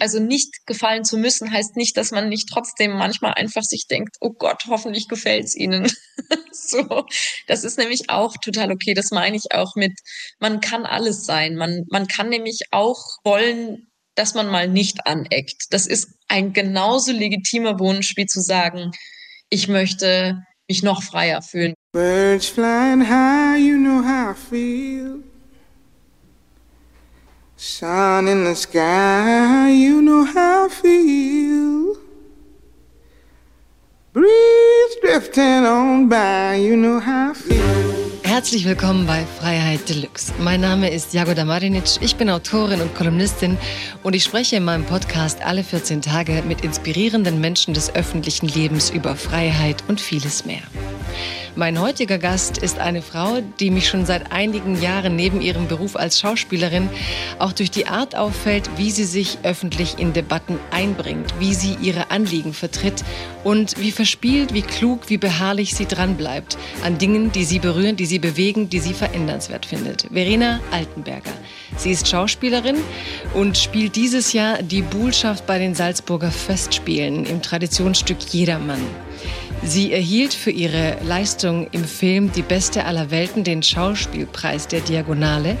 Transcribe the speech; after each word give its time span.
also 0.00 0.20
nicht 0.20 0.66
gefallen 0.66 1.04
zu 1.04 1.16
müssen, 1.16 1.52
heißt 1.52 1.76
nicht, 1.76 1.96
dass 1.96 2.10
man 2.10 2.28
nicht 2.28 2.48
trotzdem 2.52 2.92
manchmal 2.92 3.34
einfach 3.34 3.62
sich 3.62 3.86
denkt, 3.88 4.16
oh 4.20 4.32
Gott, 4.32 4.64
hoffentlich 4.68 5.08
gefällt's 5.08 5.54
ihnen. 5.54 5.90
so, 6.52 7.04
das 7.46 7.64
ist 7.64 7.78
nämlich 7.78 8.10
auch 8.10 8.36
total 8.42 8.72
okay. 8.72 8.94
Das 8.94 9.10
meine 9.10 9.36
ich 9.36 9.52
auch 9.52 9.74
mit, 9.76 9.92
man 10.38 10.60
kann 10.60 10.86
alles 10.86 11.24
sein. 11.24 11.56
Man, 11.56 11.84
man 11.90 12.06
kann 12.06 12.28
nämlich 12.28 12.60
auch 12.70 13.00
wollen, 13.24 13.88
dass 14.14 14.34
man 14.34 14.48
mal 14.48 14.68
nicht 14.68 15.06
aneckt. 15.06 15.66
Das 15.70 15.86
ist 15.86 16.08
ein 16.28 16.52
genauso 16.52 17.12
legitimer 17.12 17.78
Wunsch, 17.78 18.16
wie 18.16 18.26
zu 18.26 18.40
sagen, 18.40 18.90
ich 19.48 19.68
möchte 19.68 20.42
mich 20.68 20.82
noch 20.82 21.02
freier 21.02 21.42
fühlen. 21.42 21.74
Birds 21.92 22.46
flying 22.46 23.08
high, 23.08 23.58
you 23.58 23.76
know 23.76 24.02
how 24.04 24.30
I 24.30 24.34
feel. 24.34 25.29
Sun 27.62 28.26
in 28.26 28.44
the 28.44 28.54
sky, 28.54 29.68
you 29.68 30.00
know 30.00 30.24
how 30.24 30.64
I 30.64 30.68
feel. 30.70 31.94
Breeze 34.14 34.96
drifting 35.02 35.66
on 35.66 36.08
by, 36.08 36.54
you 36.54 36.74
know 36.74 36.98
how 36.98 37.32
I 37.32 37.34
feel. 37.34 38.20
Herzlich 38.22 38.64
willkommen 38.64 39.06
bei 39.06 39.26
Freiheit 39.38 39.86
Deluxe. 39.90 40.32
Mein 40.38 40.62
Name 40.62 40.88
ist 40.88 41.12
Jagoda 41.12 41.44
Marinic, 41.44 41.98
ich 42.00 42.16
bin 42.16 42.30
Autorin 42.30 42.80
und 42.80 42.94
Kolumnistin 42.94 43.58
und 44.04 44.16
ich 44.16 44.24
spreche 44.24 44.56
in 44.56 44.64
meinem 44.64 44.86
Podcast 44.86 45.42
alle 45.44 45.62
14 45.62 46.00
Tage 46.00 46.42
mit 46.48 46.62
inspirierenden 46.62 47.42
Menschen 47.42 47.74
des 47.74 47.94
öffentlichen 47.94 48.48
Lebens 48.48 48.88
über 48.88 49.16
Freiheit 49.16 49.84
und 49.86 50.00
vieles 50.00 50.46
mehr. 50.46 50.62
Mein 51.56 51.80
heutiger 51.80 52.18
Gast 52.18 52.58
ist 52.58 52.78
eine 52.78 53.02
Frau, 53.02 53.40
die 53.58 53.70
mich 53.70 53.88
schon 53.88 54.06
seit 54.06 54.30
einigen 54.30 54.80
Jahren 54.80 55.16
neben 55.16 55.40
ihrem 55.40 55.66
Beruf 55.66 55.96
als 55.96 56.20
Schauspielerin 56.20 56.88
auch 57.40 57.52
durch 57.52 57.72
die 57.72 57.86
Art 57.86 58.14
auffällt, 58.14 58.70
wie 58.76 58.92
sie 58.92 59.04
sich 59.04 59.38
öffentlich 59.42 59.98
in 59.98 60.12
Debatten 60.12 60.60
einbringt, 60.70 61.34
wie 61.40 61.54
sie 61.54 61.76
ihre 61.82 62.12
Anliegen 62.12 62.52
vertritt 62.52 63.02
und 63.42 63.80
wie 63.80 63.90
verspielt, 63.90 64.54
wie 64.54 64.62
klug, 64.62 65.10
wie 65.10 65.18
beharrlich 65.18 65.74
sie 65.74 65.86
dranbleibt 65.86 66.56
an 66.84 66.98
Dingen, 66.98 67.32
die 67.32 67.44
sie 67.44 67.58
berühren, 67.58 67.96
die 67.96 68.06
sie 68.06 68.20
bewegen, 68.20 68.70
die 68.70 68.78
sie 68.78 68.94
verändernswert 68.94 69.66
findet. 69.66 70.06
Verena 70.12 70.60
Altenberger. 70.70 71.32
Sie 71.76 71.90
ist 71.90 72.06
Schauspielerin 72.06 72.76
und 73.34 73.58
spielt 73.58 73.96
dieses 73.96 74.32
Jahr 74.32 74.62
die 74.62 74.82
Buhlschaft 74.82 75.46
bei 75.46 75.58
den 75.58 75.74
Salzburger 75.74 76.30
Festspielen 76.30 77.26
im 77.26 77.42
Traditionsstück 77.42 78.18
Jedermann. 78.30 78.84
Sie 79.62 79.92
erhielt 79.92 80.32
für 80.32 80.50
ihre 80.50 80.96
Leistung 81.04 81.68
im 81.72 81.84
Film 81.84 82.32
Die 82.32 82.42
Beste 82.42 82.86
aller 82.86 83.10
Welten 83.10 83.44
den 83.44 83.62
Schauspielpreis 83.62 84.68
der 84.68 84.80
Diagonale. 84.80 85.58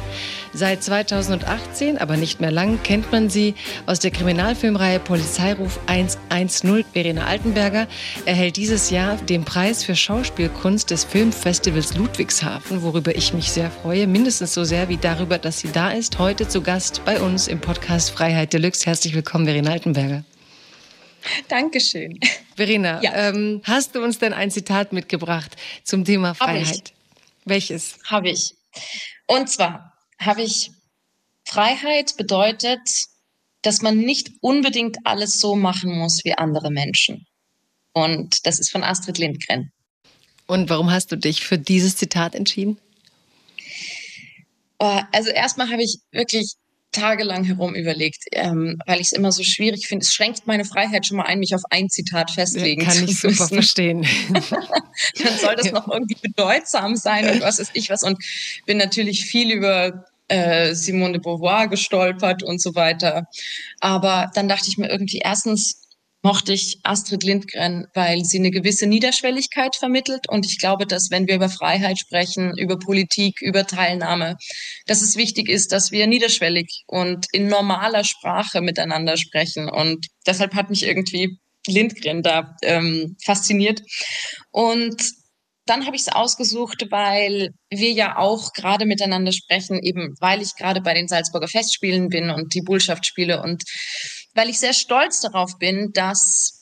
Seit 0.54 0.82
2018, 0.82 1.98
aber 1.98 2.16
nicht 2.16 2.40
mehr 2.40 2.50
lang, 2.50 2.82
kennt 2.82 3.12
man 3.12 3.28
sie 3.28 3.54
aus 3.84 4.00
der 4.00 4.10
Kriminalfilmreihe 4.10 5.00
Polizeiruf 5.00 5.78
110. 5.86 6.84
Verena 6.92 7.26
Altenberger 7.26 7.86
erhält 8.24 8.56
dieses 8.56 8.88
Jahr 8.88 9.16
den 9.16 9.44
Preis 9.44 9.84
für 9.84 9.94
Schauspielkunst 9.94 10.90
des 10.90 11.04
Filmfestivals 11.04 11.94
Ludwigshafen, 11.94 12.82
worüber 12.82 13.14
ich 13.14 13.34
mich 13.34 13.52
sehr 13.52 13.70
freue, 13.70 14.06
mindestens 14.06 14.54
so 14.54 14.64
sehr 14.64 14.88
wie 14.88 14.96
darüber, 14.96 15.36
dass 15.36 15.60
sie 15.60 15.70
da 15.72 15.90
ist, 15.90 16.18
heute 16.18 16.48
zu 16.48 16.62
Gast 16.62 17.02
bei 17.04 17.20
uns 17.20 17.48
im 17.48 17.60
Podcast 17.60 18.10
Freiheit 18.10 18.54
Deluxe. 18.54 18.86
Herzlich 18.86 19.14
willkommen, 19.14 19.44
Verena 19.44 19.72
Altenberger. 19.72 20.24
Dankeschön. 21.48 22.18
Verena, 22.56 23.02
ja. 23.02 23.28
ähm, 23.28 23.60
hast 23.64 23.94
du 23.94 24.02
uns 24.02 24.18
denn 24.18 24.32
ein 24.32 24.50
Zitat 24.50 24.92
mitgebracht 24.92 25.56
zum 25.84 26.04
Thema 26.04 26.34
Freiheit? 26.34 26.90
Hab. 26.90 27.44
Welches? 27.44 27.98
Habe 28.04 28.30
ich. 28.30 28.54
Und 29.26 29.48
zwar 29.48 29.96
habe 30.18 30.42
ich, 30.42 30.70
Freiheit 31.44 32.16
bedeutet, 32.16 32.80
dass 33.62 33.82
man 33.82 33.98
nicht 33.98 34.30
unbedingt 34.40 34.98
alles 35.04 35.40
so 35.40 35.56
machen 35.56 35.98
muss 35.98 36.20
wie 36.24 36.34
andere 36.34 36.70
Menschen. 36.70 37.26
Und 37.92 38.46
das 38.46 38.58
ist 38.58 38.70
von 38.70 38.84
Astrid 38.84 39.18
Lindgren. 39.18 39.72
Und 40.46 40.68
warum 40.68 40.90
hast 40.90 41.12
du 41.12 41.16
dich 41.16 41.44
für 41.44 41.58
dieses 41.58 41.96
Zitat 41.96 42.34
entschieden? 42.34 42.78
Oh, 44.78 45.00
also 45.12 45.30
erstmal 45.30 45.70
habe 45.70 45.82
ich 45.82 45.98
wirklich 46.10 46.54
tagelang 46.92 47.44
herum 47.44 47.74
überlegt, 47.74 48.24
ähm, 48.32 48.78
weil 48.86 49.00
ich 49.00 49.08
es 49.08 49.12
immer 49.12 49.32
so 49.32 49.42
schwierig 49.42 49.86
finde. 49.86 50.04
Es 50.04 50.12
schränkt 50.12 50.46
meine 50.46 50.64
Freiheit 50.64 51.06
schon 51.06 51.16
mal 51.16 51.24
ein, 51.24 51.38
mich 51.38 51.54
auf 51.54 51.62
ein 51.70 51.88
Zitat 51.88 52.30
festlegen 52.30 52.82
ja, 52.82 52.88
kann 52.88 53.04
ich 53.04 53.18
super 53.18 53.46
verstehen. 53.48 54.06
Dann 54.32 55.38
soll 55.40 55.56
das 55.56 55.70
noch 55.72 55.88
irgendwie 55.88 56.16
bedeutsam 56.20 56.96
sein 56.96 57.28
und 57.30 57.40
was 57.42 57.58
ist 57.58 57.70
ich 57.74 57.90
was. 57.90 58.02
Und 58.02 58.18
bin 58.66 58.78
natürlich 58.78 59.24
viel 59.24 59.52
über 59.52 60.04
äh, 60.28 60.74
Simone 60.74 61.14
de 61.14 61.20
Beauvoir 61.20 61.68
gestolpert 61.68 62.42
und 62.42 62.60
so 62.60 62.74
weiter. 62.74 63.26
Aber 63.80 64.30
dann 64.34 64.48
dachte 64.48 64.68
ich 64.68 64.78
mir 64.78 64.88
irgendwie 64.88 65.18
erstens, 65.18 65.80
mochte 66.22 66.52
ich 66.52 66.78
Astrid 66.82 67.22
Lindgren, 67.22 67.86
weil 67.94 68.24
sie 68.24 68.38
eine 68.38 68.50
gewisse 68.50 68.86
Niederschwelligkeit 68.86 69.76
vermittelt. 69.76 70.28
Und 70.28 70.44
ich 70.46 70.58
glaube, 70.58 70.86
dass 70.86 71.10
wenn 71.10 71.26
wir 71.26 71.36
über 71.36 71.48
Freiheit 71.48 71.98
sprechen, 71.98 72.52
über 72.58 72.78
Politik, 72.78 73.40
über 73.40 73.66
Teilnahme, 73.66 74.36
dass 74.86 75.02
es 75.02 75.16
wichtig 75.16 75.48
ist, 75.48 75.72
dass 75.72 75.90
wir 75.90 76.06
niederschwellig 76.06 76.84
und 76.86 77.26
in 77.32 77.48
normaler 77.48 78.04
Sprache 78.04 78.60
miteinander 78.60 79.16
sprechen. 79.16 79.68
Und 79.68 80.06
deshalb 80.26 80.54
hat 80.54 80.68
mich 80.68 80.82
irgendwie 80.82 81.38
Lindgren 81.66 82.22
da 82.22 82.56
ähm, 82.62 83.16
fasziniert. 83.24 83.80
Und 84.50 85.02
dann 85.66 85.86
habe 85.86 85.94
ich 85.94 86.02
es 86.02 86.08
ausgesucht, 86.08 86.86
weil 86.90 87.50
wir 87.70 87.92
ja 87.92 88.16
auch 88.16 88.52
gerade 88.54 88.86
miteinander 88.86 89.30
sprechen, 89.32 89.78
eben 89.80 90.14
weil 90.20 90.42
ich 90.42 90.56
gerade 90.56 90.80
bei 90.80 90.94
den 90.94 91.06
Salzburger 91.06 91.48
Festspielen 91.48 92.08
bin 92.08 92.30
und 92.30 92.54
die 92.54 92.62
Bullschaft 92.62 93.06
spiele 93.06 93.40
und 93.42 93.62
weil 94.34 94.48
ich 94.48 94.58
sehr 94.58 94.72
stolz 94.72 95.20
darauf 95.20 95.58
bin, 95.58 95.92
dass 95.92 96.59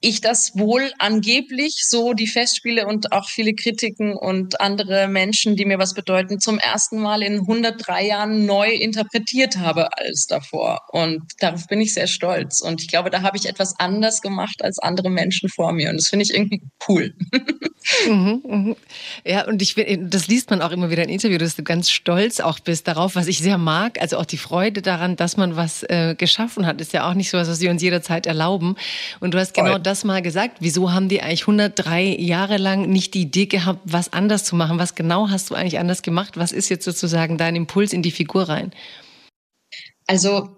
ich 0.00 0.20
das 0.20 0.52
wohl 0.56 0.92
angeblich 0.98 1.84
so 1.86 2.12
die 2.12 2.26
Festspiele 2.26 2.86
und 2.86 3.12
auch 3.12 3.28
viele 3.28 3.54
Kritiken 3.54 4.14
und 4.14 4.60
andere 4.60 5.08
Menschen, 5.08 5.56
die 5.56 5.64
mir 5.64 5.78
was 5.78 5.94
bedeuten, 5.94 6.38
zum 6.38 6.58
ersten 6.58 6.98
Mal 6.98 7.22
in 7.22 7.40
103 7.40 8.06
Jahren 8.06 8.46
neu 8.46 8.70
interpretiert 8.70 9.56
habe 9.56 9.96
als 9.96 10.26
davor. 10.26 10.80
Und 10.92 11.22
darauf 11.40 11.66
bin 11.66 11.80
ich 11.80 11.94
sehr 11.94 12.06
stolz. 12.06 12.60
Und 12.60 12.82
ich 12.82 12.88
glaube, 12.88 13.10
da 13.10 13.22
habe 13.22 13.36
ich 13.36 13.46
etwas 13.46 13.74
anders 13.78 14.20
gemacht 14.20 14.62
als 14.62 14.78
andere 14.78 15.10
Menschen 15.10 15.48
vor 15.48 15.72
mir. 15.72 15.90
Und 15.90 15.96
das 15.96 16.08
finde 16.08 16.24
ich 16.24 16.34
irgendwie 16.34 16.62
cool. 16.88 17.14
Mhm, 18.08 18.42
mhm. 18.44 18.76
Ja, 19.24 19.46
und 19.46 19.62
ich 19.62 19.76
das 20.00 20.26
liest 20.26 20.50
man 20.50 20.60
auch 20.60 20.72
immer 20.72 20.90
wieder 20.90 21.04
in 21.04 21.08
Interviews, 21.08 21.40
dass 21.40 21.56
du 21.56 21.62
ganz 21.62 21.90
stolz 21.90 22.40
auch 22.40 22.58
bist 22.58 22.88
darauf, 22.88 23.14
was 23.14 23.28
ich 23.28 23.38
sehr 23.38 23.58
mag. 23.58 24.00
Also 24.00 24.18
auch 24.18 24.24
die 24.24 24.38
Freude 24.38 24.82
daran, 24.82 25.14
dass 25.14 25.36
man 25.36 25.54
was 25.54 25.84
äh, 25.84 26.16
geschaffen 26.18 26.66
hat, 26.66 26.80
ist 26.80 26.92
ja 26.92 27.08
auch 27.08 27.14
nicht 27.14 27.30
so 27.30 27.38
was, 27.38 27.48
was 27.48 27.60
wir 27.60 27.70
uns 27.70 27.82
jederzeit 27.82 28.26
erlauben. 28.26 28.74
Und 29.20 29.34
du 29.34 29.38
hast 29.38 29.54
genau 29.54 29.72
Voll. 29.72 29.80
Das 29.86 30.04
mal 30.04 30.22
gesagt. 30.22 30.58
Wieso 30.60 30.92
haben 30.92 31.08
die 31.08 31.22
eigentlich 31.22 31.42
103 31.42 32.16
Jahre 32.18 32.56
lang 32.56 32.88
nicht 32.88 33.14
die 33.14 33.22
Idee 33.22 33.46
gehabt, 33.46 33.80
was 33.84 34.12
anders 34.12 34.44
zu 34.44 34.56
machen? 34.56 34.78
Was 34.78 34.94
genau 34.94 35.30
hast 35.30 35.50
du 35.50 35.54
eigentlich 35.54 35.78
anders 35.78 36.02
gemacht? 36.02 36.36
Was 36.36 36.52
ist 36.52 36.68
jetzt 36.68 36.84
sozusagen 36.84 37.38
dein 37.38 37.56
Impuls 37.56 37.92
in 37.92 38.02
die 38.02 38.10
Figur 38.10 38.48
rein? 38.48 38.72
Also 40.06 40.50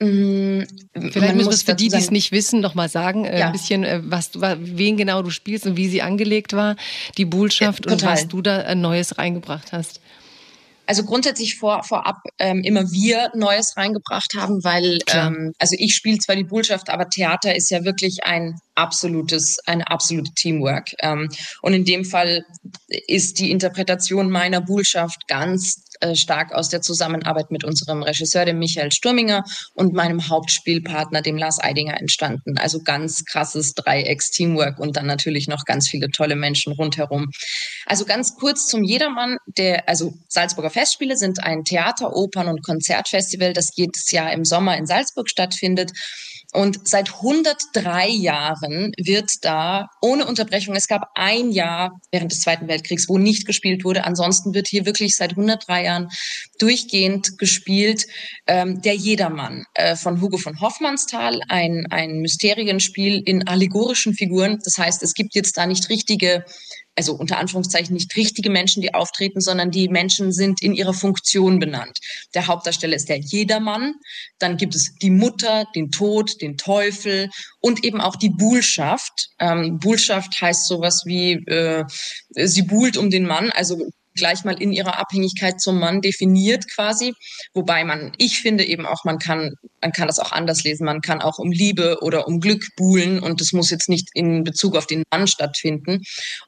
mm, 0.00 0.62
Vielleicht 0.94 1.34
müssen 1.34 1.50
wir 1.50 1.54
es 1.54 1.62
für 1.62 1.74
die, 1.74 1.88
die 1.88 1.96
es 1.96 2.10
nicht 2.10 2.32
wissen, 2.32 2.60
noch 2.60 2.74
mal 2.74 2.88
sagen, 2.88 3.24
äh, 3.24 3.40
ja. 3.40 3.46
ein 3.46 3.52
bisschen, 3.52 3.84
äh, 3.84 4.00
was 4.02 4.30
wen 4.34 4.96
genau 4.96 5.22
du 5.22 5.30
spielst 5.30 5.66
und 5.66 5.76
wie 5.76 5.88
sie 5.88 6.02
angelegt 6.02 6.54
war, 6.54 6.76
die 7.18 7.24
Bullschaft 7.24 7.86
ja, 7.86 7.92
und 7.92 8.02
was 8.02 8.28
du 8.28 8.42
da 8.42 8.62
äh, 8.62 8.74
Neues 8.74 9.18
reingebracht 9.18 9.72
hast. 9.72 10.00
Also 10.90 11.04
grundsätzlich 11.04 11.54
vor, 11.54 11.84
vorab 11.84 12.16
ähm, 12.40 12.64
immer 12.64 12.90
wir 12.90 13.30
Neues 13.36 13.76
reingebracht 13.76 14.34
haben, 14.36 14.64
weil 14.64 14.98
ähm, 15.06 15.52
also 15.56 15.76
ich 15.78 15.94
spiele 15.94 16.18
zwar 16.18 16.34
die 16.34 16.42
Botschaft, 16.42 16.90
aber 16.90 17.08
Theater 17.08 17.54
ist 17.54 17.70
ja 17.70 17.84
wirklich 17.84 18.24
ein 18.24 18.56
absolutes, 18.74 19.58
eine 19.66 19.86
absolute 19.86 20.32
Teamwork. 20.34 20.90
Ähm, 20.98 21.28
und 21.62 21.74
in 21.74 21.84
dem 21.84 22.04
Fall 22.04 22.44
ist 22.88 23.38
die 23.38 23.52
Interpretation 23.52 24.32
meiner 24.32 24.60
Botschaft 24.60 25.28
ganz 25.28 25.84
äh, 26.00 26.14
stark 26.16 26.52
aus 26.52 26.68
der 26.68 26.80
Zusammenarbeit 26.80 27.50
mit 27.50 27.64
unserem 27.64 28.02
Regisseur, 28.02 28.44
dem 28.44 28.58
Michael 28.58 28.92
Sturminger, 28.92 29.44
und 29.74 29.92
meinem 29.92 30.28
Hauptspielpartner, 30.28 31.22
dem 31.22 31.36
Lars 31.36 31.58
Eidinger, 31.60 32.00
entstanden. 32.00 32.58
Also 32.58 32.80
ganz 32.82 33.24
krasses 33.24 33.74
Dreiecks-Teamwork 33.74 34.78
und 34.78 34.96
dann 34.96 35.06
natürlich 35.06 35.48
noch 35.48 35.64
ganz 35.64 35.88
viele 35.88 36.08
tolle 36.08 36.36
Menschen 36.36 36.72
rundherum. 36.72 37.30
Also 37.86 38.04
ganz 38.04 38.36
kurz 38.36 38.66
zum 38.66 38.82
Jedermann, 38.82 39.36
der, 39.46 39.88
also 39.88 40.12
Salzburger 40.28 40.70
Festspiele 40.70 41.16
sind 41.16 41.42
ein 41.42 41.64
Theater-, 41.64 42.14
Opern- 42.14 42.48
und 42.48 42.62
Konzertfestival, 42.62 43.52
das 43.52 43.70
jedes 43.74 44.10
Jahr 44.10 44.32
im 44.32 44.44
Sommer 44.44 44.76
in 44.76 44.86
Salzburg 44.86 45.28
stattfindet. 45.28 45.92
Und 46.52 46.88
seit 46.88 47.14
103 47.14 48.08
Jahren 48.08 48.92
wird 48.98 49.44
da 49.44 49.88
ohne 50.02 50.26
Unterbrechung, 50.26 50.74
es 50.74 50.88
gab 50.88 51.08
ein 51.14 51.52
Jahr 51.52 52.00
während 52.10 52.32
des 52.32 52.40
Zweiten 52.40 52.66
Weltkriegs, 52.66 53.08
wo 53.08 53.18
nicht 53.18 53.46
gespielt 53.46 53.84
wurde. 53.84 54.04
Ansonsten 54.04 54.52
wird 54.52 54.66
hier 54.66 54.84
wirklich 54.84 55.14
seit 55.14 55.30
103 55.30 55.84
Jahren 55.84 56.08
durchgehend 56.58 57.38
gespielt. 57.38 58.06
Ähm, 58.46 58.82
der 58.82 58.94
Jedermann 58.94 59.64
äh, 59.74 59.94
von 59.94 60.20
Hugo 60.20 60.38
von 60.38 60.60
Hoffmannsthal, 60.60 61.40
ein, 61.48 61.86
ein 61.90 62.18
Mysterienspiel 62.18 63.22
in 63.24 63.46
allegorischen 63.46 64.14
Figuren. 64.14 64.58
Das 64.64 64.76
heißt, 64.76 65.02
es 65.02 65.14
gibt 65.14 65.34
jetzt 65.34 65.56
da 65.56 65.66
nicht 65.66 65.88
richtige 65.88 66.44
also 66.96 67.14
unter 67.14 67.38
Anführungszeichen 67.38 67.94
nicht 67.94 68.14
richtige 68.16 68.50
Menschen, 68.50 68.82
die 68.82 68.94
auftreten, 68.94 69.40
sondern 69.40 69.70
die 69.70 69.88
Menschen 69.88 70.32
sind 70.32 70.62
in 70.62 70.74
ihrer 70.74 70.94
Funktion 70.94 71.58
benannt. 71.58 71.98
Der 72.34 72.46
Hauptdarsteller 72.46 72.96
ist 72.96 73.08
der 73.08 73.18
Jedermann, 73.18 73.94
dann 74.38 74.56
gibt 74.56 74.74
es 74.74 74.94
die 74.96 75.10
Mutter, 75.10 75.66
den 75.74 75.90
Tod, 75.90 76.40
den 76.40 76.56
Teufel 76.56 77.30
und 77.60 77.84
eben 77.84 78.00
auch 78.00 78.16
die 78.16 78.30
Buhlschaft. 78.30 79.30
Ähm, 79.38 79.78
Buhlschaft 79.78 80.40
heißt 80.40 80.66
sowas 80.66 81.02
wie, 81.06 81.32
äh, 81.46 81.84
sie 82.34 82.62
buhlt 82.62 82.96
um 82.96 83.10
den 83.10 83.26
Mann, 83.26 83.50
also 83.50 83.90
gleich 84.20 84.44
mal 84.44 84.60
in 84.60 84.70
ihrer 84.70 84.98
Abhängigkeit 84.98 85.60
zum 85.60 85.80
Mann 85.80 86.00
definiert 86.00 86.70
quasi. 86.72 87.14
Wobei 87.54 87.82
man, 87.84 88.12
ich 88.18 88.38
finde 88.38 88.64
eben 88.64 88.86
auch, 88.86 89.04
man 89.04 89.18
kann, 89.18 89.54
man 89.80 89.92
kann 89.92 90.06
das 90.06 90.18
auch 90.18 90.30
anders 90.30 90.62
lesen. 90.62 90.84
Man 90.84 91.00
kann 91.00 91.20
auch 91.20 91.38
um 91.38 91.50
Liebe 91.50 91.98
oder 92.02 92.28
um 92.28 92.38
Glück 92.38 92.64
buhlen 92.76 93.18
und 93.18 93.40
das 93.40 93.52
muss 93.52 93.70
jetzt 93.70 93.88
nicht 93.88 94.08
in 94.14 94.44
Bezug 94.44 94.76
auf 94.76 94.86
den 94.86 95.02
Mann 95.10 95.26
stattfinden. 95.26 96.02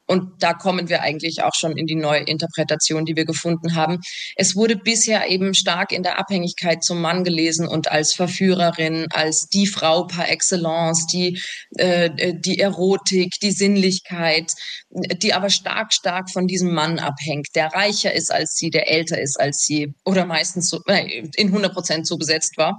Und 0.07 0.43
da 0.43 0.53
kommen 0.53 0.87
wir 0.87 1.01
eigentlich 1.01 1.43
auch 1.43 1.55
schon 1.55 1.75
in 1.75 1.87
die 1.87 1.95
neue 1.95 2.21
Interpretation, 2.21 3.05
die 3.05 3.15
wir 3.15 3.25
gefunden 3.25 3.75
haben. 3.75 3.99
Es 4.35 4.55
wurde 4.55 4.77
bisher 4.77 5.29
eben 5.29 5.53
stark 5.53 5.91
in 5.91 6.03
der 6.03 6.19
Abhängigkeit 6.19 6.83
zum 6.83 7.01
Mann 7.01 7.23
gelesen 7.23 7.67
und 7.67 7.91
als 7.91 8.13
Verführerin, 8.13 9.07
als 9.11 9.47
die 9.47 9.67
Frau 9.67 10.05
par 10.05 10.29
excellence, 10.29 11.07
die, 11.07 11.41
äh, 11.77 12.33
die 12.37 12.59
Erotik, 12.59 13.33
die 13.41 13.51
Sinnlichkeit, 13.51 14.51
die 14.93 15.33
aber 15.33 15.49
stark, 15.49 15.93
stark 15.93 16.29
von 16.29 16.47
diesem 16.47 16.73
Mann 16.73 16.99
abhängt 16.99 17.47
der 17.55 17.67
reicher 17.73 18.13
ist 18.13 18.31
als 18.31 18.55
sie, 18.55 18.69
der 18.69 18.89
älter 18.89 19.19
ist 19.19 19.39
als 19.39 19.63
sie 19.63 19.93
oder 20.05 20.25
meistens 20.25 20.69
so, 20.69 20.81
äh, 20.85 21.27
in 21.35 21.47
100 21.47 21.73
Prozent 21.73 22.07
so 22.07 22.17
besetzt 22.17 22.57
war. 22.57 22.77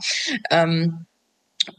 Ähm, 0.51 1.07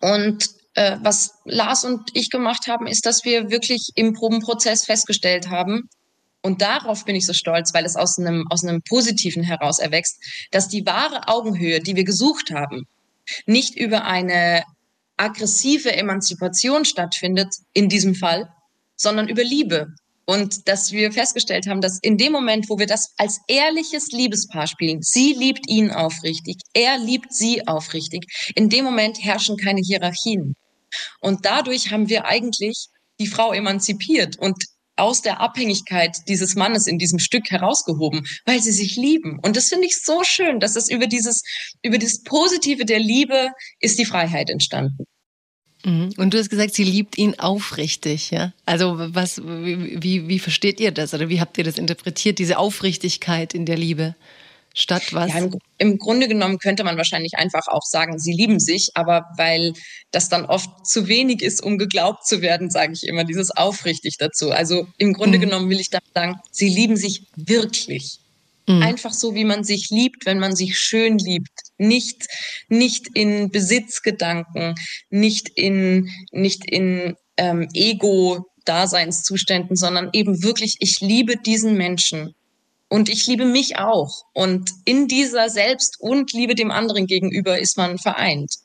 und 0.02 0.50
äh, 0.74 0.98
was 1.02 1.36
Lars 1.46 1.86
und 1.86 2.10
ich 2.14 2.30
gemacht 2.30 2.68
haben, 2.68 2.88
ist, 2.88 3.06
dass 3.06 3.24
wir 3.24 3.50
wirklich 3.50 3.92
im 3.96 4.14
Probenprozess 4.14 4.86
festgestellt 4.86 5.50
haben, 5.50 5.90
und 6.46 6.62
darauf 6.62 7.06
bin 7.06 7.16
ich 7.16 7.26
so 7.26 7.34
stolz, 7.34 7.74
weil 7.74 7.86
es 7.86 7.96
aus 7.96 8.20
einem, 8.20 8.46
aus 8.52 8.64
einem 8.64 8.84
Positiven 8.84 9.42
heraus 9.42 9.80
erwächst, 9.80 10.22
dass 10.52 10.68
die 10.68 10.86
wahre 10.86 11.28
Augenhöhe, 11.28 11.80
die 11.80 11.96
wir 11.96 12.04
gesucht 12.04 12.52
haben, 12.52 12.86
nicht 13.48 13.76
über 13.76 14.06
eine 14.06 14.64
aggressive 15.18 15.92
Emanzipation 15.96 16.86
stattfindet, 16.86 17.56
in 17.74 17.90
diesem 17.90 18.14
Fall, 18.14 18.48
sondern 18.96 19.28
über 19.28 19.44
Liebe, 19.44 19.88
und 20.26 20.68
dass 20.68 20.92
wir 20.92 21.12
festgestellt 21.12 21.68
haben, 21.68 21.82
dass 21.82 22.00
in 22.02 22.18
dem 22.18 22.32
Moment, 22.32 22.70
wo 22.70 22.80
wir 22.80 22.88
das 22.88 23.14
als 23.18 23.40
ehrliches 23.48 24.08
Liebespaar 24.12 24.68
spielen, 24.68 25.02
sie 25.02 25.34
liebt 25.34 25.70
ihn 25.70 25.92
aufrichtig, 25.92 26.58
er 26.74 26.98
liebt 26.98 27.34
sie 27.34 27.68
aufrichtig, 27.68 28.26
in 28.56 28.70
dem 28.70 28.86
Moment 28.86 29.24
herrschen 29.24 29.58
keine 29.58 29.82
Hierarchien. 29.82 30.56
Und 31.20 31.46
dadurch 31.46 31.92
haben 31.92 32.10
wir 32.10 32.26
eigentlich 32.26 32.88
die 33.20 33.28
Frau 33.28 33.54
emanzipiert 33.54 34.38
und 34.38 34.56
aus 34.98 35.22
der 35.22 35.42
Abhängigkeit 35.42 36.18
dieses 36.28 36.56
Mannes 36.56 36.88
in 36.88 36.98
diesem 36.98 37.20
Stück 37.20 37.52
herausgehoben, 37.52 38.26
weil 38.46 38.62
sie 38.62 38.72
sich 38.72 38.96
lieben. 38.96 39.40
Und 39.44 39.58
das 39.58 39.68
finde 39.68 39.88
ich 39.88 40.02
so 40.02 40.24
schön, 40.24 40.60
dass 40.60 40.76
es 40.76 40.90
über 40.90 41.08
dieses, 41.08 41.44
über 41.82 41.98
das 41.98 42.24
Positive 42.24 42.86
der 42.86 43.00
Liebe 43.00 43.50
ist 43.80 44.00
die 44.00 44.06
Freiheit 44.06 44.50
entstanden. 44.50 45.06
Mhm. 45.86 46.14
Und 46.18 46.34
du 46.34 46.40
hast 46.40 46.50
gesagt, 46.50 46.74
sie 46.74 46.84
liebt 46.84 47.18
ihn 47.18 47.40
aufrichtig, 47.40 48.32
ja? 48.32 48.54
Also 48.66 48.96
was, 48.98 49.42
wie, 49.46 50.28
wie 50.28 50.40
versteht 50.40 50.80
ihr 50.80 50.92
das 50.92 51.14
oder 51.14 51.30
wie 51.30 51.40
habt 51.40 51.58
ihr 51.58 51.64
das 51.64 51.78
interpretiert, 51.78 52.40
diese 52.40 52.58
Aufrichtigkeit 52.58 53.54
in 53.54 53.66
der 53.66 53.78
Liebe? 53.78 54.16
Statt 54.78 55.14
was? 55.14 55.30
Ja, 55.30 55.38
im, 55.38 55.58
im, 55.78 55.98
Grunde 55.98 56.28
genommen 56.28 56.58
könnte 56.58 56.84
man 56.84 56.98
wahrscheinlich 56.98 57.38
einfach 57.38 57.68
auch 57.70 57.84
sagen, 57.84 58.20
sie 58.20 58.34
lieben 58.34 58.60
sich, 58.60 58.90
aber 58.96 59.24
weil 59.38 59.72
das 60.12 60.28
dann 60.28 60.46
oft 60.46 60.86
zu 60.86 61.08
wenig 61.08 61.42
ist, 61.42 61.64
um 61.64 61.78
geglaubt 61.78 62.26
zu 62.26 62.42
werden, 62.42 62.70
sage 62.70 62.92
ich 62.92 63.08
immer 63.08 63.24
dieses 63.24 63.52
aufrichtig 63.52 64.18
dazu. 64.18 64.52
Also 64.52 64.88
im 64.98 65.14
Grunde 65.14 65.38
mhm. 65.38 65.44
genommen 65.44 65.70
will 65.70 65.80
ich 65.80 65.92
da 65.92 66.00
sagen, 66.14 66.42
sie 66.52 66.68
lieben 66.68 66.98
sich 66.98 67.24
wirklich. 67.38 68.20
Mhm. 68.68 68.82
Einfach 68.82 69.14
so, 69.14 69.36
wie 69.36 69.46
man 69.46 69.64
sich 69.64 69.90
liebt, 69.90 70.26
wenn 70.26 70.40
man 70.40 70.56
sich 70.56 70.80
schön 70.80 71.20
liebt. 71.20 71.52
Nicht, 71.78 72.26
nicht 72.68 73.10
in 73.14 73.52
Besitzgedanken, 73.52 74.74
nicht 75.10 75.50
in, 75.50 76.10
nicht 76.32 76.66
in 76.66 77.16
ähm, 77.38 77.68
Ego-Daseinszuständen, 77.74 79.76
sondern 79.76 80.10
eben 80.14 80.42
wirklich, 80.44 80.78
ich 80.80 81.02
liebe 81.02 81.38
diesen 81.38 81.78
Menschen. 81.78 82.34
Und 82.88 83.10
ich 83.10 83.28
liebe 83.28 83.46
mich 83.46 83.78
auch. 83.78 84.26
Und 84.34 84.70
in 84.86 85.08
dieser 85.08 85.50
Selbst- 85.50 86.00
und 86.00 86.34
Liebe 86.34 86.56
dem 86.56 86.72
anderen 86.72 87.08
gegenüber 87.08 87.60
ist 87.60 87.78
man 87.78 87.98
vereint. 87.98 88.56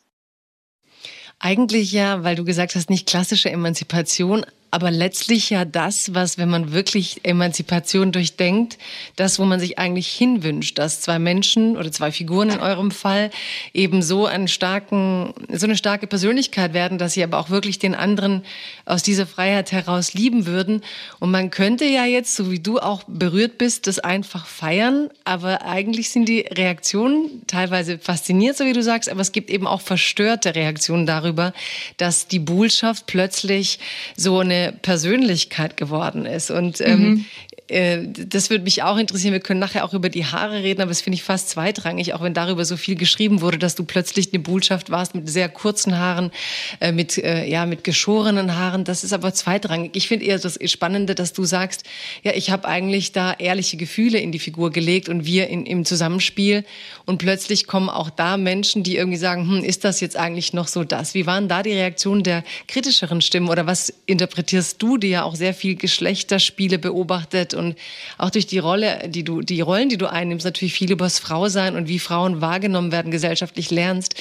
Eigentlich 1.39 1.91
ja, 1.91 2.23
weil 2.23 2.37
du 2.37 2.45
gesagt 2.45 2.75
hast, 2.75 2.91
nicht 2.91 3.09
klassische 3.09 3.51
Emanzipation, 3.51 4.45
aber 4.71 4.91
letztlich 4.91 5.51
ja 5.51 5.65
das, 5.65 6.15
was, 6.15 6.39
wenn 6.39 6.49
man 6.49 6.73
wirklich 6.73 7.21
Emanzipation 7.25 8.13
durchdenkt, 8.13 8.79
das, 9.17 9.39
wo 9.39 9.45
man 9.45 9.59
sich 9.59 9.79
eigentlich 9.79 10.09
hinwünscht, 10.09 10.79
dass 10.79 11.01
zwei 11.01 11.19
Menschen 11.19 11.77
oder 11.77 11.91
zwei 11.91 12.13
Figuren 12.13 12.51
in 12.51 12.61
eurem 12.61 12.91
Fall 12.91 13.31
eben 13.75 14.03
so 14.03 14.27
einen 14.27 14.47
starken, 14.47 15.35
so 15.53 15.67
eine 15.67 15.77
starke 15.77 16.07
Persönlichkeit 16.07 16.73
werden, 16.73 16.99
dass 16.99 17.15
sie 17.15 17.25
aber 17.25 17.39
auch 17.39 17.51
wirklich 17.51 17.79
den 17.79 17.95
anderen 17.95 18.45
aus 18.85 19.03
dieser 19.03 19.27
Freiheit 19.27 19.73
heraus 19.73 20.15
lieben 20.15 20.47
würden. 20.47 20.83
Und 21.19 21.33
man 21.33 21.51
könnte 21.51 21.85
ja 21.85 22.05
jetzt, 22.05 22.37
so 22.37 22.51
wie 22.51 22.61
du 22.61 22.79
auch 22.79 23.03
berührt 23.09 23.59
bist, 23.59 23.89
das 23.89 23.99
einfach 23.99 24.47
feiern, 24.47 25.11
aber 25.25 25.63
eigentlich 25.63 26.11
sind 26.11 26.29
die 26.29 26.41
Reaktionen 26.41 27.43
teilweise 27.49 27.99
fasziniert, 27.99 28.57
so 28.57 28.65
wie 28.65 28.73
du 28.73 28.83
sagst, 28.83 29.09
aber 29.09 29.21
es 29.21 29.33
gibt 29.33 29.51
eben 29.51 29.67
auch 29.67 29.81
verstörte 29.81 30.55
Reaktionen 30.55 31.07
darüber, 31.07 31.53
dass 31.97 32.29
die 32.29 32.39
Bullschaft 32.39 33.07
plötzlich 33.07 33.81
so 34.17 34.39
eine 34.39 34.60
Persönlichkeit 34.69 35.77
geworden 35.77 36.27
ist. 36.27 36.51
Und 36.51 36.81
ähm, 36.81 37.01
mhm. 37.03 37.25
Äh, 37.71 38.09
das 38.09 38.51
würde 38.51 38.65
mich 38.65 38.83
auch 38.83 38.97
interessieren. 38.97 39.33
Wir 39.33 39.41
können 39.41 39.61
nachher 39.61 39.85
auch 39.85 39.95
über 39.95 40.09
die 40.09 40.27
Haare 40.27 40.63
reden, 40.63 40.83
aber 40.83 40.91
das 40.91 41.01
finde 41.01 41.15
ich 41.15 41.23
fast 41.23 41.51
zweitrangig, 41.51 42.15
auch 42.15 42.21
wenn 42.21 42.35
darüber 42.35 42.65
so 42.65 42.77
viel 42.77 42.97
geschrieben 42.97 43.41
wurde, 43.41 43.59
dass 43.59 43.77
du 43.77 43.85
plötzlich 43.85 44.33
eine 44.33 44.43
Botschaft 44.43 44.91
warst 44.91 45.15
mit 45.15 45.29
sehr 45.29 45.49
kurzen 45.49 45.97
Haaren, 45.97 46.33
äh, 46.81 46.91
mit, 46.91 47.17
äh, 47.19 47.45
ja, 47.47 47.67
mit 47.67 47.85
geschorenen 47.85 48.57
Haaren. 48.57 48.85
Das 48.85 49.05
ist 49.05 49.13
aber 49.13 49.33
zweitrangig. 49.33 49.93
Ich 49.95 50.09
finde 50.09 50.27
eher 50.27 50.39
das 50.39 50.59
Spannende, 50.71 51.15
dass 51.15 51.33
du 51.33 51.45
sagst, 51.45 51.85
ja, 52.23 52.33
ich 52.35 52.51
habe 52.51 52.67
eigentlich 52.67 53.13
da 53.13 53.33
ehrliche 53.33 53.77
Gefühle 53.77 54.19
in 54.19 54.33
die 54.33 54.41
Figur 54.41 54.71
gelegt 54.71 55.09
und 55.09 55.25
wir 55.25 55.49
in, 55.49 55.65
im 55.65 55.85
Zusammenspiel. 55.85 56.65
Und 57.07 57.19
plötzlich 57.19 57.67
kommen 57.67 57.89
auch 57.89 58.11
da 58.11 58.37
Menschen, 58.37 58.83
die 58.83 58.97
irgendwie 58.97 59.19
sagen, 59.19 59.49
hm, 59.49 59.65
ist 59.65 59.85
das 59.85 60.01
jetzt 60.01 60.17
eigentlich 60.17 60.53
noch 60.53 60.67
so 60.67 60.83
das? 60.83 61.15
Wie 61.15 61.27
waren 61.27 61.47
da 61.47 61.63
die 61.63 61.73
Reaktionen 61.73 62.25
der 62.25 62.43
kritischeren 62.67 63.21
Stimmen 63.21 63.49
oder 63.49 63.67
was 63.67 63.93
interpretierst 64.07 64.83
du, 64.83 64.97
die 64.97 65.11
ja 65.11 65.23
auch 65.23 65.37
sehr 65.37 65.55
viel 65.55 65.77
Geschlechterspiele 65.77 66.79
beobachtet 66.79 67.55
und 67.61 67.77
auch 68.19 68.31
durch 68.31 68.47
die 68.47 68.59
Rolle, 68.59 69.09
die 69.09 69.23
du, 69.23 69.41
die 69.43 69.61
Rollen, 69.61 69.89
die 69.89 69.99
du 69.99 70.11
einnimmst, 70.11 70.45
natürlich 70.45 70.75
viel 70.75 70.91
übers 70.91 71.21
Frausein 71.21 71.77
und 71.77 71.87
wie 71.87 72.01
Frauen 72.01 72.41
wahrgenommen 72.41 72.91
werden, 72.91 73.13
gesellschaftlich 73.13 73.71
lernst. 73.71 74.15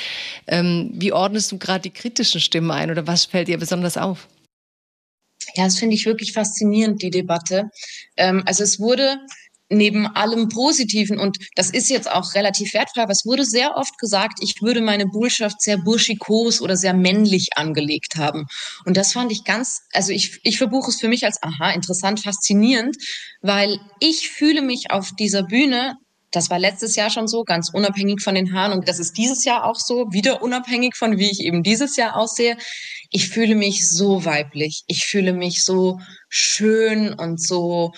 Ähm, 0.45 0.91
wie 0.93 1.11
ordnest 1.11 1.51
du 1.51 1.57
gerade 1.57 1.81
die 1.81 1.89
kritischen 1.89 2.41
Stimmen 2.41 2.69
ein 2.69 2.91
oder 2.91 3.07
was 3.07 3.25
fällt 3.25 3.47
dir 3.47 3.57
besonders 3.57 3.97
auf? 3.97 4.27
Ja, 5.55 5.63
das 5.63 5.79
finde 5.79 5.95
ich 5.95 6.05
wirklich 6.05 6.33
faszinierend, 6.33 7.01
die 7.01 7.09
Debatte. 7.09 7.69
Ähm, 8.17 8.43
also 8.45 8.63
es 8.63 8.79
wurde 8.79 9.17
neben 9.69 10.07
allem 10.07 10.49
Positiven, 10.49 11.19
und 11.19 11.37
das 11.55 11.69
ist 11.69 11.89
jetzt 11.89 12.11
auch 12.11 12.33
relativ 12.33 12.73
wertfrei, 12.73 13.03
aber 13.03 13.11
es 13.11 13.25
wurde 13.25 13.45
sehr 13.45 13.75
oft 13.75 13.97
gesagt, 13.97 14.39
ich 14.41 14.61
würde 14.61 14.81
meine 14.81 15.05
Bullschaft 15.05 15.61
sehr 15.61 15.77
burschikos 15.77 16.61
oder 16.61 16.75
sehr 16.75 16.93
männlich 16.93 17.49
angelegt 17.55 18.15
haben. 18.15 18.45
Und 18.85 18.97
das 18.97 19.13
fand 19.13 19.31
ich 19.31 19.43
ganz, 19.43 19.81
also 19.93 20.11
ich, 20.11 20.39
ich 20.43 20.57
verbuche 20.57 20.89
es 20.89 20.99
für 20.99 21.07
mich 21.07 21.25
als, 21.25 21.41
aha, 21.41 21.71
interessant, 21.71 22.19
faszinierend, 22.21 22.97
weil 23.41 23.79
ich 23.99 24.29
fühle 24.29 24.61
mich 24.61 24.91
auf 24.91 25.11
dieser 25.17 25.43
Bühne 25.43 25.95
das 26.31 26.49
war 26.49 26.59
letztes 26.59 26.95
Jahr 26.95 27.09
schon 27.09 27.27
so, 27.27 27.43
ganz 27.43 27.69
unabhängig 27.73 28.21
von 28.21 28.35
den 28.35 28.53
Haaren. 28.53 28.73
Und 28.73 28.87
das 28.87 28.99
ist 28.99 29.17
dieses 29.17 29.45
Jahr 29.45 29.65
auch 29.65 29.79
so, 29.79 30.11
wieder 30.11 30.41
unabhängig 30.43 30.95
von 30.95 31.17
wie 31.17 31.31
ich 31.31 31.39
eben 31.39 31.63
dieses 31.63 31.95
Jahr 31.95 32.15
aussehe. 32.15 32.57
Ich 33.09 33.29
fühle 33.29 33.55
mich 33.55 33.89
so 33.89 34.25
weiblich. 34.25 34.83
Ich 34.87 35.05
fühle 35.05 35.33
mich 35.33 35.63
so 35.63 35.99
schön 36.29 37.13
und 37.13 37.41
so 37.41 37.93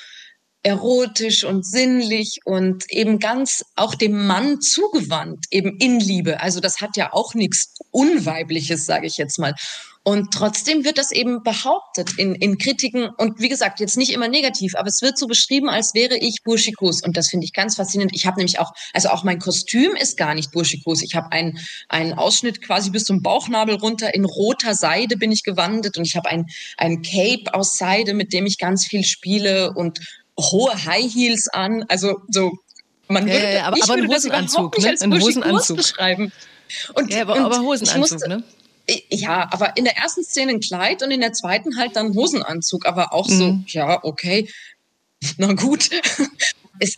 erotisch 0.63 1.43
und 1.43 1.65
sinnlich 1.65 2.39
und 2.45 2.83
eben 2.89 3.19
ganz 3.19 3.63
auch 3.75 3.95
dem 3.95 4.27
Mann 4.27 4.61
zugewandt, 4.61 5.45
eben 5.49 5.77
in 5.77 5.99
Liebe. 5.99 6.39
Also 6.39 6.59
das 6.59 6.81
hat 6.81 6.97
ja 6.97 7.13
auch 7.13 7.33
nichts 7.33 7.73
Unweibliches, 7.91 8.85
sage 8.85 9.07
ich 9.07 9.17
jetzt 9.17 9.39
mal. 9.39 9.55
Und 10.03 10.33
trotzdem 10.33 10.83
wird 10.83 10.97
das 10.97 11.11
eben 11.11 11.43
behauptet 11.43 12.17
in, 12.17 12.33
in 12.33 12.57
Kritiken 12.57 13.09
und 13.17 13.39
wie 13.39 13.49
gesagt, 13.49 13.79
jetzt 13.79 13.97
nicht 13.97 14.11
immer 14.11 14.27
negativ, 14.27 14.73
aber 14.75 14.87
es 14.87 15.03
wird 15.03 15.15
so 15.15 15.27
beschrieben, 15.27 15.69
als 15.69 15.93
wäre 15.93 16.17
ich 16.17 16.41
burschikos 16.43 17.03
und 17.03 17.17
das 17.17 17.29
finde 17.29 17.45
ich 17.45 17.53
ganz 17.53 17.75
faszinierend. 17.75 18.15
Ich 18.15 18.25
habe 18.25 18.37
nämlich 18.37 18.57
auch, 18.57 18.71
also 18.93 19.09
auch 19.09 19.23
mein 19.23 19.37
Kostüm 19.37 19.95
ist 19.95 20.17
gar 20.17 20.33
nicht 20.33 20.51
burschikos. 20.51 21.03
Ich 21.03 21.13
habe 21.13 21.31
einen, 21.31 21.59
einen 21.87 22.13
Ausschnitt 22.13 22.63
quasi 22.63 22.89
bis 22.89 23.03
zum 23.03 23.21
Bauchnabel 23.21 23.75
runter, 23.75 24.15
in 24.15 24.25
roter 24.25 24.73
Seide 24.73 25.17
bin 25.17 25.31
ich 25.31 25.43
gewandelt 25.43 25.97
und 25.97 26.07
ich 26.07 26.15
habe 26.15 26.29
ein, 26.29 26.47
ein 26.77 27.03
Cape 27.03 27.53
aus 27.53 27.77
Seide, 27.77 28.15
mit 28.15 28.33
dem 28.33 28.47
ich 28.47 28.57
ganz 28.57 28.87
viel 28.87 29.03
spiele 29.03 29.71
und 29.75 29.99
hohe 30.41 30.73
High 30.85 31.13
Heels 31.13 31.47
an, 31.49 31.85
also 31.87 32.21
so 32.29 32.51
Man 33.07 33.27
ja, 33.27 33.33
würde, 33.33 33.53
ja, 33.53 33.63
aber, 33.65 33.77
ich 33.77 33.83
aber 33.83 33.95
würde 33.95 34.07
ein 34.07 34.15
Hosenanzug, 34.15 34.77
ne? 34.79 34.95
Ein 34.99 35.21
Hosenanzug 35.21 35.77
beschreiben. 35.77 36.31
Und, 36.93 37.13
ja, 37.13 37.21
aber, 37.23 37.39
aber 37.39 37.59
Hosenanzug, 37.61 37.99
musste, 37.99 38.29
ne? 38.29 38.43
Ja, 39.09 39.47
aber 39.51 39.77
in 39.77 39.83
der 39.83 39.97
ersten 39.97 40.23
Szene 40.23 40.53
ein 40.53 40.59
Kleid 40.59 41.03
und 41.03 41.11
in 41.11 41.21
der 41.21 41.33
zweiten 41.33 41.77
halt 41.77 41.95
dann 41.95 42.15
Hosenanzug, 42.15 42.85
aber 42.85 43.13
auch 43.13 43.27
so, 43.27 43.53
mhm. 43.53 43.65
ja, 43.67 44.03
okay, 44.03 44.49
na 45.37 45.53
gut. 45.53 45.89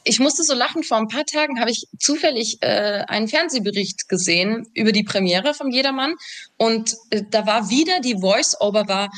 ich 0.04 0.20
musste 0.20 0.44
so 0.44 0.54
lachen, 0.54 0.84
vor 0.84 0.98
ein 0.98 1.08
paar 1.08 1.26
Tagen 1.26 1.60
habe 1.60 1.72
ich 1.72 1.88
zufällig 2.00 2.58
äh, 2.62 3.04
einen 3.08 3.28
Fernsehbericht 3.28 4.08
gesehen 4.08 4.68
über 4.74 4.92
die 4.92 5.04
Premiere 5.04 5.54
von 5.54 5.72
Jedermann 5.72 6.16
und 6.58 6.96
äh, 7.10 7.24
da 7.30 7.46
war 7.46 7.70
wieder, 7.70 8.00
die 8.00 8.20
Voice-Over 8.20 8.88
war, 8.88 9.10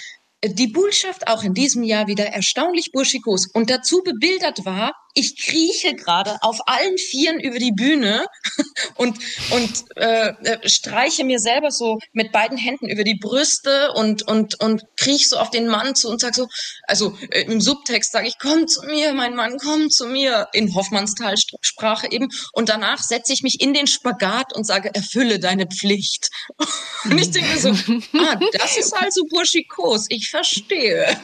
die 0.50 0.68
Bullschaft 0.68 1.28
auch 1.28 1.44
in 1.44 1.54
diesem 1.54 1.84
Jahr 1.84 2.08
wieder 2.08 2.26
erstaunlich 2.26 2.92
burschikos 2.92 3.48
und 3.48 3.70
dazu 3.70 4.02
bebildert 4.04 4.66
war, 4.66 4.94
ich 5.16 5.42
krieche 5.44 5.96
gerade 5.96 6.38
auf 6.42 6.60
allen 6.68 6.98
Vieren 6.98 7.40
über 7.40 7.58
die 7.58 7.72
Bühne 7.72 8.26
und, 8.96 9.18
und 9.52 9.86
äh, 9.96 10.34
äh, 10.44 10.70
streiche 10.70 11.24
mir 11.24 11.40
selber 11.40 11.72
so 11.72 12.00
mit 12.12 12.32
beiden 12.32 12.58
Händen 12.58 12.90
über 12.90 13.04
die 13.04 13.18
Brüste 13.20 13.94
und, 13.94 14.28
und, 14.28 14.62
und 14.62 14.84
kriech 14.98 15.30
so 15.30 15.38
auf 15.38 15.50
den 15.50 15.68
Mann 15.68 15.96
zu 15.96 16.10
und 16.10 16.20
sag 16.20 16.36
so, 16.36 16.48
also 16.84 17.18
äh, 17.32 17.44
im 17.44 17.62
Subtext 17.62 18.12
sage 18.12 18.28
ich, 18.28 18.36
komm 18.40 18.68
zu 18.68 18.86
mir, 18.86 19.14
mein 19.14 19.36
Mann, 19.36 19.58
komm 19.58 19.90
zu 19.90 20.06
mir, 20.06 20.50
in 20.54 20.76
Hoffmannsthal-Sprache 20.76 22.12
eben. 22.12 22.28
Und 22.52 22.68
danach 22.70 23.02
setze 23.02 23.32
ich 23.32 23.42
mich 23.42 23.62
in 23.62 23.74
den 23.74 23.88
Spagat 23.88 24.54
und 24.54 24.66
sage, 24.66 24.94
erfülle 24.94 25.40
deine 25.40 25.66
Pflicht. 25.68 26.30
Und 27.06 27.20
ich 27.20 27.30
denke 27.30 27.60
so, 27.60 27.70
ah, 28.18 28.40
das 28.54 28.78
ist 28.78 28.94
also 28.94 29.22
burschikos, 29.30 30.08
ich 30.10 30.30
verstehe. 30.30 31.16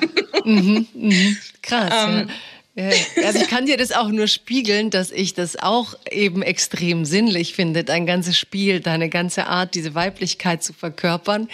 Mhm, 0.46 0.88
mh, 0.94 1.36
krass. 1.62 1.92
Ähm, 1.92 2.28
ja. 2.30 2.36
Ja, 2.74 2.90
also 3.26 3.40
ich 3.40 3.50
kann 3.50 3.66
dir 3.66 3.76
das 3.76 3.92
auch 3.92 4.08
nur 4.08 4.28
spiegeln, 4.28 4.92
dass 4.92 5.12
ich 5.12 5.34
das 5.34 5.58
auch 5.58 5.94
eben 6.10 6.42
extrem 6.42 7.04
sinnlich 7.04 7.54
finde, 7.54 7.84
dein 7.84 8.06
ganzes 8.06 8.38
Spiel, 8.38 8.80
deine 8.80 9.10
ganze 9.10 9.48
Art, 9.48 9.76
diese 9.76 9.94
Weiblichkeit 9.94 10.64
zu 10.64 10.72
verkörpern. 10.72 11.50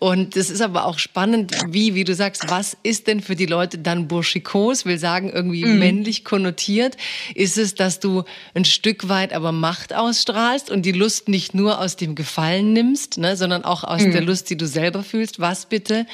Und 0.00 0.34
das 0.34 0.50
ist 0.50 0.60
aber 0.60 0.86
auch 0.86 0.98
spannend, 0.98 1.52
wie, 1.68 1.94
wie 1.94 2.02
du 2.02 2.16
sagst, 2.16 2.50
was 2.50 2.76
ist 2.82 3.06
denn 3.06 3.20
für 3.20 3.36
die 3.36 3.46
Leute 3.46 3.78
dann 3.78 4.08
burschikos, 4.08 4.84
will 4.84 4.98
sagen 4.98 5.30
irgendwie 5.30 5.64
mhm. 5.64 5.78
männlich 5.78 6.24
konnotiert? 6.24 6.96
Ist 7.36 7.58
es, 7.58 7.76
dass 7.76 8.00
du 8.00 8.24
ein 8.54 8.64
Stück 8.64 9.08
weit 9.08 9.32
aber 9.32 9.52
Macht 9.52 9.94
ausstrahlst 9.94 10.68
und 10.68 10.82
die 10.82 10.90
Lust 10.90 11.28
nicht 11.28 11.54
nur 11.54 11.80
aus 11.80 11.94
dem 11.94 12.16
Gefallen 12.16 12.72
nimmst, 12.72 13.18
ne, 13.18 13.36
sondern 13.36 13.64
auch 13.64 13.84
aus 13.84 14.02
mhm. 14.02 14.10
der 14.10 14.22
Lust, 14.22 14.50
die 14.50 14.56
du 14.56 14.66
selber 14.66 15.04
fühlst? 15.04 15.38
Was 15.38 15.66
bitte 15.66 16.06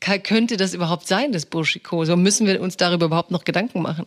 könnte 0.00 0.56
das 0.56 0.74
überhaupt 0.74 1.06
sein, 1.06 1.32
das 1.32 1.46
Burschikose? 1.46 2.16
Müssen 2.16 2.46
wir 2.46 2.60
uns 2.60 2.76
darüber 2.76 3.06
überhaupt 3.06 3.30
noch 3.30 3.44
Gedanken 3.44 3.82
machen? 3.82 4.06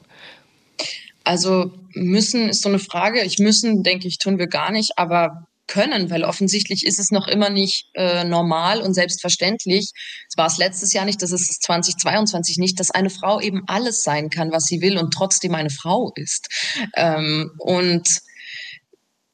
Also 1.23 1.73
müssen 1.93 2.49
ist 2.49 2.61
so 2.61 2.69
eine 2.69 2.79
Frage. 2.79 3.23
Ich 3.23 3.39
müssen, 3.39 3.83
denke 3.83 4.07
ich, 4.07 4.17
tun 4.17 4.39
wir 4.39 4.47
gar 4.47 4.71
nicht, 4.71 4.97
aber 4.97 5.47
können, 5.67 6.09
weil 6.09 6.23
offensichtlich 6.23 6.85
ist 6.85 6.99
es 6.99 7.11
noch 7.11 7.27
immer 7.27 7.49
nicht 7.49 7.89
äh, 7.93 8.23
normal 8.23 8.81
und 8.81 8.95
selbstverständlich. 8.95 9.91
Es 10.27 10.35
war 10.35 10.47
es 10.47 10.57
letztes 10.57 10.93
Jahr 10.93 11.05
nicht, 11.05 11.21
das 11.21 11.31
ist 11.31 11.49
es 11.49 11.59
2022 11.59 12.57
nicht, 12.57 12.79
dass 12.79 12.89
eine 12.89 13.11
Frau 13.11 13.39
eben 13.39 13.61
alles 13.67 14.01
sein 14.01 14.29
kann, 14.29 14.51
was 14.51 14.65
sie 14.65 14.81
will 14.81 14.97
und 14.97 15.13
trotzdem 15.13 15.53
eine 15.53 15.69
Frau 15.69 16.11
ist. 16.15 16.47
Ähm, 16.95 17.51
und 17.59 18.09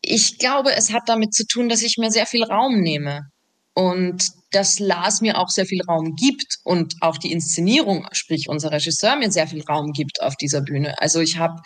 ich 0.02 0.38
glaube, 0.38 0.76
es 0.76 0.92
hat 0.92 1.04
damit 1.08 1.34
zu 1.34 1.48
tun, 1.48 1.70
dass 1.70 1.82
ich 1.82 1.98
mir 1.98 2.12
sehr 2.12 2.26
viel 2.26 2.44
Raum 2.44 2.82
nehme 2.82 3.30
und 3.75 4.32
dass 4.51 4.79
Lars 4.79 5.22
mir 5.22 5.38
auch 5.38 5.50
sehr 5.50 5.65
viel 5.65 5.82
Raum 5.88 6.15
gibt 6.15 6.58
und 6.63 6.96
auch 7.01 7.17
die 7.17 7.32
Inszenierung, 7.32 8.08
sprich 8.13 8.48
unser 8.48 8.72
Regisseur 8.72 9.17
mir 9.17 9.32
sehr 9.32 9.48
viel 9.48 9.63
Raum 9.63 9.91
gibt 9.91 10.22
auf 10.22 10.36
dieser 10.38 10.62
Bühne. 10.62 11.00
Also 11.00 11.20
ich 11.20 11.38
habe 11.38 11.62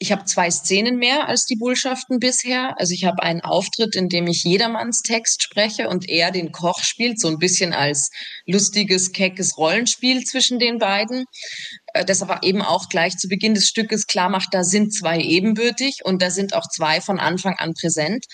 ich 0.00 0.12
habe 0.12 0.24
zwei 0.26 0.48
Szenen 0.48 0.96
mehr 0.96 1.28
als 1.28 1.44
die 1.44 1.56
Bullschaften 1.56 2.20
bisher. 2.20 2.78
Also 2.78 2.94
ich 2.94 3.04
habe 3.04 3.20
einen 3.22 3.40
Auftritt, 3.40 3.96
in 3.96 4.08
dem 4.08 4.28
ich 4.28 4.44
jedermanns 4.44 5.02
Text 5.02 5.42
spreche 5.42 5.88
und 5.88 6.08
er 6.08 6.30
den 6.30 6.52
Koch 6.52 6.84
spielt, 6.84 7.18
so 7.18 7.26
ein 7.26 7.38
bisschen 7.38 7.72
als 7.72 8.10
lustiges, 8.46 9.10
keckes 9.10 9.58
Rollenspiel 9.58 10.22
zwischen 10.22 10.60
den 10.60 10.78
beiden. 10.78 11.24
Äh, 11.94 12.04
das 12.04 12.22
aber 12.22 12.44
eben 12.44 12.62
auch 12.62 12.88
gleich 12.88 13.16
zu 13.16 13.26
Beginn 13.26 13.54
des 13.54 13.66
Stückes 13.66 14.06
klar 14.06 14.28
macht, 14.28 14.50
da 14.52 14.62
sind 14.62 14.94
zwei 14.94 15.18
ebenbürtig 15.18 16.00
und 16.04 16.22
da 16.22 16.30
sind 16.30 16.54
auch 16.54 16.68
zwei 16.68 17.00
von 17.00 17.18
Anfang 17.18 17.56
an 17.58 17.74
präsent. 17.74 18.24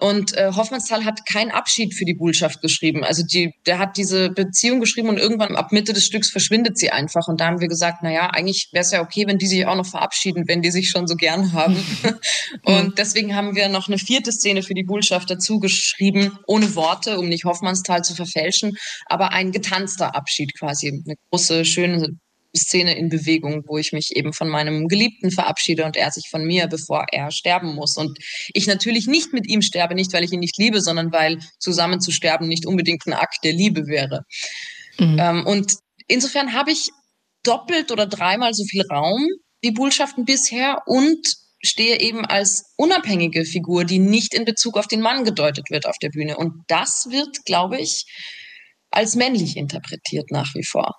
Und 0.00 0.36
äh, 0.36 0.50
Hoffmannsthal 0.54 1.04
hat 1.04 1.24
keinen 1.24 1.52
Abschied 1.52 1.94
für 1.94 2.04
die 2.04 2.14
Bullschaft 2.14 2.60
geschrieben. 2.60 3.04
Also 3.04 3.22
die, 3.24 3.52
der 3.64 3.78
hat 3.78 3.96
diese 3.96 4.30
Beziehung 4.30 4.80
geschrieben 4.80 5.08
und 5.08 5.18
irgendwann 5.18 5.54
ab 5.54 5.70
Mitte 5.70 5.92
des 5.92 6.04
Stücks 6.04 6.30
verschwindet 6.30 6.76
sie 6.78 6.90
einfach. 6.90 7.28
Und 7.28 7.40
da 7.40 7.46
haben 7.46 7.60
wir 7.60 7.68
gesagt, 7.68 7.98
na 8.02 8.10
ja, 8.10 8.30
eigentlich 8.30 8.70
wäre 8.72 8.82
es 8.82 8.90
ja 8.90 9.02
okay, 9.02 9.26
wenn 9.26 9.38
die 9.38 9.46
sich 9.46 9.66
auch 9.66 9.76
noch 9.76 9.86
verabschieden, 9.86 10.48
wenn 10.48 10.62
die 10.62 10.72
sich 10.72 10.90
schon 10.90 11.06
so 11.06 11.14
gern 11.14 11.52
haben. 11.52 11.76
und 12.64 12.98
deswegen 12.98 13.36
haben 13.36 13.54
wir 13.54 13.68
noch 13.68 13.86
eine 13.86 13.98
vierte 13.98 14.32
Szene 14.32 14.62
für 14.62 14.74
die 14.74 14.82
Bullschaft 14.82 15.30
dazu 15.30 15.60
geschrieben, 15.60 16.38
ohne 16.48 16.74
Worte, 16.74 17.18
um 17.18 17.28
nicht 17.28 17.44
Hoffmannsthal 17.44 18.02
zu 18.02 18.14
verfälschen, 18.14 18.76
aber 19.06 19.32
ein 19.32 19.52
getanzter 19.52 20.16
Abschied 20.16 20.58
quasi. 20.58 20.88
Eine 20.88 21.14
große, 21.30 21.64
schöne 21.64 22.18
Szene 22.56 22.96
in 22.96 23.08
Bewegung, 23.08 23.64
wo 23.66 23.78
ich 23.78 23.92
mich 23.92 24.16
eben 24.16 24.32
von 24.32 24.48
meinem 24.48 24.88
Geliebten 24.88 25.30
verabschiede 25.30 25.84
und 25.84 25.96
er 25.96 26.10
sich 26.10 26.28
von 26.30 26.44
mir, 26.44 26.66
bevor 26.66 27.06
er 27.10 27.30
sterben 27.30 27.74
muss. 27.74 27.96
Und 27.96 28.18
ich 28.52 28.66
natürlich 28.66 29.06
nicht 29.06 29.32
mit 29.32 29.48
ihm 29.48 29.62
sterbe, 29.62 29.94
nicht 29.94 30.12
weil 30.12 30.24
ich 30.24 30.32
ihn 30.32 30.40
nicht 30.40 30.58
liebe, 30.58 30.80
sondern 30.80 31.12
weil 31.12 31.38
zusammen 31.58 32.00
zu 32.00 32.10
sterben 32.10 32.48
nicht 32.48 32.66
unbedingt 32.66 33.06
ein 33.06 33.12
Akt 33.12 33.38
der 33.44 33.52
Liebe 33.52 33.86
wäre. 33.86 34.22
Mhm. 34.98 35.16
Ähm, 35.18 35.46
und 35.46 35.74
insofern 36.06 36.52
habe 36.52 36.70
ich 36.70 36.90
doppelt 37.42 37.92
oder 37.92 38.06
dreimal 38.06 38.54
so 38.54 38.64
viel 38.64 38.82
Raum 38.90 39.26
wie 39.60 39.72
Bullschaften 39.72 40.24
bisher 40.24 40.82
und 40.86 41.36
stehe 41.62 42.00
eben 42.00 42.24
als 42.24 42.74
unabhängige 42.76 43.44
Figur, 43.44 43.84
die 43.84 43.98
nicht 43.98 44.34
in 44.34 44.44
Bezug 44.44 44.76
auf 44.76 44.86
den 44.86 45.00
Mann 45.00 45.24
gedeutet 45.24 45.70
wird 45.70 45.86
auf 45.86 45.96
der 46.00 46.10
Bühne. 46.10 46.36
Und 46.36 46.52
das 46.68 47.08
wird, 47.10 47.44
glaube 47.46 47.78
ich, 47.80 48.04
als 48.90 49.16
männlich 49.16 49.56
interpretiert 49.56 50.30
nach 50.30 50.54
wie 50.54 50.64
vor. 50.64 50.94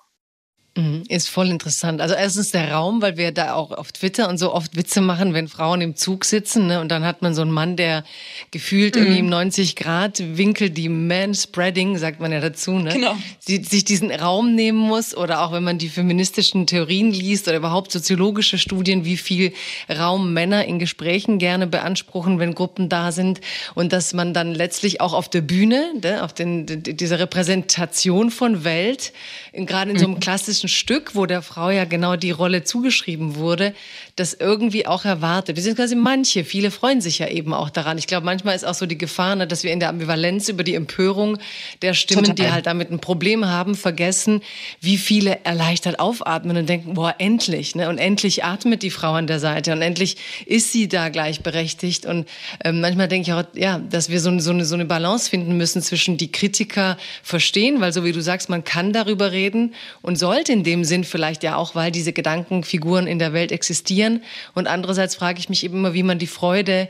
Mhm, 0.76 1.04
ist 1.08 1.30
voll 1.30 1.48
interessant. 1.48 2.02
Also 2.02 2.14
erstens 2.14 2.50
der 2.50 2.72
Raum, 2.72 3.00
weil 3.00 3.16
wir 3.16 3.32
da 3.32 3.54
auch 3.54 3.70
auf 3.70 3.92
Twitter 3.92 4.28
und 4.28 4.36
so 4.36 4.52
oft 4.52 4.76
Witze 4.76 5.00
machen, 5.00 5.32
wenn 5.32 5.48
Frauen 5.48 5.80
im 5.80 5.96
Zug 5.96 6.26
sitzen, 6.26 6.66
ne? 6.66 6.80
Und 6.80 6.90
dann 6.90 7.04
hat 7.04 7.22
man 7.22 7.34
so 7.34 7.40
einen 7.40 7.50
Mann, 7.50 7.76
der 7.76 8.04
gefühlt 8.50 8.94
mhm. 8.94 9.02
irgendwie 9.02 9.18
im 9.20 9.28
90 9.28 9.74
Grad 9.74 10.22
Winkel, 10.36 10.68
die 10.68 10.90
Man-Spreading, 10.90 11.96
sagt 11.96 12.20
man 12.20 12.30
ja 12.30 12.40
dazu, 12.40 12.72
ne? 12.72 12.92
Genau. 12.92 13.16
Die, 13.48 13.64
sich 13.64 13.84
diesen 13.84 14.10
Raum 14.10 14.54
nehmen 14.54 14.78
muss 14.78 15.16
oder 15.16 15.42
auch 15.42 15.52
wenn 15.52 15.64
man 15.64 15.78
die 15.78 15.88
feministischen 15.88 16.66
Theorien 16.66 17.10
liest 17.10 17.48
oder 17.48 17.56
überhaupt 17.56 17.90
soziologische 17.90 18.58
Studien, 18.58 19.06
wie 19.06 19.16
viel 19.16 19.54
Raum 19.88 20.34
Männer 20.34 20.66
in 20.66 20.78
Gesprächen 20.78 21.38
gerne 21.38 21.66
beanspruchen, 21.66 22.38
wenn 22.38 22.54
Gruppen 22.54 22.90
da 22.90 23.12
sind 23.12 23.40
und 23.74 23.94
dass 23.94 24.12
man 24.12 24.34
dann 24.34 24.54
letztlich 24.54 25.00
auch 25.00 25.14
auf 25.14 25.30
der 25.30 25.40
Bühne, 25.40 25.92
ne? 26.02 26.22
auf 26.22 26.34
den, 26.34 26.66
dieser 26.66 27.18
Repräsentation 27.18 28.30
von 28.30 28.64
Welt, 28.64 29.14
gerade 29.54 29.92
in 29.92 29.98
so 29.98 30.04
einem 30.04 30.14
mhm. 30.14 30.20
klassischen 30.20 30.65
Stück, 30.68 31.14
wo 31.14 31.26
der 31.26 31.42
Frau 31.42 31.70
ja 31.70 31.84
genau 31.84 32.16
die 32.16 32.30
Rolle 32.30 32.64
zugeschrieben 32.64 33.36
wurde, 33.36 33.74
das 34.16 34.32
irgendwie 34.32 34.86
auch 34.86 35.04
erwartet. 35.04 35.56
Beziehungsweise 35.56 35.94
manche, 35.94 36.44
viele 36.44 36.70
freuen 36.70 37.02
sich 37.02 37.18
ja 37.18 37.28
eben 37.28 37.52
auch 37.52 37.68
daran. 37.68 37.98
Ich 37.98 38.06
glaube, 38.06 38.24
manchmal 38.24 38.56
ist 38.56 38.64
auch 38.64 38.74
so 38.74 38.86
die 38.86 38.96
Gefahr, 38.96 39.36
ne, 39.36 39.46
dass 39.46 39.62
wir 39.62 39.72
in 39.72 39.78
der 39.78 39.90
Ambivalenz 39.90 40.48
über 40.48 40.64
die 40.64 40.74
Empörung 40.74 41.36
der 41.82 41.92
Stimmen, 41.92 42.24
Total. 42.24 42.34
die 42.34 42.52
halt 42.52 42.66
damit 42.66 42.90
ein 42.90 42.98
Problem 42.98 43.44
haben, 43.44 43.74
vergessen, 43.74 44.40
wie 44.80 44.96
viele 44.96 45.44
erleichtert 45.44 46.00
aufatmen 46.00 46.56
und 46.56 46.66
denken, 46.66 46.94
boah, 46.94 47.14
endlich. 47.18 47.74
Ne? 47.74 47.90
Und 47.90 47.98
endlich 47.98 48.42
atmet 48.42 48.82
die 48.82 48.90
Frau 48.90 49.12
an 49.12 49.26
der 49.26 49.38
Seite 49.38 49.72
und 49.72 49.82
endlich 49.82 50.16
ist 50.46 50.72
sie 50.72 50.88
da 50.88 51.10
gleichberechtigt. 51.10 52.06
Und 52.06 52.26
ähm, 52.64 52.80
manchmal 52.80 53.08
denke 53.08 53.30
ich 53.30 53.34
auch, 53.34 53.44
ja, 53.54 53.78
dass 53.78 54.08
wir 54.08 54.20
so, 54.20 54.36
so, 54.38 54.50
eine, 54.50 54.64
so 54.64 54.74
eine 54.74 54.86
Balance 54.86 55.28
finden 55.28 55.58
müssen 55.58 55.82
zwischen 55.82 56.16
die 56.16 56.32
Kritiker 56.32 56.96
verstehen, 57.22 57.82
weil 57.82 57.92
so 57.92 58.02
wie 58.02 58.12
du 58.12 58.22
sagst, 58.22 58.48
man 58.48 58.64
kann 58.64 58.94
darüber 58.94 59.32
reden 59.32 59.74
und 60.00 60.16
sollte 60.16 60.52
in 60.52 60.64
dem 60.64 60.84
Sinn 60.84 61.04
vielleicht 61.04 61.42
ja 61.42 61.56
auch, 61.56 61.74
weil 61.74 61.92
diese 61.92 62.14
Gedankenfiguren 62.14 63.06
in 63.06 63.18
der 63.18 63.34
Welt 63.34 63.52
existieren. 63.52 64.05
Und 64.54 64.66
andererseits 64.66 65.14
frage 65.14 65.38
ich 65.38 65.48
mich 65.48 65.64
eben 65.64 65.78
immer, 65.78 65.94
wie 65.94 66.02
man 66.02 66.18
die 66.18 66.26
Freude 66.26 66.88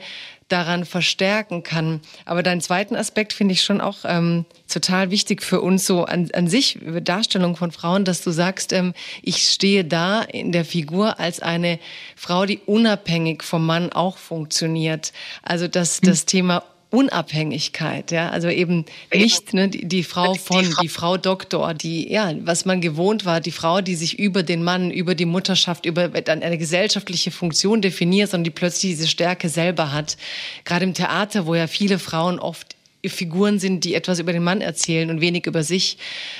daran 0.48 0.84
verstärken 0.84 1.62
kann. 1.62 2.00
Aber 2.24 2.42
deinen 2.42 2.60
zweiten 2.60 2.94
Aspekt 2.94 3.32
finde 3.32 3.52
ich 3.52 3.62
schon 3.62 3.80
auch 3.80 3.98
ähm, 4.04 4.44
total 4.68 5.10
wichtig 5.10 5.42
für 5.42 5.60
uns 5.60 5.86
so 5.86 6.04
an, 6.04 6.30
an 6.34 6.46
sich, 6.46 6.78
Darstellung 7.02 7.56
von 7.56 7.72
Frauen, 7.72 8.04
dass 8.04 8.22
du 8.22 8.30
sagst, 8.30 8.72
ähm, 8.72 8.94
ich 9.22 9.38
stehe 9.38 9.84
da 9.84 10.22
in 10.22 10.52
der 10.52 10.64
Figur 10.64 11.18
als 11.18 11.40
eine 11.40 11.80
Frau, 12.14 12.46
die 12.46 12.60
unabhängig 12.64 13.42
vom 13.42 13.66
Mann 13.66 13.92
auch 13.92 14.18
funktioniert. 14.18 15.12
Also 15.42 15.66
dass 15.66 16.00
das 16.00 16.22
mhm. 16.22 16.26
Thema 16.26 16.62
Unabhängigkeit, 16.96 18.10
ja, 18.10 18.30
also 18.30 18.48
eben 18.48 18.86
nicht 19.12 19.52
ne, 19.52 19.68
die, 19.68 19.86
die 19.86 20.02
Frau 20.02 20.32
von, 20.32 20.64
die 20.64 20.70
Frau. 20.70 20.80
die 20.80 20.88
Frau 20.88 21.16
Doktor, 21.18 21.74
die, 21.74 22.10
ja, 22.10 22.32
was 22.40 22.64
man 22.64 22.80
gewohnt 22.80 23.26
war, 23.26 23.42
die 23.42 23.50
Frau, 23.50 23.82
die 23.82 23.96
sich 23.96 24.18
über 24.18 24.42
den 24.42 24.64
Mann, 24.64 24.90
über 24.90 25.14
die 25.14 25.26
Mutterschaft, 25.26 25.84
über 25.84 26.10
eine 26.26 26.56
gesellschaftliche 26.56 27.30
Funktion 27.30 27.82
definiert, 27.82 28.30
sondern 28.30 28.44
die 28.44 28.50
plötzlich 28.50 28.92
diese 28.92 29.08
Stärke 29.08 29.50
selber 29.50 29.92
hat. 29.92 30.16
Gerade 30.64 30.84
im 30.86 30.94
Theater, 30.94 31.44
wo 31.44 31.54
ja 31.54 31.66
viele 31.66 31.98
Frauen 31.98 32.38
oft 32.38 32.76
Figuren 33.04 33.58
sind, 33.58 33.84
die 33.84 33.94
etwas 33.94 34.18
über 34.18 34.32
den 34.32 34.42
Mann 34.42 34.62
erzählen 34.62 35.10
und 35.10 35.20
wenig 35.20 35.46
über 35.46 35.62
sich, 35.62 35.98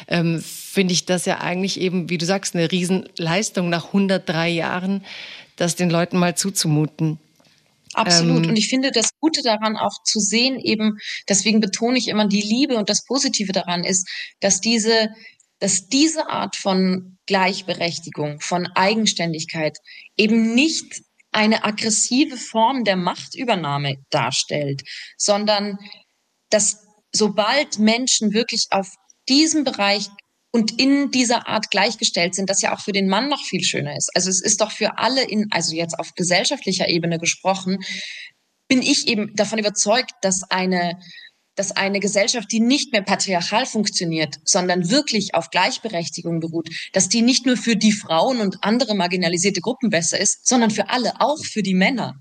ähm, 0.08 0.42
finde 0.42 0.94
ich 0.94 1.04
das 1.04 1.26
ja 1.26 1.38
eigentlich 1.40 1.78
eben, 1.78 2.08
wie 2.08 2.16
du 2.16 2.24
sagst, 2.24 2.54
eine 2.54 2.72
Riesenleistung 2.72 3.68
nach 3.68 3.88
103 3.88 4.48
Jahren, 4.48 5.04
das 5.56 5.76
den 5.76 5.90
Leuten 5.90 6.18
mal 6.18 6.34
zuzumuten. 6.34 7.18
Absolut. 7.96 8.44
Ähm, 8.44 8.50
und 8.50 8.56
ich 8.56 8.68
finde 8.68 8.90
das 8.90 9.10
Gute 9.20 9.42
daran 9.42 9.76
auch 9.76 10.02
zu 10.04 10.20
sehen, 10.20 10.58
eben, 10.60 10.98
deswegen 11.28 11.60
betone 11.60 11.96
ich 11.96 12.08
immer 12.08 12.28
die 12.28 12.42
Liebe 12.42 12.76
und 12.76 12.90
das 12.90 13.04
Positive 13.04 13.52
daran 13.52 13.84
ist, 13.84 14.06
dass 14.40 14.60
diese, 14.60 15.08
dass 15.60 15.88
diese 15.88 16.28
Art 16.28 16.56
von 16.56 17.16
Gleichberechtigung, 17.26 18.40
von 18.40 18.66
Eigenständigkeit 18.74 19.78
eben 20.16 20.54
nicht 20.54 21.00
eine 21.32 21.64
aggressive 21.64 22.36
Form 22.36 22.84
der 22.84 22.96
Machtübernahme 22.96 23.96
darstellt, 24.10 24.82
sondern 25.16 25.78
dass 26.50 26.84
sobald 27.12 27.78
Menschen 27.78 28.34
wirklich 28.34 28.66
auf 28.70 28.90
diesem 29.26 29.64
Bereich 29.64 30.08
und 30.56 30.80
in 30.80 31.10
dieser 31.10 31.46
Art 31.48 31.70
gleichgestellt 31.70 32.34
sind, 32.34 32.48
das 32.48 32.62
ja 32.62 32.74
auch 32.74 32.80
für 32.80 32.92
den 32.92 33.08
Mann 33.08 33.28
noch 33.28 33.44
viel 33.44 33.62
schöner 33.62 33.94
ist. 33.94 34.10
Also 34.14 34.30
es 34.30 34.40
ist 34.40 34.62
doch 34.62 34.72
für 34.72 34.96
alle 34.96 35.22
in, 35.22 35.48
also 35.50 35.76
jetzt 35.76 35.98
auf 35.98 36.14
gesellschaftlicher 36.14 36.88
Ebene 36.88 37.18
gesprochen, 37.18 37.76
bin 38.66 38.80
ich 38.80 39.06
eben 39.06 39.34
davon 39.36 39.58
überzeugt, 39.58 40.12
dass 40.22 40.42
eine 40.50 40.98
dass 41.58 41.72
eine 41.72 42.00
Gesellschaft, 42.00 42.52
die 42.52 42.60
nicht 42.60 42.92
mehr 42.92 43.00
patriarchal 43.00 43.64
funktioniert, 43.64 44.36
sondern 44.44 44.90
wirklich 44.90 45.34
auf 45.34 45.48
Gleichberechtigung 45.48 46.38
beruht, 46.38 46.68
dass 46.92 47.08
die 47.08 47.22
nicht 47.22 47.46
nur 47.46 47.56
für 47.56 47.76
die 47.76 47.92
Frauen 47.92 48.40
und 48.42 48.58
andere 48.60 48.94
marginalisierte 48.94 49.62
Gruppen 49.62 49.88
besser 49.88 50.20
ist, 50.20 50.46
sondern 50.46 50.70
für 50.70 50.90
alle, 50.90 51.18
auch 51.18 51.42
für 51.50 51.62
die 51.62 51.74
Männer. 51.74 52.20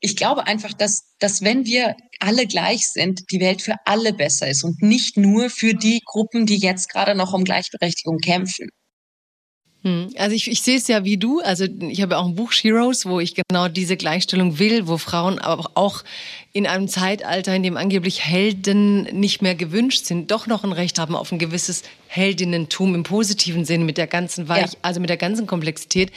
Ich 0.00 0.16
glaube 0.16 0.46
einfach, 0.46 0.72
dass, 0.72 1.14
dass 1.18 1.42
wenn 1.42 1.64
wir 1.64 1.96
alle 2.20 2.46
gleich 2.46 2.88
sind, 2.88 3.22
die 3.30 3.40
Welt 3.40 3.62
für 3.62 3.76
alle 3.84 4.12
besser 4.12 4.48
ist 4.48 4.64
und 4.64 4.82
nicht 4.82 5.16
nur 5.16 5.50
für 5.50 5.74
die 5.74 6.00
Gruppen, 6.04 6.46
die 6.46 6.58
jetzt 6.58 6.88
gerade 6.88 7.14
noch 7.14 7.32
um 7.32 7.44
Gleichberechtigung 7.44 8.18
kämpfen. 8.18 8.68
Hm. 9.84 10.10
Also 10.16 10.36
ich, 10.36 10.48
ich 10.48 10.62
sehe 10.62 10.76
es 10.76 10.86
ja 10.86 11.04
wie 11.04 11.16
du. 11.16 11.40
Also 11.40 11.64
ich 11.64 12.02
habe 12.02 12.12
ja 12.12 12.18
auch 12.18 12.26
ein 12.26 12.36
Buch 12.36 12.52
Heroes, 12.52 13.04
wo 13.04 13.18
ich 13.18 13.34
genau 13.34 13.68
diese 13.68 13.96
Gleichstellung 13.96 14.58
will, 14.58 14.86
wo 14.86 14.96
Frauen 14.96 15.38
aber 15.40 15.70
auch 15.74 16.04
in 16.52 16.66
einem 16.66 16.86
Zeitalter, 16.86 17.54
in 17.54 17.62
dem 17.62 17.76
angeblich 17.76 18.24
Helden 18.24 19.04
nicht 19.18 19.42
mehr 19.42 19.54
gewünscht 19.54 20.04
sind, 20.04 20.30
doch 20.30 20.46
noch 20.46 20.64
ein 20.64 20.72
Recht 20.72 20.98
haben 20.98 21.16
auf 21.16 21.32
ein 21.32 21.38
gewisses 21.38 21.82
Heldinnentum 22.06 22.94
im 22.94 23.02
positiven 23.02 23.64
Sinn 23.64 23.86
mit 23.86 23.96
der 23.96 24.06
ganzen 24.06 24.48
Weich, 24.48 24.72
ja. 24.72 24.78
also 24.82 25.00
mit 25.00 25.10
der 25.10 25.16
ganzen 25.16 25.46
Komplexität. 25.46 26.12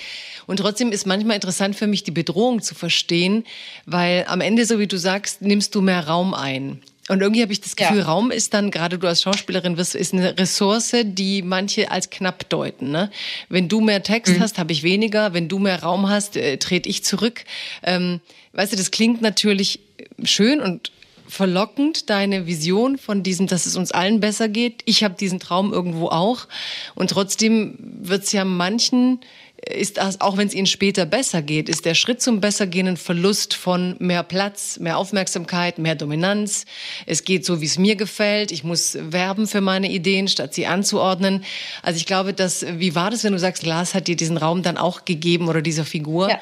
Und 0.45 0.57
trotzdem 0.57 0.91
ist 0.91 1.07
manchmal 1.07 1.35
interessant 1.35 1.75
für 1.75 1.87
mich 1.87 2.03
die 2.03 2.11
Bedrohung 2.11 2.61
zu 2.61 2.75
verstehen, 2.75 3.45
weil 3.85 4.25
am 4.27 4.41
Ende, 4.41 4.65
so 4.65 4.77
wie 4.77 4.87
du 4.87 4.97
sagst, 4.97 5.41
nimmst 5.41 5.73
du 5.73 5.81
mehr 5.81 6.05
Raum 6.05 6.33
ein. 6.33 6.81
Und 7.07 7.21
irgendwie 7.21 7.43
habe 7.43 7.51
ich 7.51 7.61
das 7.61 7.75
Gefühl, 7.75 7.99
ja. 7.99 8.05
Raum 8.05 8.31
ist 8.31 8.53
dann, 8.55 8.71
gerade 8.71 8.97
du 8.97 9.07
als 9.07 9.21
Schauspielerin 9.21 9.77
wirst, 9.77 9.93
ist 9.93 10.13
eine 10.13 10.37
Ressource, 10.39 10.95
die 11.03 11.43
manche 11.43 11.91
als 11.91 12.09
knapp 12.09 12.49
deuten. 12.49 12.89
Ne? 12.89 13.11
Wenn 13.47 13.67
du 13.67 13.79
mehr 13.79 14.01
Text 14.01 14.37
mhm. 14.37 14.39
hast, 14.39 14.57
habe 14.57 14.71
ich 14.71 14.81
weniger. 14.81 15.33
Wenn 15.33 15.47
du 15.47 15.59
mehr 15.59 15.83
Raum 15.83 16.09
hast, 16.09 16.35
äh, 16.35 16.57
trete 16.57 16.89
ich 16.89 17.03
zurück. 17.03 17.45
Ähm, 17.83 18.21
weißt 18.53 18.73
du, 18.73 18.77
das 18.77 18.89
klingt 18.89 19.21
natürlich 19.21 19.81
schön 20.23 20.61
und 20.61 20.91
verlockend, 21.27 22.09
deine 22.09 22.47
Vision 22.47 22.97
von 22.97 23.23
diesem, 23.23 23.47
dass 23.47 23.65
es 23.65 23.75
uns 23.75 23.91
allen 23.91 24.19
besser 24.19 24.47
geht. 24.47 24.81
Ich 24.85 25.03
habe 25.03 25.15
diesen 25.15 25.39
Traum 25.39 25.73
irgendwo 25.73 26.07
auch. 26.07 26.47
Und 26.95 27.11
trotzdem 27.11 27.75
wird 27.79 28.23
es 28.23 28.31
ja 28.31 28.45
manchen 28.45 29.19
ist 29.65 29.97
das, 29.97 30.21
auch 30.21 30.37
wenn 30.37 30.47
es 30.47 30.53
ihnen 30.53 30.67
später 30.67 31.05
besser 31.05 31.41
geht, 31.41 31.69
ist 31.69 31.85
der 31.85 31.95
Schritt 31.95 32.21
zum 32.21 32.39
Bessergehen 32.39 32.87
ein 32.87 32.97
Verlust 32.97 33.55
von 33.55 33.95
mehr 33.99 34.23
Platz, 34.23 34.79
mehr 34.79 34.97
Aufmerksamkeit, 34.97 35.79
mehr 35.79 35.95
Dominanz. 35.95 36.65
Es 37.05 37.23
geht 37.23 37.45
so, 37.45 37.61
wie 37.61 37.65
es 37.65 37.79
mir 37.79 37.95
gefällt. 37.95 38.51
Ich 38.51 38.63
muss 38.63 38.97
werben 38.99 39.47
für 39.47 39.61
meine 39.61 39.91
Ideen, 39.91 40.27
statt 40.27 40.53
sie 40.53 40.67
anzuordnen. 40.67 41.43
Also 41.81 41.97
ich 41.97 42.05
glaube, 42.05 42.33
dass, 42.33 42.65
wie 42.77 42.95
war 42.95 43.09
das, 43.09 43.23
wenn 43.23 43.33
du 43.33 43.39
sagst, 43.39 43.65
Lars 43.65 43.95
hat 43.95 44.07
dir 44.07 44.15
diesen 44.15 44.37
Raum 44.37 44.61
dann 44.61 44.77
auch 44.77 45.05
gegeben 45.05 45.47
oder 45.47 45.61
dieser 45.61 45.85
Figur? 45.85 46.29
Ja. 46.29 46.39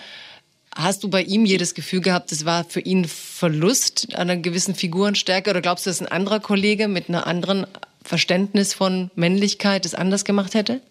Hast 0.76 1.04
du 1.04 1.08
bei 1.08 1.22
ihm 1.22 1.46
jedes 1.46 1.76
Gefühl 1.76 2.02
gehabt, 2.02 2.32
es 2.32 2.46
war 2.46 2.64
für 2.64 2.80
ihn 2.80 3.06
Verlust 3.06 4.16
einer 4.16 4.36
gewissen 4.38 4.74
Figurenstärke 4.74 5.52
oder 5.52 5.62
glaubst 5.62 5.86
du, 5.86 5.92
dass 5.92 6.02
ein 6.02 6.08
anderer 6.08 6.40
Kollege 6.40 6.88
mit 6.88 7.10
einer 7.10 7.28
anderen 7.28 7.68
Verständnis 8.04 8.74
von 8.74 9.12
Männlichkeit 9.16 9.86
es 9.86 9.94
anders 9.94 10.26
gemacht 10.26 10.56
hätte? 10.56 10.82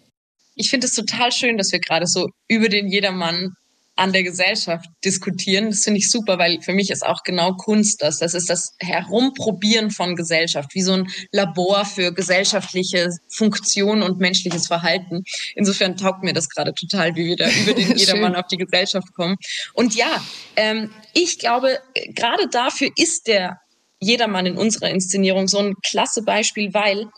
Ich 0.55 0.69
finde 0.69 0.87
es 0.87 0.93
total 0.93 1.31
schön, 1.31 1.57
dass 1.57 1.71
wir 1.71 1.79
gerade 1.79 2.07
so 2.07 2.27
über 2.47 2.69
den 2.69 2.87
Jedermann 2.87 3.53
an 3.95 4.11
der 4.11 4.23
Gesellschaft 4.23 4.89
diskutieren. 5.05 5.69
Das 5.69 5.83
finde 5.83 5.99
ich 5.99 6.09
super, 6.09 6.39
weil 6.39 6.61
für 6.61 6.73
mich 6.73 6.89
ist 6.89 7.05
auch 7.05 7.21
genau 7.23 7.53
Kunst 7.53 8.01
das. 8.01 8.17
Das 8.17 8.33
ist 8.33 8.49
das 8.49 8.75
Herumprobieren 8.79 9.91
von 9.91 10.15
Gesellschaft, 10.15 10.73
wie 10.73 10.81
so 10.81 10.93
ein 10.93 11.07
Labor 11.31 11.85
für 11.85 12.11
gesellschaftliche 12.11 13.09
Funktion 13.29 14.01
und 14.01 14.19
menschliches 14.19 14.65
Verhalten. 14.65 15.23
Insofern 15.55 15.95
taugt 15.95 16.23
mir 16.23 16.33
das 16.33 16.49
gerade 16.49 16.73
total, 16.73 17.15
wie 17.15 17.25
wir 17.25 17.35
da 17.35 17.47
über 17.63 17.73
den 17.73 17.95
Jedermann 17.95 18.35
auf 18.35 18.47
die 18.47 18.57
Gesellschaft 18.57 19.13
kommen. 19.13 19.35
Und 19.73 19.95
ja, 19.95 20.23
ähm, 20.55 20.89
ich 21.13 21.37
glaube, 21.37 21.79
gerade 22.15 22.47
dafür 22.49 22.89
ist 22.95 23.27
der 23.27 23.59
Jedermann 23.99 24.47
in 24.47 24.57
unserer 24.57 24.89
Inszenierung 24.89 25.47
so 25.47 25.59
ein 25.59 25.75
klasse 25.87 26.23
Beispiel, 26.23 26.73
weil 26.73 27.09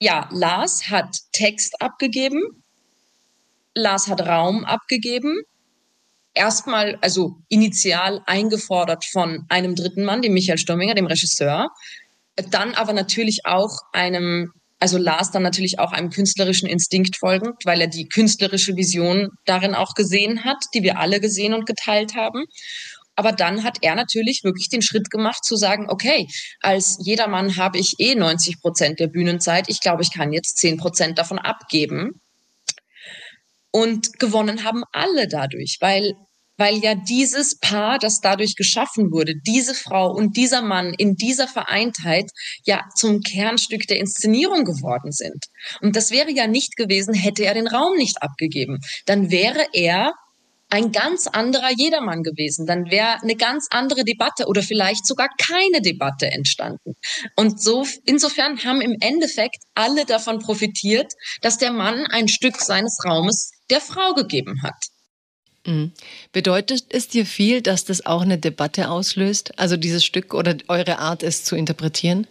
ja, 0.00 0.28
Lars 0.32 0.90
hat 0.90 1.16
Text 1.32 1.80
abgegeben, 1.80 2.63
Lars 3.74 4.08
hat 4.08 4.20
Raum 4.20 4.64
abgegeben. 4.64 5.42
Erstmal, 6.32 6.96
also 7.00 7.36
initial 7.48 8.22
eingefordert 8.26 9.04
von 9.04 9.44
einem 9.48 9.74
dritten 9.74 10.04
Mann, 10.04 10.22
dem 10.22 10.32
Michael 10.34 10.58
Sturminger, 10.58 10.94
dem 10.94 11.06
Regisseur. 11.06 11.68
Dann 12.50 12.74
aber 12.74 12.92
natürlich 12.92 13.46
auch 13.46 13.78
einem, 13.92 14.50
also 14.80 14.98
Lars 14.98 15.30
dann 15.30 15.44
natürlich 15.44 15.78
auch 15.78 15.92
einem 15.92 16.10
künstlerischen 16.10 16.68
Instinkt 16.68 17.16
folgend, 17.16 17.64
weil 17.64 17.80
er 17.80 17.86
die 17.86 18.08
künstlerische 18.08 18.76
Vision 18.76 19.28
darin 19.44 19.74
auch 19.74 19.94
gesehen 19.94 20.44
hat, 20.44 20.58
die 20.74 20.82
wir 20.82 20.98
alle 20.98 21.20
gesehen 21.20 21.54
und 21.54 21.66
geteilt 21.66 22.16
haben. 22.16 22.44
Aber 23.16 23.32
dann 23.32 23.62
hat 23.62 23.78
er 23.82 23.94
natürlich 23.94 24.42
wirklich 24.42 24.68
den 24.68 24.82
Schritt 24.82 25.10
gemacht 25.10 25.44
zu 25.44 25.56
sagen, 25.56 25.86
okay, 25.88 26.26
als 26.60 26.98
jedermann 27.00 27.56
habe 27.56 27.78
ich 27.78 27.94
eh 27.98 28.14
90 28.14 28.60
Prozent 28.60 28.98
der 28.98 29.06
Bühnenzeit. 29.06 29.68
Ich 29.68 29.80
glaube, 29.80 30.02
ich 30.02 30.12
kann 30.12 30.32
jetzt 30.32 30.58
10 30.58 30.78
Prozent 30.78 31.18
davon 31.18 31.38
abgeben. 31.38 32.20
Und 33.74 34.20
gewonnen 34.20 34.62
haben 34.62 34.84
alle 34.92 35.26
dadurch, 35.26 35.78
weil 35.80 36.14
weil 36.56 36.76
ja 36.76 36.94
dieses 36.94 37.58
Paar, 37.58 37.98
das 37.98 38.20
dadurch 38.20 38.54
geschaffen 38.54 39.10
wurde, 39.10 39.34
diese 39.44 39.74
Frau 39.74 40.12
und 40.12 40.36
dieser 40.36 40.62
Mann 40.62 40.94
in 40.94 41.16
dieser 41.16 41.48
Vereintheit 41.48 42.30
ja 42.64 42.84
zum 42.94 43.22
Kernstück 43.22 43.88
der 43.88 43.98
Inszenierung 43.98 44.64
geworden 44.64 45.10
sind. 45.10 45.46
Und 45.80 45.96
das 45.96 46.12
wäre 46.12 46.30
ja 46.30 46.46
nicht 46.46 46.76
gewesen, 46.76 47.12
hätte 47.12 47.44
er 47.44 47.54
den 47.54 47.66
Raum 47.66 47.96
nicht 47.96 48.22
abgegeben. 48.22 48.78
Dann 49.06 49.32
wäre 49.32 49.66
er 49.72 50.12
ein 50.70 50.92
ganz 50.92 51.26
anderer 51.26 51.70
Jedermann 51.76 52.22
gewesen. 52.22 52.66
Dann 52.66 52.90
wäre 52.90 53.20
eine 53.20 53.34
ganz 53.34 53.66
andere 53.70 54.04
Debatte 54.04 54.46
oder 54.46 54.62
vielleicht 54.62 55.06
sogar 55.06 55.30
keine 55.36 55.82
Debatte 55.82 56.30
entstanden. 56.30 56.94
Und 57.34 57.60
so, 57.60 57.84
insofern 58.06 58.62
haben 58.64 58.80
im 58.80 58.96
Endeffekt 59.00 59.58
alle 59.74 60.04
davon 60.04 60.38
profitiert, 60.38 61.12
dass 61.42 61.58
der 61.58 61.72
Mann 61.72 62.06
ein 62.06 62.28
Stück 62.28 62.60
seines 62.60 62.98
Raumes 63.04 63.50
der 63.70 63.80
Frau 63.80 64.14
gegeben 64.14 64.62
hat. 64.62 64.74
Mhm. 65.66 65.92
Bedeutet 66.32 66.84
es 66.90 67.08
dir 67.08 67.24
viel, 67.24 67.62
dass 67.62 67.84
das 67.84 68.04
auch 68.04 68.22
eine 68.22 68.38
Debatte 68.38 68.90
auslöst? 68.90 69.58
Also 69.58 69.76
dieses 69.76 70.04
Stück 70.04 70.34
oder 70.34 70.56
eure 70.68 70.98
Art, 70.98 71.22
es 71.22 71.44
zu 71.44 71.56
interpretieren? 71.56 72.26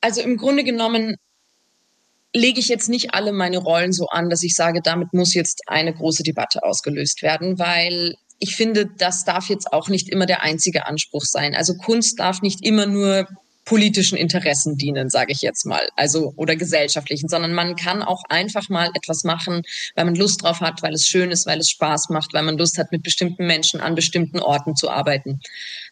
Also 0.00 0.20
im 0.20 0.36
Grunde 0.36 0.64
genommen 0.64 1.16
lege 2.34 2.60
ich 2.60 2.68
jetzt 2.68 2.88
nicht 2.88 3.14
alle 3.14 3.32
meine 3.32 3.58
Rollen 3.58 3.92
so 3.92 4.06
an, 4.08 4.28
dass 4.28 4.42
ich 4.42 4.54
sage, 4.54 4.80
damit 4.82 5.12
muss 5.12 5.34
jetzt 5.34 5.62
eine 5.66 5.94
große 5.94 6.22
Debatte 6.22 6.62
ausgelöst 6.62 7.22
werden, 7.22 7.58
weil 7.58 8.14
ich 8.38 8.54
finde, 8.54 8.86
das 8.98 9.24
darf 9.24 9.48
jetzt 9.48 9.72
auch 9.72 9.88
nicht 9.88 10.08
immer 10.08 10.26
der 10.26 10.42
einzige 10.42 10.86
Anspruch 10.86 11.24
sein. 11.24 11.54
Also 11.54 11.74
Kunst 11.74 12.20
darf 12.20 12.42
nicht 12.42 12.64
immer 12.64 12.86
nur 12.86 13.26
politischen 13.68 14.16
Interessen 14.16 14.78
dienen, 14.78 15.10
sage 15.10 15.30
ich 15.32 15.42
jetzt 15.42 15.66
mal, 15.66 15.86
also 15.94 16.32
oder 16.36 16.56
gesellschaftlichen, 16.56 17.28
sondern 17.28 17.52
man 17.52 17.76
kann 17.76 18.02
auch 18.02 18.22
einfach 18.30 18.70
mal 18.70 18.88
etwas 18.94 19.24
machen, 19.24 19.60
weil 19.94 20.06
man 20.06 20.14
Lust 20.14 20.42
drauf 20.42 20.60
hat, 20.60 20.82
weil 20.82 20.94
es 20.94 21.06
schön 21.06 21.30
ist, 21.30 21.46
weil 21.46 21.58
es 21.58 21.68
Spaß 21.68 22.08
macht, 22.08 22.32
weil 22.32 22.44
man 22.44 22.56
Lust 22.56 22.78
hat, 22.78 22.92
mit 22.92 23.02
bestimmten 23.02 23.46
Menschen 23.46 23.80
an 23.80 23.94
bestimmten 23.94 24.38
Orten 24.38 24.74
zu 24.74 24.88
arbeiten. 24.88 25.40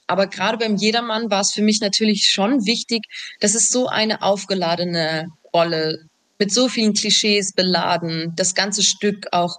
Aber 0.07 0.27
gerade 0.27 0.57
beim 0.57 0.77
Jedermann 0.77 1.31
war 1.31 1.43
es 1.43 1.53
für 1.53 1.61
mich 1.61 1.81
natürlich 1.83 2.29
schon 2.29 2.65
wichtig, 2.65 3.03
dass 3.41 3.55
es 3.55 3.69
so 3.69 3.89
eine 3.89 4.23
aufgeladene 4.23 5.27
Rolle 5.53 6.07
mit 6.39 6.53
so 6.53 6.69
vielen 6.69 6.95
Klischees 6.95 7.53
beladen, 7.53 8.33
das 8.37 8.55
ganze 8.55 8.83
Stück 8.83 9.27
auch 9.33 9.57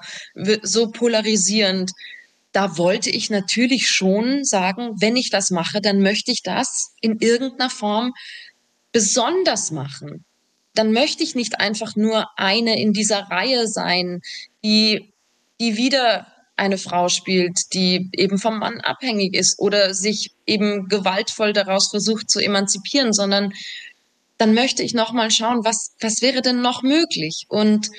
so 0.64 0.90
polarisierend. 0.90 1.92
Da 2.52 2.78
wollte 2.78 3.10
ich 3.10 3.30
natürlich 3.30 3.88
schon 3.88 4.44
sagen, 4.44 4.96
wenn 5.00 5.16
ich 5.16 5.30
das 5.30 5.52
mache, 5.52 5.82
dann 5.82 6.02
möchte 6.02 6.32
ich 6.32 6.42
das 6.44 6.94
in 7.02 7.20
irgendeiner 7.20 7.70
Form 7.70 8.14
besonders 8.92 9.72
machen. 9.72 10.26
Dann 10.74 10.92
möchte 10.92 11.24
ich 11.24 11.36
nicht 11.36 11.60
einfach 11.60 11.96
nur 11.96 12.28
eine 12.38 12.80
in 12.80 12.94
dieser 12.94 13.24
Reihe 13.30 13.68
sein, 13.68 14.22
die, 14.64 15.14
die 15.60 15.78
wieder 15.78 16.28
eine 16.56 16.78
Frau 16.78 17.08
spielt, 17.08 17.74
die 17.74 18.10
eben 18.14 18.40
vom 18.40 18.60
Mann 18.60 18.82
abhängig 18.82 19.36
ist 19.36 19.60
oder 19.60 19.94
sich 19.94 20.32
eben 20.46 20.88
gewaltvoll 20.88 21.54
daraus 21.54 21.90
versucht 21.90 22.30
zu 22.30 22.40
emanzipieren, 22.40 23.14
sondern 23.14 23.54
dann 24.38 24.54
möchte 24.54 24.84
ich 24.84 24.94
noch 24.94 25.14
mal 25.14 25.32
schauen, 25.32 25.64
was, 25.64 25.96
was 26.00 26.22
wäre 26.22 26.42
denn 26.42 26.62
noch 26.62 26.84
möglich? 26.84 27.46
Und 27.50 27.90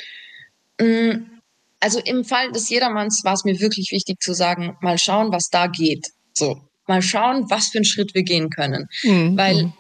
mh, 0.80 0.86
mm, 0.86 1.37
also 1.80 2.00
im 2.00 2.24
Fall 2.24 2.50
des 2.52 2.68
Jedermanns 2.68 3.22
war 3.24 3.34
es 3.34 3.44
mir 3.44 3.60
wirklich 3.60 3.90
wichtig 3.92 4.20
zu 4.20 4.32
sagen, 4.34 4.76
mal 4.80 4.98
schauen, 4.98 5.32
was 5.32 5.48
da 5.50 5.66
geht. 5.66 6.08
So, 6.32 6.56
mal 6.86 7.02
schauen, 7.02 7.48
was 7.50 7.68
für 7.68 7.78
einen 7.78 7.84
Schritt 7.84 8.14
wir 8.14 8.22
gehen 8.22 8.50
können. 8.50 8.86
Mhm. 9.02 9.36
Weil 9.36 9.64
mhm. 9.64 9.72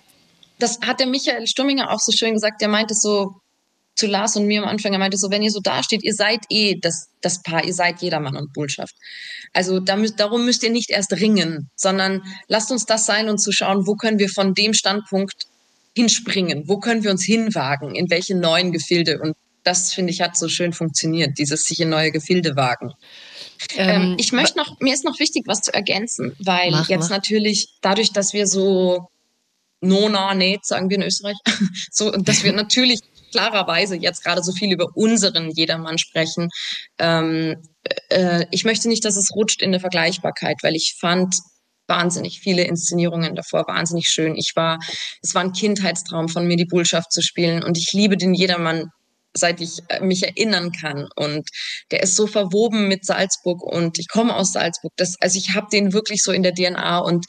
das 0.58 0.80
hat 0.80 1.00
der 1.00 1.06
Michael 1.06 1.46
Stumminger 1.46 1.90
auch 1.90 2.00
so 2.00 2.12
schön 2.12 2.34
gesagt, 2.34 2.60
der 2.60 2.68
meinte 2.68 2.94
so 2.94 3.40
zu 3.96 4.06
Lars 4.06 4.36
und 4.36 4.46
mir 4.46 4.62
am 4.62 4.68
Anfang, 4.68 4.92
er 4.92 5.00
meinte 5.00 5.16
so, 5.16 5.28
wenn 5.30 5.42
ihr 5.42 5.50
so 5.50 5.58
dasteht, 5.60 6.04
ihr 6.04 6.14
seid 6.14 6.44
eh 6.50 6.76
das, 6.80 7.08
das 7.20 7.42
Paar, 7.42 7.64
ihr 7.64 7.74
seid 7.74 8.00
Jedermann 8.00 8.36
und 8.36 8.52
Bullschaft. 8.52 8.94
Also 9.52 9.80
da 9.80 9.96
müsst, 9.96 10.20
darum 10.20 10.44
müsst 10.44 10.62
ihr 10.62 10.70
nicht 10.70 10.90
erst 10.90 11.12
ringen, 11.14 11.68
sondern 11.74 12.22
lasst 12.46 12.70
uns 12.70 12.86
das 12.86 13.06
sein 13.06 13.28
und 13.28 13.38
zu 13.38 13.50
schauen, 13.50 13.88
wo 13.88 13.96
können 13.96 14.20
wir 14.20 14.28
von 14.28 14.54
dem 14.54 14.72
Standpunkt 14.72 15.46
hinspringen, 15.96 16.68
wo 16.68 16.78
können 16.78 17.02
wir 17.02 17.10
uns 17.10 17.24
hinwagen, 17.24 17.96
in 17.96 18.08
welche 18.08 18.36
neuen 18.36 18.70
Gefilde 18.70 19.18
und 19.20 19.34
das 19.68 19.92
finde 19.92 20.12
ich 20.12 20.22
hat 20.22 20.36
so 20.36 20.48
schön 20.48 20.72
funktioniert, 20.72 21.38
dieses 21.38 21.64
sich 21.64 21.80
in 21.80 21.90
neue 21.90 22.10
Gefilde 22.10 22.56
wagen. 22.56 22.92
Ähm, 23.76 24.02
ähm, 24.02 24.16
ich 24.18 24.32
möchte 24.32 24.56
noch, 24.56 24.80
mir 24.80 24.94
ist 24.94 25.04
noch 25.04 25.18
wichtig, 25.18 25.44
was 25.46 25.60
zu 25.60 25.74
ergänzen, 25.74 26.34
weil 26.38 26.70
mach, 26.70 26.88
jetzt 26.88 27.10
mach. 27.10 27.18
natürlich 27.18 27.68
dadurch, 27.82 28.12
dass 28.12 28.32
wir 28.32 28.46
so 28.46 29.08
nona, 29.80 30.34
nee, 30.34 30.58
sagen 30.62 30.88
wir 30.88 30.96
in 30.96 31.02
Österreich, 31.02 31.36
so, 31.92 32.10
dass 32.12 32.44
wir 32.44 32.52
natürlich 32.64 33.00
klarerweise 33.30 33.96
jetzt 33.96 34.24
gerade 34.24 34.42
so 34.42 34.52
viel 34.52 34.72
über 34.72 34.86
unseren 34.94 35.50
Jedermann 35.50 35.98
sprechen. 35.98 36.48
Ähm, 36.98 37.56
äh, 38.08 38.46
ich 38.50 38.64
möchte 38.64 38.88
nicht, 38.88 39.04
dass 39.04 39.16
es 39.16 39.34
rutscht 39.34 39.60
in 39.60 39.72
der 39.72 39.80
Vergleichbarkeit, 39.80 40.56
weil 40.62 40.74
ich 40.74 40.96
fand 40.98 41.36
wahnsinnig 41.86 42.40
viele 42.40 42.62
Inszenierungen 42.62 43.34
davor, 43.34 43.66
wahnsinnig 43.66 44.08
schön. 44.08 44.34
Ich 44.34 44.52
war, 44.56 44.78
es 45.22 45.34
war 45.34 45.42
ein 45.42 45.52
Kindheitstraum 45.52 46.30
von 46.30 46.46
mir, 46.46 46.56
die 46.56 46.64
Bullschaft 46.64 47.12
zu 47.12 47.20
spielen 47.20 47.62
und 47.62 47.76
ich 47.76 47.92
liebe 47.92 48.16
den 48.16 48.32
Jedermann 48.32 48.90
seit 49.38 49.60
ich 49.60 49.78
äh, 49.88 50.00
mich 50.00 50.24
erinnern 50.24 50.72
kann. 50.72 51.08
Und 51.16 51.48
der 51.90 52.02
ist 52.02 52.16
so 52.16 52.26
verwoben 52.26 52.88
mit 52.88 53.04
Salzburg 53.04 53.62
und 53.62 53.98
ich 53.98 54.08
komme 54.08 54.34
aus 54.34 54.52
Salzburg. 54.52 54.92
Das, 54.96 55.16
also 55.20 55.38
ich 55.38 55.54
habe 55.54 55.68
den 55.72 55.92
wirklich 55.92 56.22
so 56.22 56.32
in 56.32 56.42
der 56.42 56.54
DNA 56.54 56.98
und 56.98 57.26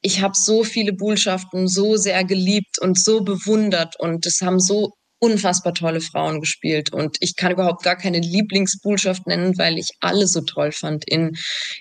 ich 0.00 0.20
habe 0.20 0.34
so 0.36 0.64
viele 0.64 0.92
Bullschaften 0.92 1.68
so 1.68 1.96
sehr 1.96 2.24
geliebt 2.24 2.78
und 2.80 2.98
so 2.98 3.22
bewundert 3.22 3.98
und 3.98 4.26
es 4.26 4.40
haben 4.40 4.60
so 4.60 4.92
unfassbar 5.20 5.74
tolle 5.74 6.00
Frauen 6.00 6.40
gespielt 6.40 6.92
und 6.92 7.16
ich 7.20 7.34
kann 7.34 7.52
überhaupt 7.52 7.82
gar 7.82 7.96
keine 7.96 8.20
Lieblingsbullschaft 8.20 9.26
nennen, 9.26 9.58
weil 9.58 9.78
ich 9.78 9.90
alle 10.00 10.26
so 10.28 10.42
toll 10.42 10.70
fand 10.72 11.04
in, 11.08 11.36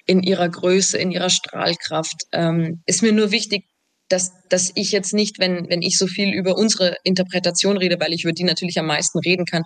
in 0.06 0.24
ihrer 0.24 0.50
Größe, 0.50 0.98
in 0.98 1.12
ihrer 1.12 1.30
Strahlkraft. 1.30 2.24
Ähm, 2.32 2.82
ist 2.88 3.04
mir 3.04 3.12
nur 3.12 3.32
wichtig, 3.32 3.66
dass, 4.10 4.32
dass 4.50 4.72
ich 4.76 4.92
jetzt 4.92 5.14
nicht, 5.14 5.40
wenn, 5.40 5.70
wenn 5.70 5.82
ich 5.82 5.98
so 5.98 6.08
viel 6.08 6.34
über 6.34 6.58
unsere 6.58 6.96
Interpretation 7.04 7.78
rede, 7.78 8.00
weil 8.00 8.14
ich 8.14 8.24
über 8.24 8.34
die 8.34 8.44
natürlich 8.44 8.80
am 8.80 8.86
meisten 8.86 9.20
reden 9.20 9.46
kann, 9.46 9.64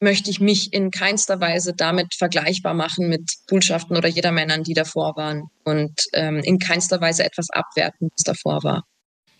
möchte 0.00 0.30
ich 0.30 0.40
mich 0.40 0.72
in 0.72 0.90
keinster 0.90 1.40
Weise 1.40 1.72
damit 1.76 2.14
vergleichbar 2.14 2.74
machen 2.74 3.08
mit 3.08 3.22
Bullschaften 3.48 3.96
oder 3.96 4.08
jeder 4.08 4.32
Männern, 4.32 4.62
die 4.62 4.74
davor 4.74 5.14
waren 5.16 5.44
und 5.64 5.92
ähm, 6.12 6.38
in 6.38 6.58
keinster 6.58 7.00
Weise 7.00 7.24
etwas 7.24 7.50
abwerten, 7.50 8.08
was 8.14 8.22
davor 8.22 8.62
war. 8.62 8.84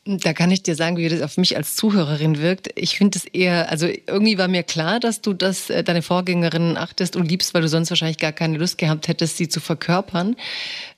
Da 0.07 0.35
kann 0.35 0.51
ich 0.51 0.63
dir 0.63 0.77
sagen, 0.77 0.99
wie 0.99 1.09
das 1.09 1.23
auf 1.23 1.39
mich 1.39 1.57
als 1.57 1.77
Zuhörerin 1.77 2.39
wirkt. 2.39 2.69
Ich 2.75 2.99
finde 2.99 3.19
es 3.19 3.25
eher, 3.25 3.71
also 3.71 3.87
irgendwie 3.87 4.37
war 4.37 4.49
mir 4.49 4.63
klar, 4.63 5.01
dass 5.01 5.23
du 5.23 5.33
das 5.33 5.71
äh, 5.71 5.83
deine 5.83 6.03
Vorgängerin 6.03 6.77
achtest 6.77 7.17
und 7.17 7.27
liebst, 7.27 7.55
weil 7.55 7.63
du 7.63 7.69
sonst 7.69 7.89
wahrscheinlich 7.89 8.19
gar 8.19 8.33
keine 8.33 8.59
Lust 8.59 8.77
gehabt 8.77 9.09
hättest, 9.09 9.39
sie 9.39 9.49
zu 9.49 9.61
verkörpern. 9.61 10.37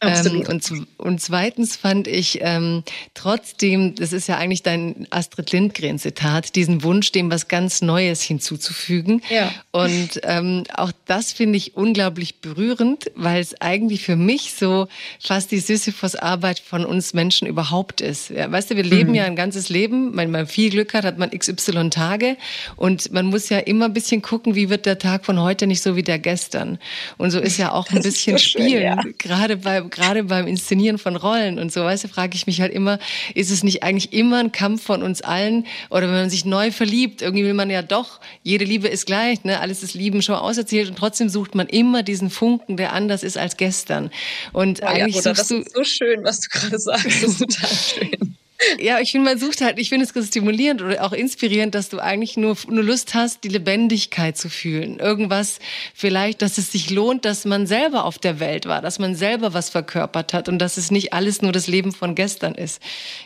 Absolut. 0.00 0.48
Ähm, 0.48 0.54
und, 0.54 0.86
und 0.98 1.20
zweitens 1.20 1.76
fand 1.76 2.08
ich 2.08 2.40
ähm, 2.42 2.82
trotzdem, 3.14 3.94
das 3.94 4.12
ist 4.12 4.26
ja 4.26 4.38
eigentlich 4.38 4.64
dein 4.64 5.06
Astrid 5.10 5.52
Lindgren-Zitat, 5.52 6.56
diesen 6.56 6.82
Wunsch, 6.82 7.12
dem 7.12 7.30
was 7.30 7.46
ganz 7.46 7.82
Neues 7.82 8.22
hinzuzufügen. 8.22 9.22
Ja. 9.30 9.52
Und 9.70 10.20
ähm, 10.24 10.64
auch 10.74 10.90
das 11.04 11.32
finde 11.32 11.58
ich 11.58 11.76
unglaublich 11.76 12.40
berührend, 12.40 13.12
weil 13.14 13.40
es 13.40 13.60
eigentlich 13.60 14.02
für 14.02 14.16
mich 14.16 14.54
so 14.54 14.88
fast 15.20 15.52
die 15.52 15.60
Sisyphos-Arbeit 15.60 16.58
von 16.58 16.84
uns 16.84 17.14
Menschen 17.14 17.46
überhaupt 17.46 18.00
ist. 18.00 18.30
Ja, 18.30 18.50
weißt 18.50 18.72
du, 18.72 18.76
wir 18.76 18.95
leben 18.96 19.10
mhm. 19.10 19.14
ja 19.16 19.24
ein 19.24 19.36
ganzes 19.36 19.68
Leben. 19.68 20.16
Wenn 20.16 20.30
man 20.30 20.46
viel 20.46 20.70
Glück 20.70 20.94
hat, 20.94 21.04
hat 21.04 21.18
man 21.18 21.30
XY 21.30 21.90
Tage. 21.90 22.36
Und 22.76 23.12
man 23.12 23.26
muss 23.26 23.48
ja 23.48 23.58
immer 23.58 23.86
ein 23.86 23.92
bisschen 23.92 24.22
gucken, 24.22 24.54
wie 24.54 24.70
wird 24.70 24.86
der 24.86 24.98
Tag 24.98 25.24
von 25.24 25.40
heute 25.40 25.66
nicht 25.66 25.82
so 25.82 25.96
wie 25.96 26.02
der 26.02 26.18
gestern. 26.18 26.78
Und 27.18 27.30
so 27.30 27.40
ist 27.40 27.58
ja 27.58 27.72
auch 27.72 27.88
ein 27.90 27.96
das 27.96 28.04
bisschen 28.04 28.38
so 28.38 28.44
Spielen. 28.44 28.70
Schön, 28.70 28.82
ja. 28.82 29.00
Gerade, 29.18 29.58
bei, 29.58 29.80
gerade 29.80 30.24
beim 30.24 30.46
Inszenieren 30.46 30.98
von 30.98 31.16
Rollen 31.16 31.58
und 31.58 31.72
so, 31.72 31.84
weißt 31.84 32.04
du, 32.04 32.08
frage 32.08 32.36
ich 32.36 32.46
mich 32.46 32.60
halt 32.60 32.72
immer, 32.72 32.98
ist 33.34 33.50
es 33.50 33.62
nicht 33.62 33.82
eigentlich 33.82 34.12
immer 34.12 34.38
ein 34.38 34.52
Kampf 34.52 34.82
von 34.82 35.02
uns 35.02 35.22
allen? 35.22 35.66
Oder 35.90 36.08
wenn 36.08 36.14
man 36.14 36.30
sich 36.30 36.44
neu 36.44 36.70
verliebt, 36.70 37.22
irgendwie 37.22 37.44
will 37.44 37.54
man 37.54 37.70
ja 37.70 37.82
doch, 37.82 38.20
jede 38.42 38.64
Liebe 38.64 38.88
ist 38.88 39.06
gleich, 39.06 39.44
ne? 39.44 39.60
alles 39.60 39.82
ist 39.82 39.94
Lieben 39.94 40.22
schon 40.22 40.36
auserzählt 40.36 40.88
und 40.88 40.96
trotzdem 40.96 41.28
sucht 41.28 41.54
man 41.54 41.66
immer 41.66 42.02
diesen 42.02 42.30
Funken, 42.30 42.76
der 42.76 42.92
anders 42.92 43.22
ist 43.22 43.38
als 43.38 43.56
gestern. 43.56 44.10
Und 44.52 44.80
ja, 44.80 44.88
eigentlich 44.88 45.16
ja, 45.16 45.22
suchst 45.22 45.38
das 45.38 45.48
du, 45.48 45.56
ist 45.56 45.74
so 45.74 45.84
schön, 45.84 46.24
was 46.24 46.40
du 46.40 46.48
gerade 46.50 46.78
sagst. 46.78 47.06
Das 47.06 47.22
ist 47.22 47.38
total 47.38 47.70
schön. 47.70 48.36
Ja, 48.78 49.00
ich 49.00 49.12
finde, 49.12 49.30
man 49.30 49.38
sucht 49.38 49.60
halt, 49.60 49.78
ich 49.78 49.88
finde 49.88 50.06
es 50.06 50.28
stimulierend 50.28 50.82
oder 50.82 51.04
auch 51.04 51.12
inspirierend, 51.12 51.74
dass 51.74 51.88
du 51.88 51.98
eigentlich 51.98 52.36
nur, 52.36 52.56
nur 52.68 52.82
Lust 52.82 53.14
hast, 53.14 53.44
die 53.44 53.48
Lebendigkeit 53.48 54.36
zu 54.36 54.48
fühlen. 54.48 54.98
Irgendwas 54.98 55.58
vielleicht, 55.94 56.42
dass 56.42 56.58
es 56.58 56.72
sich 56.72 56.90
lohnt, 56.90 57.24
dass 57.24 57.44
man 57.44 57.66
selber 57.66 58.04
auf 58.04 58.18
der 58.18 58.40
Welt 58.40 58.66
war, 58.66 58.80
dass 58.80 58.98
man 58.98 59.14
selber 59.14 59.52
was 59.52 59.68
verkörpert 59.68 60.32
hat 60.32 60.48
und 60.48 60.58
dass 60.58 60.76
es 60.76 60.90
nicht 60.90 61.12
alles 61.12 61.42
nur 61.42 61.52
das 61.52 61.66
Leben 61.66 61.92
von 61.92 62.14
gestern 62.14 62.54
ist. 62.54 62.80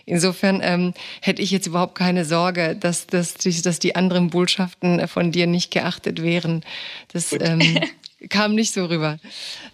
Insofern 0.04 0.60
ähm, 0.62 0.94
hätte 1.20 1.42
ich 1.42 1.50
jetzt 1.50 1.66
überhaupt 1.66 1.94
keine 1.94 2.24
Sorge, 2.24 2.76
dass, 2.78 3.06
dass, 3.06 3.34
dass 3.34 3.78
die 3.78 3.94
anderen 3.94 4.30
Botschaften 4.30 5.06
von 5.06 5.32
dir 5.32 5.46
nicht 5.46 5.70
geachtet 5.70 6.22
wären. 6.22 6.64
Das 7.12 7.32
ähm, 7.32 7.78
kam 8.28 8.54
nicht 8.54 8.74
so 8.74 8.86
rüber. 8.86 9.18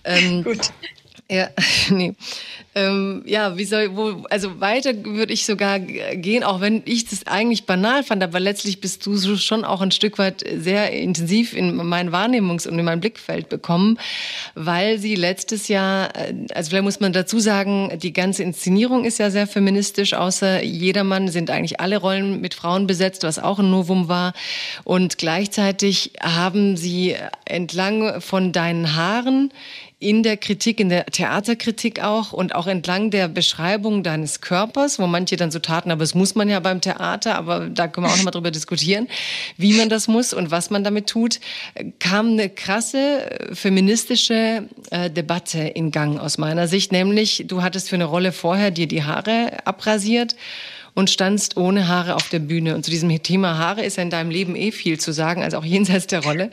Ähm, 0.05 0.45
Gut. 0.45 0.71
Ja, 1.29 1.49
nee. 1.91 2.15
Ähm, 2.77 3.23
ja, 3.25 3.57
wie 3.57 3.65
soll, 3.65 3.97
wo, 3.97 4.27
also 4.29 4.61
weiter 4.61 4.93
würde 5.05 5.33
ich 5.33 5.47
sogar 5.47 5.81
gehen, 5.81 6.45
auch 6.45 6.61
wenn 6.61 6.83
ich 6.85 7.07
das 7.07 7.27
eigentlich 7.27 7.65
banal 7.65 8.05
fand, 8.05 8.23
aber 8.23 8.39
letztlich 8.39 8.83
bist 8.83 9.05
du 9.07 9.17
schon 9.39 9.65
auch 9.65 9.81
ein 9.81 9.91
Stück 9.91 10.19
weit 10.19 10.45
sehr 10.57 10.93
intensiv 10.93 11.55
in 11.55 11.75
mein 11.75 12.11
Wahrnehmungs- 12.11 12.69
und 12.69 12.79
in 12.79 12.85
mein 12.85 13.01
Blickfeld 13.01 13.49
bekommen, 13.49 13.99
weil 14.55 14.99
sie 14.99 15.15
letztes 15.15 15.69
Jahr, 15.69 16.15
äh, 16.15 16.35
also 16.55 16.69
vielleicht 16.69 16.85
muss 16.85 17.01
man 17.01 17.13
dazu 17.13 17.41
sagen, 17.41 17.99
die 18.01 18.13
ganze 18.13 18.43
Inszenierung 18.43 19.05
ist 19.05 19.19
ja 19.19 19.31
sehr 19.31 19.47
feministisch, 19.47 20.13
außer 20.13 20.63
jedermann 20.63 21.29
sind 21.29 21.51
eigentlich 21.51 21.81
alle 21.81 21.97
Rollen 21.97 22.41
mit 22.41 22.55
Frauen 22.55 22.87
besetzt, 22.87 23.23
was 23.23 23.39
auch 23.39 23.59
ein 23.59 23.71
Novum 23.71 24.09
war. 24.09 24.33
Und 24.85 25.19
gleichzeitig 25.19 26.13
haben 26.21 26.77
sie 26.77 27.17
entlang 27.47 28.21
von 28.21 28.53
deinen 28.53 28.95
Haaren 28.95 29.51
in 29.99 30.23
der 30.23 30.37
Kritik, 30.37 30.79
in 30.79 30.91
der 30.91 31.07
Theaterkritik 31.07 32.03
auch 32.03 32.35
und 32.35 32.55
auch 32.55 32.67
entlang 32.67 33.11
der 33.11 33.29
Beschreibung 33.29 34.03
deines 34.03 34.43
Körpers, 34.43 34.99
wo 34.99 35.07
manche 35.07 35.37
dann 35.37 35.51
so 35.51 35.59
taten, 35.59 35.91
aber 35.91 36.01
das 36.01 36.15
muss 36.15 36.35
man 36.35 36.51
ja 36.51 36.61
beim 36.61 36.83
Theater, 36.83 37.37
aber 37.37 37.71
da 37.71 37.89
können 37.89 38.07
wir 38.07 38.13
auch 38.13 38.17
nochmal 38.17 38.33
drüber 38.33 38.51
diskutieren, 38.51 39.09
wie 39.57 39.73
man 39.73 39.89
das 39.89 40.07
muss 40.07 40.35
und 40.35 40.51
was 40.51 40.69
man 40.69 40.85
damit 40.85 41.07
tut, 41.07 41.41
kam 41.99 42.33
eine 42.33 42.51
krasse 42.51 43.31
äh, 43.31 43.55
feministische 43.55 44.69
äh, 44.91 45.11
Debatte 45.11 45.61
in 45.61 45.91
Gang 45.93 46.21
aus 46.21 46.37
meiner 46.37 46.69
Sicht, 46.69 46.93
nämlich 46.93 47.45
du 47.47 47.63
hattest 47.63 47.89
für 47.89 47.97
eine 47.97 48.05
Rolle 48.05 48.33
vorher 48.33 48.71
dir 48.71 48.89
die 48.89 49.05
Haare 49.05 49.53
abrasiert 49.65 50.37
und 50.93 51.09
standst 51.09 51.57
ohne 51.57 51.89
Haare 51.89 52.17
auf 52.17 52.29
der 52.29 52.39
Bühne. 52.39 52.75
Und 52.75 52.85
zu 52.85 52.91
diesem 52.91 53.23
Thema 53.23 53.59
Haare 53.59 53.85
ist 53.85 53.97
ja 53.97 54.03
in 54.03 54.11
deinem 54.11 54.31
Leben 54.31 54.57
eh 54.57 54.73
viel 54.73 54.99
zu 54.99 55.13
sagen, 55.13 55.43
also 55.43 55.59
auch 55.59 55.65
jenseits 55.65 56.07
der 56.07 56.23
Rolle. 56.23 56.51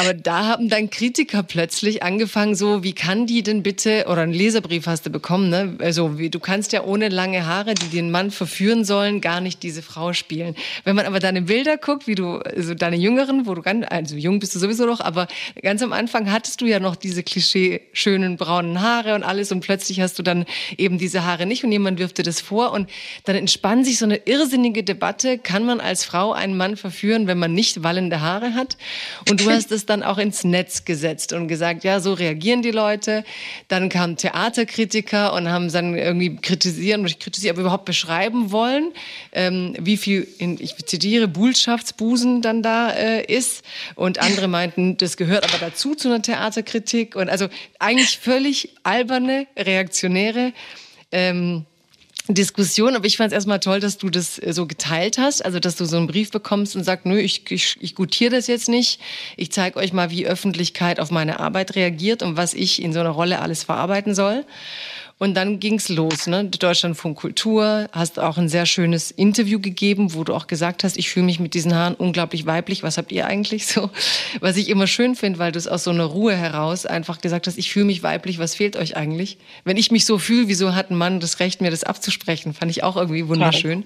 Aber 0.00 0.14
da 0.14 0.46
haben 0.46 0.68
dann 0.68 0.88
Kritiker 0.88 1.42
plötzlich 1.42 2.02
angefangen, 2.02 2.54
so, 2.54 2.82
wie 2.82 2.94
kann 2.94 3.26
die 3.26 3.42
denn 3.42 3.62
bitte, 3.62 4.06
oder 4.08 4.22
einen 4.22 4.32
Leserbrief 4.32 4.86
hast 4.86 5.04
du 5.04 5.10
bekommen, 5.10 5.50
ne? 5.50 5.76
Also, 5.78 6.18
wie, 6.18 6.30
du 6.30 6.40
kannst 6.40 6.72
ja 6.72 6.84
ohne 6.84 7.10
lange 7.10 7.44
Haare, 7.44 7.74
die 7.74 7.88
den 7.88 8.10
Mann 8.10 8.30
verführen 8.30 8.84
sollen, 8.84 9.20
gar 9.20 9.40
nicht 9.42 9.62
diese 9.62 9.82
Frau 9.82 10.14
spielen. 10.14 10.56
Wenn 10.84 10.96
man 10.96 11.04
aber 11.04 11.20
deine 11.20 11.42
Bilder 11.42 11.76
guckt, 11.76 12.06
wie 12.06 12.14
du, 12.14 12.36
also 12.38 12.74
deine 12.74 12.96
Jüngeren, 12.96 13.46
wo 13.46 13.54
du 13.54 13.60
ganz, 13.60 13.84
also 13.90 14.16
jung 14.16 14.38
bist 14.38 14.54
du 14.54 14.58
sowieso 14.58 14.86
noch, 14.86 15.00
aber 15.00 15.28
ganz 15.60 15.82
am 15.82 15.92
Anfang 15.92 16.32
hattest 16.32 16.62
du 16.62 16.66
ja 16.66 16.80
noch 16.80 16.96
diese 16.96 17.22
Klischee 17.22 17.82
schönen 17.92 18.38
braunen 18.38 18.80
Haare 18.80 19.14
und 19.14 19.22
alles 19.22 19.52
und 19.52 19.60
plötzlich 19.60 20.00
hast 20.00 20.18
du 20.18 20.22
dann 20.22 20.46
eben 20.78 20.96
diese 20.96 21.24
Haare 21.24 21.44
nicht 21.44 21.62
und 21.62 21.72
jemand 21.72 21.98
wirft 21.98 22.16
dir 22.16 22.22
das 22.22 22.40
vor 22.40 22.72
und 22.72 22.88
dann 23.24 23.36
entspannt 23.36 23.84
sich 23.84 23.98
so 23.98 24.06
eine 24.06 24.16
irrsinnige 24.16 24.82
Debatte, 24.82 25.36
kann 25.36 25.64
man 25.66 25.80
als 25.80 26.04
Frau 26.04 26.32
einen 26.32 26.56
Mann 26.56 26.76
verführen, 26.76 27.26
wenn 27.26 27.38
man 27.38 27.52
nicht 27.52 27.82
wallende 27.82 28.20
Haare 28.20 28.54
hat? 28.54 28.78
Und 29.28 29.40
du 29.40 29.50
hast 29.50 29.70
es 29.72 29.86
dann 29.90 30.02
auch 30.02 30.18
ins 30.18 30.44
Netz 30.44 30.84
gesetzt 30.84 31.32
und 31.32 31.48
gesagt, 31.48 31.84
ja, 31.84 32.00
so 32.00 32.14
reagieren 32.14 32.62
die 32.62 32.70
Leute. 32.70 33.24
Dann 33.68 33.88
kamen 33.88 34.16
Theaterkritiker 34.16 35.32
und 35.34 35.50
haben 35.50 35.70
dann 35.70 35.96
irgendwie 35.96 36.36
kritisieren, 36.36 37.04
kritisieren, 37.04 37.56
aber 37.56 37.62
überhaupt 37.62 37.84
beschreiben 37.84 38.52
wollen, 38.52 38.92
ähm, 39.32 39.74
wie 39.78 39.96
viel, 39.96 40.26
in, 40.38 40.58
ich 40.60 40.76
zitiere, 40.86 41.28
Bullschaftsbusen 41.28 42.40
dann 42.40 42.62
da 42.62 42.90
äh, 42.90 43.24
ist. 43.24 43.64
Und 43.96 44.18
andere 44.18 44.48
meinten, 44.48 44.96
das 44.96 45.16
gehört 45.16 45.44
aber 45.44 45.58
dazu 45.58 45.94
zu 45.94 46.08
einer 46.08 46.22
Theaterkritik. 46.22 47.16
Und 47.16 47.28
also 47.28 47.48
eigentlich 47.78 48.18
völlig 48.18 48.76
alberne, 48.82 49.46
reaktionäre 49.56 50.52
ähm, 51.12 51.66
Diskussion, 52.28 52.96
aber 52.96 53.06
ich 53.06 53.16
fand 53.16 53.32
es 53.32 53.34
erstmal 53.34 53.60
toll, 53.60 53.80
dass 53.80 53.98
du 53.98 54.10
das 54.10 54.38
äh, 54.38 54.52
so 54.52 54.66
geteilt 54.66 55.18
hast, 55.18 55.44
also 55.44 55.58
dass 55.58 55.76
du 55.76 55.84
so 55.84 55.96
einen 55.96 56.06
Brief 56.06 56.30
bekommst 56.30 56.76
und 56.76 56.84
sagst, 56.84 57.06
nö, 57.06 57.18
ich, 57.18 57.50
ich, 57.50 57.76
ich 57.80 57.94
gutiere 57.94 58.36
das 58.36 58.46
jetzt 58.46 58.68
nicht. 58.68 59.00
Ich 59.36 59.50
zeige 59.52 59.78
euch 59.78 59.92
mal, 59.92 60.10
wie 60.10 60.26
Öffentlichkeit 60.26 61.00
auf 61.00 61.10
meine 61.10 61.40
Arbeit 61.40 61.74
reagiert 61.76 62.22
und 62.22 62.36
was 62.36 62.54
ich 62.54 62.82
in 62.82 62.92
so 62.92 63.00
einer 63.00 63.10
Rolle 63.10 63.40
alles 63.40 63.64
verarbeiten 63.64 64.14
soll. 64.14 64.44
Und 65.22 65.34
dann 65.34 65.60
ging's 65.60 65.90
los, 65.90 66.26
ne? 66.26 66.46
Deutschlandfunk 66.46 67.18
Kultur, 67.18 67.90
hast 67.92 68.18
auch 68.18 68.38
ein 68.38 68.48
sehr 68.48 68.64
schönes 68.64 69.10
Interview 69.10 69.60
gegeben, 69.60 70.14
wo 70.14 70.24
du 70.24 70.32
auch 70.32 70.46
gesagt 70.46 70.82
hast, 70.82 70.96
ich 70.96 71.10
fühle 71.10 71.26
mich 71.26 71.38
mit 71.38 71.52
diesen 71.52 71.74
Haaren 71.74 71.94
unglaublich 71.94 72.46
weiblich. 72.46 72.82
Was 72.82 72.96
habt 72.96 73.12
ihr 73.12 73.26
eigentlich 73.26 73.66
so? 73.66 73.90
Was 74.40 74.56
ich 74.56 74.70
immer 74.70 74.86
schön 74.86 75.14
finde, 75.14 75.38
weil 75.38 75.52
du 75.52 75.58
es 75.58 75.68
aus 75.68 75.84
so 75.84 75.90
einer 75.90 76.04
Ruhe 76.04 76.34
heraus 76.34 76.86
einfach 76.86 77.20
gesagt 77.20 77.46
hast, 77.46 77.58
ich 77.58 77.70
fühle 77.70 77.84
mich 77.84 78.02
weiblich, 78.02 78.38
was 78.38 78.54
fehlt 78.54 78.76
euch 78.76 78.96
eigentlich? 78.96 79.36
Wenn 79.64 79.76
ich 79.76 79.90
mich 79.90 80.06
so 80.06 80.16
fühle, 80.16 80.48
wieso 80.48 80.74
hat 80.74 80.90
ein 80.90 80.96
Mann 80.96 81.20
das 81.20 81.38
Recht, 81.38 81.60
mir 81.60 81.70
das 81.70 81.84
abzusprechen? 81.84 82.54
Fand 82.54 82.70
ich 82.70 82.82
auch 82.82 82.96
irgendwie 82.96 83.28
wunderschön. 83.28 83.84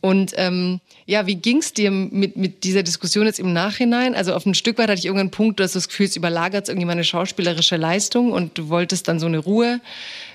Und 0.00 0.32
ähm, 0.36 0.80
ja, 1.04 1.26
wie 1.26 1.34
ging's 1.34 1.74
dir 1.74 1.90
mit, 1.90 2.36
mit 2.36 2.64
dieser 2.64 2.82
Diskussion 2.82 3.26
jetzt 3.26 3.38
im 3.38 3.52
Nachhinein? 3.52 4.14
Also 4.14 4.32
auf 4.32 4.46
ein 4.46 4.54
Stück 4.54 4.78
weit 4.78 4.88
hatte 4.88 4.98
ich 4.98 5.04
irgendeinen 5.04 5.30
Punkt, 5.30 5.60
dass 5.60 5.72
du 5.72 5.76
das 5.78 5.88
Gefühl, 5.88 6.06
es 6.06 6.16
überlagert 6.16 6.70
irgendwie 6.70 6.86
meine 6.86 7.04
schauspielerische 7.04 7.76
Leistung 7.76 8.32
und 8.32 8.56
du 8.56 8.70
wolltest 8.70 9.08
dann 9.08 9.20
so 9.20 9.26
eine 9.26 9.38
Ruhe 9.38 9.80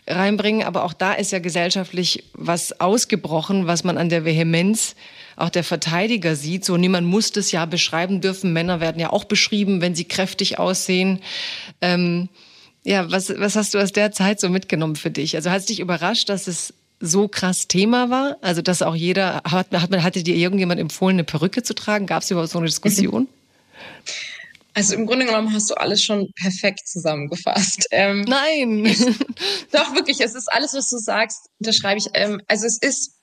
reinbringen. 0.07 0.65
Aber 0.65 0.83
auch 0.83 0.93
da 0.93 1.13
ist 1.13 1.31
ja 1.31 1.39
gesellschaftlich 1.39 2.23
was 2.33 2.79
ausgebrochen, 2.79 3.67
was 3.67 3.83
man 3.83 3.97
an 3.97 4.09
der 4.09 4.25
Vehemenz 4.25 4.95
auch 5.35 5.49
der 5.49 5.63
Verteidiger 5.63 6.35
sieht. 6.35 6.63
So, 6.65 6.77
niemand 6.77 7.07
muss 7.07 7.31
das 7.31 7.51
ja 7.51 7.65
beschreiben 7.65 8.21
dürfen. 8.21 8.53
Männer 8.53 8.79
werden 8.79 8.99
ja 8.99 9.11
auch 9.11 9.25
beschrieben, 9.25 9.81
wenn 9.81 9.95
sie 9.95 10.05
kräftig 10.05 10.59
aussehen. 10.59 11.21
Ähm, 11.81 12.29
ja, 12.83 13.11
was, 13.11 13.33
was 13.37 13.55
hast 13.55 13.73
du 13.73 13.79
aus 13.79 13.91
der 13.91 14.11
Zeit 14.11 14.39
so 14.39 14.49
mitgenommen 14.49 14.95
für 14.95 15.11
dich? 15.11 15.35
Also 15.35 15.49
hat 15.49 15.59
es 15.59 15.65
dich 15.65 15.79
überrascht, 15.79 16.29
dass 16.29 16.47
es 16.47 16.73
so 16.99 17.27
krass 17.27 17.67
Thema 17.67 18.09
war? 18.09 18.37
Also, 18.41 18.61
dass 18.61 18.81
auch 18.81 18.95
jeder, 18.95 19.41
hat, 19.43 19.67
hat, 19.71 19.91
hatte 19.91 20.23
dir 20.23 20.35
irgendjemand 20.35 20.79
empfohlen, 20.79 21.15
eine 21.15 21.23
Perücke 21.23 21.63
zu 21.63 21.73
tragen? 21.73 22.05
Gab 22.05 22.23
es 22.23 22.31
überhaupt 22.31 22.51
so 22.51 22.59
eine 22.59 22.67
Diskussion? 22.67 23.27
Also 24.75 24.93
im 24.93 25.05
Grunde 25.05 25.25
genommen 25.25 25.53
hast 25.53 25.69
du 25.69 25.75
alles 25.75 26.03
schon 26.03 26.29
perfekt 26.35 26.87
zusammengefasst. 26.87 27.87
Ähm, 27.91 28.21
Nein. 28.27 28.83
doch, 29.71 29.95
wirklich, 29.95 30.19
es 30.19 30.35
ist 30.35 30.51
alles, 30.51 30.73
was 30.73 30.89
du 30.89 30.97
sagst, 30.97 31.47
unterschreibe 31.59 31.97
ich. 31.97 32.07
Ähm, 32.13 32.41
also 32.47 32.67
es 32.67 32.77
ist 32.81 33.15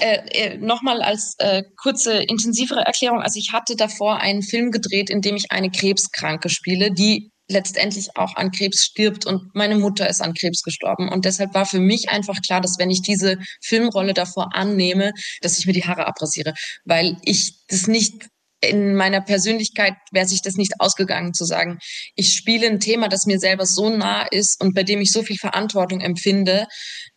äh, 0.00 0.18
äh, 0.32 0.58
nochmal 0.58 1.02
als 1.02 1.36
äh, 1.38 1.62
kurze, 1.80 2.14
intensivere 2.14 2.80
Erklärung. 2.80 3.22
Also 3.22 3.38
ich 3.38 3.52
hatte 3.52 3.76
davor 3.76 4.18
einen 4.18 4.42
Film 4.42 4.72
gedreht, 4.72 5.08
in 5.08 5.22
dem 5.22 5.36
ich 5.36 5.52
eine 5.52 5.70
Krebskranke 5.70 6.48
spiele, 6.48 6.92
die 6.92 7.30
letztendlich 7.48 8.16
auch 8.16 8.34
an 8.34 8.50
Krebs 8.50 8.84
stirbt 8.84 9.24
und 9.24 9.54
meine 9.54 9.76
Mutter 9.76 10.08
ist 10.08 10.20
an 10.20 10.34
Krebs 10.34 10.62
gestorben. 10.62 11.08
Und 11.08 11.24
deshalb 11.24 11.54
war 11.54 11.64
für 11.64 11.78
mich 11.78 12.08
einfach 12.08 12.42
klar, 12.42 12.60
dass 12.60 12.78
wenn 12.78 12.90
ich 12.90 13.02
diese 13.02 13.38
Filmrolle 13.62 14.14
davor 14.14 14.54
annehme, 14.54 15.12
dass 15.40 15.58
ich 15.58 15.66
mir 15.66 15.72
die 15.72 15.84
Haare 15.84 16.08
abrasiere, 16.08 16.54
weil 16.84 17.16
ich 17.22 17.64
das 17.68 17.86
nicht 17.86 18.26
in 18.60 18.94
meiner 18.94 19.20
Persönlichkeit 19.20 19.94
wäre 20.12 20.26
sich 20.26 20.42
das 20.42 20.54
nicht 20.54 20.74
ausgegangen 20.78 21.34
zu 21.34 21.44
sagen, 21.44 21.78
ich 22.14 22.34
spiele 22.34 22.66
ein 22.66 22.80
Thema, 22.80 23.08
das 23.08 23.26
mir 23.26 23.38
selber 23.38 23.66
so 23.66 23.90
nah 23.90 24.22
ist 24.22 24.60
und 24.62 24.74
bei 24.74 24.82
dem 24.82 25.00
ich 25.00 25.12
so 25.12 25.22
viel 25.22 25.36
Verantwortung 25.36 26.00
empfinde 26.00 26.66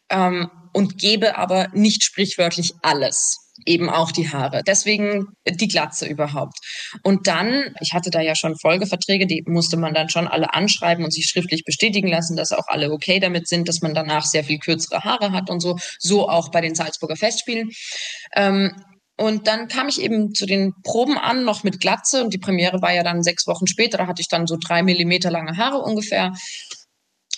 ähm, 0.10 0.49
und 0.73 0.97
gebe 0.97 1.38
aber 1.38 1.69
nicht 1.73 2.04
sprichwörtlich 2.04 2.73
alles 2.82 3.49
eben 3.65 3.89
auch 3.89 4.12
die 4.12 4.30
Haare. 4.30 4.62
Deswegen 4.65 5.28
die 5.47 5.67
Glatze 5.67 6.06
überhaupt. 6.06 6.58
Und 7.04 7.28
dann, 7.28 7.73
ich 7.82 7.93
hatte 7.93 8.10
da 8.10 8.21
ja 8.21 8.36
schon 8.36 8.58
Folgeverträge, 8.58 9.28
die 9.28 9.43
musste 9.45 9.78
man 9.78 9.93
dann 9.93 10.10
schon 10.10 10.28
alle 10.28 10.54
anschreiben 10.54 11.04
und 11.04 11.12
sich 11.12 11.25
schriftlich 11.25 11.63
bestätigen 11.65 12.08
lassen, 12.08 12.36
dass 12.36 12.52
auch 12.52 12.67
alle 12.67 12.91
okay 12.91 13.19
damit 13.19 13.47
sind, 13.47 13.67
dass 13.67 13.82
man 13.82 13.93
danach 13.93 14.25
sehr 14.25 14.43
viel 14.43 14.60
kürzere 14.60 15.04
Haare 15.04 15.32
hat 15.32 15.49
und 15.49 15.60
so. 15.60 15.78
So 15.99 16.30
auch 16.30 16.52
bei 16.52 16.62
den 16.62 16.75
Salzburger 16.75 17.15
Festspielen. 17.15 17.69
Ähm, 18.36 18.71
und 19.19 19.47
dann 19.47 19.67
kam 19.67 19.89
ich 19.89 20.01
eben 20.01 20.34
zu 20.34 20.45
den 20.45 20.73
Proben 20.84 21.17
an, 21.17 21.43
noch 21.43 21.63
mit 21.63 21.82
Glatze. 21.82 22.23
Und 22.23 22.34
die 22.34 22.38
Premiere 22.38 22.82
war 22.82 22.93
ja 22.93 23.03
dann 23.03 23.21
sechs 23.21 23.47
Wochen 23.47 23.67
später. 23.67 23.97
Da 23.97 24.08
hatte 24.08 24.21
ich 24.21 24.29
dann 24.29 24.47
so 24.47 24.55
drei 24.58 24.82
Millimeter 24.82 25.29
lange 25.29 25.58
Haare 25.58 25.79
ungefähr. 25.79 26.32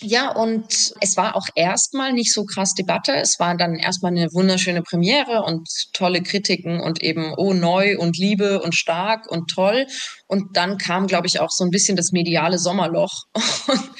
Ja, 0.00 0.30
und 0.30 0.92
es 1.00 1.16
war 1.16 1.34
auch 1.34 1.46
erstmal 1.56 2.12
nicht 2.12 2.32
so 2.32 2.44
krass 2.44 2.74
Debatte. 2.74 3.14
Es 3.16 3.40
war 3.40 3.56
dann 3.56 3.76
erstmal 3.76 4.12
eine 4.12 4.32
wunderschöne 4.32 4.82
Premiere 4.82 5.42
und 5.42 5.68
tolle 5.92 6.22
Kritiken 6.22 6.80
und 6.80 7.02
eben, 7.02 7.34
oh, 7.36 7.52
neu 7.52 7.98
und 7.98 8.16
Liebe 8.16 8.62
und 8.62 8.76
stark 8.76 9.28
und 9.28 9.50
toll. 9.50 9.86
Und 10.28 10.56
dann 10.56 10.78
kam, 10.78 11.08
glaube 11.08 11.26
ich, 11.26 11.40
auch 11.40 11.50
so 11.50 11.64
ein 11.64 11.70
bisschen 11.70 11.96
das 11.96 12.12
mediale 12.12 12.58
Sommerloch. 12.58 13.24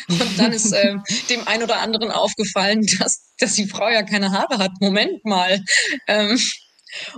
Und, 0.09 0.21
und 0.21 0.38
dann 0.38 0.53
ist 0.53 0.73
äh, 0.73 0.97
dem 1.31 1.47
einen 1.47 1.62
oder 1.62 1.81
anderen 1.81 2.11
aufgefallen, 2.11 2.85
dass, 2.99 3.33
dass 3.38 3.55
die 3.55 3.68
Frau 3.68 3.88
ja 3.88 4.03
keine 4.03 4.33
Haare 4.33 4.59
hat. 4.59 4.73
Moment 4.81 5.25
mal. 5.25 5.61
Ähm, 6.09 6.37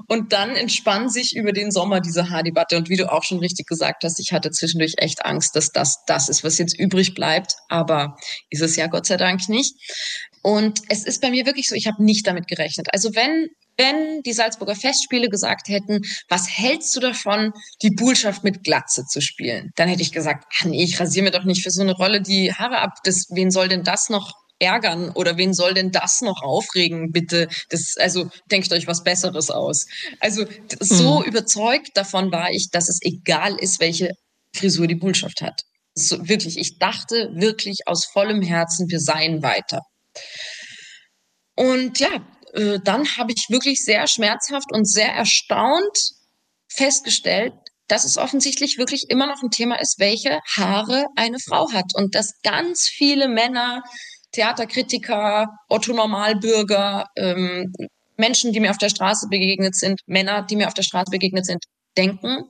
und 0.09 0.33
dann 0.33 0.57
entspann 0.57 1.09
sich 1.09 1.35
über 1.37 1.53
den 1.53 1.71
Sommer 1.71 2.01
diese 2.01 2.31
Haardebatte. 2.31 2.77
Und 2.77 2.89
wie 2.89 2.97
du 2.97 3.11
auch 3.11 3.25
schon 3.25 3.39
richtig 3.39 3.67
gesagt 3.67 4.05
hast, 4.05 4.21
ich 4.21 4.33
hatte 4.33 4.51
zwischendurch 4.51 4.95
echt 4.99 5.25
Angst, 5.25 5.57
dass 5.57 5.71
das 5.71 6.05
das 6.07 6.29
ist, 6.29 6.45
was 6.45 6.59
jetzt 6.59 6.79
übrig 6.79 7.15
bleibt. 7.15 7.55
Aber 7.69 8.17
ist 8.51 8.63
es 8.63 8.77
ja 8.77 8.87
Gott 8.87 9.07
sei 9.07 9.17
Dank 9.17 9.49
nicht. 9.49 9.75
Und 10.43 10.81
es 10.89 11.05
ist 11.05 11.23
bei 11.23 11.31
mir 11.31 11.47
wirklich 11.47 11.69
so, 11.69 11.75
ich 11.75 11.87
habe 11.87 12.05
nicht 12.05 12.27
damit 12.27 12.47
gerechnet. 12.49 12.89
Also 12.93 13.15
wenn 13.15 13.49
wenn 13.77 14.23
die 14.23 14.33
Salzburger 14.33 14.77
Festspiele 14.77 15.29
gesagt 15.29 15.69
hätten, 15.69 16.03
was 16.29 16.49
hältst 16.49 16.95
du 16.95 17.01
davon, 17.01 17.53
die 17.83 17.91
Bullschaft 17.91 18.45
mit 18.45 18.63
Glatze 18.63 19.05
zu 19.05 19.21
spielen? 19.21 19.73
Dann 19.75 19.89
hätte 19.89 20.03
ich 20.03 20.13
gesagt, 20.13 20.45
ach 20.55 20.65
nee, 20.65 20.85
ich 20.85 21.01
rasiere 21.01 21.25
mir 21.25 21.31
doch 21.33 21.45
nicht 21.45 21.63
für 21.63 21.71
so 21.71 21.83
eine 21.83 21.95
Rolle 21.95 22.23
die 22.23 22.53
Haare 22.53 22.79
ab. 22.79 22.93
Das, 23.05 23.27
wen 23.31 23.51
soll 23.51 23.69
denn 23.69 23.83
das 23.83 24.11
noch 24.11 24.44
ärgern 24.59 25.11
oder 25.11 25.37
wen 25.37 25.53
soll 25.53 25.75
denn 25.75 25.91
das 25.91 26.21
noch 26.21 26.43
aufregen, 26.43 27.11
bitte? 27.13 27.49
Das, 27.71 27.95
also 27.99 28.31
denkt 28.51 28.73
euch 28.73 28.87
was 28.87 29.03
Besseres 29.03 29.51
aus. 29.51 29.87
Also 30.21 30.45
so 30.81 31.21
mhm. 31.21 31.27
überzeugt 31.27 31.91
davon 31.95 32.33
war 32.33 32.51
ich, 32.51 32.71
dass 32.71 32.89
es 32.89 32.99
egal 33.03 33.57
ist, 33.57 33.81
welche 33.81 34.13
Frisur 34.55 34.87
die 34.87 34.95
Bullschaft 34.95 35.41
hat. 35.41 35.63
So, 35.95 36.29
wirklich, 36.29 36.59
ich 36.59 36.79
dachte 36.79 37.31
wirklich 37.35 37.87
aus 37.87 38.05
vollem 38.07 38.43
Herzen, 38.43 38.89
wir 38.89 39.01
seien 39.01 39.43
weiter. 39.43 39.83
Und 41.55 42.01
ja, 42.01 42.27
äh, 42.53 42.79
dann 42.83 43.17
habe 43.17 43.33
ich 43.33 43.47
wirklich 43.49 43.85
sehr 43.85 44.07
schmerzhaft 44.07 44.73
und 44.73 44.89
sehr 44.89 45.13
erstaunt 45.13 45.99
festgestellt, 46.69 47.53
dass 47.87 48.05
es 48.05 48.19
offensichtlich 48.19 48.79
wirklich 48.79 49.07
immer 49.09 49.27
noch 49.27 49.43
ein 49.43 49.51
Thema 49.51 49.81
ist, 49.81 49.99
welche 49.99 50.41
Haare 50.57 51.07
eine 51.17 51.39
Frau 51.39 51.71
hat 51.73 51.95
und 51.95 52.15
dass 52.15 52.41
ganz 52.43 52.89
viele 52.89 53.29
Männer 53.29 53.83
Theaterkritiker, 54.35 55.49
Otto 55.69 55.93
Normalbürger, 55.93 57.07
ähm, 57.17 57.73
Menschen, 58.17 58.53
die 58.53 58.61
mir 58.61 58.71
auf 58.71 58.79
der 58.79 58.89
Straße 58.89 59.29
begegnet 59.29 59.75
sind, 59.75 60.01
Männer, 60.07 60.43
die 60.43 60.57
mir 60.57 60.67
auf 60.67 60.75
der 60.75 60.83
Straße 60.83 61.11
begegnet 61.11 61.47
sind, 61.47 61.65
denken, 61.97 62.45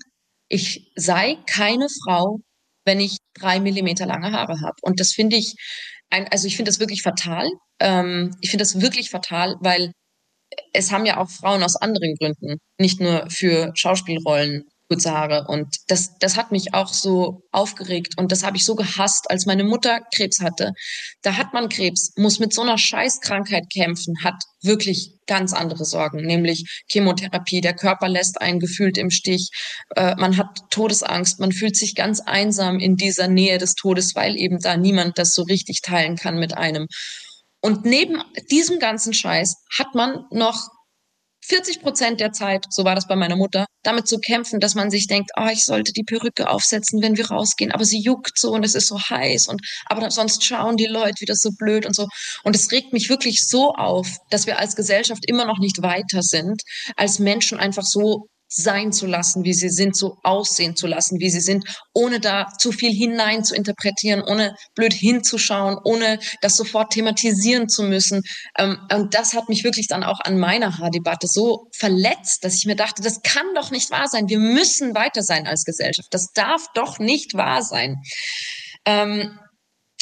ich 0.49 0.91
sei 0.97 1.37
keine 1.47 1.89
Frau, 2.05 2.39
wenn 2.85 3.01
ich 3.01 3.19
drei 3.35 3.61
Millimeter 3.61 4.07
lange 4.07 4.33
Haare 4.33 4.61
habe. 4.61 4.77
Und 4.83 5.01
das 5.01 5.13
finde 5.13 5.37
ich, 5.37 5.55
ein, 6.11 6.29
also 6.29 6.47
ich 6.47 6.57
finde 6.57 6.71
das 6.71 6.81
wirklich 6.81 7.03
fatal. 7.03 7.49
Ähm, 7.81 8.37
ich 8.41 8.51
finde 8.51 8.63
das 8.63 8.81
wirklich 8.81 9.11
fatal, 9.11 9.57
weil 9.61 9.93
es 10.73 10.93
haben 10.93 11.07
ja 11.07 11.19
auch 11.19 11.31
Frauen 11.31 11.63
aus 11.63 11.77
anderen 11.77 12.15
Gründen, 12.17 12.59
nicht 12.79 13.01
nur 13.01 13.29
für 13.31 13.73
Schauspielrollen 13.75 14.65
kurze 14.89 15.13
Haare. 15.13 15.47
Und 15.49 15.77
das, 15.89 16.19
das 16.19 16.37
hat 16.37 16.53
mich 16.53 16.75
auch 16.75 16.93
so 16.93 17.43
aufgeregt 17.53 18.15
und 18.19 18.33
das 18.33 18.45
habe 18.45 18.57
ich 18.57 18.65
so 18.65 18.75
gehasst, 18.75 19.31
als 19.31 19.47
meine 19.47 19.65
Mutter 19.65 20.01
Krebs 20.15 20.41
hatte. 20.41 20.73
Da 21.23 21.37
hat 21.37 21.53
man 21.53 21.69
Krebs, 21.69 22.13
muss 22.17 22.39
mit 22.39 22.53
so 22.53 22.63
einer 22.63 22.79
Scheißkrankheit 22.79 23.65
kämpfen, 23.73 24.15
hat 24.23 24.43
wirklich 24.63 25.17
ganz 25.27 25.53
andere 25.53 25.85
Sorgen, 25.85 26.25
nämlich 26.25 26.83
Chemotherapie. 26.91 27.61
Der 27.61 27.75
Körper 27.75 28.09
lässt 28.09 28.41
einen 28.41 28.61
gefühlt 28.61 28.99
im 28.99 29.11
Stich. 29.11 29.51
Äh, 29.97 30.15
man 30.17 30.37
hat 30.37 30.59
Todesangst. 30.71 31.41
Man 31.41 31.53
fühlt 31.53 31.77
sich 31.77 31.95
ganz 31.95 32.21
einsam 32.21 32.79
in 32.79 32.97
dieser 32.97 33.29
Nähe 33.29 33.59
des 33.59 33.75
Todes, 33.75 34.15
weil 34.15 34.37
eben 34.37 34.59
da 34.61 34.77
niemand 34.77 35.19
das 35.19 35.31
so 35.31 35.43
richtig 35.43 35.81
teilen 35.83 36.17
kann 36.17 36.39
mit 36.39 36.57
einem. 36.57 36.87
Und 37.61 37.87
neben 37.87 38.23
diesem 38.51 38.79
ganzen 38.79 39.15
Scheiß 39.15 39.57
hat 39.79 39.95
man 39.95 40.25
noch 40.31 40.69
40 41.47 41.83
Prozent 41.83 42.21
der 42.21 42.33
Zeit, 42.33 42.67
so 42.71 42.85
war 42.85 42.95
das 42.95 43.07
bei 43.07 43.17
meiner 43.17 43.37
Mutter, 43.37 43.67
damit 43.83 44.09
zu 44.09 44.19
kämpfen, 44.19 44.61
dass 44.61 44.75
man 44.75 44.91
sich 44.91 45.07
denkt, 45.07 45.31
oh, 45.37 45.49
ich 45.53 45.65
sollte 45.65 45.93
die 45.93 46.05
Perücke 46.05 46.49
aufsetzen, 46.49 47.03
wenn 47.03 47.17
wir 47.17 47.31
rausgehen, 47.31 47.73
aber 47.73 47.85
sie 47.85 48.01
juckt 48.01 48.39
so 48.39 48.53
und 48.53 48.65
es 48.65 48.75
ist 48.75 48.89
so 48.89 48.99
heiß 48.99 49.49
und 49.49 49.61
aber 49.87 50.11
sonst 50.11 50.45
schauen 50.45 50.77
die 50.77 50.87
Leute 50.87 51.21
wieder 51.21 51.35
so 51.35 51.51
blöd 51.57 51.87
und 51.87 51.95
so. 51.95 52.09
Und 52.45 52.57
es 52.57 52.71
regt 52.73 52.93
mich 52.93 53.09
wirklich 53.09 53.47
so 53.47 53.73
auf, 53.73 54.09
dass 54.31 54.47
wir 54.47 54.59
als 54.59 54.77
Gesellschaft 54.77 55.25
immer 55.27 55.45
noch 55.45 55.59
nicht 55.59 55.83
weiter 55.83 56.23
sind, 56.23 56.63
als 56.97 57.19
Menschen 57.19 57.59
einfach 57.59 57.85
so 57.85 58.27
sein 58.55 58.93
zu 58.93 59.07
lassen, 59.07 59.45
wie 59.45 59.53
sie 59.53 59.69
sind, 59.69 59.97
so 59.97 60.19
aussehen 60.23 60.77
zu 60.77 60.87
lassen, 60.87 61.19
wie 61.19 61.31
sie 61.31 61.41
sind, 61.41 61.65
ohne 61.93 62.21
da 62.21 62.49
zu 62.59 62.73
viel 62.73 62.93
hinein 62.93 63.45
zu 63.45 63.55
interpretieren, 63.55 64.23
ohne 64.23 64.55
blöd 64.75 64.93
hinzuschauen, 64.93 65.79
ohne 65.83 66.19
das 66.41 66.57
sofort 66.57 66.93
thematisieren 66.93 67.69
zu 67.69 67.83
müssen. 67.83 68.23
Ähm, 68.59 68.79
und 68.93 69.15
das 69.15 69.35
hat 69.35 69.49
mich 69.49 69.65
wirklich 69.65 69.89
dann 69.89 70.05
auch 70.05 70.21
an 70.21 70.39
meiner 70.39 70.79
Haardebatte 70.79 71.27
so 71.27 71.69
verletzt, 71.75 72.45
dass 72.45 72.55
ich 72.55 72.67
mir 72.67 72.77
dachte, 72.77 73.03
das 73.03 73.23
kann 73.23 73.47
doch 73.55 73.71
nicht 73.71 73.91
wahr 73.91 74.09
sein. 74.09 74.29
Wir 74.29 74.39
müssen 74.39 74.95
weiter 74.95 75.23
sein 75.23 75.47
als 75.47 75.65
Gesellschaft. 75.65 76.09
Das 76.13 76.29
darf 76.33 76.67
doch 76.75 76.99
nicht 76.99 77.35
wahr 77.35 77.63
sein. 77.63 77.97
Ähm, 78.87 79.39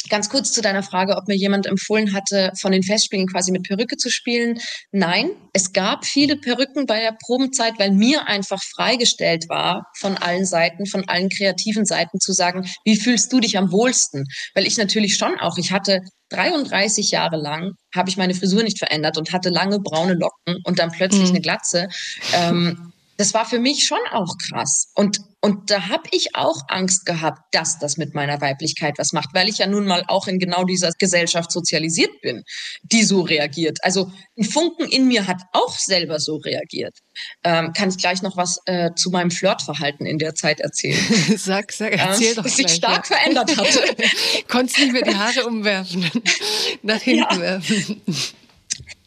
Ganz 0.09 0.29
kurz 0.29 0.51
zu 0.51 0.61
deiner 0.61 0.83
Frage, 0.83 1.15
ob 1.15 1.27
mir 1.27 1.35
jemand 1.35 1.65
empfohlen 1.65 2.13
hatte, 2.13 2.51
von 2.59 2.71
den 2.71 2.83
Festspielen 2.83 3.27
quasi 3.27 3.51
mit 3.51 3.63
Perücke 3.63 3.97
zu 3.97 4.09
spielen. 4.09 4.59
Nein, 4.91 5.31
es 5.53 5.71
gab 5.71 6.05
viele 6.05 6.35
Perücken 6.35 6.85
bei 6.85 6.99
der 6.99 7.15
Probenzeit, 7.25 7.73
weil 7.79 7.91
mir 7.91 8.27
einfach 8.27 8.61
freigestellt 8.75 9.45
war, 9.49 9.85
von 9.97 10.17
allen 10.17 10.45
Seiten, 10.45 10.85
von 10.85 11.07
allen 11.07 11.29
kreativen 11.29 11.85
Seiten 11.85 12.19
zu 12.19 12.33
sagen, 12.33 12.69
wie 12.83 12.97
fühlst 12.97 13.31
du 13.31 13.39
dich 13.39 13.57
am 13.57 13.71
wohlsten? 13.71 14.25
Weil 14.53 14.67
ich 14.67 14.77
natürlich 14.77 15.15
schon 15.15 15.39
auch, 15.39 15.57
ich 15.57 15.71
hatte 15.71 16.01
33 16.29 17.11
Jahre 17.11 17.37
lang, 17.37 17.73
habe 17.95 18.09
ich 18.09 18.17
meine 18.17 18.33
Frisur 18.33 18.63
nicht 18.63 18.79
verändert 18.79 19.17
und 19.17 19.31
hatte 19.31 19.49
lange 19.49 19.79
braune 19.79 20.13
Locken 20.13 20.57
und 20.63 20.79
dann 20.79 20.91
plötzlich 20.91 21.29
mhm. 21.29 21.35
eine 21.35 21.41
Glatze. 21.41 21.87
Ähm, 22.33 22.92
das 23.17 23.33
war 23.33 23.45
für 23.45 23.59
mich 23.59 23.85
schon 23.85 23.99
auch 24.11 24.37
krass. 24.37 24.87
Und, 24.95 25.19
und 25.39 25.69
da 25.69 25.89
habe 25.89 26.03
ich 26.11 26.35
auch 26.35 26.61
Angst 26.67 27.05
gehabt, 27.05 27.53
dass 27.53 27.77
das 27.79 27.97
mit 27.97 28.15
meiner 28.15 28.41
Weiblichkeit 28.41 28.95
was 28.97 29.13
macht, 29.13 29.29
weil 29.33 29.49
ich 29.49 29.59
ja 29.59 29.67
nun 29.67 29.85
mal 29.85 30.03
auch 30.07 30.27
in 30.27 30.39
genau 30.39 30.63
dieser 30.63 30.91
Gesellschaft 30.97 31.51
sozialisiert 31.51 32.21
bin, 32.21 32.43
die 32.83 33.03
so 33.03 33.21
reagiert. 33.21 33.79
Also 33.83 34.11
ein 34.37 34.45
Funken 34.45 34.87
in 34.89 35.07
mir 35.07 35.27
hat 35.27 35.41
auch 35.51 35.77
selber 35.77 36.19
so 36.19 36.37
reagiert. 36.37 36.97
Ähm, 37.43 37.71
kann 37.73 37.89
ich 37.89 37.97
gleich 37.97 38.21
noch 38.23 38.35
was 38.35 38.59
äh, 38.65 38.91
zu 38.95 39.11
meinem 39.11 39.31
Flirtverhalten 39.31 40.05
in 40.05 40.17
der 40.17 40.33
Zeit 40.33 40.59
erzählen? 40.59 40.99
sag, 41.37 41.71
sag, 41.71 41.93
erzähl 41.93 42.29
ähm, 42.29 42.35
doch. 42.35 42.43
Das 42.43 42.55
sich 42.55 42.71
stark 42.71 43.09
ja. 43.09 43.17
verändert 43.17 43.55
hatte. 43.57 43.79
Konntest 44.47 44.79
nicht 44.79 44.93
mehr 44.93 45.03
die 45.03 45.15
Haare 45.15 45.45
umwerfen, 45.45 46.09
nach 46.81 47.01
hinten 47.01 47.35
ja. 47.35 47.39
werfen. 47.39 48.01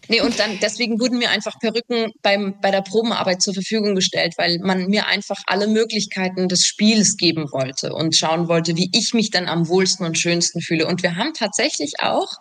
Nee, 0.09 0.21
und 0.21 0.39
dann 0.39 0.59
deswegen 0.61 1.01
wurden 1.01 1.19
mir 1.19 1.31
einfach 1.31 1.59
Perücken 1.59 2.13
beim, 2.23 2.61
bei 2.61 2.71
der 2.71 2.83
Probenarbeit 2.83 3.43
zur 3.43 3.55
Verfügung 3.55 3.95
gestellt, 3.95 4.35
weil 4.37 4.59
man 4.61 4.87
mir 4.87 5.07
einfach 5.07 5.43
alle 5.47 5.67
Möglichkeiten 5.67 6.49
des 6.49 6.67
Spiels 6.67 7.17
geben 7.17 7.51
wollte 7.53 7.93
und 7.93 8.17
schauen 8.17 8.49
wollte, 8.49 8.77
wie 8.77 8.91
ich 8.93 9.15
mich 9.15 9.31
dann 9.31 9.49
am 9.49 9.69
wohlsten 9.69 10.07
und 10.07 10.19
schönsten 10.19 10.61
fühle. 10.61 10.87
Und 10.87 11.03
wir 11.03 11.17
haben 11.17 11.35
tatsächlich 11.35 11.95
auch 12.01 12.33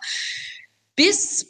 bis 0.94 1.46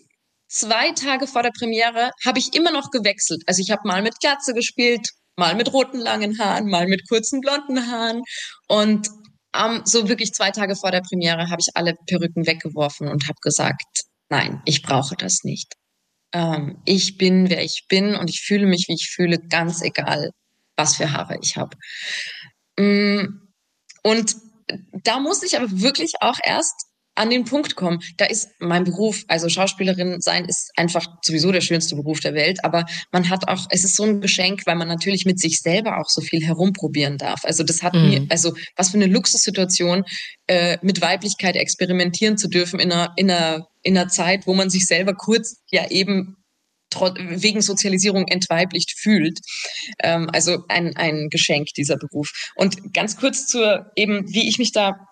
zwei 0.48 0.92
Tage 0.92 1.26
vor 1.26 1.42
der 1.42 1.52
Premiere 1.59 2.11
habe 2.24 2.38
ich 2.38 2.55
immer 2.55 2.70
noch 2.70 2.90
gewechselt. 2.90 3.42
Also 3.46 3.61
ich 3.61 3.70
habe 3.70 3.87
mal 3.87 4.02
mit 4.02 4.18
Glatze 4.20 4.55
gespielt, 4.55 5.09
mal 5.37 5.55
mit 5.55 5.72
roten 5.72 5.98
langen 5.98 6.38
Haaren, 6.38 6.68
mal 6.68 6.87
mit 6.87 7.09
kurzen 7.09 7.40
blonden 7.40 7.90
Haaren 7.90 8.22
und 8.68 9.09
um, 9.55 9.83
so 9.85 10.09
wirklich 10.09 10.33
zwei 10.35 10.50
Tage 10.50 10.76
vor 10.76 10.90
der 10.90 11.00
Premiere 11.00 11.48
habe 11.50 11.61
ich 11.61 11.68
alle 11.74 11.94
Perücken 12.07 12.46
weggeworfen 12.46 13.09
und 13.09 13.24
habe 13.24 13.38
gesagt, 13.40 14.05
nein, 14.29 14.61
ich 14.66 14.83
brauche 14.83 15.16
das 15.16 15.44
nicht. 15.44 15.74
Ähm, 16.37 16.77
ich 16.85 17.16
bin, 17.16 17.49
wer 17.49 17.64
ich 17.64 17.87
bin 17.88 18.14
und 18.14 18.29
ich 18.29 18.42
fühle 18.42 18.66
mich, 18.66 18.85
wie 18.88 18.94
ich 18.94 19.09
fühle, 19.09 19.38
ganz 19.38 19.81
egal, 19.81 20.33
was 20.77 20.96
für 20.96 21.11
Haare 21.11 21.38
ich 21.40 21.57
habe. 21.57 21.79
Mm, 22.79 23.40
und 24.03 24.37
da 25.03 25.18
muss 25.18 25.42
ich 25.42 25.57
aber 25.57 25.70
wirklich 25.70 26.12
auch 26.20 26.38
erst 26.44 26.75
an 27.16 27.31
den 27.31 27.44
Punkt 27.44 27.76
kommen. 27.76 28.00
Da 28.16 28.26
ist 28.26 28.48
mein 28.59 28.85
Beruf, 28.85 29.24
also 29.29 29.48
Schauspielerin 29.48 30.20
sein, 30.20 30.44
ist 30.44 30.70
einfach 30.76 31.07
sowieso 31.22 31.50
der 31.50 31.61
schönste 31.61 31.96
Beruf 31.96 32.20
der 32.20 32.35
Welt. 32.35 32.64
Aber 32.64 32.85
man 33.12 33.29
hat 33.29 33.48
auch, 33.48 33.66
es 33.70 33.85
ist 33.85 33.96
so 33.96 34.05
ein 34.05 34.20
Geschenk, 34.20 34.62
weil 34.66 34.76
man 34.76 34.88
natürlich 34.88 35.24
mit 35.24 35.40
sich 35.40 35.59
selber 35.59 35.98
auch 35.98 36.09
so 36.09 36.20
viel 36.20 36.44
herumprobieren 36.44 37.18
darf. 37.18 37.44
Also 37.44 37.64
das 37.64 37.83
hat 37.83 37.94
mhm. 37.94 38.09
mir, 38.09 38.26
also 38.29 38.55
was 38.76 38.90
für 38.90 38.98
eine 38.98 39.07
Luxussituation, 39.07 40.05
äh, 40.46 40.79
mit 40.83 41.00
Weiblichkeit 41.00 41.57
experimentieren 41.57 42.38
zu 42.38 42.48
dürfen 42.48 42.79
in 42.79 42.92
einer, 42.92 43.12
in 43.16 43.31
einer, 43.31 43.66
in 43.83 43.96
einer 43.96 44.09
Zeit, 44.09 44.46
wo 44.46 44.55
man 44.55 44.70
sich 44.70 44.87
selber 44.87 45.14
kurz 45.14 45.57
ja 45.70 45.90
eben 45.90 46.37
wegen 47.00 47.61
Sozialisierung 47.61 48.26
entweiblicht 48.29 48.98
fühlt. 48.98 49.40
Ähm, 50.02 50.31
also 50.33 50.64
ein, 50.68 50.96
ein 50.96 51.29
Geschenk, 51.31 51.68
dieser 51.76 51.96
Beruf. 51.96 52.31
Und 52.55 52.94
ganz 52.94 53.16
kurz 53.16 53.46
zur 53.46 53.90
eben, 53.96 54.33
wie 54.33 54.48
ich 54.48 54.59
mich 54.59 54.72
da 54.72 55.06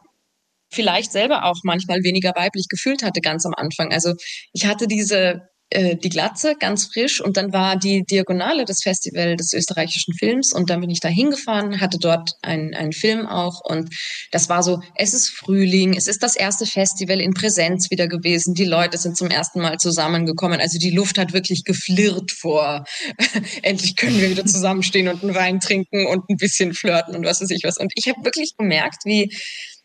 vielleicht 0.74 1.12
selber 1.12 1.44
auch 1.44 1.56
manchmal 1.62 2.02
weniger 2.02 2.32
weiblich 2.36 2.66
gefühlt 2.68 3.02
hatte 3.02 3.20
ganz 3.20 3.46
am 3.46 3.54
Anfang. 3.54 3.92
Also 3.92 4.14
ich 4.52 4.66
hatte 4.66 4.86
diese 4.86 5.42
äh, 5.70 5.96
die 5.96 6.08
Glatze 6.08 6.54
ganz 6.60 6.86
frisch 6.92 7.20
und 7.20 7.36
dann 7.36 7.52
war 7.52 7.76
die 7.76 8.04
Diagonale 8.04 8.64
des 8.64 8.82
Festival 8.82 9.36
des 9.36 9.52
österreichischen 9.52 10.14
Films 10.14 10.52
und 10.52 10.70
dann 10.70 10.80
bin 10.80 10.90
ich 10.90 11.00
da 11.00 11.08
hingefahren, 11.08 11.80
hatte 11.80 11.98
dort 11.98 12.32
einen, 12.42 12.74
einen 12.74 12.92
Film 12.92 13.26
auch 13.26 13.60
und 13.64 13.88
das 14.30 14.48
war 14.48 14.62
so, 14.62 14.80
es 14.94 15.14
ist 15.14 15.30
Frühling, 15.30 15.96
es 15.96 16.06
ist 16.06 16.22
das 16.22 16.36
erste 16.36 16.66
Festival 16.66 17.20
in 17.20 17.34
Präsenz 17.34 17.90
wieder 17.90 18.06
gewesen, 18.08 18.54
die 18.54 18.66
Leute 18.66 18.98
sind 18.98 19.16
zum 19.16 19.28
ersten 19.28 19.60
Mal 19.60 19.78
zusammengekommen, 19.78 20.60
also 20.60 20.78
die 20.78 20.90
Luft 20.90 21.18
hat 21.18 21.32
wirklich 21.32 21.64
geflirrt 21.64 22.30
vor, 22.30 22.84
endlich 23.62 23.96
können 23.96 24.20
wir 24.20 24.30
wieder 24.30 24.44
zusammenstehen 24.44 25.08
und 25.08 25.24
einen 25.24 25.34
Wein 25.34 25.60
trinken 25.60 26.06
und 26.06 26.28
ein 26.28 26.36
bisschen 26.36 26.74
flirten 26.74 27.16
und 27.16 27.24
was 27.24 27.40
weiß 27.40 27.50
ich 27.50 27.64
was 27.64 27.78
und 27.78 27.90
ich 27.96 28.06
habe 28.08 28.22
wirklich 28.22 28.54
gemerkt, 28.56 29.06
wie 29.06 29.34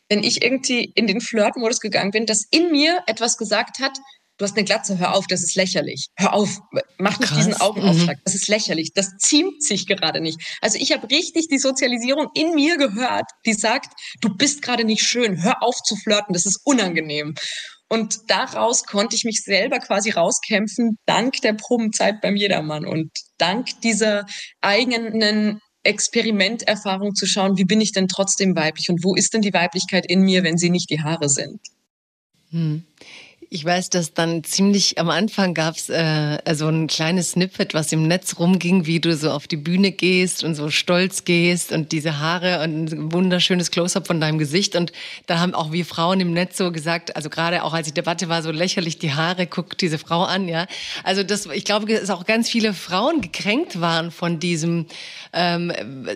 wenn 0.10 0.24
ich 0.24 0.42
irgendwie 0.42 0.92
in 0.96 1.08
den 1.08 1.22
Flirt-Modus 1.22 1.80
gegangen 1.80 2.12
bin, 2.12 2.26
dass 2.26 2.46
in 2.52 2.72
mir 2.72 3.04
etwas 3.08 3.38
gesagt 3.38 3.80
hat, 3.80 3.98
du 4.40 4.46
hast 4.46 4.56
eine 4.56 4.66
Glatze, 4.66 4.98
hör 4.98 5.16
auf, 5.16 5.28
das 5.28 5.44
ist 5.44 5.56
lächerlich. 5.56 6.08
Hör 6.18 6.34
auf, 6.34 6.60
mach 6.98 7.20
nicht 7.20 7.30
Krass. 7.30 7.38
diesen 7.38 7.62
Augenaufschlag, 7.62 8.18
mhm. 8.18 8.22
das 8.24 8.36
ist 8.36 8.48
lächerlich, 8.48 8.94
das 8.94 9.18
ziemt 9.20 9.62
sich 9.64 9.86
gerade 9.86 10.22
nicht. 10.22 10.40
Also 10.62 10.80
ich 10.80 10.92
habe 10.92 11.10
richtig 11.10 11.48
die 11.50 11.60
Sozialisierung 11.60 12.28
in 12.34 12.56
mir 12.56 12.78
gehört, 12.78 13.30
die 13.46 13.54
sagt, 13.54 13.94
du 14.22 14.36
bist 14.36 14.62
gerade 14.62 14.86
nicht 14.86 15.04
schön, 15.04 15.44
hör 15.44 15.62
auf 15.62 15.76
zu 15.84 15.96
flirten, 15.96 16.34
das 16.34 16.46
ist 16.46 16.62
unangenehm. 16.64 17.36
Und 17.92 18.20
daraus 18.28 18.86
konnte 18.86 19.16
ich 19.16 19.24
mich 19.24 19.42
selber 19.42 19.80
quasi 19.80 20.12
rauskämpfen, 20.12 20.98
dank 21.06 21.42
der 21.42 21.54
Probenzeit 21.54 22.22
beim 22.22 22.36
Jedermann 22.36 22.86
und 22.86 23.12
dank 23.38 23.82
dieser 23.82 24.26
eigenen 24.62 25.60
Experimenterfahrung 25.90 27.16
zu 27.16 27.26
schauen, 27.26 27.58
wie 27.58 27.66
bin 27.66 27.82
ich 27.82 27.92
denn 27.92 28.08
trotzdem 28.08 28.56
weiblich 28.56 28.90
und 28.90 29.04
wo 29.04 29.16
ist 29.16 29.34
denn 29.34 29.42
die 29.42 29.54
Weiblichkeit 29.54 30.06
in 30.06 30.22
mir, 30.22 30.44
wenn 30.44 30.58
sie 30.58 30.70
nicht 30.70 30.90
die 30.90 31.02
Haare 31.02 31.30
sind. 31.30 31.60
Hm. 32.52 32.84
Ich 33.52 33.66
weiß, 33.66 33.90
dass 33.90 34.14
dann 34.14 34.44
ziemlich 34.44 35.00
am 35.00 35.10
Anfang 35.10 35.56
gab's 35.56 35.90
äh, 35.90 36.38
so 36.54 36.68
ein 36.68 36.86
kleines 36.86 37.32
Snippet, 37.32 37.74
was 37.74 37.92
im 37.92 38.08
Netz 38.08 38.38
rumging, 38.38 38.86
wie 38.86 39.00
du 39.00 39.16
so 39.16 39.32
auf 39.32 39.48
die 39.48 39.58
Bühne 39.58 39.92
gehst 39.92 40.44
und 40.44 40.54
so 40.54 40.70
stolz 40.70 41.26
gehst 41.26 41.72
und 41.72 41.92
diese 41.92 42.20
Haare 42.20 42.62
und 42.64 42.94
ein 42.94 43.12
wunderschönes 43.12 43.72
Close-up 43.72 44.06
von 44.06 44.22
deinem 44.22 44.38
Gesicht. 44.38 44.76
Und 44.76 44.92
da 45.26 45.40
haben 45.40 45.56
auch 45.56 45.72
wir 45.72 45.84
Frauen 45.84 46.20
im 46.20 46.32
Netz 46.32 46.58
so 46.58 46.72
gesagt, 46.72 47.16
also 47.16 47.32
gerade 47.32 47.64
auch 47.64 47.74
als 47.74 47.88
die 47.88 47.94
Debatte 47.94 48.30
war, 48.30 48.44
so 48.44 48.52
lächerlich 48.52 49.00
die 49.00 49.14
Haare, 49.14 49.48
guckt 49.48 49.82
diese 49.82 49.98
Frau 49.98 50.22
an, 50.22 50.48
ja. 50.48 50.68
Also 51.04 51.24
das, 51.24 51.48
ich 51.48 51.66
glaube, 51.66 51.92
dass 51.92 52.12
auch 52.12 52.28
ganz 52.28 52.52
viele 52.52 52.76
Frauen 52.76 53.22
gekränkt 53.22 53.82
waren 53.82 54.12
von 54.12 54.40
diesem, 54.40 54.86
ähm, 55.34 55.72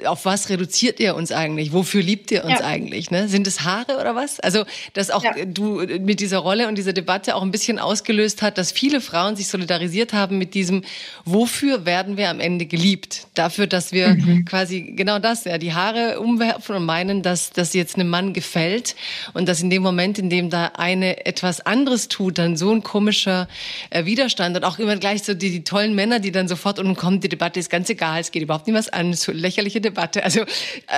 auf 0.05 0.25
was 0.25 0.49
reduziert 0.49 0.99
ihr 0.99 1.15
uns 1.15 1.31
eigentlich? 1.31 1.73
Wofür 1.73 2.03
liebt 2.03 2.29
ihr 2.29 2.45
uns 2.45 2.59
ja. 2.59 2.65
eigentlich? 2.65 3.09
Ne? 3.09 3.27
Sind 3.27 3.47
es 3.47 3.61
Haare 3.61 3.97
oder 3.99 4.13
was? 4.13 4.39
Also, 4.39 4.65
dass 4.93 5.09
auch 5.09 5.23
ja. 5.23 5.33
du 5.45 5.83
mit 5.99 6.19
dieser 6.19 6.37
Rolle 6.37 6.67
und 6.67 6.75
dieser 6.77 6.93
Debatte 6.93 7.22
Debatte 7.23 7.35
auch 7.35 7.41
ein 7.41 7.51
bisschen 7.51 7.79
ausgelöst 7.79 8.41
hat, 8.41 8.57
dass 8.57 8.71
viele 8.71 8.99
Frauen 8.99 9.35
sich 9.35 9.47
solidarisiert 9.47 10.11
haben 10.11 10.37
mit 10.37 10.53
diesem, 10.53 10.83
wofür 11.23 11.85
werden 11.85 12.17
wir 12.17 12.29
am 12.29 12.39
Ende 12.39 12.65
geliebt? 12.65 13.27
Dafür, 13.33 13.65
dass 13.65 13.93
wir 13.93 14.09
mhm. 14.09 14.45
quasi 14.45 14.81
genau 14.81 15.19
das, 15.19 15.45
ja, 15.45 15.57
die 15.57 15.73
Haare 15.73 16.19
umwerfen 16.19 16.75
und 16.75 16.85
meinen, 16.85 17.21
dass 17.21 17.51
das 17.51 17.73
jetzt 17.73 17.95
einem 17.95 18.09
Mann 18.09 18.33
gefällt 18.33 18.95
und 19.33 19.47
dass 19.47 19.61
in 19.61 19.69
dem 19.69 19.83
Moment, 19.83 20.19
in 20.19 20.29
dem 20.29 20.49
da 20.49 20.71
eine 20.75 21.25
etwas 21.25 21.65
anderes 21.65 22.09
tut, 22.09 22.37
dann 22.37 22.57
so 22.57 22.71
ein 22.71 22.83
komischer 22.83 23.47
äh, 23.89 24.03
Widerstand 24.03 24.57
und 24.57 24.65
auch 24.65 24.79
immer 24.79 24.97
gleich 24.97 25.23
so 25.23 25.33
die, 25.33 25.49
die 25.49 25.63
tollen 25.63 25.95
Männer, 25.95 26.19
die 26.19 26.31
dann 26.31 26.49
sofort 26.49 26.79
und 26.79 26.95
kommt, 26.95 27.23
die 27.23 27.29
Debatte 27.29 27.59
ist 27.59 27.69
ganz 27.69 27.89
egal, 27.89 28.19
es 28.19 28.31
geht 28.31 28.43
überhaupt 28.43 28.67
nicht 28.67 28.75
was 28.75 28.89
an, 28.89 29.13
so 29.13 29.31
lächerliche 29.31 29.79
Debatte. 29.79 30.23
Also 30.23 30.41
äh, 30.41 30.45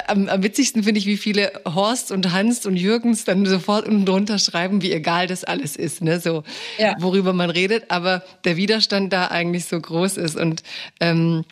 am, 0.08 0.28
am 0.28 0.42
witzigsten 0.42 0.84
finde 0.84 1.00
ich, 1.00 1.06
wie 1.06 1.18
viele 1.18 1.52
Horst 1.66 2.12
und 2.12 2.32
Hans 2.32 2.66
und 2.66 2.78
Jürgens 2.78 3.26
dann 3.26 3.46
sofort 3.46 3.88
unten 3.88 4.06
drunter 4.06 4.40
schreiben, 4.40 4.82
wie 4.82 4.92
egal 4.92 5.28
das 5.28 5.44
alles 5.44 5.76
ist. 5.76 6.02
Ne? 6.02 6.14
So 6.19 6.43
ja. 6.78 6.95
worüber 6.99 7.34
man 7.34 7.49
redet, 7.49 7.86
aber 7.89 8.23
der 8.43 8.58
Widerstand 8.58 9.12
da 9.13 9.28
eigentlich 9.28 9.65
so 9.65 9.80
groß 9.80 10.17
ist 10.17 10.36
und 10.36 10.63
ähm, 10.99 11.43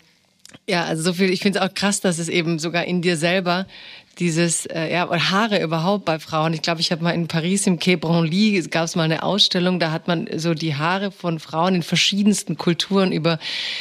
ja, 0.68 0.84
also 0.84 1.02
so 1.02 1.12
viel, 1.14 1.30
ich 1.30 1.40
finde 1.40 1.58
es 1.58 1.64
auch 1.64 1.74
krass, 1.74 2.00
dass 2.00 2.18
es 2.18 2.28
eben 2.28 2.58
sogar 2.58 2.84
in 2.84 3.02
dir 3.02 3.16
selber 3.16 3.66
dieses 4.14 4.66
äh, 4.66 4.92
ja 4.92 5.08
Haare 5.30 5.62
überhaupt 5.62 6.04
bei 6.04 6.18
Frauen. 6.18 6.52
Ich 6.52 6.62
glaube, 6.62 6.80
ich 6.80 6.92
habe 6.92 7.02
mal 7.02 7.10
in 7.10 7.28
Paris 7.28 7.66
im 7.66 7.78
Quai 7.78 7.96
Branly 7.96 8.62
gab 8.70 8.84
es 8.84 8.96
mal 8.96 9.04
eine 9.04 9.22
Ausstellung, 9.22 9.80
da 9.80 9.90
hat 9.90 10.08
man 10.08 10.28
so 10.36 10.54
die 10.54 10.74
Haare 10.74 11.10
von 11.10 11.38
Frauen 11.38 11.76
in 11.76 11.82
verschiedensten 11.82 12.56
Kulturen 12.56 13.12
über 13.12 13.38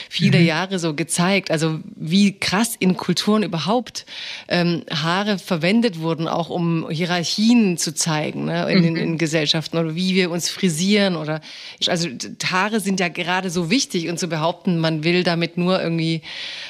viele 0.10 0.40
mhm. 0.40 0.46
Jahre 0.46 0.80
so 0.80 0.94
gezeigt. 0.94 1.52
Also 1.52 1.80
wie 1.96 2.38
krass 2.40 2.76
in 2.80 2.98
Kulturen 2.98 3.44
überhaupt 3.44 4.06
ähm, 4.48 4.84
Haare 4.92 5.38
verwendet 5.40 6.00
wurden, 6.00 6.28
auch 6.28 6.50
um 6.50 6.90
Hierarchien 6.90 7.78
zu 7.78 7.94
zeigen 7.94 8.46
ne, 8.46 8.70
in, 8.72 8.92
mhm. 8.92 8.96
in, 8.96 9.18
Gesellschaften 9.18 9.78
oder 9.78 9.96
wie 9.96 10.16
wir 10.16 10.32
uns 10.32 10.50
frisieren 10.50 11.16
oder 11.16 11.42
also 11.88 12.10
Haare 12.44 12.80
sind 12.80 13.00
ja 13.00 13.10
gerade 13.10 13.50
so 13.50 13.70
wichtig 13.70 14.10
und 14.10 14.20
zu 14.20 14.28
behaupten, 14.28 14.80
man 14.80 15.04
will 15.04 15.24
damit 15.24 15.58
nur 15.58 15.82
irgendwie 15.82 16.22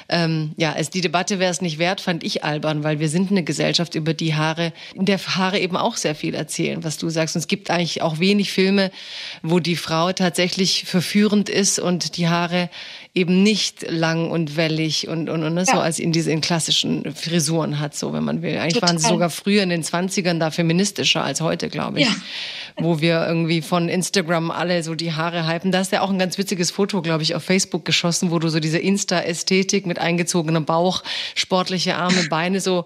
ähm, 0.10 0.52
ja, 0.58 0.76
es 0.78 0.89
die 0.89 1.02
Debatte 1.02 1.39
wäre 1.39 1.52
es 1.52 1.62
nicht 1.62 1.80
wert, 1.80 2.02
fand 2.02 2.23
ich 2.23 2.43
albern, 2.43 2.84
weil 2.84 2.99
wir 2.99 3.10
sind 3.10 3.32
eine 3.32 3.43
Gesellschaft, 3.54 3.94
über 3.94 4.16
die 4.16 4.34
Haare, 4.34 4.74
in 4.96 5.06
der 5.06 5.20
Haare 5.20 5.60
eben 5.60 5.78
auch 5.78 5.96
sehr 5.96 6.16
viel 6.16 6.34
erzählen, 6.34 6.84
was 6.84 6.98
du 6.98 7.10
sagst. 7.10 7.36
Und 7.36 7.42
es 7.42 7.48
gibt 7.48 7.70
eigentlich 7.70 8.02
auch 8.02 8.20
wenig 8.20 8.52
Filme, 8.52 8.92
wo 9.44 9.60
die 9.60 9.76
Frau 9.76 10.12
tatsächlich 10.12 10.86
verführend 10.86 11.49
ist 11.49 11.78
und 11.78 12.18
die 12.18 12.28
Haare 12.28 12.70
eben 13.16 13.43
nicht 13.43 13.86
lang 13.89 14.32
und 14.32 14.57
wellig 14.57 15.07
und, 15.07 15.30
und, 15.30 15.43
und 15.43 15.53
ne, 15.53 15.66
ja. 15.68 15.74
so 15.74 15.80
als 15.80 15.99
in 15.99 16.11
diese 16.11 16.32
in 16.32 16.41
klassischen 16.41 17.14
Frisuren 17.14 17.80
hat, 17.80 17.95
so 17.95 18.11
wenn 18.11 18.24
man 18.24 18.41
will. 18.41 18.57
Eigentlich 18.57 18.74
Total. 18.74 18.89
waren 18.89 18.97
sie 18.97 19.07
sogar 19.07 19.30
früher 19.30 19.61
in 19.61 19.70
den 19.70 19.84
20ern 19.84 20.39
da 20.39 20.49
feministischer 20.49 21.24
als 21.24 21.39
heute, 21.39 21.70
glaube 21.70 21.99
ich. 21.99 22.07
Ja. 22.07 22.16
Wo 22.78 23.01
wir 23.01 23.24
irgendwie 23.28 23.61
von 23.61 23.88
Instagram 23.88 24.49
alle 24.49 24.82
so 24.82 24.95
die 24.95 25.14
Haare 25.14 25.47
hypen. 25.47 25.72
Da 25.72 25.82
ist 25.82 25.91
ja 25.91 26.01
auch 26.01 26.09
ein 26.09 26.18
ganz 26.18 26.39
witziges 26.39 26.72
Foto, 26.72 27.03
glaube 27.03 27.22
ich, 27.22 27.36
auf 27.36 27.43
Facebook 27.43 27.86
geschossen, 27.86 28.32
wo 28.32 28.39
du 28.39 28.49
so 28.49 28.59
diese 28.59 28.80
Insta-Ästhetik 28.80 29.86
mit 29.86 29.99
eingezogenem 29.99 30.66
Bauch, 30.66 31.03
sportliche 31.36 31.97
Arme, 31.97 32.24
Beine 32.30 32.61
so 32.61 32.86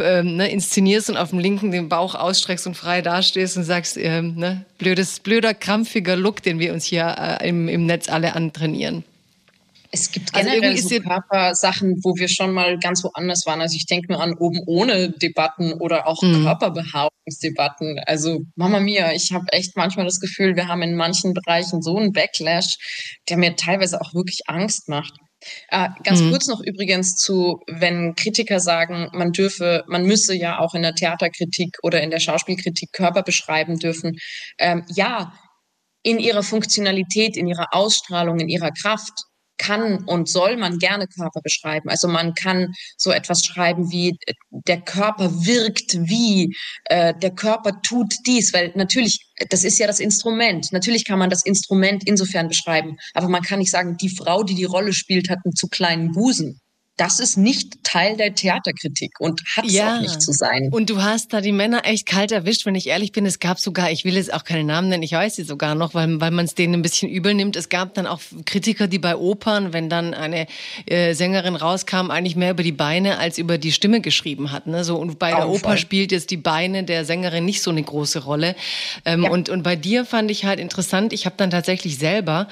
ähm, 0.00 0.36
ne, 0.36 0.50
inszenierst 0.50 1.08
und 1.08 1.16
auf 1.16 1.30
dem 1.30 1.38
linken 1.38 1.70
den 1.70 1.88
Bauch 1.88 2.16
ausstreckst 2.16 2.66
und 2.66 2.76
frei 2.76 3.00
dastehst 3.00 3.56
und 3.56 3.62
sagst, 3.62 3.96
ähm, 3.96 4.34
ne, 4.34 4.64
blödes, 4.78 5.20
blöder, 5.20 5.54
krampfiger 5.54 6.16
Look, 6.16 6.42
den 6.42 6.58
wir 6.58 6.72
uns 6.72 6.84
hier 6.84 7.14
äh, 7.40 7.48
im, 7.48 7.68
im 7.68 7.86
Netz 7.86 8.08
alle 8.08 8.34
antrainieren. 8.34 9.04
Es 9.90 10.10
gibt 10.12 10.34
also 10.34 10.50
generell 10.50 10.72
also 10.72 10.88
so 10.88 11.00
Körpersachen, 11.00 11.96
wo 12.02 12.14
wir 12.16 12.28
schon 12.28 12.52
mal 12.52 12.78
ganz 12.78 13.02
woanders 13.04 13.44
waren. 13.46 13.60
Also 13.60 13.76
ich 13.76 13.86
denke 13.86 14.12
nur 14.12 14.22
an 14.22 14.34
oben 14.34 14.60
ohne 14.66 15.10
Debatten 15.10 15.72
oder 15.72 16.06
auch 16.06 16.22
mhm. 16.22 16.44
Körperbehaarungsdebatten. 16.44 17.98
Also 18.06 18.40
Mama 18.54 18.80
Mia, 18.80 19.12
ich 19.12 19.32
habe 19.32 19.46
echt 19.52 19.76
manchmal 19.76 20.04
das 20.04 20.20
Gefühl, 20.20 20.56
wir 20.56 20.68
haben 20.68 20.82
in 20.82 20.94
manchen 20.94 21.32
Bereichen 21.32 21.80
so 21.80 21.96
einen 21.96 22.12
Backlash, 22.12 22.76
der 23.28 23.38
mir 23.38 23.56
teilweise 23.56 24.00
auch 24.00 24.12
wirklich 24.12 24.42
Angst 24.46 24.88
macht. 24.88 25.14
Äh, 25.68 25.88
ganz 26.02 26.20
mhm. 26.20 26.30
kurz 26.30 26.48
noch 26.48 26.60
übrigens 26.60 27.14
zu, 27.16 27.60
wenn 27.68 28.14
Kritiker 28.16 28.60
sagen, 28.60 29.08
man 29.12 29.32
dürfe, 29.32 29.84
man 29.86 30.04
müsse 30.04 30.34
ja 30.34 30.58
auch 30.58 30.74
in 30.74 30.82
der 30.82 30.94
Theaterkritik 30.94 31.78
oder 31.82 32.02
in 32.02 32.10
der 32.10 32.20
Schauspielkritik 32.20 32.92
Körper 32.92 33.22
beschreiben 33.22 33.78
dürfen. 33.78 34.18
Ähm, 34.58 34.84
ja, 34.88 35.32
in 36.02 36.18
ihrer 36.18 36.42
Funktionalität, 36.42 37.36
in 37.36 37.46
ihrer 37.46 37.68
Ausstrahlung, 37.72 38.40
in 38.40 38.48
ihrer 38.48 38.70
Kraft 38.70 39.12
kann 39.58 40.04
und 40.04 40.28
soll 40.28 40.56
man 40.56 40.78
gerne 40.78 41.06
Körper 41.06 41.40
beschreiben. 41.42 41.88
Also 41.88 42.08
man 42.08 42.34
kann 42.34 42.72
so 42.96 43.10
etwas 43.10 43.44
schreiben 43.44 43.90
wie 43.90 44.16
der 44.50 44.80
Körper 44.80 45.30
wirkt 45.44 45.94
wie, 46.08 46.56
äh, 46.84 47.14
der 47.14 47.30
Körper 47.30 47.82
tut 47.82 48.14
dies, 48.26 48.52
weil 48.52 48.72
natürlich, 48.74 49.26
das 49.50 49.64
ist 49.64 49.78
ja 49.78 49.86
das 49.86 50.00
Instrument. 50.00 50.72
Natürlich 50.72 51.04
kann 51.04 51.18
man 51.18 51.30
das 51.30 51.44
Instrument 51.44 52.06
insofern 52.06 52.48
beschreiben, 52.48 52.96
aber 53.14 53.28
man 53.28 53.42
kann 53.42 53.58
nicht 53.58 53.70
sagen, 53.70 53.96
die 53.96 54.14
Frau, 54.14 54.42
die 54.42 54.54
die 54.54 54.64
Rolle 54.64 54.92
spielt, 54.92 55.28
hat 55.28 55.38
einen 55.44 55.54
zu 55.54 55.68
kleinen 55.68 56.12
Busen 56.12 56.60
das 56.98 57.20
ist 57.20 57.36
nicht 57.36 57.84
Teil 57.84 58.16
der 58.16 58.34
Theaterkritik 58.34 59.20
und 59.20 59.42
hat 59.56 59.64
es 59.64 59.72
ja. 59.72 59.96
auch 59.96 60.00
nicht 60.00 60.20
zu 60.20 60.32
sein. 60.32 60.68
Und 60.72 60.90
du 60.90 61.00
hast 61.00 61.32
da 61.32 61.40
die 61.40 61.52
Männer 61.52 61.82
echt 61.84 62.06
kalt 62.06 62.32
erwischt, 62.32 62.66
wenn 62.66 62.74
ich 62.74 62.88
ehrlich 62.88 63.12
bin. 63.12 63.24
Es 63.24 63.38
gab 63.38 63.60
sogar, 63.60 63.90
ich 63.90 64.04
will 64.04 64.16
jetzt 64.16 64.34
auch 64.34 64.44
keine 64.44 64.64
Namen 64.64 64.88
nennen, 64.88 65.04
ich 65.04 65.12
weiß 65.12 65.36
sie 65.36 65.44
sogar 65.44 65.76
noch, 65.76 65.94
weil, 65.94 66.20
weil 66.20 66.32
man 66.32 66.44
es 66.44 66.54
denen 66.54 66.74
ein 66.74 66.82
bisschen 66.82 67.08
übel 67.08 67.34
nimmt. 67.34 67.54
Es 67.54 67.68
gab 67.68 67.94
dann 67.94 68.06
auch 68.06 68.20
Kritiker, 68.44 68.88
die 68.88 68.98
bei 68.98 69.16
Opern, 69.16 69.72
wenn 69.72 69.88
dann 69.88 70.12
eine 70.12 70.48
äh, 70.86 71.14
Sängerin 71.14 71.54
rauskam, 71.54 72.10
eigentlich 72.10 72.34
mehr 72.34 72.50
über 72.50 72.64
die 72.64 72.72
Beine 72.72 73.18
als 73.18 73.38
über 73.38 73.58
die 73.58 73.72
Stimme 73.72 74.00
geschrieben 74.00 74.50
hat. 74.50 74.66
Ne? 74.66 74.82
So, 74.82 74.96
und 74.96 75.20
bei 75.20 75.30
der 75.30 75.48
Oper 75.48 75.76
spielt 75.76 76.10
jetzt 76.10 76.30
die 76.30 76.36
Beine 76.36 76.82
der 76.82 77.04
Sängerin 77.04 77.44
nicht 77.44 77.62
so 77.62 77.70
eine 77.70 77.82
große 77.82 78.24
Rolle. 78.24 78.56
Ähm, 79.04 79.22
ja. 79.22 79.30
und, 79.30 79.48
und 79.48 79.62
bei 79.62 79.76
dir 79.76 80.04
fand 80.04 80.32
ich 80.32 80.44
halt 80.44 80.58
interessant, 80.58 81.12
ich 81.12 81.26
habe 81.26 81.36
dann 81.38 81.50
tatsächlich 81.50 81.96
selber 81.96 82.48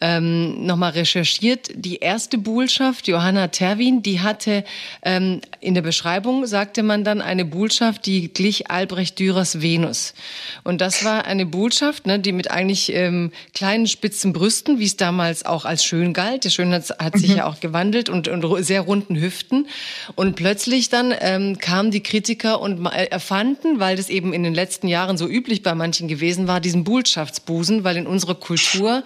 ähm, 0.00 0.64
nochmal 0.64 0.92
recherchiert, 0.92 1.68
die 1.74 1.98
erste 1.98 2.38
Buhlschaft, 2.38 3.06
Johanna 3.06 3.48
Terwin, 3.48 3.89
Berlin, 3.90 4.02
die 4.02 4.20
hatte 4.20 4.64
ähm, 5.02 5.40
in 5.60 5.74
der 5.74 5.82
Beschreibung 5.82 6.46
sagte 6.46 6.82
man 6.82 7.04
dann 7.04 7.20
eine 7.20 7.44
Bullschaft, 7.44 8.06
die 8.06 8.32
glich 8.32 8.70
Albrecht 8.70 9.18
Dürers 9.18 9.60
Venus. 9.60 10.14
Und 10.64 10.80
das 10.80 11.04
war 11.04 11.24
eine 11.24 11.46
Bullschaft, 11.46 12.06
ne, 12.06 12.18
die 12.18 12.32
mit 12.32 12.50
eigentlich 12.50 12.92
ähm, 12.92 13.32
kleinen 13.54 13.86
spitzen 13.86 14.32
Brüsten, 14.32 14.78
wie 14.78 14.84
es 14.84 14.96
damals 14.96 15.44
auch 15.44 15.64
als 15.64 15.84
schön 15.84 16.12
galt. 16.12 16.44
Die 16.44 16.50
Schönheit 16.50 16.90
hat 16.98 17.18
sich 17.18 17.30
mhm. 17.30 17.36
ja 17.36 17.46
auch 17.46 17.60
gewandelt 17.60 18.08
und, 18.08 18.28
und 18.28 18.64
sehr 18.64 18.82
runden 18.82 19.20
Hüften. 19.20 19.66
Und 20.14 20.36
plötzlich 20.36 20.88
dann 20.88 21.14
ähm, 21.20 21.58
kamen 21.58 21.90
die 21.90 22.02
Kritiker 22.02 22.60
und 22.60 22.86
erfanden, 22.86 23.80
weil 23.80 23.96
das 23.96 24.08
eben 24.08 24.32
in 24.32 24.42
den 24.42 24.54
letzten 24.54 24.88
Jahren 24.88 25.16
so 25.16 25.28
üblich 25.28 25.62
bei 25.62 25.74
manchen 25.74 26.08
gewesen 26.08 26.46
war, 26.46 26.60
diesen 26.60 26.84
Bullschaftsbusen, 26.84 27.84
weil 27.84 27.96
in 27.96 28.06
unserer 28.06 28.34
Kultur 28.34 29.02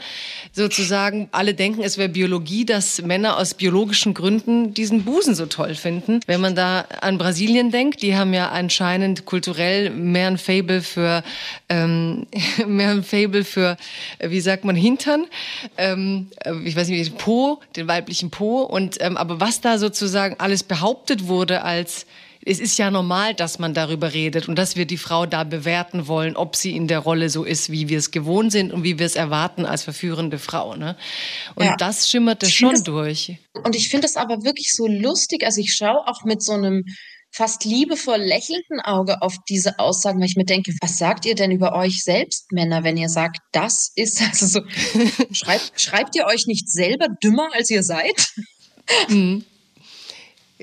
sozusagen 0.55 1.29
alle 1.33 1.53
denken, 1.53 1.83
es 1.83 1.99
wäre 1.99 2.09
Biologie, 2.09 2.65
dass 2.65 3.03
Männer 3.03 3.39
aus 3.39 3.55
biologischen 3.55 4.15
Gründen 4.15 4.73
diesen 4.73 5.05
Busen 5.05 5.35
so 5.35 5.47
toll 5.47 5.75
finden. 5.75 6.21
Wenn 6.27 6.41
man 6.41 6.55
da 6.55 6.87
an 7.01 7.19
Brasilien 7.19 7.73
denkt, 7.73 8.03
die 8.03 8.17
haben 8.17 8.33
ja 8.33 8.51
anscheinend 8.51 9.25
kulturell 9.25 9.91
mehr 9.91 10.29
ein 10.29 10.39
Fable 10.39 10.81
für 10.81 11.25
ähm, 11.69 12.27
mehr 12.67 12.91
ein 12.91 13.03
Fable 13.03 13.45
für 13.45 13.77
äh, 14.19 14.31
wie 14.31 14.41
sagt 14.41 14.65
man 14.65 14.77
Hintern, 14.77 15.27
ähm, 15.77 16.29
äh, 16.45 16.55
ich 16.65 16.77
weiß 16.77 16.89
nicht, 16.89 17.19
Po, 17.19 17.61
den 17.75 17.89
weiblichen 17.89 18.31
Po 18.31 18.63
und 18.63 18.99
ähm, 19.01 19.17
aber 19.17 19.41
was 19.41 19.61
da 19.61 19.79
sozusagen 19.79 20.37
alles 20.39 20.63
behauptet 20.63 21.27
wurde 21.27 21.63
als 21.63 22.07
es 22.47 22.61
ist 22.61 22.79
ja 22.79 22.91
normal, 22.91 23.35
dass 23.35 23.59
man 23.59 23.75
darüber 23.75 24.13
redet 24.13 24.49
und 24.49 24.57
dass 24.57 24.77
wir 24.77 24.87
die 24.87 24.99
Frau 24.99 25.27
da 25.27 25.45
bewerten 25.45 26.07
wollen, 26.07 26.37
ob 26.37 26.57
sie 26.57 26.77
in 26.77 26.89
der 26.89 26.99
Rolle 26.99 27.31
so 27.31 27.45
ist, 27.45 27.71
wie 27.71 27.89
wir 27.89 27.99
es 27.99 28.11
gewohnt 28.11 28.53
sind 28.53 28.73
und 28.73 28.85
wie 28.85 28.99
wir 28.99 29.07
es 29.07 29.17
erwarten 29.17 29.65
als 29.65 29.83
verführende 29.83 30.39
Frau. 30.39 30.77
Ne? 30.77 30.97
Und 31.55 31.65
ja. 31.65 31.77
das 31.77 32.09
schimmerte 32.11 32.49
schon 32.51 32.73
das, 32.73 32.83
durch. 32.83 33.39
Und 33.65 33.75
ich 33.75 33.89
finde 33.89 34.07
es 34.07 34.17
aber 34.17 34.45
wirklich 34.45 34.73
so 34.73 34.87
lustig. 34.87 35.45
Also 35.45 35.61
ich 35.61 35.75
schaue 35.75 36.07
auch 36.07 36.25
mit 36.25 36.43
so 36.43 36.53
einem 36.53 36.85
fast 37.31 37.65
liebevoll 37.65 38.21
lächelnden 38.21 38.81
Auge 38.81 39.21
auf 39.23 39.37
diese 39.49 39.79
Aussagen, 39.79 40.21
weil 40.21 40.29
ich 40.29 40.37
mir 40.37 40.45
denke, 40.45 40.73
was 40.81 40.99
sagt 40.99 41.27
ihr 41.27 41.35
denn 41.35 41.51
über 41.51 41.75
euch 41.75 42.03
selbst, 42.03 42.53
Männer, 42.53 42.85
wenn 42.85 42.97
ihr 42.97 43.09
sagt, 43.09 43.39
das 43.53 43.91
ist, 43.97 44.23
also 44.29 44.47
so, 44.47 44.61
schreibt, 45.33 45.81
schreibt 45.81 46.15
ihr 46.15 46.27
euch 46.27 46.47
nicht 46.47 46.71
selber 46.71 47.09
dümmer, 47.23 47.49
als 47.53 47.71
ihr 47.71 47.83
seid? 47.83 48.29
Mhm. 49.09 49.45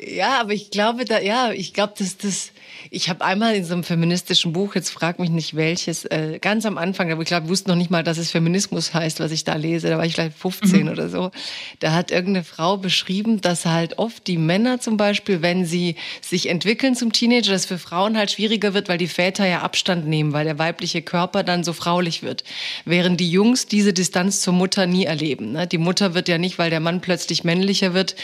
Ja, 0.03 0.41
aber 0.41 0.53
ich 0.53 0.71
glaube, 0.71 1.05
da, 1.05 1.19
ja, 1.19 1.51
ich 1.51 1.73
glaube, 1.73 1.93
dass 1.97 2.17
das, 2.17 2.51
ich 2.89 3.07
habe 3.07 3.23
einmal 3.23 3.53
in 3.55 3.63
so 3.63 3.73
einem 3.73 3.83
feministischen 3.83 4.51
Buch, 4.51 4.73
jetzt 4.73 4.89
frag 4.89 5.19
mich 5.19 5.29
nicht 5.29 5.55
welches, 5.55 6.05
äh, 6.05 6.39
ganz 6.41 6.65
am 6.65 6.79
Anfang, 6.79 7.11
aber 7.11 7.21
ich 7.21 7.27
glaube, 7.27 7.49
wusste 7.49 7.69
noch 7.69 7.75
nicht 7.75 7.91
mal, 7.91 8.03
dass 8.03 8.17
es 8.17 8.31
Feminismus 8.31 8.95
heißt, 8.95 9.19
was 9.19 9.31
ich 9.31 9.43
da 9.43 9.55
lese, 9.55 9.89
da 9.89 9.99
war 9.99 10.05
ich 10.05 10.15
vielleicht 10.15 10.35
15 10.35 10.83
mhm. 10.83 10.89
oder 10.89 11.07
so. 11.07 11.29
Da 11.79 11.91
hat 11.91 12.09
irgendeine 12.09 12.43
Frau 12.43 12.77
beschrieben, 12.77 13.41
dass 13.41 13.67
halt 13.67 13.99
oft 13.99 14.25
die 14.25 14.37
Männer 14.37 14.79
zum 14.79 14.97
Beispiel, 14.97 15.43
wenn 15.43 15.65
sie 15.65 15.95
sich 16.19 16.49
entwickeln 16.49 16.95
zum 16.95 17.11
Teenager, 17.11 17.51
das 17.51 17.67
für 17.67 17.77
Frauen 17.77 18.17
halt 18.17 18.31
schwieriger 18.31 18.73
wird, 18.73 18.89
weil 18.89 18.97
die 18.97 19.07
Väter 19.07 19.45
ja 19.45 19.61
Abstand 19.61 20.07
nehmen, 20.07 20.33
weil 20.33 20.45
der 20.45 20.57
weibliche 20.57 21.03
Körper 21.03 21.43
dann 21.43 21.63
so 21.63 21.73
fraulich 21.73 22.23
wird. 22.23 22.43
Während 22.85 23.19
die 23.19 23.29
Jungs 23.29 23.67
diese 23.67 23.93
Distanz 23.93 24.41
zur 24.41 24.53
Mutter 24.53 24.87
nie 24.87 25.05
erleben. 25.05 25.51
Ne? 25.51 25.67
Die 25.67 25.77
Mutter 25.77 26.15
wird 26.15 26.27
ja 26.27 26.39
nicht, 26.39 26.57
weil 26.57 26.71
der 26.71 26.79
Mann 26.79 27.01
plötzlich 27.01 27.43
männlicher 27.43 27.93
wird, 27.93 28.15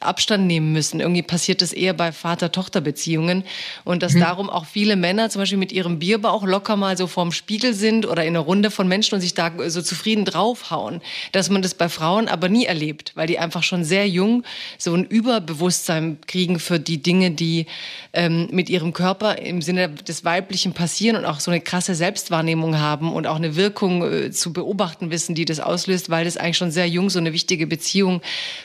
Abstand 0.00 0.46
nehmen 0.46 0.72
müssen. 0.72 1.00
Irgendwie 1.00 1.22
passiert 1.22 1.62
das 1.62 1.72
eher 1.72 1.94
bei 1.94 2.12
Vater-Tochter-Beziehungen 2.12 3.44
und 3.84 4.02
dass 4.02 4.14
mhm. 4.14 4.20
darum 4.20 4.50
auch 4.50 4.66
viele 4.66 4.96
Männer 4.96 5.30
zum 5.30 5.42
Beispiel 5.42 5.58
mit 5.58 5.72
ihrem 5.72 5.98
Bierbauch 5.98 6.44
locker 6.44 6.76
mal 6.76 6.96
so 6.96 7.06
vorm 7.06 7.32
Spiegel 7.32 7.74
sind 7.74 8.06
oder 8.06 8.24
in 8.24 8.30
einer 8.30 8.40
Runde 8.40 8.70
von 8.70 8.88
Menschen 8.88 9.14
und 9.14 9.20
sich 9.20 9.34
da 9.34 9.52
so 9.68 9.82
zufrieden 9.82 10.24
draufhauen. 10.24 11.00
Dass 11.32 11.50
man 11.50 11.62
das 11.62 11.74
bei 11.74 11.88
Frauen 11.88 12.28
aber 12.28 12.48
nie 12.48 12.64
erlebt, 12.64 13.12
weil 13.14 13.26
die 13.26 13.38
einfach 13.38 13.62
schon 13.62 13.84
sehr 13.84 14.08
jung 14.08 14.44
so 14.78 14.94
ein 14.94 15.04
Überbewusstsein 15.04 16.18
kriegen 16.26 16.58
für 16.58 16.80
die 16.80 17.02
Dinge, 17.02 17.30
die 17.30 17.66
ähm, 18.12 18.48
mit 18.50 18.68
ihrem 18.70 18.92
Körper 18.92 19.38
im 19.38 19.62
Sinne 19.62 19.88
des 19.88 20.24
Weiblichen 20.24 20.72
passieren 20.72 21.16
und 21.16 21.24
auch 21.24 21.40
so 21.40 21.50
eine 21.50 21.60
krasse 21.60 21.94
Selbstwahrnehmung 21.94 22.78
haben 22.78 23.12
und 23.12 23.26
auch 23.26 23.36
eine 23.36 23.56
Wirkung 23.56 24.02
äh, 24.02 24.30
zu 24.30 24.52
beobachten 24.52 25.10
wissen, 25.10 25.34
die 25.34 25.44
das 25.44 25.60
auslöst, 25.60 26.10
weil 26.10 26.24
das 26.24 26.36
eigentlich 26.36 26.56
schon 26.56 26.70
sehr 26.70 26.88
jung 26.88 27.10
so 27.10 27.18
eine 27.18 27.32
wichtige 27.32 27.66
Beziehung 27.66 28.20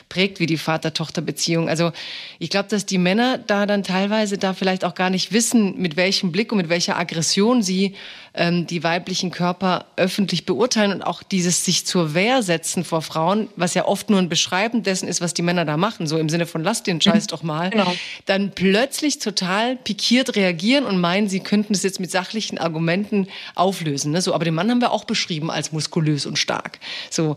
prägt 0.08 0.40
wie 0.40 0.46
die 0.46 0.56
Vater-Tochter 0.56 1.22
Beziehung. 1.26 1.68
Also 1.68 1.92
ich 2.38 2.50
glaube, 2.50 2.68
dass 2.68 2.86
die 2.86 2.98
Männer 2.98 3.38
da 3.38 3.66
dann 3.66 3.82
teilweise 3.82 4.38
da 4.38 4.54
vielleicht 4.54 4.84
auch 4.84 4.94
gar 4.94 5.10
nicht 5.10 5.32
wissen, 5.32 5.76
mit 5.78 5.96
welchem 5.96 6.32
Blick 6.32 6.52
und 6.52 6.58
mit 6.58 6.68
welcher 6.68 6.96
Aggression 6.96 7.62
sie 7.62 7.94
ähm, 8.36 8.66
die 8.66 8.84
weiblichen 8.84 9.30
Körper 9.30 9.86
öffentlich 9.96 10.44
beurteilen 10.46 10.92
und 10.92 11.02
auch 11.02 11.22
dieses 11.22 11.64
sich 11.64 11.86
zur 11.86 12.14
Wehr 12.14 12.42
setzen 12.42 12.84
vor 12.84 13.02
Frauen, 13.02 13.48
was 13.56 13.74
ja 13.74 13.86
oft 13.86 14.10
nur 14.10 14.18
ein 14.18 14.28
Beschreiben 14.28 14.82
dessen 14.82 15.08
ist, 15.08 15.20
was 15.20 15.34
die 15.34 15.42
Männer 15.42 15.64
da 15.64 15.76
machen, 15.76 16.06
so 16.06 16.18
im 16.18 16.28
Sinne 16.28 16.46
von 16.46 16.62
lass 16.62 16.82
den 16.82 17.00
Scheiß 17.00 17.24
mhm. 17.24 17.28
doch 17.28 17.42
mal, 17.42 17.70
genau. 17.70 17.94
dann 18.26 18.52
plötzlich 18.54 19.18
total 19.18 19.76
pikiert 19.76 20.36
reagieren 20.36 20.84
und 20.84 21.00
meinen, 21.00 21.28
sie 21.28 21.40
könnten 21.40 21.72
es 21.72 21.82
jetzt 21.82 21.98
mit 21.98 22.10
sachlichen 22.10 22.58
Argumenten 22.58 23.28
auflösen. 23.54 24.12
Ne? 24.12 24.20
So, 24.20 24.34
aber 24.34 24.44
den 24.44 24.54
Mann 24.54 24.70
haben 24.70 24.80
wir 24.80 24.92
auch 24.92 25.04
beschrieben 25.04 25.50
als 25.50 25.72
muskulös 25.72 26.26
und 26.26 26.38
stark. 26.38 26.78
So, 27.10 27.36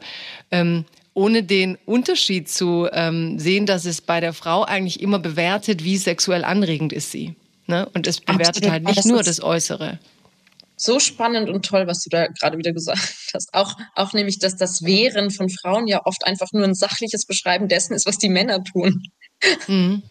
ähm, 0.52 0.86
ohne 1.14 1.44
den 1.44 1.78
Unterschied 1.86 2.50
zu 2.50 2.88
ähm, 2.92 3.40
sehen, 3.40 3.66
dass 3.66 3.86
es 3.86 4.02
bei 4.02 4.20
der 4.20 4.34
Frau 4.34 4.64
eigentlich 4.64 5.02
immer 5.02 5.20
bewertet, 5.20 5.84
wie 5.84 5.98
sexuell 5.98 6.44
anregend 6.44 6.94
ist 6.94 7.12
sie. 7.12 7.36
Ne? 7.68 7.88
Und 7.94 8.08
es 8.08 8.22
bewertet 8.22 8.48
Absolut. 8.48 8.72
halt 8.72 8.84
nicht 8.84 8.98
das 8.98 9.06
nur 9.06 9.24
das 9.24 9.42
Äußere. 9.42 10.00
So 10.76 11.00
spannend 11.00 11.50
und 11.50 11.66
toll, 11.66 11.88
was 11.88 12.04
du 12.04 12.10
da 12.10 12.28
gerade 12.28 12.58
wieder 12.58 12.72
gesagt 12.72 13.02
hast. 13.34 13.54
Auch, 13.54 13.76
auch 13.96 14.14
nämlich, 14.14 14.40
dass 14.40 14.56
das 14.56 14.84
Wehren 14.84 15.30
von 15.30 15.50
Frauen 15.50 15.88
ja 15.88 16.06
oft 16.06 16.26
einfach 16.26 16.48
nur 16.54 16.64
ein 16.64 16.74
sachliches 16.74 17.26
Beschreiben 17.26 17.68
dessen 17.68 17.94
ist, 17.94 18.06
was 18.06 18.18
die 18.18 18.30
Männer 18.30 18.64
tun. 18.64 19.04
Mhm. 19.68 20.04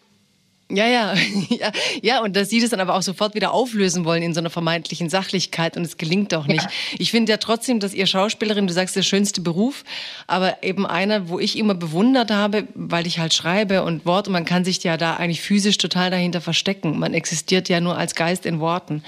Ja, 0.71 0.85
ja, 0.87 1.15
ja, 1.49 1.71
ja, 2.03 2.21
und 2.21 2.35
dass 2.35 2.51
sie 2.51 2.61
das 2.61 2.69
dann 2.69 2.79
aber 2.79 2.93
auch 2.93 3.01
sofort 3.01 3.33
wieder 3.33 3.53
auflösen 3.53 4.05
wollen 4.05 4.21
in 4.21 4.35
so 4.35 4.39
einer 4.39 4.51
vermeintlichen 4.51 5.09
Sachlichkeit 5.09 5.75
und 5.75 5.83
es 5.83 5.97
gelingt 5.97 6.31
auch 6.35 6.45
nicht. 6.45 6.61
Ja. 6.61 6.69
Ich 6.99 7.09
finde 7.09 7.31
ja 7.31 7.37
trotzdem, 7.37 7.79
dass 7.79 7.95
ihr 7.95 8.05
Schauspielerin, 8.05 8.67
du 8.67 8.73
sagst, 8.73 8.95
der 8.95 9.01
schönste 9.01 9.41
Beruf, 9.41 9.83
aber 10.27 10.61
eben 10.61 10.85
einer, 10.85 11.27
wo 11.27 11.39
ich 11.39 11.57
immer 11.57 11.73
bewundert 11.73 12.29
habe, 12.29 12.67
weil 12.75 13.07
ich 13.07 13.17
halt 13.17 13.33
schreibe 13.33 13.81
und 13.81 14.05
Worte, 14.05 14.29
man 14.29 14.45
kann 14.45 14.63
sich 14.63 14.83
ja 14.83 14.95
da 14.95 15.15
eigentlich 15.15 15.41
physisch 15.41 15.79
total 15.79 16.11
dahinter 16.11 16.39
verstecken. 16.39 16.99
Man 16.99 17.15
existiert 17.15 17.67
ja 17.67 17.81
nur 17.81 17.97
als 17.97 18.13
Geist 18.13 18.45
in 18.45 18.59
Worten. 18.59 19.03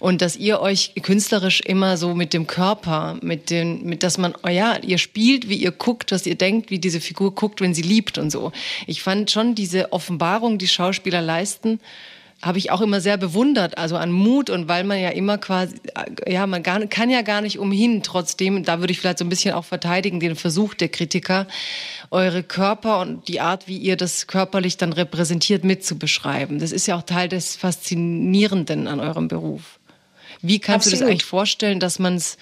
Und 0.00 0.20
dass 0.20 0.34
ihr 0.34 0.60
euch 0.60 0.94
künstlerisch 1.00 1.60
immer 1.60 1.96
so 1.96 2.16
mit 2.16 2.34
dem 2.34 2.48
Körper, 2.48 3.18
mit 3.22 3.50
den, 3.50 3.84
mit, 3.84 4.02
dass 4.02 4.18
man, 4.18 4.34
oh 4.42 4.48
ja, 4.48 4.78
ihr 4.78 4.98
spielt, 4.98 5.48
wie 5.48 5.56
ihr 5.56 5.70
guckt, 5.70 6.10
dass 6.10 6.26
ihr 6.26 6.34
denkt, 6.34 6.70
wie 6.70 6.80
diese 6.80 7.00
Figur 7.00 7.36
guckt, 7.36 7.60
wenn 7.60 7.72
sie 7.72 7.82
liebt 7.82 8.18
und 8.18 8.30
so. 8.30 8.50
Ich 8.88 9.00
fand 9.02 9.30
schon 9.30 9.54
diese 9.54 9.92
Offenbarung, 9.92 10.58
die 10.58 10.66
Schauspieler 10.66 11.03
Schauspieler 11.04 11.22
leisten, 11.22 11.80
habe 12.42 12.58
ich 12.58 12.70
auch 12.70 12.80
immer 12.80 13.00
sehr 13.00 13.16
bewundert, 13.16 13.78
also 13.78 13.96
an 13.96 14.10
Mut 14.10 14.50
und 14.50 14.68
weil 14.68 14.84
man 14.84 15.00
ja 15.00 15.10
immer 15.10 15.38
quasi, 15.38 15.76
ja, 16.26 16.46
man 16.46 16.62
gar, 16.62 16.80
kann 16.86 17.08
ja 17.08 17.22
gar 17.22 17.40
nicht 17.40 17.58
umhin, 17.58 18.02
trotzdem, 18.02 18.64
da 18.64 18.80
würde 18.80 18.92
ich 18.92 19.00
vielleicht 19.00 19.18
so 19.18 19.24
ein 19.24 19.28
bisschen 19.28 19.54
auch 19.54 19.64
verteidigen, 19.64 20.20
den 20.20 20.36
Versuch 20.36 20.74
der 20.74 20.88
Kritiker, 20.88 21.46
eure 22.10 22.42
Körper 22.42 23.00
und 23.00 23.28
die 23.28 23.40
Art, 23.40 23.66
wie 23.66 23.78
ihr 23.78 23.96
das 23.96 24.26
körperlich 24.26 24.76
dann 24.76 24.92
repräsentiert, 24.92 25.64
mitzubeschreiben. 25.64 26.58
Das 26.58 26.72
ist 26.72 26.86
ja 26.86 26.96
auch 26.96 27.02
Teil 27.02 27.28
des 27.28 27.56
Faszinierenden 27.56 28.88
an 28.88 29.00
eurem 29.00 29.28
Beruf. 29.28 29.78
Wie 30.42 30.58
kannst 30.58 30.86
Absolut. 30.86 31.00
du 31.00 31.04
das 31.04 31.10
eigentlich 31.10 31.24
vorstellen, 31.24 31.80
dass 31.80 31.98
man 31.98 32.16
es 32.16 32.36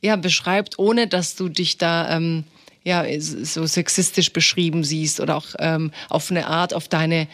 ja, 0.00 0.16
beschreibt, 0.16 0.78
ohne 0.78 1.06
dass 1.06 1.36
du 1.36 1.48
dich 1.48 1.78
da 1.78 2.16
ähm, 2.16 2.44
ja, 2.86 3.04
so 3.18 3.66
sexistisch 3.66 4.32
beschrieben 4.32 4.84
siehst 4.84 5.18
oder 5.18 5.36
auch 5.36 5.46
ähm, 5.58 5.90
auf 6.08 6.30
eine 6.30 6.46
Art 6.46 6.72
auf 6.72 6.86
deine 6.86 7.26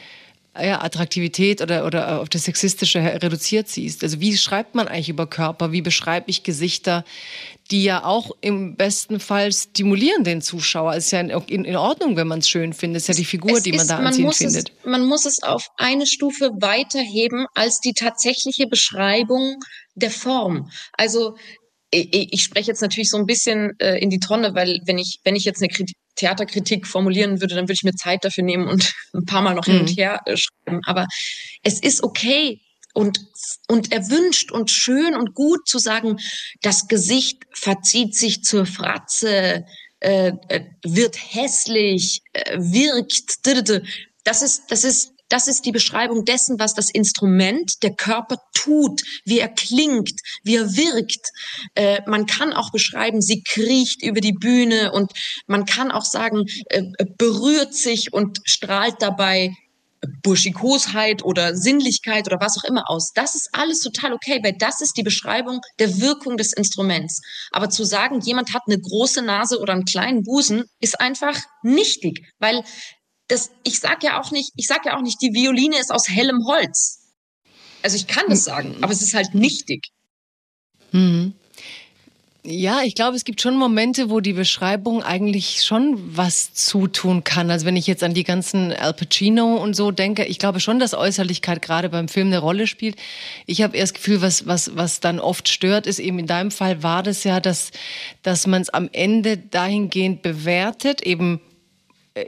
ja, 0.61 0.83
Attraktivität 0.83 1.63
oder, 1.63 1.87
oder 1.87 2.21
auf 2.21 2.29
das 2.29 2.45
Sexistische 2.45 3.01
reduziert 3.01 3.69
siehst. 3.69 4.03
Also 4.03 4.21
wie 4.21 4.37
schreibt 4.37 4.75
man 4.75 4.87
eigentlich 4.87 5.09
über 5.09 5.27
Körper? 5.27 5.73
Wie 5.73 5.81
beschreibe 5.81 6.29
ich 6.29 6.43
Gesichter, 6.43 7.05
die 7.71 7.85
ja 7.85 8.05
auch 8.05 8.33
im 8.43 8.77
besten 8.77 9.19
Fall 9.19 9.51
stimulieren 9.51 10.25
den 10.25 10.43
Zuschauer? 10.43 10.93
Es 10.95 11.07
ist 11.07 11.11
ja 11.13 11.21
in, 11.21 11.65
in 11.65 11.77
Ordnung, 11.77 12.17
wenn 12.17 12.29
man 12.29 12.41
es 12.41 12.51
schön 12.51 12.75
findet. 12.75 12.99
Es 12.99 13.09
ist 13.09 13.17
ja 13.17 13.21
die 13.21 13.25
Figur, 13.25 13.57
es 13.57 13.63
die 13.63 13.73
man 13.73 13.81
ist, 13.81 13.91
da 13.91 13.99
anziehend 13.99 14.35
findet. 14.35 14.73
Es, 14.79 14.85
man 14.85 15.07
muss 15.07 15.25
es 15.25 15.43
auf 15.43 15.69
eine 15.79 16.07
Stufe 16.07 16.51
weiterheben 16.61 17.47
als 17.55 17.81
die 17.81 17.95
tatsächliche 17.95 18.67
Beschreibung 18.67 19.57
der 19.95 20.11
Form. 20.11 20.71
Also 20.93 21.35
ich, 21.95 22.43
spreche 22.43 22.71
jetzt 22.71 22.81
natürlich 22.81 23.11
so 23.11 23.19
ein 23.19 23.27
bisschen 23.27 23.73
äh, 23.79 23.99
in 23.99 24.09
die 24.09 24.19
Tonne, 24.19 24.55
weil 24.55 24.81
wenn 24.87 24.99
ich, 24.99 25.21
wenn 25.25 25.37
ich 25.37 25.45
jetzt 25.45 25.61
eine 25.61 25.69
Kritik, 25.69 25.97
Theaterkritik 26.17 26.87
formulieren 26.87 27.41
würde, 27.41 27.55
dann 27.55 27.65
würde 27.65 27.75
ich 27.75 27.85
mir 27.85 27.95
Zeit 27.95 28.25
dafür 28.25 28.45
nehmen 28.45 28.69
und 28.69 28.93
ein 29.15 29.25
paar 29.25 29.43
Mal 29.43 29.55
noch 29.55 29.65
hin 29.65 29.81
und 29.81 29.91
mhm. 29.91 29.95
her 29.95 30.21
äh, 30.27 30.37
schreiben. 30.37 30.81
Aber 30.87 31.07
es 31.63 31.81
ist 31.81 32.03
okay 32.03 32.61
und, 32.95 33.21
und 33.69 33.93
erwünscht 33.93 34.53
und 34.53 34.71
schön 34.71 35.15
und 35.15 35.35
gut 35.35 35.67
zu 35.67 35.79
sagen, 35.79 36.19
das 36.61 36.89
Gesicht 36.89 37.43
verzieht 37.53 38.15
sich 38.15 38.43
zur 38.43 38.67
Fratze, 38.67 39.65
äh, 40.01 40.33
äh 40.49 40.65
wird 40.85 41.17
hässlich, 41.17 42.21
äh, 42.33 42.59
wirkt. 42.59 43.47
Das 44.25 44.43
ist, 44.43 44.65
das 44.69 44.85
ist 44.85 45.12
das 45.33 45.49
ist 45.49 45.65
die 45.65 45.73
Beschreibung 45.73 46.25
dessen, 46.25 46.59
was 46.59 46.75
das 46.75 46.91
Instrument, 46.91 47.83
der 47.83 47.95
Körper 47.95 48.37
tut, 48.55 49.01
wie 49.25 49.39
er 49.39 49.49
klingt, 49.49 50.21
wie 50.45 50.57
er 50.57 50.77
wirkt. 50.77 51.31
Äh, 51.75 52.03
man 52.07 52.27
kann 52.27 52.53
auch 52.53 52.71
beschreiben, 52.71 53.23
sie 53.23 53.43
kriecht 53.43 54.03
über 54.03 54.21
die 54.21 54.35
Bühne 54.35 54.93
und 54.93 55.11
man 55.47 55.65
kann 55.65 55.91
auch 55.91 56.05
sagen, 56.05 56.45
äh, 56.67 56.83
berührt 57.17 57.75
sich 57.75 58.13
und 58.13 58.41
strahlt 58.45 58.97
dabei 59.01 59.55
Burschikosheit 60.23 61.25
oder 61.25 61.57
Sinnlichkeit 61.57 62.27
oder 62.27 62.41
was 62.41 62.59
auch 62.59 62.65
immer 62.65 62.91
aus. 62.91 63.13
Das 63.15 63.35
ist 63.35 63.51
alles 63.53 63.81
total 63.81 64.13
okay, 64.13 64.41
weil 64.43 64.55
das 64.59 64.81
ist 64.81 64.97
die 64.97 65.03
Beschreibung 65.03 65.61
der 65.79 66.01
Wirkung 66.01 66.37
des 66.37 66.53
Instruments. 66.53 67.21
Aber 67.53 67.71
zu 67.71 67.85
sagen, 67.85 68.21
jemand 68.21 68.53
hat 68.53 68.63
eine 68.67 68.81
große 68.81 69.23
Nase 69.23 69.61
oder 69.61 69.73
einen 69.73 69.85
kleinen 69.85 70.25
Busen, 70.25 70.65
ist 70.81 71.01
einfach 71.01 71.39
nichtig, 71.63 72.27
weil 72.39 72.65
das, 73.33 73.51
ich 73.65 73.81
sag 73.81 74.05
ja 74.05 74.21
auch 74.21 74.31
nicht, 74.31 74.53
ich 74.57 74.67
sag 74.67 74.85
ja 74.85 74.97
auch 74.97 75.03
nicht, 75.03 75.21
die 75.23 75.33
Violine 75.33 75.79
ist 75.79 75.91
aus 75.91 76.09
hellem 76.09 76.45
Holz. 76.47 77.01
Also 77.83 77.97
ich 77.97 78.07
kann 78.07 78.27
das 78.29 78.45
sagen, 78.45 78.77
aber 78.81 78.93
es 78.93 79.03
ist 79.03 79.15
halt 79.15 79.35
nichtig. 79.35 79.89
Mhm. 80.93 81.33
Ja, 82.45 82.83
ich 82.83 82.97
glaube, 82.97 83.17
es 83.17 83.23
gibt 83.23 83.41
schon 83.41 83.57
Momente, 83.57 84.11
wo 84.11 84.19
die 84.19 84.33
Beschreibung 84.33 85.05
eigentlich 85.05 85.63
schon 85.65 86.17
was 86.17 86.53
zutun 86.53 87.23
kann. 87.23 87.53
Also 87.53 87.67
wenn 87.67 87.77
ich 87.77 87.87
jetzt 87.87 88.03
an 88.03 88.15
die 88.15 88.25
ganzen 88.25 88.73
Al 88.73 88.95
Pacino 88.95 89.57
und 89.57 89.75
so 89.75 89.93
denke, 89.93 90.25
ich 90.25 90.41
glaube 90.41 90.59
schon, 90.59 90.81
dass 90.81 90.93
Äußerlichkeit 90.93 91.63
gerade 91.63 91.89
beim 91.89 92.09
Film 92.09 92.27
eine 92.27 92.39
Rolle 92.39 92.67
spielt. 92.67 92.97
Ich 93.47 93.63
habe 93.63 93.77
eher 93.77 93.85
das 93.85 93.95
Gefühl, 93.95 94.23
was, 94.23 94.47
was, 94.49 94.77
was 94.77 94.99
dann 94.99 95.21
oft 95.21 95.49
stört, 95.49 95.87
ist 95.87 96.01
eben 96.01 96.19
in 96.19 96.27
deinem 96.27 96.51
Fall 96.51 96.83
war 96.83 97.05
das 97.05 97.23
ja, 97.23 97.39
dass, 97.39 97.71
dass 98.23 98.49
man 98.49 98.63
es 98.63 98.71
am 98.71 98.91
Ende 98.93 99.37
dahingehend 99.37 100.23
bewertet, 100.23 101.03
eben 101.03 101.41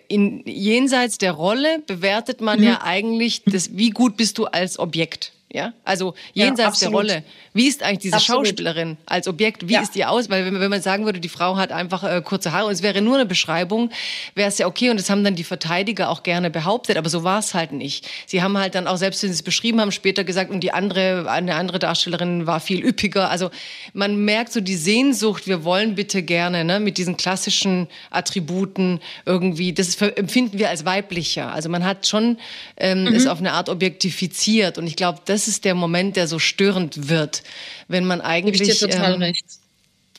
in 0.09 0.43
jenseits 0.47 1.19
der 1.19 1.33
Rolle 1.33 1.83
bewertet 1.87 2.41
man 2.41 2.61
mhm. 2.61 2.67
ja 2.67 2.81
eigentlich 2.83 3.43
das, 3.45 3.77
wie 3.77 3.91
gut 3.91 4.17
bist 4.17 4.39
du 4.39 4.47
als 4.47 4.79
Objekt. 4.79 5.33
Ja, 5.55 5.73
also 5.85 6.15
jenseits 6.33 6.81
ja, 6.81 6.89
der 6.89 6.97
Rolle. 6.97 7.25
Wie 7.53 7.69
ist 7.69 7.85
eigentlich 7.85 8.01
diese 8.01 8.17
absolut. 8.17 8.49
Schauspielerin 8.49 8.97
als 9.07 9.29
Objekt? 9.29 9.69
Wie 9.69 9.75
ja. 9.75 9.83
ist 9.83 9.95
die 9.95 10.05
aus? 10.05 10.29
Weil 10.29 10.45
wenn, 10.47 10.59
wenn, 10.59 10.69
man 10.69 10.83
sagen 10.83 11.05
würde, 11.05 11.21
die 11.21 11.29
Frau 11.29 11.57
hat 11.57 11.71
einfach 11.71 12.03
äh, 12.03 12.21
kurze 12.25 12.51
Haare 12.51 12.67
und 12.67 12.73
es 12.73 12.83
wäre 12.83 13.01
nur 13.01 13.15
eine 13.15 13.25
Beschreibung, 13.25 13.91
wäre 14.35 14.49
es 14.49 14.59
ja 14.59 14.67
okay. 14.67 14.91
Und 14.91 14.99
das 14.99 15.11
haben 15.11 15.23
dann 15.23 15.37
die 15.37 15.45
Verteidiger 15.45 16.11
auch 16.11 16.25
gerne 16.25 16.51
behauptet, 16.51 16.97
aber 16.97 17.09
so 17.09 17.23
war 17.23 17.39
es 17.39 17.55
halt 17.55 17.71
nicht. 17.71 18.09
Sie 18.27 18.43
haben 18.43 18.59
halt 18.59 18.75
dann 18.75 18.89
auch, 18.89 18.97
selbst 18.97 19.23
wenn 19.23 19.31
sie 19.31 19.37
es 19.37 19.45
beschrieben 19.45 19.81
haben, 19.81 19.93
später 19.93 20.25
gesagt, 20.25 20.51
und 20.51 20.59
die 20.59 20.73
andere, 20.73 21.31
eine 21.31 21.55
andere 21.55 21.79
Darstellerin 21.79 22.49
war 22.49 22.59
viel 22.59 22.85
üppiger. 22.85 23.31
Also 23.31 23.53
man 23.93 24.25
merkt 24.25 24.53
so 24.53 24.61
die 24.61 24.75
Sehnsucht, 24.75 25.47
wir 25.47 25.63
wollen 25.63 25.95
bitte 25.95 26.25
gerne 26.25 26.65
ne, 26.65 26.81
mit 26.81 26.99
diesen 26.99 27.17
klassischen 27.17 27.87
Attributen 28.11 28.99
irgendwie, 29.25 29.73
das 29.73 29.95
empfinden 30.03 30.59
wir 30.59 30.69
als 30.69 30.85
weiblicher. 30.85 31.53
Also 31.53 31.69
man 31.69 31.85
hat 31.85 32.09
schon 32.09 32.39
ähm, 32.77 33.03
mhm. 33.03 33.15
es 33.15 33.29
auf 33.29 33.39
eine 33.39 33.53
Art 33.53 33.69
objektifiziert. 33.69 34.79
Und 34.79 34.89
ich 34.89 34.97
glaube, 34.97 35.21
das 35.25 35.44
das 35.45 35.49
ist 35.49 35.65
der 35.67 35.75
Moment, 35.75 36.17
der 36.17 36.27
so 36.27 36.39
störend 36.39 37.09
wird, 37.09 37.43
wenn 37.87 38.07
man 38.07 38.23
eigentlich. 38.23 38.63
Ich 38.63 38.79
dir 38.79 38.89
total 38.89 39.15
ähm, 39.15 39.23
recht. 39.23 39.45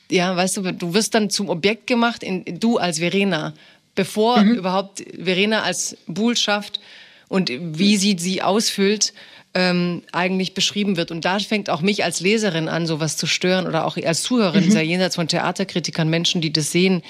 Ja, 0.09 0.36
weißt 0.36 0.57
du, 0.57 0.71
du 0.71 0.93
wirst 0.93 1.15
dann 1.15 1.32
zum 1.32 1.49
Objekt 1.49 1.88
gemacht, 1.88 2.21
in, 2.21 2.59
du 2.59 2.78
als 2.78 2.99
Verena, 2.99 3.53
bevor 3.95 4.43
mhm. 4.43 4.53
überhaupt 4.53 5.03
Verena 5.19 5.63
als 5.63 5.97
Buhl 6.05 6.38
schafft 6.38 6.80
und 7.28 7.51
wie 7.51 7.97
sie 7.97 8.15
sie 8.19 8.43
ausfüllt 8.43 9.13
ähm, 9.55 10.01
eigentlich 10.11 10.53
beschrieben 10.53 10.97
wird. 10.97 11.11
Und 11.11 11.23
da 11.23 11.39
fängt 11.39 11.69
auch 11.69 11.81
mich 11.81 12.03
als 12.03 12.19
Leserin 12.19 12.67
an, 12.67 12.85
sowas 12.85 13.15
zu 13.15 13.25
stören 13.25 13.65
oder 13.67 13.85
auch 13.85 13.95
als 13.95 14.21
Zuhörerin, 14.21 14.65
mhm. 14.65 14.71
ja 14.71 14.81
jenseits 14.81 15.15
von 15.15 15.29
Theaterkritikern, 15.29 16.09
Menschen, 16.09 16.41
die 16.41 16.51
das 16.51 16.73
sehen. 16.73 17.01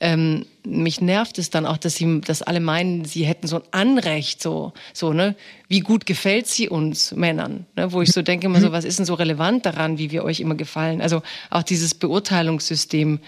Ähm, 0.00 0.44
mich 0.64 1.00
nervt 1.00 1.38
es 1.38 1.50
dann 1.50 1.64
auch, 1.64 1.76
dass 1.76 1.94
sie, 1.94 2.20
dass 2.20 2.42
alle 2.42 2.58
meinen, 2.58 3.04
sie 3.04 3.24
hätten 3.24 3.46
so 3.46 3.56
ein 3.56 3.62
Anrecht, 3.70 4.42
so, 4.42 4.72
so, 4.92 5.12
ne? 5.12 5.36
Wie 5.68 5.80
gut 5.80 6.04
gefällt 6.04 6.48
sie 6.48 6.68
uns 6.68 7.12
Männern? 7.12 7.66
Ne? 7.76 7.92
Wo 7.92 8.02
ich 8.02 8.10
so 8.12 8.20
denke 8.20 8.46
immer 8.46 8.60
so, 8.60 8.68
mhm. 8.68 8.72
was 8.72 8.84
ist 8.84 8.98
denn 8.98 9.06
so 9.06 9.14
relevant 9.14 9.64
daran, 9.64 9.96
wie 9.96 10.10
wir 10.10 10.24
euch 10.24 10.40
immer 10.40 10.56
gefallen? 10.56 11.00
Also 11.00 11.22
auch 11.50 11.62
dieses 11.62 11.94
Beurteilungssystem, 11.94 13.20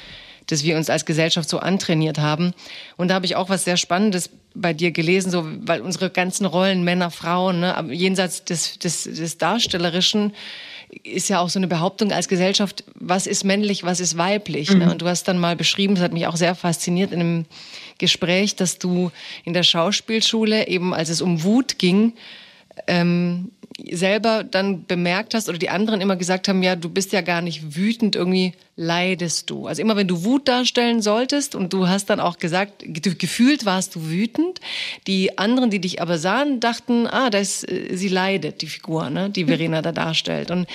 das 0.46 0.64
wir 0.64 0.76
uns 0.76 0.90
als 0.90 1.04
Gesellschaft 1.04 1.48
so 1.48 1.58
antrainiert 1.58 2.18
haben. 2.18 2.52
Und 2.96 3.08
da 3.08 3.14
habe 3.14 3.26
ich 3.26 3.36
auch 3.36 3.48
was 3.48 3.64
sehr 3.64 3.76
Spannendes 3.76 4.30
bei 4.54 4.72
dir 4.72 4.92
gelesen, 4.92 5.30
so, 5.30 5.44
weil 5.44 5.80
unsere 5.80 6.10
ganzen 6.10 6.46
Rollen, 6.46 6.84
Männer, 6.84 7.10
Frauen, 7.10 7.60
ne, 7.60 7.84
jenseits 7.90 8.44
des, 8.44 8.78
des, 8.78 9.04
des 9.04 9.38
Darstellerischen, 9.38 10.32
ist 11.02 11.28
ja 11.28 11.40
auch 11.40 11.48
so 11.48 11.58
eine 11.58 11.66
Behauptung 11.66 12.12
als 12.12 12.28
Gesellschaft, 12.28 12.84
was 12.94 13.26
ist 13.26 13.44
männlich, 13.44 13.82
was 13.82 14.00
ist 14.00 14.16
weiblich. 14.16 14.70
Ne? 14.70 14.76
Mhm. 14.76 14.82
Ne? 14.82 14.92
Und 14.92 15.02
du 15.02 15.08
hast 15.08 15.26
dann 15.26 15.38
mal 15.38 15.56
beschrieben, 15.56 15.94
das 15.94 16.04
hat 16.04 16.12
mich 16.12 16.26
auch 16.26 16.36
sehr 16.36 16.54
fasziniert 16.54 17.12
in 17.12 17.20
einem 17.20 17.46
Gespräch, 17.98 18.54
dass 18.54 18.78
du 18.78 19.10
in 19.44 19.54
der 19.54 19.62
Schauspielschule 19.62 20.68
eben, 20.68 20.94
als 20.94 21.08
es 21.08 21.20
um 21.20 21.42
Wut 21.42 21.78
ging, 21.78 22.12
ähm, 22.86 23.50
selber 23.90 24.44
dann 24.44 24.84
bemerkt 24.84 25.34
hast 25.34 25.48
oder 25.48 25.58
die 25.58 25.70
anderen 25.70 26.00
immer 26.00 26.16
gesagt 26.16 26.48
haben, 26.48 26.62
ja, 26.62 26.76
du 26.76 26.88
bist 26.88 27.12
ja 27.12 27.22
gar 27.22 27.40
nicht 27.40 27.76
wütend, 27.76 28.14
irgendwie 28.14 28.52
leidest 28.76 29.50
du. 29.50 29.68
Also 29.68 29.80
immer 29.80 29.96
wenn 29.96 30.08
du 30.08 30.24
Wut 30.24 30.48
darstellen 30.48 31.00
solltest 31.00 31.54
und 31.54 31.72
du 31.72 31.86
hast 31.86 32.10
dann 32.10 32.18
auch 32.18 32.38
gesagt, 32.38 32.84
gefühlt 32.84 33.64
warst 33.64 33.94
du 33.94 34.08
wütend, 34.08 34.60
die 35.06 35.38
anderen, 35.38 35.70
die 35.70 35.80
dich 35.80 36.02
aber 36.02 36.18
sahen, 36.18 36.58
dachten, 36.58 37.06
ah, 37.06 37.30
da 37.30 37.38
ist, 37.38 37.70
äh, 37.70 37.96
sie 37.96 38.08
leidet, 38.08 38.62
die 38.62 38.66
Figur, 38.66 39.10
ne, 39.10 39.30
die 39.30 39.44
Verena 39.44 39.80
da 39.80 39.92
darstellt. 39.92 40.50
Und, 40.50 40.66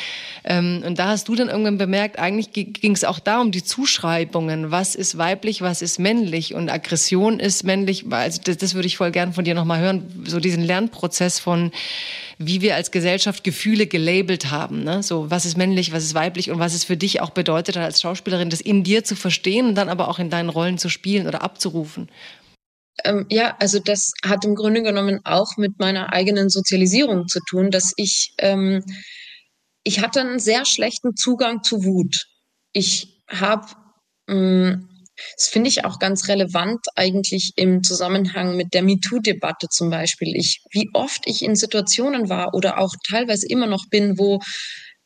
ähm, 0.45 0.81
und 0.85 0.97
da 0.97 1.09
hast 1.09 1.27
du 1.27 1.35
dann 1.35 1.49
irgendwann 1.49 1.77
bemerkt, 1.77 2.19
eigentlich 2.19 2.51
ging 2.53 2.93
es 2.93 3.03
auch 3.03 3.19
da 3.19 3.41
um 3.41 3.51
die 3.51 3.65
Zuschreibungen, 3.65 4.71
was 4.71 4.95
ist 4.95 5.17
weiblich, 5.17 5.61
was 5.61 5.81
ist 5.81 5.99
männlich 5.99 6.53
und 6.53 6.69
Aggression 6.69 7.41
ist 7.41 7.65
männlich, 7.65 8.05
also 8.09 8.39
das, 8.41 8.55
das 8.57 8.75
würde 8.75 8.87
ich 8.87 8.95
voll 8.95 9.11
gern 9.11 9.33
von 9.33 9.43
dir 9.43 9.55
nochmal 9.55 9.81
hören, 9.81 10.23
so 10.25 10.39
diesen 10.39 10.63
Lernprozess 10.63 11.39
von, 11.39 11.71
wie 12.37 12.61
wir 12.61 12.75
als 12.75 12.91
Gesellschaft 12.91 13.43
Gefühle 13.43 13.85
gelabelt 13.85 14.49
haben. 14.49 14.85
Ne? 14.85 15.03
So, 15.03 15.29
was 15.29 15.45
ist 15.45 15.57
männlich, 15.57 15.91
was 15.91 16.05
ist 16.05 16.13
weiblich 16.13 16.49
und 16.49 16.59
was 16.59 16.73
es 16.73 16.85
für 16.85 16.95
dich 16.95 17.19
auch 17.19 17.31
bedeutet 17.31 17.75
hat 17.75 17.88
als 17.89 18.01
Schauspielerin, 18.01 18.49
das 18.49 18.61
in 18.61 18.83
dir 18.83 19.03
zu 19.03 19.15
verstehen 19.15 19.67
und 19.67 19.75
dann 19.75 19.89
aber 19.89 20.07
auch 20.07 20.19
in 20.19 20.29
deinen 20.29 20.49
Rollen 20.49 20.77
zu 20.77 20.89
spielen 20.89 21.27
oder 21.27 21.41
abzurufen. 21.41 22.09
ähm, 23.03 23.25
ja, 23.29 23.55
also 23.59 23.79
das 23.79 24.11
hat 24.23 24.45
im 24.45 24.55
Grunde 24.55 24.81
genommen 24.83 25.19
auch 25.23 25.57
mit 25.57 25.79
meiner 25.79 26.11
eigenen 26.13 26.49
Sozialisierung 26.49 27.27
zu 27.27 27.39
tun, 27.49 27.71
dass 27.71 27.93
ich, 27.97 28.33
ähm, 28.39 28.83
ich 29.83 30.01
hatte 30.01 30.21
einen 30.21 30.39
sehr 30.39 30.65
schlechten 30.65 31.15
Zugang 31.15 31.63
zu 31.63 31.83
Wut. 31.83 32.25
Ich 32.73 33.23
habe, 33.29 33.67
ähm, 34.29 34.89
das 35.35 35.47
finde 35.49 35.69
ich 35.69 35.85
auch 35.85 35.99
ganz 35.99 36.27
relevant 36.27 36.79
eigentlich 36.95 37.51
im 37.55 37.83
Zusammenhang 37.83 38.55
mit 38.55 38.73
der 38.73 38.83
MeToo-Debatte 38.83 39.67
zum 39.69 39.89
Beispiel. 39.89 40.33
Ich, 40.35 40.61
wie 40.71 40.89
oft 40.93 41.21
ich 41.25 41.41
in 41.41 41.55
Situationen 41.55 42.29
war 42.29 42.53
oder 42.53 42.79
auch 42.79 42.93
teilweise 43.09 43.47
immer 43.47 43.67
noch 43.67 43.85
bin, 43.89 44.17
wo 44.17 44.39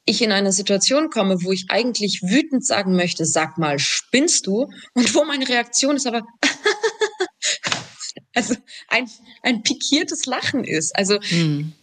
ich 0.06 0.22
in 0.22 0.32
eine 0.32 0.52
Situation 0.52 1.10
komme, 1.10 1.44
wo 1.44 1.52
ich 1.52 1.66
eigentlich 1.70 2.22
wütend 2.24 2.66
sagen 2.66 2.96
möchte, 2.96 3.26
sag 3.26 3.58
mal, 3.58 3.80
spinnst 3.80 4.48
du? 4.48 4.70
Und 4.94 5.16
wo 5.16 5.24
meine 5.24 5.48
Reaktion 5.48 5.96
ist 5.96 6.08
aber, 6.08 6.24
also 8.34 8.56
ein, 8.90 9.10
ein 9.44 9.64
pikiertes 9.64 10.26
Lachen 10.26 10.64
ist. 10.64 10.96
Also 10.96 11.20
hm. 11.22 11.74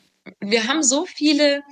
wir 0.40 0.66
haben 0.68 0.82
so 0.82 1.06
viele, 1.06 1.62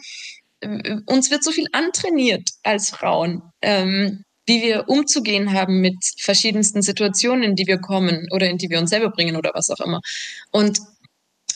uns 1.07 1.31
wird 1.31 1.45
so 1.45 1.51
viel 1.51 1.67
antrainiert 1.73 2.49
als 2.63 2.91
Frauen, 2.91 3.43
ähm, 3.61 4.25
wie 4.47 4.63
wir 4.63 4.89
umzugehen 4.89 5.53
haben 5.53 5.81
mit 5.83 5.99
verschiedensten 6.19 6.81
Situationen, 6.81 7.43
in 7.43 7.57
die 7.57 7.67
wir 7.67 7.79
kommen 7.79 8.27
oder 8.33 8.49
in 8.49 8.57
die 8.57 8.71
wir 8.71 8.79
uns 8.79 8.91
selber 8.91 9.11
bringen 9.11 9.37
oder 9.37 9.51
was 9.53 9.69
auch 9.69 9.85
immer. 9.85 10.01
Und 10.51 10.81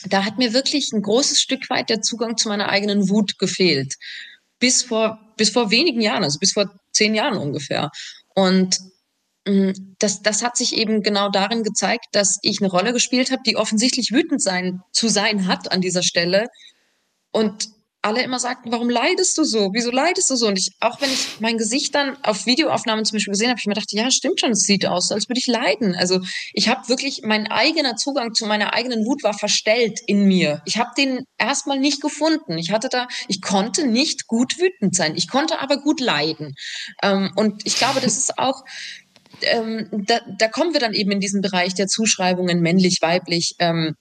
da 0.05 0.23
hat 0.23 0.37
mir 0.37 0.53
wirklich 0.53 0.91
ein 0.91 1.01
großes 1.01 1.41
Stück 1.41 1.69
weit 1.71 1.89
der 1.89 2.01
Zugang 2.01 2.37
zu 2.37 2.49
meiner 2.49 2.69
eigenen 2.69 3.09
Wut 3.09 3.39
gefehlt 3.39 3.95
bis 4.63 4.81
vor, 4.81 5.19
bis 5.35 5.49
vor 5.49 5.71
wenigen 5.71 5.99
Jahren, 5.99 6.23
also 6.23 6.39
bis 6.39 6.53
vor 6.53 6.73
zehn 6.93 7.15
Jahren 7.15 7.37
ungefähr. 7.37 7.91
Und 8.33 8.79
mm, 9.45 9.71
das, 9.99 10.21
das 10.21 10.41
hat 10.41 10.55
sich 10.55 10.77
eben 10.77 11.03
genau 11.03 11.27
darin 11.29 11.63
gezeigt, 11.63 12.05
dass 12.13 12.39
ich 12.43 12.61
eine 12.61 12.71
Rolle 12.71 12.93
gespielt 12.93 13.29
habe, 13.29 13.41
die 13.45 13.57
offensichtlich 13.57 14.13
wütend 14.13 14.41
sein, 14.41 14.79
zu 14.93 15.09
sein 15.09 15.47
hat 15.47 15.73
an 15.73 15.81
dieser 15.81 16.01
Stelle. 16.01 16.47
Und 17.33 17.67
alle 18.03 18.21
immer 18.21 18.37
sagten, 18.37 18.71
warum 18.71 18.89
leidest 18.89 19.37
du 19.37 19.45
so? 19.45 19.71
Wieso 19.73 19.89
leidest 19.89 20.29
du 20.29 20.35
so? 20.35 20.47
Und 20.47 20.59
ich, 20.59 20.71
auch 20.81 20.99
wenn 20.99 21.09
ich 21.09 21.39
mein 21.39 21.57
Gesicht 21.57 21.95
dann 21.95 22.17
auf 22.23 22.45
Videoaufnahmen 22.45 23.05
zum 23.05 23.15
Beispiel 23.15 23.31
gesehen 23.31 23.49
habe, 23.49 23.59
ich 23.59 23.65
mir 23.65 23.75
dachte, 23.75 23.95
ja, 23.95 24.11
stimmt 24.11 24.41
schon, 24.41 24.51
es 24.51 24.63
sieht 24.63 24.85
aus, 24.85 25.11
als 25.11 25.29
würde 25.29 25.39
ich 25.39 25.47
leiden. 25.47 25.95
Also 25.95 26.19
ich 26.51 26.67
habe 26.67 26.89
wirklich, 26.89 27.21
mein 27.23 27.47
eigener 27.49 27.95
Zugang 27.95 28.33
zu 28.33 28.45
meiner 28.45 28.73
eigenen 28.73 29.05
Wut 29.05 29.23
war 29.23 29.33
verstellt 29.33 30.01
in 30.05 30.25
mir. 30.25 30.61
Ich 30.65 30.77
habe 30.77 30.89
den 30.97 31.23
erstmal 31.37 31.79
nicht 31.79 32.01
gefunden. 32.01 32.57
Ich 32.57 32.71
hatte 32.71 32.89
da, 32.89 33.07
ich 33.29 33.41
konnte 33.41 33.87
nicht 33.87 34.27
gut 34.27 34.59
wütend 34.59 34.95
sein. 34.95 35.15
Ich 35.15 35.29
konnte 35.29 35.61
aber 35.61 35.77
gut 35.77 36.01
leiden. 36.01 36.55
Ähm, 37.01 37.31
und 37.37 37.65
ich 37.65 37.77
glaube, 37.77 38.01
das 38.01 38.17
ist 38.17 38.37
auch, 38.37 38.63
ähm, 39.43 39.87
da, 39.91 40.19
da 40.39 40.49
kommen 40.49 40.73
wir 40.73 40.81
dann 40.81 40.93
eben 40.93 41.11
in 41.11 41.21
diesen 41.21 41.41
Bereich 41.41 41.73
der 41.73 41.87
Zuschreibungen 41.87 42.59
männlich, 42.59 42.97
weiblich. 43.01 43.55
Ähm, 43.59 43.95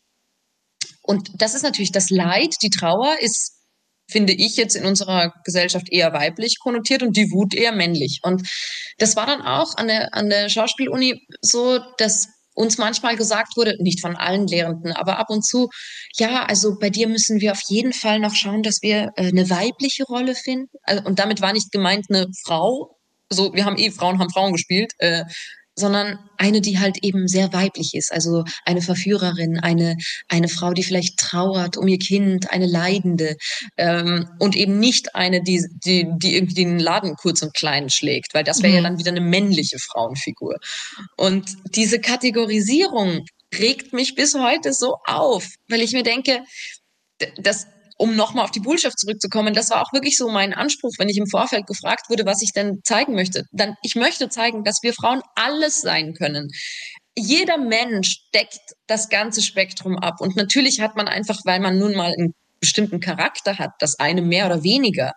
und 1.02 1.30
das 1.40 1.54
ist 1.54 1.62
natürlich 1.62 1.92
das 1.92 2.10
Leid, 2.10 2.56
die 2.62 2.70
Trauer 2.70 3.16
ist 3.20 3.61
finde 4.10 4.32
ich 4.32 4.56
jetzt 4.56 4.76
in 4.76 4.84
unserer 4.84 5.32
Gesellschaft 5.44 5.90
eher 5.90 6.12
weiblich 6.12 6.58
konnotiert 6.60 7.02
und 7.02 7.16
die 7.16 7.30
Wut 7.30 7.54
eher 7.54 7.72
männlich. 7.72 8.20
Und 8.22 8.46
das 8.98 9.16
war 9.16 9.26
dann 9.26 9.42
auch 9.42 9.76
an 9.76 9.88
der, 9.88 10.14
an 10.14 10.28
der 10.28 10.48
Schauspieluni 10.48 11.26
so, 11.40 11.78
dass 11.98 12.28
uns 12.54 12.78
manchmal 12.78 13.16
gesagt 13.16 13.56
wurde, 13.56 13.76
nicht 13.78 14.00
von 14.00 14.16
allen 14.16 14.46
Lehrenden, 14.46 14.92
aber 14.92 15.18
ab 15.18 15.30
und 15.30 15.44
zu, 15.44 15.70
ja, 16.16 16.44
also 16.44 16.78
bei 16.78 16.90
dir 16.90 17.08
müssen 17.08 17.40
wir 17.40 17.52
auf 17.52 17.62
jeden 17.68 17.92
Fall 17.92 18.18
noch 18.18 18.34
schauen, 18.34 18.62
dass 18.62 18.82
wir 18.82 19.10
äh, 19.16 19.28
eine 19.28 19.48
weibliche 19.48 20.04
Rolle 20.04 20.34
finden. 20.34 20.68
Also, 20.82 21.02
und 21.04 21.18
damit 21.18 21.40
war 21.40 21.52
nicht 21.52 21.72
gemeint 21.72 22.06
eine 22.10 22.26
Frau. 22.44 22.98
So, 23.30 23.54
wir 23.54 23.64
haben 23.64 23.78
eh 23.78 23.90
Frauen 23.90 24.18
haben 24.18 24.30
Frauen 24.30 24.52
gespielt. 24.52 24.92
Sondern 25.74 26.18
eine, 26.36 26.60
die 26.60 26.78
halt 26.78 26.98
eben 27.02 27.28
sehr 27.28 27.52
weiblich 27.52 27.94
ist, 27.94 28.12
also 28.12 28.44
eine 28.64 28.82
Verführerin, 28.82 29.58
eine, 29.58 29.96
eine 30.28 30.48
Frau, 30.48 30.72
die 30.72 30.82
vielleicht 30.82 31.18
trauert 31.18 31.76
um 31.76 31.88
ihr 31.88 31.98
Kind, 31.98 32.50
eine 32.50 32.66
Leidende 32.66 33.36
ähm, 33.76 34.28
und 34.38 34.54
eben 34.54 34.78
nicht 34.78 35.14
eine, 35.14 35.42
die, 35.42 35.64
die, 35.84 36.06
die 36.18 36.34
irgendwie 36.34 36.54
den 36.54 36.78
Laden 36.78 37.16
kurz 37.16 37.42
und 37.42 37.54
klein 37.54 37.88
schlägt, 37.88 38.34
weil 38.34 38.44
das 38.44 38.62
wäre 38.62 38.72
mhm. 38.72 38.76
ja 38.76 38.82
dann 38.82 38.98
wieder 38.98 39.10
eine 39.10 39.20
männliche 39.20 39.78
Frauenfigur. 39.78 40.56
Und 41.16 41.56
diese 41.74 42.00
Kategorisierung 42.00 43.24
regt 43.58 43.92
mich 43.92 44.14
bis 44.14 44.34
heute 44.34 44.72
so 44.72 44.96
auf, 45.04 45.48
weil 45.68 45.80
ich 45.80 45.92
mir 45.92 46.02
denke, 46.02 46.42
das, 47.38 47.66
um 47.96 48.16
nochmal 48.16 48.44
auf 48.44 48.50
die 48.50 48.60
Bullschaft 48.60 48.98
zurückzukommen, 48.98 49.54
das 49.54 49.70
war 49.70 49.82
auch 49.82 49.92
wirklich 49.92 50.16
so 50.16 50.30
mein 50.30 50.54
Anspruch, 50.54 50.92
wenn 50.98 51.08
ich 51.08 51.16
im 51.16 51.26
Vorfeld 51.26 51.66
gefragt 51.66 52.08
wurde, 52.08 52.26
was 52.26 52.42
ich 52.42 52.52
denn 52.52 52.80
zeigen 52.84 53.14
möchte. 53.14 53.44
Dann, 53.52 53.76
ich 53.82 53.94
möchte 53.94 54.28
zeigen, 54.28 54.64
dass 54.64 54.78
wir 54.82 54.92
Frauen 54.92 55.22
alles 55.34 55.80
sein 55.80 56.14
können. 56.14 56.48
Jeder 57.16 57.58
Mensch 57.58 58.28
deckt 58.34 58.60
das 58.86 59.08
ganze 59.08 59.42
Spektrum 59.42 59.98
ab. 59.98 60.20
Und 60.20 60.36
natürlich 60.36 60.80
hat 60.80 60.96
man 60.96 61.08
einfach, 61.08 61.38
weil 61.44 61.60
man 61.60 61.78
nun 61.78 61.94
mal 61.94 62.12
einen 62.12 62.34
bestimmten 62.60 63.00
Charakter 63.00 63.58
hat, 63.58 63.72
das 63.80 63.98
eine 63.98 64.22
mehr 64.22 64.46
oder 64.46 64.62
weniger. 64.62 65.12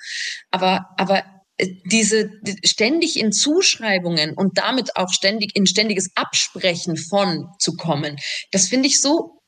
Aber, 0.52 0.88
aber 0.98 1.24
äh, 1.58 1.68
diese 1.86 2.30
ständig 2.66 3.18
in 3.18 3.32
Zuschreibungen 3.32 4.34
und 4.34 4.58
damit 4.58 4.98
auch 4.98 5.10
ständig 5.14 5.56
in 5.56 5.66
ständiges 5.66 6.10
Absprechen 6.16 6.98
von 6.98 7.48
zu 7.60 7.76
kommen, 7.76 8.18
das 8.52 8.68
finde 8.68 8.88
ich 8.88 9.00
so 9.00 9.40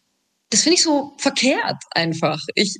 das 0.49 0.61
finde 0.61 0.75
ich 0.75 0.83
so 0.83 1.13
verkehrt 1.17 1.83
einfach. 1.91 2.39
Ich, 2.55 2.77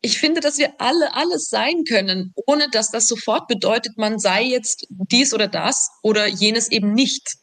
ich 0.00 0.18
finde, 0.18 0.40
dass 0.40 0.58
wir 0.58 0.72
alle 0.78 1.14
alles 1.14 1.48
sein 1.48 1.84
können, 1.88 2.32
ohne 2.46 2.68
dass 2.70 2.90
das 2.90 3.06
sofort 3.06 3.48
bedeutet, 3.48 3.98
man 3.98 4.18
sei 4.18 4.44
jetzt 4.44 4.86
dies 4.88 5.34
oder 5.34 5.48
das 5.48 5.90
oder 6.02 6.26
jenes 6.26 6.70
eben 6.70 6.94
nicht. 6.94 7.36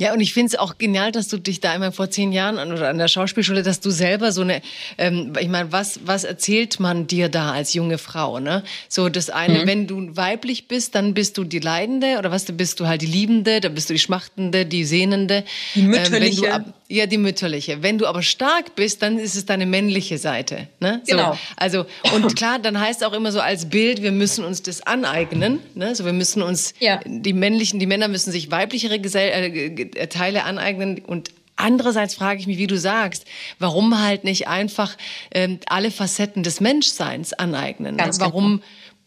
Ja, 0.00 0.14
und 0.14 0.20
ich 0.20 0.32
finde 0.32 0.46
es 0.46 0.58
auch 0.58 0.78
genial, 0.78 1.12
dass 1.12 1.28
du 1.28 1.36
dich 1.36 1.60
da 1.60 1.72
einmal 1.72 1.92
vor 1.92 2.10
zehn 2.10 2.32
Jahren 2.32 2.58
an, 2.58 2.72
oder 2.72 2.88
an 2.88 2.96
der 2.96 3.06
Schauspielschule, 3.06 3.62
dass 3.62 3.80
du 3.80 3.90
selber 3.90 4.32
so 4.32 4.40
eine, 4.40 4.62
ähm, 4.96 5.34
ich 5.38 5.48
meine, 5.48 5.72
was, 5.72 6.00
was 6.06 6.24
erzählt 6.24 6.80
man 6.80 7.06
dir 7.06 7.28
da 7.28 7.52
als 7.52 7.74
junge 7.74 7.98
Frau? 7.98 8.40
Ne? 8.40 8.64
So 8.88 9.10
das 9.10 9.28
eine, 9.28 9.58
mhm. 9.58 9.66
wenn 9.66 9.86
du 9.86 10.16
weiblich 10.16 10.68
bist, 10.68 10.94
dann 10.94 11.12
bist 11.12 11.36
du 11.36 11.44
die 11.44 11.58
Leidende 11.58 12.16
oder 12.18 12.30
was, 12.30 12.46
dann 12.46 12.56
bist 12.56 12.80
du 12.80 12.86
halt 12.86 13.02
die 13.02 13.06
Liebende, 13.06 13.60
dann 13.60 13.74
bist 13.74 13.90
du 13.90 13.92
die 13.92 13.98
Schmachtende, 13.98 14.64
die 14.64 14.86
Sehnende. 14.86 15.44
Die 15.74 15.82
mütterliche. 15.82 16.46
Ähm, 16.46 16.72
ja, 16.90 17.06
die 17.06 17.18
mütterliche. 17.18 17.84
Wenn 17.84 17.98
du 17.98 18.06
aber 18.06 18.20
stark 18.20 18.74
bist, 18.74 19.00
dann 19.02 19.16
ist 19.18 19.36
es 19.36 19.46
deine 19.46 19.64
männliche 19.64 20.18
Seite. 20.18 20.66
Ne? 20.80 21.00
So, 21.04 21.16
genau. 21.16 21.38
Also, 21.56 21.86
und 22.12 22.34
klar, 22.34 22.58
dann 22.58 22.80
heißt 22.80 23.04
auch 23.04 23.12
immer 23.12 23.30
so 23.30 23.40
als 23.40 23.68
Bild, 23.70 24.02
wir 24.02 24.10
müssen 24.10 24.44
uns 24.44 24.60
das 24.62 24.82
aneignen. 24.82 25.60
Ne? 25.74 25.94
So, 25.94 26.04
wir 26.04 26.12
müssen 26.12 26.42
uns, 26.42 26.74
ja. 26.80 26.98
die 27.06 27.32
männlichen, 27.32 27.78
die 27.78 27.86
Männer 27.86 28.08
müssen 28.08 28.32
sich 28.32 28.50
weiblichere 28.50 28.98
Gesell 28.98 29.30
äh, 29.30 30.06
Teile 30.08 30.44
aneignen 30.44 31.00
und 31.06 31.30
Andererseits 31.62 32.14
frage 32.14 32.40
ich 32.40 32.46
mich, 32.46 32.56
wie 32.56 32.66
du 32.66 32.78
sagst, 32.78 33.26
warum 33.58 34.00
halt 34.00 34.24
nicht 34.24 34.48
einfach 34.48 34.96
ähm, 35.30 35.60
alle 35.66 35.90
Facetten 35.90 36.42
des 36.42 36.62
Menschseins 36.62 37.34
aneignen? 37.34 37.98
Ganz 37.98 38.18
warum, 38.18 38.62
genau 38.62 38.62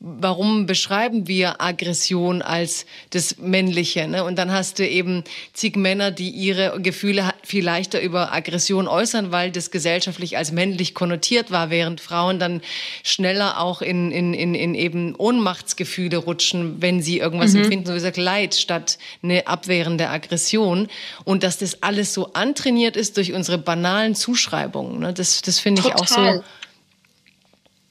warum 0.05 0.65
beschreiben 0.65 1.29
wir 1.29 1.61
Aggression 1.61 2.41
als 2.41 2.85
das 3.11 3.37
Männliche? 3.37 4.05
Ne? 4.05 4.25
Und 4.25 4.35
dann 4.37 4.51
hast 4.51 4.79
du 4.79 4.87
eben 4.87 5.23
zig 5.53 5.77
Männer, 5.77 6.11
die 6.11 6.29
ihre 6.29 6.81
Gefühle 6.81 7.29
viel 7.41 7.63
leichter 7.63 8.01
über 8.01 8.33
Aggression 8.33 8.89
äußern, 8.89 9.31
weil 9.31 9.49
das 9.49 9.71
gesellschaftlich 9.71 10.35
als 10.35 10.51
männlich 10.51 10.93
konnotiert 10.93 11.51
war, 11.51 11.69
während 11.69 12.01
Frauen 12.01 12.37
dann 12.37 12.61
schneller 13.03 13.61
auch 13.61 13.81
in, 13.81 14.11
in, 14.11 14.33
in, 14.33 14.55
in 14.55 14.75
eben 14.75 15.15
Ohnmachtsgefühle 15.15 16.17
rutschen, 16.17 16.81
wenn 16.81 17.01
sie 17.01 17.19
irgendwas 17.19 17.53
mhm. 17.53 17.61
empfinden, 17.61 17.85
so 17.85 17.93
wie 17.93 17.97
gesagt, 17.97 18.17
Leid 18.17 18.55
statt 18.55 18.97
eine 19.23 19.47
abwehrende 19.47 20.09
Aggression. 20.09 20.89
Und 21.23 21.43
dass 21.43 21.59
das 21.59 21.81
alles 21.81 22.13
so 22.13 22.33
antrainiert 22.33 22.97
ist 22.97 23.15
durch 23.15 23.31
unsere 23.31 23.57
banalen 23.57 24.15
Zuschreibungen. 24.15 24.99
Ne? 24.99 25.13
Das, 25.13 25.41
das 25.41 25.59
finde 25.59 25.81
ich 25.85 25.95
auch 25.95 26.07
so 26.07 26.43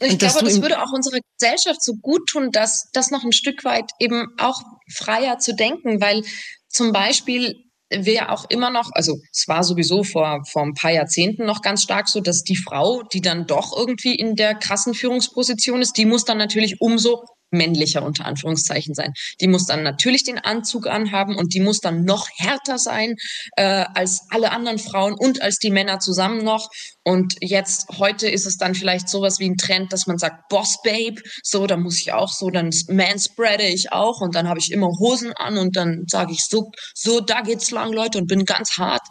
ich 0.02 0.18
glaube, 0.18 0.44
das 0.44 0.60
würde 0.60 0.82
auch 0.82 0.92
unserer 0.92 1.18
Gesellschaft 1.38 1.82
so 1.82 1.94
gut 1.94 2.28
tun, 2.28 2.50
dass 2.50 2.88
das 2.92 3.10
noch 3.10 3.24
ein 3.24 3.32
Stück 3.32 3.64
weit 3.64 3.90
eben 3.98 4.26
auch 4.38 4.60
freier 4.92 5.38
zu 5.38 5.54
denken, 5.54 6.00
weil 6.00 6.22
zum 6.68 6.92
Beispiel 6.92 7.54
wir 7.90 8.30
auch 8.30 8.46
immer 8.48 8.70
noch, 8.70 8.90
also 8.94 9.18
es 9.32 9.46
war 9.48 9.64
sowieso 9.64 10.02
vor, 10.02 10.42
vor 10.50 10.62
ein 10.62 10.74
paar 10.74 10.92
Jahrzehnten 10.92 11.44
noch 11.44 11.60
ganz 11.60 11.82
stark 11.82 12.08
so, 12.08 12.20
dass 12.20 12.42
die 12.42 12.56
Frau, 12.56 13.02
die 13.02 13.20
dann 13.20 13.46
doch 13.46 13.76
irgendwie 13.76 14.14
in 14.14 14.34
der 14.34 14.54
krassen 14.54 14.94
Führungsposition 14.94 15.82
ist, 15.82 15.96
die 15.98 16.06
muss 16.06 16.24
dann 16.24 16.38
natürlich 16.38 16.80
umso 16.80 17.24
männlicher 17.52 18.02
unter 18.02 18.24
Anführungszeichen 18.24 18.94
sein. 18.94 19.12
Die 19.40 19.48
muss 19.48 19.66
dann 19.66 19.82
natürlich 19.82 20.24
den 20.24 20.38
Anzug 20.38 20.86
anhaben 20.86 21.36
und 21.36 21.54
die 21.54 21.60
muss 21.60 21.80
dann 21.80 22.04
noch 22.04 22.28
härter 22.36 22.78
sein 22.78 23.16
äh, 23.56 23.84
als 23.94 24.26
alle 24.30 24.50
anderen 24.50 24.78
Frauen 24.78 25.14
und 25.14 25.42
als 25.42 25.58
die 25.58 25.70
Männer 25.70 25.98
zusammen 26.00 26.44
noch. 26.44 26.68
Und 27.04 27.34
jetzt 27.40 27.88
heute 27.98 28.28
ist 28.28 28.46
es 28.46 28.56
dann 28.56 28.74
vielleicht 28.74 29.08
sowas 29.08 29.40
wie 29.40 29.50
ein 29.50 29.56
Trend, 29.56 29.92
dass 29.92 30.06
man 30.06 30.18
sagt 30.18 30.48
Boss 30.48 30.78
Babe, 30.84 31.20
so 31.42 31.66
da 31.66 31.76
muss 31.76 31.98
ich 31.98 32.12
auch 32.12 32.32
so, 32.32 32.50
dann 32.50 32.70
manspreade 32.88 33.64
ich 33.64 33.92
auch 33.92 34.20
und 34.20 34.34
dann 34.34 34.48
habe 34.48 34.60
ich 34.60 34.70
immer 34.70 34.86
Hosen 34.86 35.32
an 35.32 35.58
und 35.58 35.76
dann 35.76 36.04
sage 36.06 36.32
ich 36.32 36.44
so, 36.44 36.70
so 36.94 37.20
da 37.20 37.40
geht's 37.40 37.70
lang, 37.72 37.92
Leute 37.92 38.18
und 38.18 38.28
bin 38.28 38.44
ganz 38.44 38.78
hart. 38.78 39.02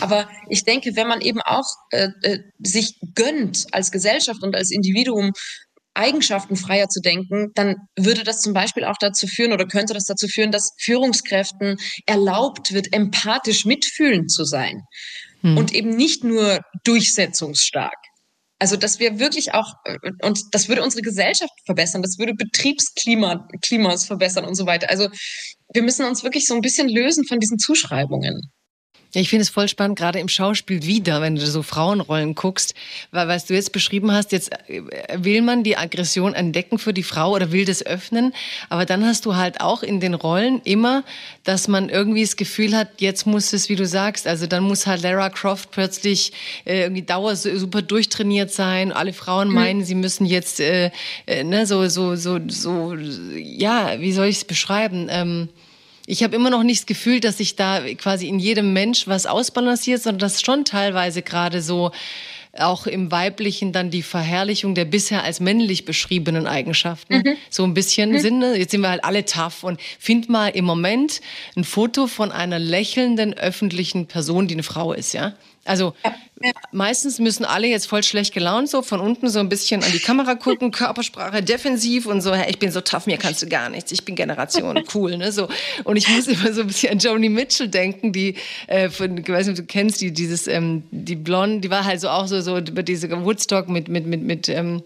Aber 0.00 0.28
ich 0.48 0.64
denke, 0.64 0.96
wenn 0.96 1.08
man 1.08 1.22
eben 1.22 1.40
auch 1.40 1.64
äh, 1.90 2.08
äh, 2.22 2.40
sich 2.58 2.98
gönnt 3.14 3.66
als 3.72 3.90
Gesellschaft 3.90 4.42
und 4.42 4.54
als 4.54 4.70
Individuum 4.70 5.32
Eigenschaften 5.94 6.56
freier 6.56 6.88
zu 6.88 7.00
denken, 7.00 7.50
dann 7.54 7.76
würde 7.98 8.22
das 8.22 8.40
zum 8.40 8.52
Beispiel 8.52 8.84
auch 8.84 8.96
dazu 8.98 9.26
führen 9.26 9.52
oder 9.52 9.66
könnte 9.66 9.94
das 9.94 10.04
dazu 10.04 10.28
führen, 10.28 10.52
dass 10.52 10.72
Führungskräften 10.78 11.76
erlaubt 12.06 12.72
wird, 12.72 12.92
empathisch 12.92 13.64
mitfühlend 13.64 14.30
zu 14.30 14.44
sein. 14.44 14.82
hm. 15.42 15.56
und 15.56 15.72
eben 15.72 15.90
nicht 15.90 16.24
nur 16.24 16.60
durchsetzungsstark. 16.84 17.96
Also, 18.58 18.76
dass 18.76 18.98
wir 18.98 19.18
wirklich 19.18 19.54
auch, 19.54 19.72
äh, 19.84 19.96
und 20.22 20.38
das 20.52 20.68
würde 20.68 20.82
unsere 20.82 21.02
Gesellschaft 21.02 21.52
verbessern, 21.64 22.02
das 22.02 22.18
würde 22.18 22.34
Betriebsklima, 22.34 23.48
Klimas 23.62 24.04
verbessern 24.04 24.44
und 24.44 24.54
so 24.54 24.66
weiter. 24.66 24.90
Also, 24.90 25.08
wir 25.72 25.82
müssen 25.82 26.04
uns 26.04 26.22
wirklich 26.24 26.46
so 26.46 26.54
ein 26.54 26.60
bisschen 26.60 26.88
lösen 26.88 27.24
von 27.26 27.38
diesen 27.38 27.58
Zuschreibungen. 27.58 28.50
Ja, 29.12 29.20
ich 29.20 29.28
finde 29.28 29.42
es 29.42 29.50
voll 29.50 29.66
spannend, 29.66 29.98
gerade 29.98 30.20
im 30.20 30.28
Schauspiel 30.28 30.84
wieder, 30.84 31.20
wenn 31.20 31.34
du 31.34 31.44
so 31.44 31.64
Frauenrollen 31.64 32.36
guckst, 32.36 32.74
weil 33.10 33.26
was 33.26 33.44
du 33.46 33.54
jetzt 33.54 33.72
beschrieben 33.72 34.12
hast, 34.12 34.30
jetzt 34.30 34.52
äh, 34.68 34.82
will 35.16 35.42
man 35.42 35.64
die 35.64 35.76
Aggression 35.76 36.32
entdecken 36.32 36.78
für 36.78 36.92
die 36.92 37.02
Frau 37.02 37.32
oder 37.32 37.50
will 37.50 37.64
das 37.64 37.84
öffnen, 37.84 38.32
aber 38.68 38.86
dann 38.86 39.04
hast 39.04 39.26
du 39.26 39.34
halt 39.34 39.60
auch 39.60 39.82
in 39.82 39.98
den 39.98 40.14
Rollen 40.14 40.60
immer, 40.62 41.02
dass 41.42 41.66
man 41.66 41.88
irgendwie 41.88 42.22
das 42.22 42.36
Gefühl 42.36 42.76
hat, 42.76 43.00
jetzt 43.00 43.26
muss 43.26 43.52
es, 43.52 43.68
wie 43.68 43.74
du 43.74 43.84
sagst, 43.84 44.28
also 44.28 44.46
dann 44.46 44.62
muss 44.62 44.86
halt 44.86 45.02
Lara 45.02 45.28
Croft 45.28 45.72
plötzlich 45.72 46.32
äh, 46.64 46.82
irgendwie 46.82 47.02
dauer 47.02 47.34
super 47.34 47.82
durchtrainiert 47.82 48.52
sein, 48.52 48.92
alle 48.92 49.12
Frauen 49.12 49.48
mhm. 49.48 49.54
meinen, 49.54 49.84
sie 49.84 49.96
müssen 49.96 50.24
jetzt 50.24 50.60
äh, 50.60 50.92
äh, 51.26 51.42
ne, 51.42 51.66
so 51.66 51.88
so 51.88 52.14
so 52.14 52.38
so 52.46 52.94
ja, 52.94 53.98
wie 53.98 54.12
soll 54.12 54.26
ich 54.26 54.36
es 54.36 54.44
beschreiben? 54.44 55.08
Ähm, 55.10 55.48
ich 56.10 56.24
habe 56.24 56.34
immer 56.34 56.50
noch 56.50 56.64
nicht 56.64 56.80
das 56.80 56.86
Gefühl, 56.86 57.20
dass 57.20 57.38
sich 57.38 57.54
da 57.54 57.80
quasi 57.94 58.26
in 58.26 58.38
jedem 58.40 58.72
Mensch 58.72 59.06
was 59.06 59.26
ausbalanciert, 59.26 60.02
sondern 60.02 60.18
dass 60.18 60.42
schon 60.42 60.64
teilweise 60.64 61.22
gerade 61.22 61.62
so 61.62 61.92
auch 62.58 62.88
im 62.88 63.12
Weiblichen 63.12 63.72
dann 63.72 63.90
die 63.90 64.02
Verherrlichung 64.02 64.74
der 64.74 64.84
bisher 64.84 65.22
als 65.22 65.38
männlich 65.38 65.84
beschriebenen 65.84 66.48
Eigenschaften 66.48 67.18
mhm. 67.18 67.36
so 67.48 67.62
ein 67.62 67.74
bisschen 67.74 68.10
mhm. 68.10 68.18
sind. 68.18 68.38
Ne? 68.40 68.58
Jetzt 68.58 68.72
sind 68.72 68.80
wir 68.80 68.88
halt 68.88 69.04
alle 69.04 69.24
tough 69.24 69.62
und 69.62 69.80
find 70.00 70.28
mal 70.28 70.48
im 70.48 70.64
Moment 70.64 71.20
ein 71.56 71.62
Foto 71.62 72.08
von 72.08 72.32
einer 72.32 72.58
lächelnden 72.58 73.34
öffentlichen 73.34 74.06
Person, 74.06 74.48
die 74.48 74.54
eine 74.54 74.64
Frau 74.64 74.92
ist, 74.92 75.12
ja. 75.12 75.34
Also 75.64 75.94
meistens 76.72 77.18
müssen 77.18 77.44
alle 77.44 77.66
jetzt 77.66 77.86
voll 77.86 78.02
schlecht 78.02 78.32
gelaunt 78.32 78.70
so 78.70 78.80
von 78.80 78.98
unten 79.00 79.28
so 79.28 79.40
ein 79.40 79.48
bisschen 79.50 79.82
an 79.82 79.92
die 79.92 79.98
Kamera 79.98 80.34
gucken, 80.34 80.70
Körpersprache 80.72 81.42
defensiv 81.42 82.06
und 82.06 82.22
so, 82.22 82.34
hey, 82.34 82.50
ich 82.50 82.58
bin 82.58 82.70
so 82.70 82.80
tough, 82.80 83.06
mir 83.06 83.18
kannst 83.18 83.42
du 83.42 83.46
gar 83.46 83.68
nichts, 83.68 83.92
ich 83.92 84.04
bin 84.04 84.14
Generation 84.14 84.82
cool, 84.94 85.18
ne, 85.18 85.32
so. 85.32 85.48
Und 85.84 85.96
ich 85.96 86.08
muss 86.08 86.26
immer 86.26 86.52
so 86.52 86.62
ein 86.62 86.68
bisschen 86.68 86.92
an 86.92 86.98
Joni 86.98 87.28
Mitchell 87.28 87.68
denken, 87.68 88.12
die, 88.12 88.36
äh, 88.68 88.88
von, 88.88 89.18
ich 89.18 89.28
weiß 89.28 89.48
nicht, 89.48 89.58
ob 89.58 89.66
du 89.66 89.72
kennst, 89.72 90.00
die, 90.00 90.12
dieses, 90.12 90.46
ähm, 90.46 90.84
die 90.90 91.16
Blonde, 91.16 91.60
die 91.60 91.70
war 91.70 91.84
halt 91.84 92.00
so 92.00 92.08
auch 92.08 92.26
so, 92.26 92.40
so 92.40 92.56
über 92.56 92.82
diese 92.82 93.10
Woodstock 93.10 93.68
mit, 93.68 93.88
mit, 93.88 94.06
mit, 94.06 94.22
mit, 94.22 94.48
ähm, 94.48 94.82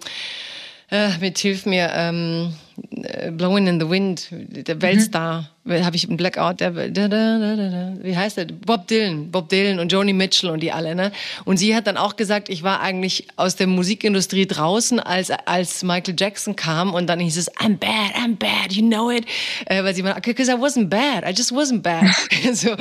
äh, 0.94 1.18
mit 1.18 1.38
hilf 1.38 1.66
mir, 1.66 1.90
ähm, 1.92 2.54
äh, 3.02 3.32
Blowing 3.32 3.66
in 3.66 3.80
the 3.80 3.90
Wind, 3.90 4.28
der 4.30 4.80
Weltstar, 4.80 5.50
mhm. 5.64 5.84
habe 5.84 5.96
ich 5.96 6.06
einen 6.06 6.16
Blackout, 6.16 6.60
der, 6.60 6.70
da, 6.70 7.08
da, 7.08 7.08
da, 7.08 7.94
wie 8.00 8.16
heißt 8.16 8.36
der? 8.36 8.44
Bob 8.44 8.86
Dylan, 8.86 9.32
Bob 9.32 9.48
Dylan 9.48 9.80
und 9.80 9.90
Joni 9.90 10.12
Mitchell 10.12 10.50
und 10.50 10.60
die 10.60 10.70
alle, 10.70 10.94
ne? 10.94 11.10
Und 11.44 11.56
sie 11.56 11.74
hat 11.74 11.88
dann 11.88 11.96
auch 11.96 12.14
gesagt, 12.14 12.48
ich 12.48 12.62
war 12.62 12.80
eigentlich 12.80 13.26
aus 13.34 13.56
der 13.56 13.66
Musikindustrie 13.66 14.46
draußen, 14.46 15.00
als, 15.00 15.30
als 15.30 15.82
Michael 15.82 16.14
Jackson 16.16 16.54
kam 16.54 16.94
und 16.94 17.08
dann 17.08 17.18
hieß 17.18 17.38
es, 17.38 17.52
I'm 17.56 17.76
bad, 17.76 18.14
I'm 18.14 18.36
bad, 18.36 18.72
you 18.72 18.86
know 18.86 19.10
it, 19.10 19.26
äh, 19.66 19.82
weil 19.82 19.96
sie 19.96 20.04
war, 20.04 20.20
because 20.20 20.48
I 20.48 20.54
wasn't 20.54 20.86
bad, 20.86 21.24
I 21.28 21.32
just 21.36 21.50
wasn't 21.50 21.82
bad. 21.82 22.04
so. 22.52 22.76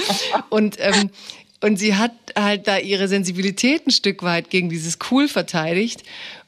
Und, 0.50 0.78
ähm, 0.80 1.10
und 1.62 1.78
sie 1.78 1.96
hat 1.96 2.12
halt 2.38 2.68
da 2.68 2.78
ihre 2.78 3.08
Sensibilität 3.08 3.88
ein 3.88 3.92
Stück 3.92 4.22
weit 4.22 4.52
gegen 4.52 4.70
dieses 4.70 5.00
Cool 5.10 5.28
verteidigt. 5.28 6.04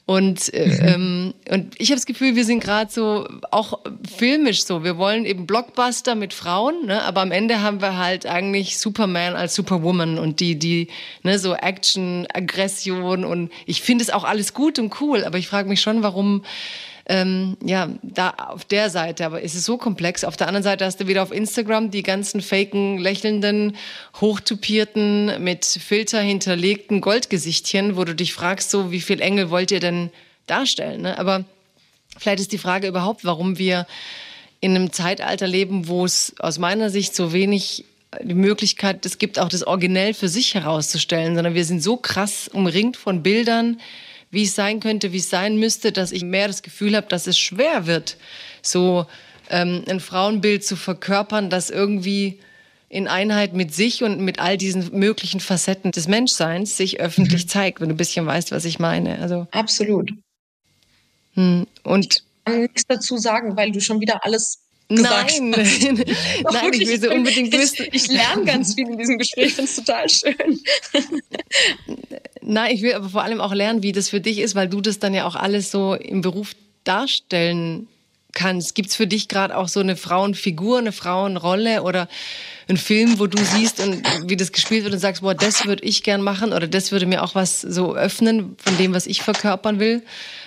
Und, 0.08 0.54
äh, 0.54 0.68
mhm. 0.68 0.88
ähm, 0.88 1.34
und 1.50 1.74
ich 1.80 1.90
habe 1.90 1.96
das 1.96 2.06
Gefühl, 2.06 2.36
wir 2.36 2.46
sind 2.46 2.60
gerade 2.60 2.92
so 2.92 3.28
auch 3.50 3.80
filmisch 4.18 4.64
so. 4.64 4.84
Wir 4.84 4.98
wollen 4.98 5.26
eben 5.26 5.48
Blockbuster 5.48 6.14
mit 6.14 6.32
Frauen, 6.32 6.86
ne? 6.86 7.02
aber 7.04 7.22
am 7.22 7.32
Ende 7.32 7.64
haben 7.64 7.82
wir 7.82 7.98
halt 7.98 8.28
eigentlich 8.28 8.78
Superman 8.78 9.36
als 9.36 9.56
Superwoman 9.56 10.20
und 10.20 10.40
die, 10.42 10.60
die, 10.60 10.90
ne, 11.24 11.40
so 11.40 11.56
Action, 11.56 12.28
Aggression 12.32 13.26
und 13.26 13.52
ich 13.66 13.82
finde 13.82 14.04
es 14.04 14.12
auch 14.12 14.26
alles 14.26 14.54
gut 14.54 14.78
und 14.78 15.02
cool, 15.02 15.24
aber 15.24 15.40
ich 15.40 15.48
frage 15.48 15.68
mich 15.68 15.82
schon, 15.82 16.04
warum 16.04 16.44
ähm, 17.08 17.58
ja, 17.64 17.90
da 18.02 18.32
auf 18.32 18.66
der 18.66 18.90
Seite, 18.90 19.26
aber 19.26 19.42
ist 19.42 19.54
es 19.54 19.66
so 19.66 19.78
komplex. 19.78 20.24
Auf 20.24 20.38
der 20.38 20.48
anderen 20.48 20.64
Seite 20.64 20.86
hast 20.86 21.00
du 21.00 21.08
wieder 21.08 21.22
auf 21.22 21.32
Instagram 21.32 21.92
die 21.92 22.04
ganzen 22.04 22.42
faken, 22.42 22.98
lächelnden, 22.98 23.76
hochtupierten, 24.20 25.44
mit 25.44 25.66
Filter 25.66 26.20
hinterlegten 26.20 27.02
Goldgesichtchen, 27.02 27.96
wo 27.96 28.04
du 28.06 28.16
dich 28.16 28.34
fragst, 28.34 28.72
so, 28.72 28.92
wie 28.92 29.02
viel 29.02 29.22
Engel 29.22 29.52
wollt 29.52 29.72
ihr 29.72 29.80
denn 29.80 30.10
darstellen? 30.48 31.04
Ne? 31.04 31.20
Aber 31.20 31.46
vielleicht 32.18 32.40
ist 32.40 32.52
die 32.52 32.58
Frage 32.58 32.88
überhaupt, 32.88 33.24
warum 33.24 33.60
wir 33.60 33.86
in 34.60 34.76
einem 34.76 34.92
Zeitalter 34.92 35.48
leben, 35.48 35.88
wo 35.88 36.06
es 36.06 36.34
aus 36.40 36.58
meiner 36.58 36.90
Sicht 36.90 37.16
so 37.16 37.34
wenig 37.34 37.86
die 38.24 38.34
Möglichkeit 38.34 39.06
es 39.06 39.20
gibt, 39.20 39.38
auch 39.38 39.50
das 39.50 39.68
Originell 39.68 40.14
für 40.14 40.30
sich 40.30 40.56
herauszustellen, 40.56 41.36
sondern 41.36 41.54
wir 41.54 41.66
sind 41.66 41.84
so 41.84 41.98
krass 41.98 42.48
umringt 42.48 42.98
von 42.98 43.22
Bildern, 43.22 43.80
wie 44.36 44.44
es 44.44 44.54
sein 44.54 44.82
könnte, 44.82 45.14
wie 45.14 45.18
es 45.18 45.30
sein 45.30 45.58
müsste, 45.58 45.94
dass 45.94 46.12
ich 46.12 46.24
mehr 46.24 46.48
das 46.48 46.62
Gefühl 46.62 46.96
habe, 46.96 47.08
dass 47.08 47.26
es 47.26 47.40
schwer 47.40 47.88
wird, 47.88 48.18
so 48.62 49.08
ähm, 49.50 49.84
ein 49.88 50.02
Frauenbild 50.02 50.64
zu 50.64 50.76
verkörpern, 50.76 51.50
das 51.50 51.70
irgendwie 51.70 52.40
in 52.90 53.08
Einheit 53.08 53.54
mit 53.54 53.74
sich 53.74 54.04
und 54.04 54.20
mit 54.20 54.40
all 54.40 54.58
diesen 54.58 54.98
möglichen 54.98 55.40
Facetten 55.40 55.92
des 55.92 56.10
Menschseins 56.10 56.76
sich 56.76 57.00
öffentlich 57.00 57.46
mhm. 57.46 57.50
zeigt, 57.50 57.82
wenn 57.82 57.88
du 57.88 57.96
ein 57.96 57.98
bisschen 57.98 58.26
weißt, 58.26 58.52
was 58.52 58.66
ich 58.66 58.78
meine. 58.78 59.20
Also 59.20 59.48
absolut. 59.52 60.12
Hm, 61.36 61.66
und 61.84 62.16
ich 62.18 62.24
kann 62.44 62.62
nichts 62.62 62.84
dazu 62.88 63.18
sagen, 63.18 63.56
weil 63.56 63.72
du 63.72 63.80
schon 63.80 64.02
wieder 64.02 64.26
alles 64.26 64.65
Nein, 64.88 65.50
nein, 65.50 66.74
ich 66.74 66.88
will 66.88 67.02
so 67.02 67.10
unbedingt 67.10 67.52
wissen. 67.54 67.88
Ich, 67.92 68.06
ich 68.06 68.08
lerne 68.08 68.46
ganz 68.46 68.76
viel 68.76 68.88
in 68.88 68.98
diesem 68.98 69.18
Gespräch, 69.18 69.54
finde 69.54 69.70
es 69.70 69.76
total 69.78 70.08
schön. 70.10 70.60
Nein, 72.42 72.76
ich 72.76 72.84
will 72.84 72.94
aber 72.94 73.10
vor 73.10 73.24
allem 73.24 73.42
auch 73.42 73.54
lernen, 73.54 73.82
wie 73.82 73.92
das 73.92 74.10
für 74.10 74.22
dich 74.22 74.38
ist, 74.38 74.54
weil 74.54 74.70
du 74.70 74.82
das 74.82 75.00
dann 75.00 75.16
ja 75.16 75.26
auch 75.26 75.36
alles 75.36 75.72
so 75.72 75.96
im 75.96 76.22
Beruf 76.22 76.52
darstellen 76.84 77.88
kannst. 78.36 78.76
Gibt 78.76 78.90
es 78.90 78.96
für 78.96 79.08
dich 79.08 79.28
gerade 79.28 79.58
auch 79.58 79.68
so 79.68 79.80
eine 79.80 79.96
Frauenfigur, 79.96 80.78
eine 80.78 80.92
Frauenrolle 80.92 81.82
oder 81.82 82.08
einen 82.68 82.78
Film, 82.78 83.18
wo 83.18 83.26
du 83.26 83.44
siehst 83.44 83.80
und 83.80 84.04
wie 84.30 84.38
das 84.38 84.52
gespielt 84.52 84.84
wird 84.84 84.94
und 84.94 85.00
sagst, 85.00 85.24
boah, 85.24 85.34
das 85.34 85.66
würde 85.66 85.84
ich 85.84 86.04
gern 86.04 86.22
machen 86.22 86.54
oder 86.54 86.68
das 86.68 86.92
würde 86.92 87.08
mir 87.08 87.24
auch 87.24 87.34
was 87.34 87.62
so 87.62 87.96
öffnen 87.96 88.56
von 88.64 88.78
dem, 88.78 88.94
was 88.94 89.08
ich 89.08 89.24
verkörpern 89.24 89.80
will? 89.80 90.04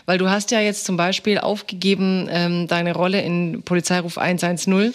Weil 0.06 0.18
du 0.18 0.30
hast 0.30 0.52
ja 0.52 0.60
jetzt 0.60 0.84
zum 0.84 0.96
Beispiel 0.96 1.38
aufgegeben 1.38 2.28
ähm, 2.30 2.68
deine 2.68 2.94
Rolle 2.94 3.20
in 3.20 3.62
Polizeiruf 3.62 4.18
110 4.18 4.94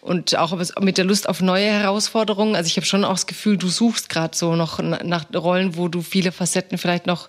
und 0.00 0.36
auch 0.36 0.56
mit 0.80 0.98
der 0.98 1.04
Lust 1.04 1.28
auf 1.28 1.40
neue 1.40 1.66
Herausforderungen. 1.66 2.54
Also 2.54 2.68
ich 2.68 2.76
habe 2.76 2.86
schon 2.86 3.04
auch 3.04 3.12
das 3.12 3.26
Gefühl, 3.26 3.56
du 3.56 3.68
suchst 3.68 4.08
gerade 4.08 4.36
so 4.36 4.56
noch 4.56 4.80
nach 4.80 5.26
Rollen, 5.34 5.76
wo 5.76 5.88
du 5.88 6.02
viele 6.02 6.32
Facetten 6.32 6.78
vielleicht 6.78 7.06
noch 7.06 7.28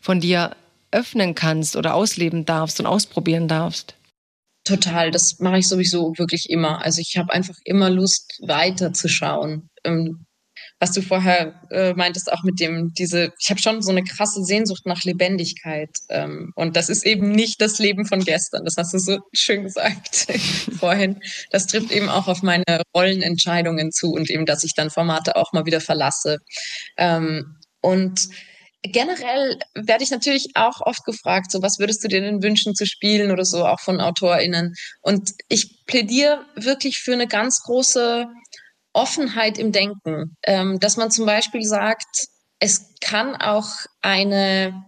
von 0.00 0.20
dir 0.20 0.52
öffnen 0.90 1.34
kannst 1.34 1.74
oder 1.74 1.94
ausleben 1.94 2.44
darfst 2.44 2.78
und 2.80 2.86
ausprobieren 2.86 3.48
darfst. 3.48 3.94
Total, 4.64 5.10
das 5.10 5.40
mache 5.40 5.58
ich 5.58 5.68
sowieso 5.68 6.12
wirklich 6.16 6.48
immer. 6.48 6.82
Also 6.82 7.00
ich 7.00 7.16
habe 7.16 7.32
einfach 7.32 7.56
immer 7.64 7.90
Lust, 7.90 8.38
weiterzuschauen. 8.42 9.68
Ähm, 9.84 10.24
was 10.78 10.92
du 10.92 11.00
vorher 11.00 11.62
äh, 11.70 11.94
meintest, 11.94 12.32
auch 12.32 12.42
mit 12.42 12.58
dem, 12.58 12.92
diese, 12.98 13.32
ich 13.40 13.50
habe 13.50 13.60
schon 13.60 13.82
so 13.82 13.90
eine 13.90 14.02
krasse 14.02 14.42
Sehnsucht 14.44 14.84
nach 14.84 15.02
Lebendigkeit. 15.04 15.90
Ähm, 16.08 16.52
und 16.56 16.76
das 16.76 16.88
ist 16.88 17.06
eben 17.06 17.30
nicht 17.30 17.60
das 17.60 17.78
Leben 17.78 18.04
von 18.04 18.20
gestern. 18.20 18.64
Das 18.64 18.74
hast 18.76 18.92
du 18.92 18.98
so 18.98 19.18
schön 19.32 19.62
gesagt 19.62 20.26
vorhin. 20.78 21.20
Das 21.50 21.66
trifft 21.66 21.92
eben 21.92 22.08
auch 22.08 22.26
auf 22.26 22.42
meine 22.42 22.82
Rollenentscheidungen 22.96 23.92
zu 23.92 24.12
und 24.12 24.28
eben, 24.28 24.44
dass 24.44 24.64
ich 24.64 24.74
dann 24.74 24.90
Formate 24.90 25.36
auch 25.36 25.52
mal 25.52 25.66
wieder 25.66 25.80
verlasse. 25.80 26.38
Ähm, 26.96 27.56
und 27.80 28.28
generell 28.82 29.58
werde 29.74 30.04
ich 30.04 30.10
natürlich 30.10 30.50
auch 30.54 30.80
oft 30.80 31.04
gefragt, 31.04 31.50
so 31.50 31.62
was 31.62 31.78
würdest 31.78 32.02
du 32.02 32.08
dir 32.08 32.20
denn 32.20 32.42
wünschen 32.42 32.74
zu 32.74 32.86
spielen 32.86 33.30
oder 33.30 33.44
so, 33.44 33.66
auch 33.66 33.80
von 33.80 34.00
AutorInnen. 34.00 34.74
Und 35.00 35.30
ich 35.48 35.84
plädiere 35.86 36.44
wirklich 36.56 36.98
für 36.98 37.12
eine 37.12 37.28
ganz 37.28 37.62
große 37.62 38.26
Offenheit 38.92 39.58
im 39.58 39.72
Denken, 39.72 40.36
ähm, 40.44 40.78
dass 40.80 40.96
man 40.96 41.10
zum 41.10 41.26
Beispiel 41.26 41.62
sagt, 41.62 42.26
es 42.58 42.94
kann 43.00 43.36
auch 43.36 43.68
eine, 44.00 44.84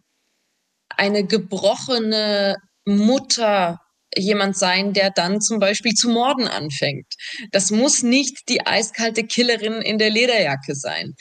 eine 0.91 1.25
gebrochene 1.25 2.57
Mutter 2.85 3.81
jemand 4.17 4.57
sein, 4.57 4.93
der 4.93 5.11
dann 5.11 5.41
zum 5.41 5.59
Beispiel 5.59 5.93
zu 5.93 6.09
morden 6.09 6.49
anfängt. 6.49 7.07
Das 7.51 7.71
muss 7.71 8.03
nicht 8.03 8.49
die 8.49 8.67
eiskalte 8.67 9.25
Killerin 9.25 9.83
in 9.83 9.99
der 9.99 10.11
Lederjacke 10.11 10.75
sein. 10.75 11.15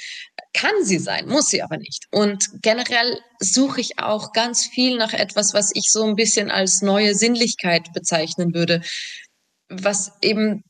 Kann 0.54 0.84
sie 0.84 1.00
sein, 1.00 1.28
muss 1.28 1.48
sie 1.48 1.62
aber 1.62 1.78
nicht. 1.78 2.06
Und 2.12 2.46
generell 2.62 3.20
suche 3.40 3.82
ich 3.82 4.00
auch 4.00 4.34
ganz 4.34 4.68
viel 4.68 4.98
nach 4.98 5.14
etwas, 5.14 5.54
was 5.54 5.72
ich 5.74 5.90
so 5.92 6.04
ein 6.04 6.16
bisschen 6.16 6.52
als 6.52 6.82
neue 6.82 7.16
Sinnlichkeit 7.16 7.92
bezeichnen 7.94 8.54
würde, 8.54 8.82
was 9.70 10.12
eben 10.22 10.64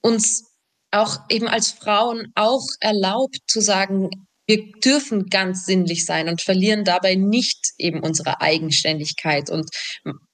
uns 0.00 0.44
auch 0.90 1.18
eben 1.28 1.48
als 1.48 1.70
Frauen 1.70 2.32
auch 2.34 2.64
erlaubt 2.80 3.38
zu 3.46 3.60
sagen, 3.60 4.10
wir 4.46 4.72
dürfen 4.84 5.26
ganz 5.26 5.64
sinnlich 5.64 6.04
sein 6.04 6.28
und 6.28 6.42
verlieren 6.42 6.84
dabei 6.84 7.14
nicht 7.14 7.68
eben 7.78 8.00
unsere 8.00 8.40
Eigenständigkeit 8.40 9.48
und 9.48 9.70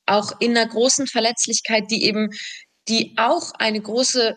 auch 0.07 0.33
in 0.41 0.57
einer 0.57 0.69
großen 0.69 1.07
Verletzlichkeit, 1.07 1.85
die 1.91 2.05
eben, 2.05 2.31
die 2.89 3.15
auch 3.17 3.53
eine 3.59 3.81
große, 3.81 4.35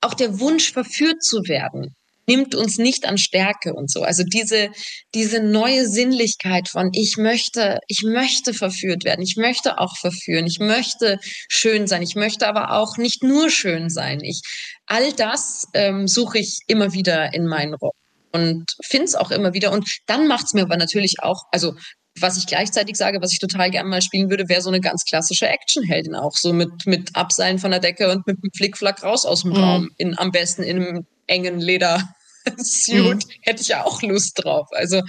auch 0.00 0.14
der 0.14 0.40
Wunsch 0.40 0.72
verführt 0.72 1.22
zu 1.22 1.42
werden, 1.46 1.94
nimmt 2.26 2.54
uns 2.54 2.78
nicht 2.78 3.06
an 3.06 3.18
Stärke 3.18 3.74
und 3.74 3.90
so. 3.90 4.02
Also 4.02 4.22
diese, 4.22 4.70
diese 5.14 5.42
neue 5.42 5.88
Sinnlichkeit 5.88 6.68
von 6.68 6.90
ich 6.92 7.16
möchte, 7.16 7.78
ich 7.88 8.02
möchte 8.04 8.54
verführt 8.54 9.04
werden, 9.04 9.22
ich 9.22 9.36
möchte 9.36 9.78
auch 9.78 9.96
verführen, 9.98 10.46
ich 10.46 10.60
möchte 10.60 11.18
schön 11.48 11.88
sein, 11.88 12.02
ich 12.02 12.14
möchte 12.14 12.46
aber 12.46 12.72
auch 12.72 12.98
nicht 12.98 13.24
nur 13.24 13.50
schön 13.50 13.90
sein. 13.90 14.20
Ich, 14.22 14.42
all 14.86 15.12
das 15.12 15.66
ähm, 15.74 16.06
suche 16.06 16.38
ich 16.38 16.58
immer 16.68 16.92
wieder 16.92 17.34
in 17.34 17.46
meinen 17.46 17.74
Rollen 17.74 17.90
und 18.32 18.64
finde 18.84 19.06
es 19.06 19.14
auch 19.14 19.30
immer 19.30 19.52
wieder. 19.52 19.72
Und 19.72 19.88
dann 20.06 20.28
macht 20.28 20.46
es 20.46 20.54
mir 20.54 20.62
aber 20.62 20.76
natürlich 20.76 21.16
auch, 21.22 21.42
also 21.50 21.74
was 22.18 22.36
ich 22.36 22.46
gleichzeitig 22.46 22.96
sage, 22.96 23.20
was 23.20 23.32
ich 23.32 23.38
total 23.38 23.70
gerne 23.70 23.88
mal 23.88 24.02
spielen 24.02 24.30
würde, 24.30 24.48
wäre 24.48 24.62
so 24.62 24.70
eine 24.70 24.80
ganz 24.80 25.04
klassische 25.04 25.48
Actionheldin 25.48 26.14
auch, 26.14 26.36
so 26.36 26.52
mit, 26.52 26.70
mit 26.86 27.14
Abseilen 27.14 27.58
von 27.58 27.70
der 27.70 27.80
Decke 27.80 28.10
und 28.10 28.26
mit 28.26 28.36
einem 28.36 28.50
Flickflack 28.56 29.02
raus 29.02 29.24
aus 29.24 29.42
dem 29.42 29.52
mhm. 29.52 29.56
Raum, 29.56 29.90
in, 29.96 30.18
am 30.18 30.30
besten 30.32 30.62
in 30.62 30.76
einem 30.82 31.06
engen 31.26 31.60
Leder-Suit, 31.60 33.26
mhm. 33.26 33.30
hätte 33.42 33.62
ich 33.62 33.68
ja 33.68 33.84
auch 33.84 34.02
Lust 34.02 34.42
drauf. 34.42 34.68
Also 34.72 35.02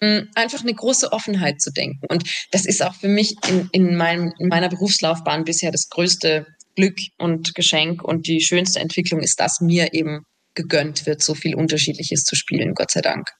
mh, 0.00 0.20
mm, 0.20 0.28
einfach 0.34 0.60
eine 0.60 0.74
große 0.74 1.12
Offenheit 1.12 1.60
zu 1.60 1.72
denken. 1.72 2.06
Und 2.08 2.28
das 2.50 2.66
ist 2.66 2.82
auch 2.82 2.94
für 2.94 3.08
mich 3.08 3.34
in, 3.48 3.68
in, 3.72 3.96
meinem, 3.96 4.32
in 4.38 4.48
meiner 4.48 4.68
Berufslaufbahn 4.68 5.44
bisher 5.44 5.72
das 5.72 5.88
größte 5.88 6.46
Glück 6.76 6.98
und 7.18 7.54
Geschenk 7.54 8.02
und 8.02 8.26
die 8.26 8.40
schönste 8.40 8.80
Entwicklung 8.80 9.20
ist, 9.20 9.40
dass 9.40 9.60
mir 9.60 9.94
eben 9.94 10.24
gegönnt 10.54 11.06
wird, 11.06 11.22
so 11.22 11.34
viel 11.34 11.54
Unterschiedliches 11.54 12.24
zu 12.24 12.36
spielen, 12.36 12.74
Gott 12.74 12.90
sei 12.90 13.00
Dank. 13.00 13.30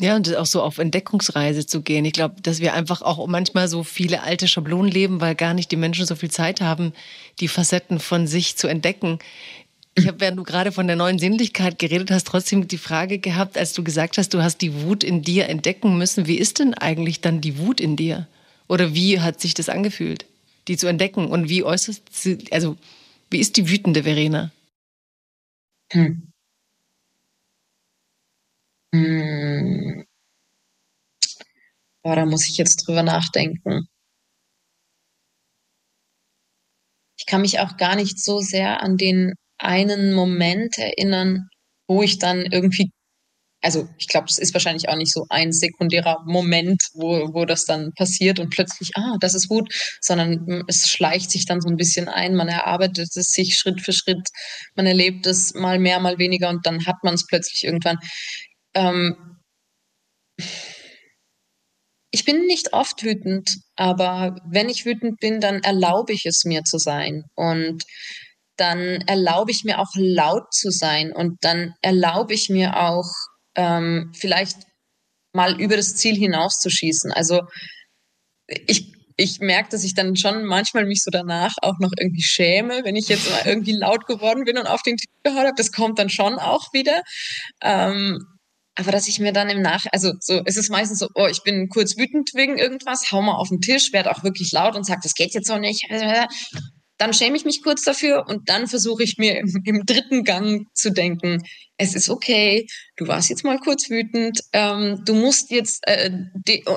Ja, 0.00 0.16
und 0.16 0.34
auch 0.36 0.46
so 0.46 0.60
auf 0.60 0.78
Entdeckungsreise 0.78 1.66
zu 1.66 1.80
gehen. 1.80 2.04
Ich 2.04 2.14
glaube, 2.14 2.40
dass 2.42 2.58
wir 2.60 2.74
einfach 2.74 3.00
auch 3.02 3.24
manchmal 3.28 3.68
so 3.68 3.84
viele 3.84 4.22
alte 4.22 4.48
Schablonen 4.48 4.90
leben, 4.90 5.20
weil 5.20 5.36
gar 5.36 5.54
nicht 5.54 5.70
die 5.70 5.76
Menschen 5.76 6.04
so 6.04 6.16
viel 6.16 6.30
Zeit 6.32 6.60
haben, 6.60 6.92
die 7.38 7.46
Facetten 7.46 8.00
von 8.00 8.26
sich 8.26 8.56
zu 8.56 8.66
entdecken. 8.66 9.20
Ich 9.96 10.08
habe, 10.08 10.20
während 10.20 10.38
du 10.38 10.42
gerade 10.42 10.72
von 10.72 10.88
der 10.88 10.96
neuen 10.96 11.20
Sinnlichkeit 11.20 11.78
geredet 11.78 12.10
hast, 12.10 12.26
trotzdem 12.26 12.66
die 12.66 12.78
Frage 12.78 13.18
gehabt, 13.20 13.56
als 13.56 13.72
du 13.72 13.84
gesagt 13.84 14.18
hast, 14.18 14.34
du 14.34 14.42
hast 14.42 14.58
die 14.62 14.82
Wut 14.82 15.04
in 15.04 15.22
dir 15.22 15.48
entdecken 15.48 15.96
müssen. 15.96 16.26
Wie 16.26 16.38
ist 16.38 16.58
denn 16.58 16.74
eigentlich 16.74 17.20
dann 17.20 17.40
die 17.40 17.58
Wut 17.58 17.80
in 17.80 17.94
dir? 17.94 18.26
Oder 18.68 18.94
wie 18.94 19.20
hat 19.20 19.40
sich 19.40 19.54
das 19.54 19.68
angefühlt, 19.68 20.26
die 20.66 20.76
zu 20.76 20.88
entdecken? 20.88 21.26
Und 21.26 21.48
wie 21.48 21.62
äußerst 21.62 22.02
sie, 22.10 22.38
also 22.50 22.76
wie 23.30 23.38
ist 23.38 23.56
die 23.56 23.70
wütende 23.70 24.02
Verena? 24.02 24.50
Hm. 25.92 26.33
Hm. 28.94 30.04
Boah, 32.04 32.14
da 32.16 32.24
muss 32.24 32.46
ich 32.46 32.56
jetzt 32.58 32.86
drüber 32.86 33.02
nachdenken. 33.02 33.88
Ich 37.18 37.26
kann 37.26 37.42
mich 37.42 37.58
auch 37.60 37.76
gar 37.76 37.96
nicht 37.96 38.22
so 38.22 38.40
sehr 38.40 38.82
an 38.82 38.96
den 38.96 39.34
einen 39.58 40.12
Moment 40.12 40.76
erinnern, 40.78 41.48
wo 41.88 42.02
ich 42.02 42.18
dann 42.18 42.44
irgendwie, 42.50 42.90
also 43.62 43.88
ich 43.98 44.08
glaube, 44.08 44.26
es 44.30 44.38
ist 44.38 44.54
wahrscheinlich 44.54 44.88
auch 44.88 44.96
nicht 44.96 45.12
so 45.12 45.26
ein 45.30 45.52
sekundärer 45.52 46.22
Moment, 46.26 46.82
wo, 46.94 47.34
wo 47.34 47.44
das 47.46 47.64
dann 47.66 47.92
passiert 47.96 48.40
und 48.40 48.50
plötzlich, 48.50 48.90
ah, 48.96 49.16
das 49.20 49.34
ist 49.34 49.48
gut, 49.48 49.72
sondern 50.00 50.64
es 50.68 50.88
schleicht 50.88 51.30
sich 51.30 51.46
dann 51.46 51.60
so 51.62 51.68
ein 51.68 51.76
bisschen 51.76 52.08
ein, 52.08 52.34
man 52.36 52.48
erarbeitet 52.48 53.16
es 53.16 53.28
sich 53.28 53.56
Schritt 53.56 53.80
für 53.82 53.92
Schritt, 53.92 54.28
man 54.76 54.86
erlebt 54.86 55.26
es 55.26 55.54
mal 55.54 55.78
mehr, 55.78 56.00
mal 56.00 56.18
weniger 56.18 56.50
und 56.50 56.66
dann 56.66 56.86
hat 56.86 56.96
man 57.04 57.14
es 57.14 57.26
plötzlich 57.26 57.64
irgendwann. 57.64 57.98
Ähm, 58.74 59.16
ich 62.10 62.24
bin 62.24 62.46
nicht 62.46 62.72
oft 62.72 63.02
wütend, 63.02 63.50
aber 63.76 64.36
wenn 64.46 64.68
ich 64.68 64.86
wütend 64.86 65.18
bin, 65.18 65.40
dann 65.40 65.62
erlaube 65.62 66.12
ich 66.12 66.26
es 66.26 66.44
mir 66.44 66.62
zu 66.62 66.78
sein. 66.78 67.24
Und 67.34 67.82
dann 68.56 69.00
erlaube 69.08 69.50
ich 69.50 69.64
mir 69.64 69.80
auch 69.80 69.90
laut 69.96 70.52
zu 70.54 70.70
sein. 70.70 71.12
Und 71.12 71.38
dann 71.40 71.74
erlaube 71.82 72.34
ich 72.34 72.48
mir 72.50 72.76
auch 72.76 73.10
ähm, 73.56 74.12
vielleicht 74.14 74.58
mal 75.32 75.60
über 75.60 75.76
das 75.76 75.96
Ziel 75.96 76.14
hinauszuschießen. 76.14 77.12
Also 77.12 77.40
ich, 78.46 78.92
ich 79.16 79.40
merke, 79.40 79.70
dass 79.70 79.84
ich 79.84 79.94
dann 79.94 80.16
schon 80.16 80.44
manchmal 80.44 80.86
mich 80.86 81.02
so 81.02 81.10
danach 81.10 81.54
auch 81.62 81.78
noch 81.80 81.90
irgendwie 81.98 82.22
schäme, 82.22 82.84
wenn 82.84 82.96
ich 82.96 83.08
jetzt 83.08 83.28
mal 83.30 83.42
irgendwie 83.44 83.76
laut 83.76 84.06
geworden 84.06 84.44
bin 84.44 84.56
und 84.56 84.66
auf 84.66 84.82
den 84.82 84.96
Tisch 84.96 85.10
gehauen 85.24 85.46
habe. 85.46 85.56
Das 85.56 85.72
kommt 85.72 85.98
dann 85.98 86.10
schon 86.10 86.38
auch 86.38 86.72
wieder. 86.72 87.02
Ähm, 87.60 88.24
aber 88.76 88.90
dass 88.90 89.08
ich 89.08 89.20
mir 89.20 89.32
dann 89.32 89.48
im 89.48 89.62
Nach, 89.62 89.86
also 89.92 90.12
so, 90.20 90.42
es 90.44 90.56
ist 90.56 90.70
meistens 90.70 90.98
so, 90.98 91.08
oh, 91.14 91.26
ich 91.26 91.42
bin 91.42 91.68
kurz 91.68 91.96
wütend 91.96 92.30
wegen 92.34 92.58
irgendwas, 92.58 93.10
hau 93.12 93.22
mal 93.22 93.36
auf 93.36 93.48
den 93.48 93.60
Tisch, 93.60 93.92
werde 93.92 94.10
auch 94.10 94.24
wirklich 94.24 94.50
laut 94.52 94.74
und 94.76 94.84
sage, 94.84 95.00
das 95.02 95.14
geht 95.14 95.34
jetzt 95.34 95.46
so 95.46 95.58
nicht. 95.58 95.84
Dann 96.98 97.12
schäme 97.12 97.36
ich 97.36 97.44
mich 97.44 97.62
kurz 97.62 97.82
dafür 97.82 98.26
und 98.28 98.48
dann 98.48 98.68
versuche 98.68 99.02
ich 99.02 99.18
mir 99.18 99.38
im, 99.38 99.62
im, 99.64 99.84
dritten 99.84 100.22
Gang 100.22 100.66
zu 100.74 100.90
denken, 100.90 101.42
es 101.76 101.96
ist 101.96 102.08
okay, 102.08 102.66
du 102.96 103.08
warst 103.08 103.30
jetzt 103.30 103.42
mal 103.42 103.58
kurz 103.58 103.90
wütend, 103.90 104.40
ähm, 104.52 105.02
du 105.04 105.14
musst 105.14 105.50
jetzt, 105.50 105.82
äh, 105.88 106.10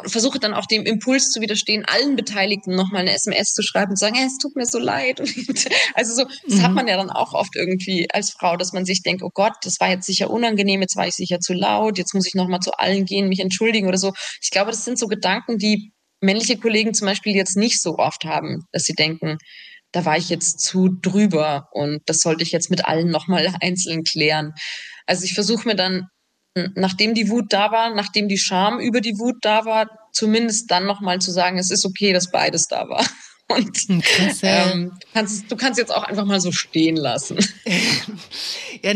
versuche 0.06 0.40
dann 0.40 0.56
auch 0.56 0.66
dem 0.66 0.84
Impuls 0.86 1.30
zu 1.30 1.40
widerstehen, 1.40 1.86
allen 1.86 2.16
Beteiligten 2.16 2.76
nochmal 2.76 3.02
eine 3.02 3.14
SMS 3.14 3.54
zu 3.54 3.62
schreiben 3.62 3.92
und 3.92 3.98
zu 3.98 4.06
sagen, 4.06 4.16
hey, 4.16 4.26
es 4.26 4.40
tut 4.40 4.56
mir 4.56 4.66
so 4.66 4.80
leid. 4.80 5.20
also 5.94 6.16
so, 6.16 6.26
das 6.48 6.58
mhm. 6.58 6.62
hat 6.64 6.74
man 6.74 6.88
ja 6.88 6.98
dann 6.98 7.12
auch 7.12 7.34
oft 7.34 7.56
irgendwie 7.56 8.08
als 8.12 8.32
Frau, 8.32 8.58
dass 8.58 8.74
man 8.74 8.86
sich 8.86 9.04
denkt, 9.04 9.22
oh 9.22 9.32
Gott, 9.32 9.54
das 9.62 9.80
war 9.80 9.90
jetzt 9.90 10.08
sicher 10.08 10.32
unangenehm, 10.32 10.82
jetzt 10.82 10.96
war 10.96 11.08
ich 11.08 11.14
sicher 11.14 11.40
zu 11.40 11.54
laut, 11.54 12.00
jetzt 12.00 12.16
muss 12.16 12.26
ich 12.26 12.34
nochmal 12.34 12.60
zu 12.60 12.72
allen 12.72 13.06
gehen, 13.06 13.30
mich 13.30 13.40
entschuldigen 13.40 13.88
oder 13.88 14.00
so. 14.00 14.14
Ich 14.42 14.50
glaube, 14.50 14.72
das 14.72 14.84
sind 14.84 14.98
so 14.98 15.06
Gedanken, 15.06 15.60
die 15.60 15.92
männliche 16.22 16.58
Kollegen 16.58 16.94
zum 16.94 17.06
Beispiel 17.06 17.36
jetzt 17.36 17.58
nicht 17.58 17.82
so 17.82 17.98
oft 17.98 18.26
haben, 18.26 18.66
dass 18.72 18.84
sie 18.84 18.94
denken, 18.94 19.38
da 19.92 20.06
war 20.06 20.18
ich 20.18 20.30
jetzt 20.30 20.60
zu 20.60 20.90
drüber 20.90 21.70
und 21.72 22.02
das 22.06 22.20
sollte 22.20 22.44
ich 22.44 22.52
jetzt 22.52 22.70
mit 22.70 22.86
allen 22.86 23.10
nochmal 23.10 23.54
einzeln 23.62 24.04
klären. 24.04 24.54
Also 25.06 25.24
ich 25.24 25.34
versuche 25.34 25.68
mir 25.68 25.76
dann, 25.76 26.08
nachdem 26.76 27.14
die 27.14 27.30
Wut 27.30 27.54
da 27.54 27.72
war, 27.72 27.94
nachdem 27.94 28.28
die 28.28 28.38
Scham 28.38 28.80
über 28.80 29.02
die 29.02 29.18
Wut 29.20 29.38
da 29.42 29.66
war, 29.66 29.88
zumindest 30.12 30.72
dann 30.72 30.86
nochmal 30.86 31.20
zu 31.20 31.32
sagen, 31.32 31.58
es 31.58 31.72
ist 31.72 31.86
okay, 31.86 32.14
dass 32.14 32.32
beides 32.32 32.68
da 32.68 32.90
war. 32.90 33.06
Und 33.50 34.04
Krass, 34.04 34.42
ja. 34.42 34.72
ähm, 34.72 34.92
du, 35.00 35.08
kannst, 35.14 35.50
du 35.50 35.56
kannst 35.56 35.80
jetzt 35.80 35.96
auch 35.96 36.04
einfach 36.04 36.26
mal 36.26 36.42
so 36.42 36.52
stehen 36.52 36.98
lassen. 36.98 37.38
ja, 38.84 38.92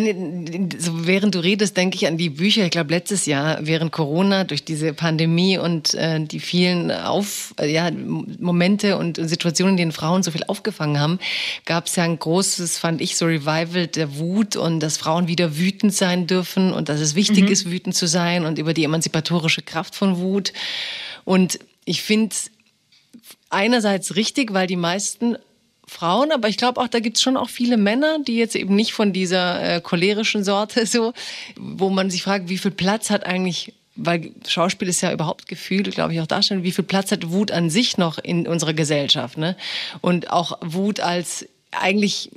so 0.78 1.08
während 1.08 1.36
du 1.36 1.40
redest, 1.40 1.78
denke 1.78 1.96
ich 1.96 2.06
an 2.06 2.18
die 2.18 2.30
Bücher. 2.30 2.66
Ich 2.66 2.72
glaube, 2.72 2.94
letztes 2.94 3.26
Jahr 3.26 3.60
während 3.62 3.94
Corona 3.94 4.44
durch 4.44 4.66
diese 4.66 4.94
Pandemie 4.94 5.58
und 5.58 5.94
äh, 5.94 6.20
die 6.20 6.42
vielen 6.42 6.92
Auf, 6.92 7.54
äh, 7.62 7.72
ja, 7.72 7.90
Momente 7.92 8.98
und 8.98 9.16
Situationen, 9.16 9.76
in 9.76 9.78
denen 9.78 9.92
Frauen 9.94 10.22
so 10.22 10.32
viel 10.32 10.44
aufgefangen 10.46 11.00
haben, 11.00 11.20
gab 11.66 11.88
es 11.88 11.96
ja 11.96 12.04
ein 12.04 12.20
großes, 12.20 12.78
fand 12.78 13.00
ich, 13.00 13.16
so 13.16 13.28
Revival 13.28 13.88
der 13.88 14.18
Wut 14.18 14.58
und 14.58 14.82
dass 14.82 14.98
Frauen 14.98 15.30
wieder 15.30 15.58
wütend 15.58 15.94
sein 15.94 16.28
dürfen 16.28 16.74
und 16.74 16.90
dass 16.90 17.00
es 17.00 17.16
wichtig 17.16 17.46
mhm. 17.46 17.52
ist, 17.52 17.72
wütend 17.72 17.96
zu 17.96 18.06
sein 18.06 18.46
und 18.46 18.60
über 18.60 18.74
die 18.74 18.84
emanzipatorische 18.84 19.62
Kraft 19.62 19.96
von 19.96 20.18
Wut. 20.18 20.52
Und 21.24 21.60
ich 21.86 22.02
finde 22.02 22.36
einerseits 23.50 24.16
richtig, 24.16 24.54
weil 24.54 24.68
die 24.68 24.76
meisten 24.76 25.38
Frauen, 25.92 26.32
aber 26.32 26.48
ich 26.48 26.58
glaube 26.58 26.80
auch, 26.80 26.88
da 26.88 27.00
gibt 27.00 27.18
es 27.18 27.24
schon 27.24 27.36
auch 27.36 27.50
viele 27.50 27.76
Männer, 27.76 28.20
die 28.26 28.38
jetzt 28.38 28.56
eben 28.56 28.76
nicht 28.76 28.94
von 28.94 29.12
dieser 29.12 29.76
äh, 29.76 29.82
cholerischen 29.82 30.44
Sorte 30.44 30.86
so, 30.88 31.14
wo 31.58 31.90
man 31.90 32.10
sich 32.10 32.24
fragt, 32.24 32.50
wie 32.50 32.58
viel 32.58 32.72
Platz 32.72 33.10
hat 33.10 33.26
eigentlich, 33.26 33.74
weil 33.96 34.32
Schauspiel 34.48 34.88
ist 34.88 35.02
ja 35.02 35.12
überhaupt 35.12 35.48
Gefühl, 35.48 35.84
glaube 35.84 36.14
ich 36.14 36.22
auch 36.22 36.28
darstellen, 36.28 36.64
wie 36.64 36.72
viel 36.72 36.86
Platz 36.86 37.12
hat 37.12 37.30
Wut 37.30 37.52
an 37.52 37.70
sich 37.70 37.98
noch 37.98 38.18
in 38.20 38.48
unserer 38.48 38.74
Gesellschaft, 38.74 39.38
ne? 39.38 39.58
Und 40.00 40.30
auch 40.30 40.58
Wut 40.62 41.02
als 41.02 41.46
eigentlich 41.72 42.32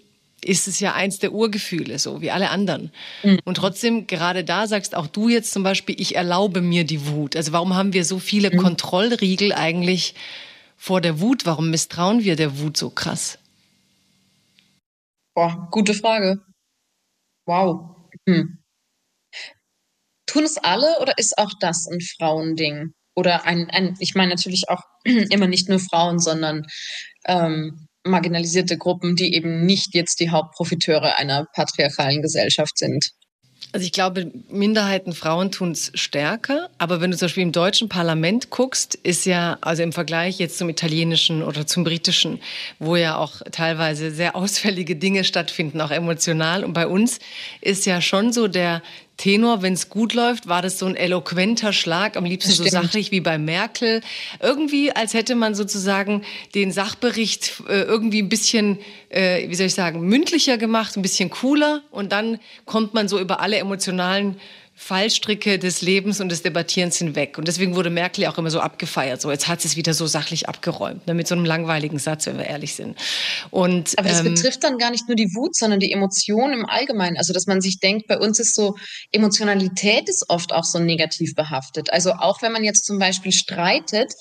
ist 0.45 0.69
es 0.69 0.81
ja 0.81 0.95
eins 0.95 1.21
der 1.21 1.33
Urgefühle, 1.33 1.99
so 1.99 2.21
wie 2.21 2.31
alle 2.31 2.51
anderen. 2.51 2.91
Mhm. 3.23 3.39
Und 3.45 3.57
trotzdem, 3.57 4.07
gerade 4.07 4.45
da 4.45 4.67
sagst 4.67 4.95
auch 4.95 5.07
du 5.07 5.29
jetzt 5.29 5.53
zum 5.53 5.63
Beispiel, 5.63 5.97
ich 5.99 6.17
erlaube 6.17 6.61
mir 6.61 6.85
die 6.85 7.07
Wut. 7.07 7.37
Also 7.37 7.53
warum 7.53 7.75
haben 7.75 7.93
wir 7.93 8.05
so 8.05 8.19
viele 8.19 8.51
mhm. 8.51 8.59
Kontrollriegel 8.59 9.53
eigentlich 9.53 10.15
vor 10.77 11.01
der 11.01 11.21
Wut? 11.21 11.47
Warum 11.47 11.71
misstrauen 11.71 12.25
wir 12.25 12.37
der 12.37 12.59
Wut 12.59 12.77
so 12.77 12.91
krass? 12.91 13.39
Boah, 15.35 15.69
gute 15.71 15.95
Frage. 15.95 16.41
Wow. 17.47 17.97
Hm. 18.29 18.59
Tun 20.27 20.45
es 20.45 20.59
alle 20.59 20.99
oder 21.01 21.19
ist 21.19 21.37
auch 21.39 21.53
das 21.61 21.87
ein 21.87 22.01
Frauending? 22.01 22.93
Oder 23.17 23.45
ein, 23.45 23.71
ein 23.71 23.97
ich 24.01 24.15
meine 24.15 24.31
natürlich 24.31 24.69
auch 24.69 24.83
immer 25.05 25.47
nicht 25.47 25.69
nur 25.69 25.79
Frauen, 25.79 26.19
sondern 26.19 26.67
ähm, 27.27 27.87
marginalisierte 28.05 28.77
Gruppen, 28.77 29.17
die 29.17 29.35
eben 29.35 29.65
nicht 29.65 29.95
jetzt 29.95 30.21
die 30.21 30.31
Hauptprofiteure 30.31 31.17
einer 31.17 31.47
patriarchalen 31.55 32.23
Gesellschaft 32.23 32.79
sind. 32.79 33.11
Also 33.75 33.87
ich 33.87 33.93
glaube, 33.93 34.31
Minderheiten, 34.51 35.13
Frauen 35.15 35.51
tun 35.51 35.73
es 35.73 35.91
stärker. 35.95 36.71
Aber 36.79 37.01
wenn 37.01 37.11
du 37.11 37.17
zum 37.17 37.27
Beispiel 37.27 37.43
im 37.43 37.51
deutschen 37.51 37.89
Parlament 37.89 38.51
guckst, 38.51 38.95
ist 38.95 39.27
ja, 39.27 39.59
also 39.63 39.83
im 39.83 39.93
Vergleich 39.93 40.39
jetzt 40.39 40.59
zum 40.59 40.69
italienischen 40.69 41.43
oder 41.43 41.67
zum 41.67 41.83
britischen, 41.83 42.39
wo 42.79 42.95
ja 42.95 43.17
auch 43.17 43.43
teilweise 43.51 44.13
sehr 44.13 44.37
ausfällige 44.37 44.95
Dinge 44.95 45.25
stattfinden, 45.25 45.81
auch 45.81 45.91
emotional. 45.91 46.63
Und 46.63 46.73
bei 46.73 46.87
uns 46.87 47.19
ist 47.61 47.85
ja 47.85 48.01
schon 48.01 48.33
so 48.33 48.47
der, 48.47 48.81
Tenor, 49.17 49.63
wenn 49.63 49.75
es 49.75 49.89
gut 49.91 50.13
läuft, 50.13 50.49
war 50.49 50.61
das 50.61 50.79
so 50.79 50.87
ein 50.87 50.97
eloquenter 50.97 51.73
Schlag, 51.73 52.17
am 52.17 52.25
liebsten 52.25 52.53
so 52.53 52.65
sachlich 52.65 53.13
wie 53.13 53.21
bei 53.21 53.39
Merkel. 53.39 54.01
Irgendwie, 54.41 54.91
als 54.91 55.15
hätte 55.15 55.37
man 55.37 55.55
sozusagen 55.55 56.23
den 56.55 56.73
Sachbericht 56.73 57.63
äh, 57.69 57.83
irgendwie 57.83 58.23
ein 58.23 58.29
bisschen, 58.29 58.79
äh, 59.11 59.49
wie 59.49 59.55
soll 59.55 59.67
ich 59.67 59.75
sagen, 59.75 60.01
mündlicher 60.01 60.59
gemacht, 60.59 60.97
ein 60.97 61.03
bisschen 61.03 61.31
cooler 61.31 61.83
und 61.91 62.11
dann 62.11 62.41
kommt 62.65 62.93
man 62.93 63.07
so 63.09 63.21
über 63.21 63.41
alle 63.41 63.57
emotionalen 63.57 64.37
Fallstricke 64.77 65.59
des 65.59 65.83
Lebens 65.83 66.21
und 66.21 66.29
des 66.31 66.43
Debattierens 66.43 66.99
hinweg. 66.99 67.39
Und 67.39 67.47
deswegen 67.47 67.77
wurde 67.77 67.91
Merkel 67.91 68.25
ja 68.25 68.33
auch 68.33 68.39
immer 68.39 68.51
so 68.51 68.61
abgefeiert. 68.61 69.21
So, 69.21 69.31
jetzt 69.31 69.47
hat 69.47 69.61
sie 69.61 69.69
es 69.69 69.77
wieder 69.77 69.95
so 69.95 70.07
sachlich 70.07 70.49
abgeräumt, 70.49 71.07
ne, 71.07 71.15
mit 71.15 71.29
so 71.29 71.35
einem 71.37 71.45
langweiligen 71.45 71.99
Satz, 71.99 72.27
wenn 72.27 72.39
wir 72.39 72.47
ehrlich 72.47 72.75
sind. 72.75 72.99
Und, 73.51 73.97
Aber 73.99 74.09
das 74.09 74.21
ähm, 74.21 74.35
betrifft 74.35 74.65
dann 74.65 74.79
gar 74.79 74.91
nicht 74.91 75.07
nur 75.09 75.15
die 75.15 75.33
Wut, 75.35 75.57
sondern 75.57 75.79
die 75.79 75.93
Emotion 75.93 76.53
im 76.53 76.67
Allgemeinen. 76.67 77.17
Also, 77.17 77.33
dass 77.33 77.47
man 77.47 77.61
sich 77.61 77.79
denkt, 77.79 78.09
bei 78.09 78.19
uns 78.19 78.41
ist 78.41 78.55
so, 78.55 78.75
Emotionalität 79.13 80.09
ist 80.09 80.29
oft 80.29 80.53
auch 80.53 80.65
so 80.65 80.81
negativ 80.81 81.35
behaftet. 81.35 81.93
Also, 81.93 82.13
auch 82.13 82.43
wenn 82.43 82.53
man 82.53 82.65
jetzt 82.65 82.85
zum 82.85 82.99
Beispiel 82.99 83.33
streitet, 83.33 84.13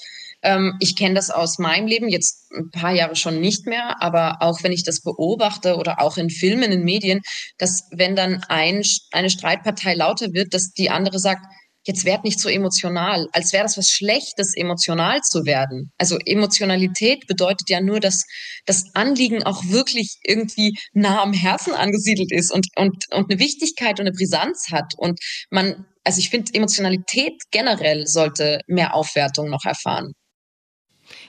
ähm, 0.43 0.75
ich 0.79 0.95
kenne 0.95 1.15
das 1.15 1.29
aus 1.29 1.57
meinem 1.57 1.87
Leben, 1.87 2.09
jetzt 2.09 2.51
ein 2.51 2.69
paar 2.71 2.93
Jahre 2.93 3.15
schon 3.15 3.39
nicht 3.39 3.65
mehr, 3.65 4.01
aber 4.01 4.37
auch 4.41 4.61
wenn 4.61 4.71
ich 4.71 4.83
das 4.83 5.01
beobachte 5.01 5.77
oder 5.77 6.01
auch 6.01 6.17
in 6.17 6.29
Filmen, 6.29 6.71
in 6.71 6.83
Medien, 6.83 7.21
dass 7.57 7.83
wenn 7.91 8.15
dann 8.15 8.43
ein, 8.49 8.83
eine 9.11 9.29
Streitpartei 9.29 9.95
lauter 9.95 10.33
wird, 10.33 10.53
dass 10.53 10.71
die 10.73 10.89
andere 10.89 11.19
sagt, 11.19 11.45
jetzt 11.85 12.05
werd 12.05 12.23
nicht 12.23 12.39
so 12.39 12.49
emotional, 12.49 13.27
als 13.33 13.51
wäre 13.51 13.63
das 13.63 13.77
was 13.77 13.89
Schlechtes, 13.89 14.55
emotional 14.55 15.21
zu 15.21 15.45
werden. 15.45 15.91
Also 15.97 16.17
Emotionalität 16.25 17.27
bedeutet 17.27 17.69
ja 17.69 17.81
nur, 17.81 17.99
dass 17.99 18.23
das 18.65 18.85
Anliegen 18.93 19.43
auch 19.43 19.63
wirklich 19.65 20.17
irgendwie 20.23 20.77
nah 20.93 21.21
am 21.21 21.33
Herzen 21.33 21.73
angesiedelt 21.73 22.31
ist 22.31 22.51
und, 22.53 22.67
und, 22.77 23.05
und 23.11 23.29
eine 23.29 23.39
Wichtigkeit 23.39 23.99
und 23.99 24.07
eine 24.07 24.15
Brisanz 24.15 24.67
hat. 24.71 24.93
Und 24.97 25.19
man, 25.49 25.85
also 26.03 26.19
ich 26.19 26.29
finde, 26.29 26.53
Emotionalität 26.53 27.33
generell 27.51 28.07
sollte 28.07 28.61
mehr 28.67 28.95
Aufwertung 28.95 29.49
noch 29.49 29.65
erfahren. 29.65 30.13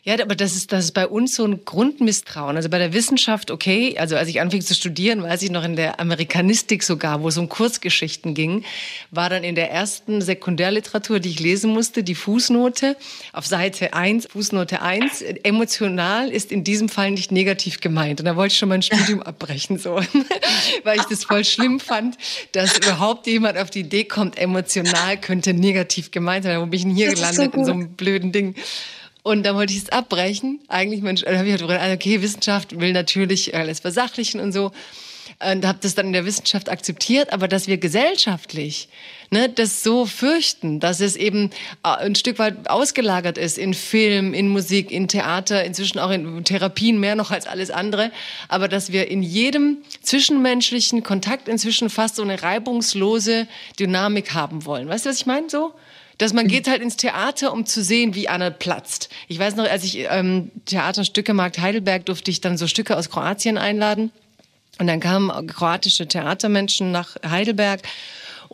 Ja, 0.07 0.21
aber 0.21 0.35
das 0.35 0.55
ist, 0.55 0.71
das 0.71 0.85
ist 0.85 0.93
bei 0.93 1.07
uns 1.07 1.35
so 1.35 1.47
ein 1.47 1.65
Grundmisstrauen. 1.65 2.57
Also 2.57 2.69
bei 2.69 2.79
der 2.79 2.93
Wissenschaft, 2.93 3.51
okay, 3.51 3.97
also 3.99 4.17
als 4.17 4.29
ich 4.29 4.39
anfing 4.39 4.61
zu 4.61 4.75
studieren, 4.75 5.23
weiß 5.23 5.41
ich 5.41 5.51
noch 5.51 5.65
in 5.65 5.77
der 5.77 5.99
Amerikanistik 5.99 6.83
sogar, 6.83 7.23
wo 7.23 7.29
es 7.29 7.39
um 7.39 7.49
Kurzgeschichten 7.49 8.35
ging, 8.35 8.65
war 9.11 9.31
dann 9.31 9.45
in 9.45 9.55
der 9.55 9.71
ersten 9.71 10.21
Sekundärliteratur, 10.21 11.21
die 11.21 11.31
ich 11.31 11.41
lesen 11.41 11.73
musste, 11.73 12.03
die 12.03 12.15
Fußnote 12.15 12.99
auf 13.33 13.47
Seite 13.47 13.95
1, 13.95 14.27
Fußnote 14.27 14.83
1, 14.83 15.23
emotional 15.43 16.31
ist 16.31 16.53
in 16.53 16.65
diesem 16.65 16.91
Fall 16.91 17.11
nicht 17.11 17.33
negativ 17.33 17.81
gemeint. 17.81 18.21
Und 18.21 18.27
da 18.27 18.37
wollte 18.37 18.53
ich 18.53 18.59
schon 18.59 18.69
mein 18.69 18.83
Studium 18.83 19.23
abbrechen, 19.23 19.79
so, 19.79 19.95
weil 20.85 20.99
ich 20.99 21.05
das 21.05 21.25
voll 21.25 21.47
schlimm 21.47 21.81
fand, 21.81 22.19
dass 22.53 22.77
überhaupt 22.77 23.27
jemand 23.27 23.57
auf 23.57 23.71
die 23.71 23.81
Idee 23.81 24.05
kommt, 24.05 24.37
emotional 24.37 25.17
könnte 25.19 25.55
negativ 25.55 26.11
gemeint 26.11 26.45
sein. 26.45 26.61
Wo 26.61 26.67
bin 26.67 26.75
ich 26.75 26.83
denn 26.83 26.95
hier 26.95 27.15
gelandet 27.15 27.53
so 27.55 27.59
in 27.59 27.65
so 27.65 27.73
einem 27.73 27.89
blöden 27.95 28.33
Ding? 28.33 28.55
Und 29.25 29.43
dann 29.45 29.57
wollte 29.57 29.73
ich 29.73 29.83
es 29.83 29.89
abbrechen. 29.89 30.61
Eigentlich, 30.69 31.01
Mensch, 31.01 31.23
dann 31.23 31.39
habe 31.39 31.47
ich 31.47 31.53
halt 31.53 31.63
gedacht, 31.63 31.91
okay, 31.95 32.21
Wissenschaft 32.21 32.79
will 32.79 32.93
natürlich 32.93 33.55
alles 33.55 33.81
versachlichen 33.81 34.39
und 34.39 34.53
so. 34.53 34.71
Und 35.41 35.67
habe 35.67 35.79
das 35.81 35.95
dann 35.95 36.09
in 36.09 36.13
der 36.13 36.27
Wissenschaft 36.27 36.69
akzeptiert, 36.69 37.33
aber 37.33 37.49
dass 37.49 37.67
wir 37.67 37.79
gesellschaftlich 37.79 38.89
ne, 39.31 39.49
das 39.49 39.83
so 39.83 40.05
fürchten, 40.05 40.79
dass 40.79 41.01
es 41.01 41.17
eben 41.17 41.51
äh, 41.83 41.89
ein 41.89 42.15
Stück 42.15 42.39
weit 42.39 42.69
ausgelagert 42.69 43.39
ist 43.39 43.57
in 43.57 43.73
Film, 43.73 44.35
in 44.35 44.49
Musik, 44.49 44.91
in 44.91 45.09
Theater, 45.09 45.65
inzwischen 45.65 45.99
auch 45.99 46.11
in 46.11 46.45
Therapien 46.45 47.01
mehr 47.01 47.17
noch 47.17 47.31
als 47.31 47.47
alles 47.47 47.71
andere, 47.71 48.13
aber 48.49 48.69
dass 48.69 48.93
wir 48.93 49.09
in 49.09 49.23
jedem 49.23 49.79
zwischenmenschlichen 50.03 51.03
Kontakt 51.03 51.49
inzwischen 51.49 51.89
fast 51.89 52.17
so 52.17 52.23
eine 52.23 52.43
reibungslose 52.43 53.49
Dynamik 53.81 54.35
haben 54.35 54.67
wollen. 54.67 54.87
Weißt 54.87 55.07
du, 55.07 55.11
was 55.11 55.17
ich 55.17 55.27
meine? 55.27 55.49
So? 55.49 55.73
Dass 56.19 56.33
man 56.33 56.47
geht 56.47 56.69
halt 56.69 56.83
ins 56.83 56.97
Theater, 56.97 57.53
um 57.53 57.67
zu 57.67 57.83
sehen, 57.83 58.15
wie 58.15 58.29
Anna 58.29 58.51
platzt. 58.51 59.09
Ich 59.29 59.39
weiß 59.39 59.57
noch, 59.57 59.69
als 59.69 59.85
ich 59.85 60.07
ähm, 60.11 60.51
Theaterstücke 60.67 61.35
Markt 61.35 61.59
Heidelberg 61.59 62.07
durfte 62.07 62.31
ich 62.31 62.41
dann 62.41 62.57
so 62.57 62.67
Stücke 62.67 62.97
aus 62.97 63.11
Kroatien 63.11 63.59
einladen. 63.59 64.11
Und 64.79 64.89
dann 64.89 65.01
kamen 65.01 65.47
kroatische 65.47 66.09
Theatermenschen 66.09 66.91
nach 66.91 67.17
Heidelberg 67.25 67.81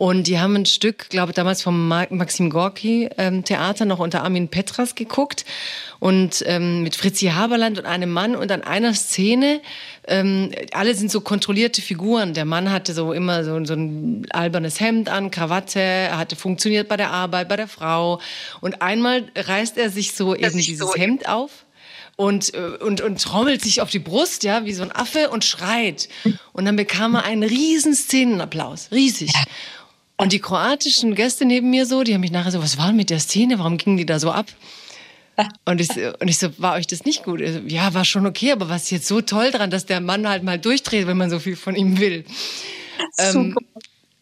und 0.01 0.25
die 0.25 0.39
haben 0.39 0.55
ein 0.55 0.65
Stück, 0.65 1.09
glaube 1.09 1.31
damals 1.31 1.61
vom 1.61 1.87
Maxim 1.87 2.49
Gorki 2.49 3.07
ähm, 3.19 3.43
Theater 3.43 3.85
noch 3.85 3.99
unter 3.99 4.23
Armin 4.23 4.47
Petras 4.47 4.95
geguckt 4.95 5.45
und 5.99 6.43
ähm, 6.47 6.81
mit 6.81 6.95
Fritzi 6.95 7.27
Haberland 7.27 7.77
und 7.77 7.85
einem 7.85 8.09
Mann 8.09 8.35
und 8.35 8.51
an 8.51 8.63
einer 8.63 8.95
Szene 8.95 9.61
ähm, 10.07 10.53
alle 10.71 10.95
sind 10.95 11.11
so 11.11 11.21
kontrollierte 11.21 11.83
Figuren. 11.83 12.33
Der 12.33 12.45
Mann 12.45 12.71
hatte 12.71 12.95
so 12.95 13.13
immer 13.13 13.43
so, 13.43 13.63
so 13.63 13.75
ein 13.75 14.25
albernes 14.31 14.79
Hemd 14.79 15.07
an, 15.07 15.29
Krawatte, 15.29 15.79
er 15.79 16.17
hatte 16.17 16.35
funktioniert 16.35 16.87
bei 16.87 16.97
der 16.97 17.11
Arbeit, 17.11 17.47
bei 17.47 17.55
der 17.55 17.67
Frau. 17.67 18.19
Und 18.59 18.81
einmal 18.81 19.25
reißt 19.35 19.77
er 19.77 19.91
sich 19.91 20.13
so 20.13 20.33
eben 20.33 20.57
dieses 20.57 20.79
so 20.79 20.95
Hemd 20.95 21.29
auf 21.29 21.51
und, 22.15 22.55
äh, 22.55 22.77
und, 22.79 23.01
und 23.01 23.21
trommelt 23.21 23.61
sich 23.61 23.81
auf 23.81 23.91
die 23.91 23.99
Brust, 23.99 24.43
ja, 24.43 24.65
wie 24.65 24.73
so 24.73 24.81
ein 24.81 24.91
Affe 24.91 25.29
und 25.29 25.45
schreit. 25.45 26.09
Und 26.53 26.65
dann 26.65 26.75
bekam 26.75 27.13
er 27.13 27.23
einen 27.23 27.43
riesen 27.43 27.93
Szenenapplaus, 27.93 28.89
riesig. 28.91 29.31
Und 30.21 30.33
die 30.33 30.39
kroatischen 30.39 31.15
Gäste 31.15 31.45
neben 31.45 31.71
mir 31.71 31.87
so, 31.87 32.03
die 32.03 32.13
haben 32.13 32.21
mich 32.21 32.31
nachher 32.31 32.51
so, 32.51 32.61
was 32.61 32.77
war 32.77 32.87
denn 32.87 32.95
mit 32.95 33.09
der 33.09 33.19
Szene? 33.19 33.57
Warum 33.57 33.77
gingen 33.77 33.97
die 33.97 34.05
da 34.05 34.19
so 34.19 34.31
ab? 34.31 34.45
Und 35.65 35.81
ich, 35.81 35.89
und 36.19 36.27
ich 36.27 36.37
so, 36.37 36.49
war 36.59 36.75
euch 36.75 36.85
das 36.85 37.05
nicht 37.05 37.23
gut? 37.23 37.39
So, 37.39 37.61
ja, 37.65 37.93
war 37.93 38.05
schon 38.05 38.27
okay, 38.27 38.51
aber 38.51 38.69
was 38.69 38.83
ist 38.83 38.91
jetzt 38.91 39.07
so 39.07 39.21
toll 39.21 39.49
dran, 39.49 39.71
dass 39.71 39.85
der 39.85 40.01
Mann 40.01 40.27
halt 40.27 40.43
mal 40.43 40.59
durchdreht, 40.59 41.07
wenn 41.07 41.17
man 41.17 41.29
so 41.29 41.39
viel 41.39 41.55
von 41.55 41.75
ihm 41.75 41.99
will? 41.99 42.25
Ähm, 43.17 43.55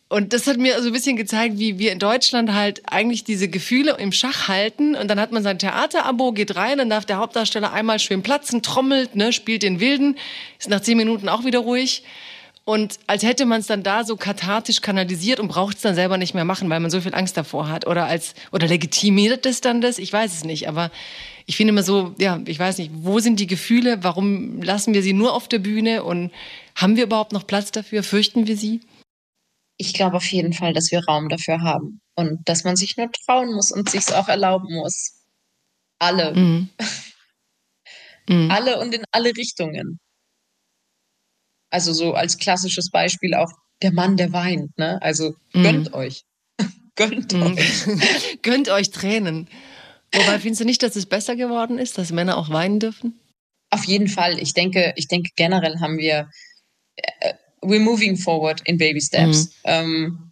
und 0.08 0.34
das 0.34 0.48
hat 0.48 0.58
mir 0.58 0.72
so 0.72 0.78
also 0.78 0.90
ein 0.90 0.94
bisschen 0.94 1.18
gezeigt, 1.18 1.60
wie 1.60 1.78
wir 1.78 1.92
in 1.92 2.00
Deutschland 2.00 2.54
halt 2.54 2.82
eigentlich 2.86 3.24
diese 3.24 3.48
Gefühle 3.48 3.98
im 4.00 4.12
Schach 4.12 4.48
halten. 4.48 4.96
Und 4.96 5.08
dann 5.10 5.20
hat 5.20 5.32
man 5.32 5.44
sein 5.44 5.60
Theaterabo, 5.60 6.32
geht 6.32 6.56
rein, 6.56 6.78
dann 6.78 6.90
darf 6.90 7.06
der 7.06 7.18
Hauptdarsteller 7.18 7.74
einmal 7.74 8.00
schön 8.00 8.24
platzen, 8.24 8.62
trommelt, 8.62 9.16
ne, 9.16 9.34
spielt 9.34 9.64
den 9.64 9.80
Wilden, 9.80 10.18
ist 10.58 10.70
nach 10.70 10.82
zehn 10.82 10.98
Minuten 10.98 11.28
auch 11.28 11.44
wieder 11.44 11.60
ruhig. 11.60 12.04
Und 12.66 13.00
als 13.08 13.24
hätte 13.24 13.46
man 13.46 13.62
es 13.62 13.68
dann 13.68 13.82
da 13.82 14.04
so 14.04 14.16
kathartisch 14.16 14.82
kanalisiert 14.82 15.40
und 15.40 15.48
braucht 15.48 15.78
es 15.78 15.82
dann 15.82 15.96
selber 15.96 16.18
nicht 16.18 16.36
mehr 16.36 16.46
machen, 16.46 16.70
weil 16.70 16.80
man 16.80 16.92
so 16.92 17.02
viel 17.02 17.16
Angst 17.16 17.36
davor 17.36 17.68
hat. 17.68 17.88
Oder 17.88 18.06
als, 18.06 18.36
oder 18.52 18.68
legitimiert 18.68 19.46
es 19.46 19.62
dann 19.62 19.82
das? 19.82 19.98
Ich 19.98 20.14
weiß 20.14 20.34
es 20.34 20.44
nicht. 20.44 20.68
Aber 20.68 20.92
ich 21.48 21.58
finde 21.58 21.72
immer 21.72 21.82
so, 21.82 22.14
ja, 22.20 22.40
ich 22.46 22.60
weiß 22.60 22.78
nicht, 22.78 22.92
wo 22.94 23.20
sind 23.20 23.40
die 23.40 23.48
Gefühle? 23.48 24.04
Warum 24.04 24.62
lassen 24.62 24.94
wir 24.94 25.02
sie 25.02 25.14
nur 25.14 25.34
auf 25.34 25.48
der 25.48 25.58
Bühne? 25.58 26.04
Und 26.04 26.32
haben 26.76 26.96
wir 26.96 27.06
überhaupt 27.06 27.32
noch 27.32 27.48
Platz 27.48 27.72
dafür? 27.72 28.04
Fürchten 28.04 28.46
wir 28.46 28.56
sie? 28.56 28.82
Ich 29.78 29.94
glaube 29.94 30.18
auf 30.18 30.26
jeden 30.26 30.54
Fall, 30.54 30.74
dass 30.74 30.92
wir 30.92 31.04
Raum 31.06 31.28
dafür 31.28 31.62
haben. 31.62 32.02
Und 32.16 32.48
dass 32.48 32.66
man 32.66 32.76
sich 32.76 32.98
nur 32.98 33.10
trauen 33.12 33.52
muss 33.54 33.72
und 33.72 33.90
sich 33.90 34.02
es 34.02 34.12
auch 34.12 34.28
erlauben 34.28 34.76
muss. 34.76 35.14
Alle. 35.98 36.36
Mhm. 36.36 36.70
mhm. 38.30 38.52
Alle 38.52 38.80
und 38.80 38.94
in 38.94 39.04
alle 39.12 39.36
Richtungen. 39.36 40.00
Also 41.70 41.94
so 41.94 42.14
als 42.14 42.38
klassisches 42.38 42.90
Beispiel 42.90 43.34
auch 43.34 43.52
der 43.82 43.94
Mann, 43.94 44.18
der 44.18 44.34
weint. 44.34 44.78
Ne? 44.78 45.02
Also 45.02 45.36
mhm. 45.54 45.64
gönnt 45.64 45.94
euch. 45.94 46.24
gönnt 46.96 47.34
mhm. 47.34 47.44
euch. 47.44 47.86
gönnt 48.42 48.70
euch 48.70 48.92
Tränen. 48.92 49.48
Wobei 50.14 50.40
findest 50.40 50.62
du 50.62 50.66
nicht, 50.66 50.82
dass 50.82 50.96
es 50.96 51.06
besser 51.06 51.36
geworden 51.36 51.78
ist, 51.78 51.98
dass 51.98 52.12
Männer 52.12 52.38
auch 52.38 52.50
weinen 52.50 52.80
dürfen? 52.80 53.20
Auf 53.70 53.86
jeden 53.86 54.08
Fall. 54.08 54.40
Ich 54.40 54.54
denke, 54.54 54.94
ich 54.96 55.08
denke 55.08 55.30
generell 55.36 55.80
haben 55.80 55.98
wir 55.98 56.30
äh, 56.96 57.34
we're 57.62 57.80
moving 57.80 58.18
forward 58.18 58.62
in 58.66 58.78
baby 58.78 59.02
steps. 59.02 59.48
Mhm. 59.48 59.54
Ähm, 59.66 60.32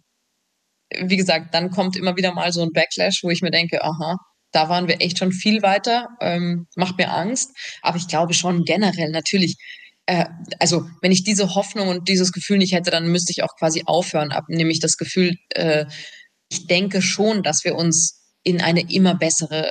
wie 1.00 1.16
gesagt, 1.16 1.54
dann 1.54 1.70
kommt 1.70 1.96
immer 1.96 2.16
wieder 2.16 2.32
mal 2.32 2.52
so 2.52 2.62
ein 2.62 2.72
Backlash, 2.72 3.22
wo 3.22 3.30
ich 3.30 3.42
mir 3.42 3.50
denke, 3.50 3.84
aha, 3.84 4.16
da 4.52 4.68
waren 4.68 4.88
wir 4.88 5.00
echt 5.00 5.18
schon 5.18 5.32
viel 5.32 5.62
weiter, 5.62 6.08
ähm, 6.20 6.66
macht 6.76 6.96
mir 6.96 7.12
Angst. 7.12 7.52
Aber 7.82 7.98
ich 7.98 8.08
glaube 8.08 8.32
schon 8.34 8.64
generell 8.64 9.10
natürlich 9.10 9.56
äh, 10.08 10.24
also 10.58 10.88
wenn 11.02 11.12
ich 11.12 11.22
diese 11.22 11.54
Hoffnung 11.54 11.88
und 11.88 12.08
dieses 12.08 12.32
Gefühl 12.32 12.58
nicht 12.58 12.72
hätte, 12.72 12.90
dann 12.90 13.12
müsste 13.12 13.30
ich 13.30 13.42
auch 13.42 13.54
quasi 13.58 13.82
aufhören, 13.84 14.32
ab, 14.32 14.44
nämlich 14.48 14.80
das 14.80 14.96
Gefühl, 14.96 15.36
äh, 15.50 15.84
ich 16.48 16.66
denke 16.66 17.02
schon, 17.02 17.42
dass 17.42 17.62
wir 17.62 17.74
uns 17.74 18.22
in 18.42 18.62
eine 18.62 18.90
immer 18.90 19.14
bessere 19.14 19.70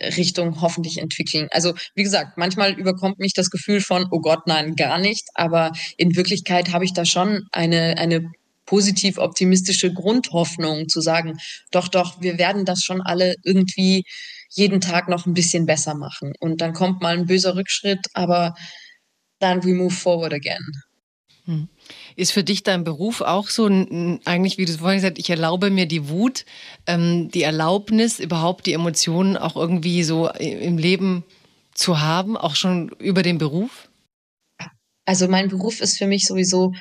Richtung 0.00 0.62
hoffentlich 0.62 0.98
entwickeln. 0.98 1.48
Also 1.50 1.74
wie 1.94 2.02
gesagt, 2.02 2.38
manchmal 2.38 2.72
überkommt 2.72 3.18
mich 3.18 3.34
das 3.34 3.50
Gefühl 3.50 3.82
von, 3.82 4.06
oh 4.10 4.20
Gott, 4.20 4.46
nein, 4.46 4.76
gar 4.76 4.98
nicht. 4.98 5.28
Aber 5.34 5.72
in 5.98 6.16
Wirklichkeit 6.16 6.72
habe 6.72 6.86
ich 6.86 6.94
da 6.94 7.04
schon 7.04 7.42
eine, 7.52 7.98
eine 7.98 8.30
positiv 8.64 9.18
optimistische 9.18 9.92
Grundhoffnung 9.92 10.88
zu 10.88 11.02
sagen, 11.02 11.36
doch, 11.70 11.88
doch, 11.88 12.20
wir 12.22 12.38
werden 12.38 12.64
das 12.64 12.82
schon 12.82 13.02
alle 13.02 13.34
irgendwie 13.44 14.04
jeden 14.50 14.80
Tag 14.80 15.08
noch 15.08 15.26
ein 15.26 15.34
bisschen 15.34 15.66
besser 15.66 15.94
machen. 15.94 16.32
Und 16.40 16.62
dann 16.62 16.72
kommt 16.72 17.02
mal 17.02 17.16
ein 17.16 17.26
böser 17.26 17.56
Rückschritt, 17.56 18.06
aber 18.14 18.54
then 19.40 19.62
we 19.64 19.72
move 19.72 19.94
forward 19.94 20.32
again. 20.32 20.64
Hm. 21.44 21.68
Ist 22.16 22.32
für 22.32 22.42
dich 22.42 22.64
dein 22.64 22.82
Beruf 22.82 23.20
auch 23.20 23.48
so, 23.48 23.66
eigentlich, 23.66 24.58
wie 24.58 24.64
du 24.64 24.72
es 24.72 24.78
vorhin 24.78 24.98
gesagt 24.98 25.16
hast, 25.16 25.24
ich 25.24 25.30
erlaube 25.30 25.70
mir 25.70 25.86
die 25.86 26.08
Wut, 26.08 26.44
ähm, 26.86 27.30
die 27.30 27.42
Erlaubnis, 27.42 28.18
überhaupt 28.18 28.66
die 28.66 28.72
Emotionen 28.72 29.36
auch 29.36 29.54
irgendwie 29.54 30.02
so 30.02 30.28
im 30.28 30.76
Leben 30.76 31.24
zu 31.72 32.00
haben, 32.00 32.36
auch 32.36 32.56
schon 32.56 32.88
über 32.98 33.22
den 33.22 33.38
Beruf? 33.38 33.88
Also 35.04 35.28
mein 35.28 35.48
Beruf 35.48 35.80
ist 35.80 35.98
für 35.98 36.06
mich 36.06 36.26
sowieso, 36.26 36.72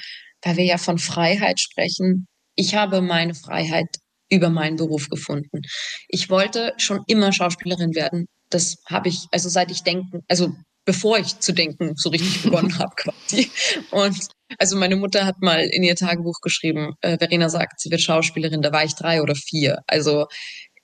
weil 0.42 0.58
wir 0.58 0.66
ja 0.66 0.78
von 0.78 0.98
Freiheit 0.98 1.60
sprechen, 1.60 2.28
ich 2.56 2.74
habe 2.74 3.02
meine 3.02 3.36
Freiheit 3.36 3.88
über 4.30 4.50
meinen 4.50 4.78
Beruf 4.78 5.10
gefunden. 5.10 5.62
Ich 6.08 6.30
wollte 6.30 6.74
schon 6.78 7.04
immer 7.08 7.32
Schauspielerin 7.32 7.94
werden. 7.94 8.26
Das 8.50 8.78
habe 8.88 9.10
ich, 9.10 9.28
also 9.32 9.50
seit 9.50 9.70
ich 9.70 9.84
denken, 9.84 10.22
also 10.28 10.56
bevor 10.86 11.18
ich 11.18 11.40
zu 11.40 11.52
denken 11.52 11.94
so 11.96 12.10
richtig 12.10 12.44
begonnen 12.44 12.78
habe 12.80 12.94
quasi. 12.96 13.50
Und 13.92 14.16
also 14.60 14.78
meine 14.78 14.96
Mutter 14.96 15.26
hat 15.26 15.42
mal 15.42 15.66
in 15.66 15.84
ihr 15.84 15.96
Tagebuch 15.96 16.40
geschrieben, 16.42 16.94
äh, 17.02 17.18
Verena 17.18 17.50
sagt, 17.50 17.82
sie 17.82 17.92
wird 17.92 18.02
Schauspielerin, 18.02 18.62
da 18.62 18.72
war 18.72 18.86
ich 18.86 18.96
drei 18.96 19.22
oder 19.22 19.36
vier. 19.36 19.80
Also 19.88 20.28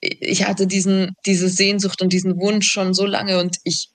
ich 0.00 0.44
hatte 0.44 0.66
diesen, 0.66 1.12
diese 1.26 1.48
Sehnsucht 1.48 2.02
und 2.02 2.12
diesen 2.12 2.40
Wunsch 2.40 2.70
schon 2.70 2.92
so 2.92 3.06
lange 3.06 3.38
und 3.38 3.58
ich 3.62 3.88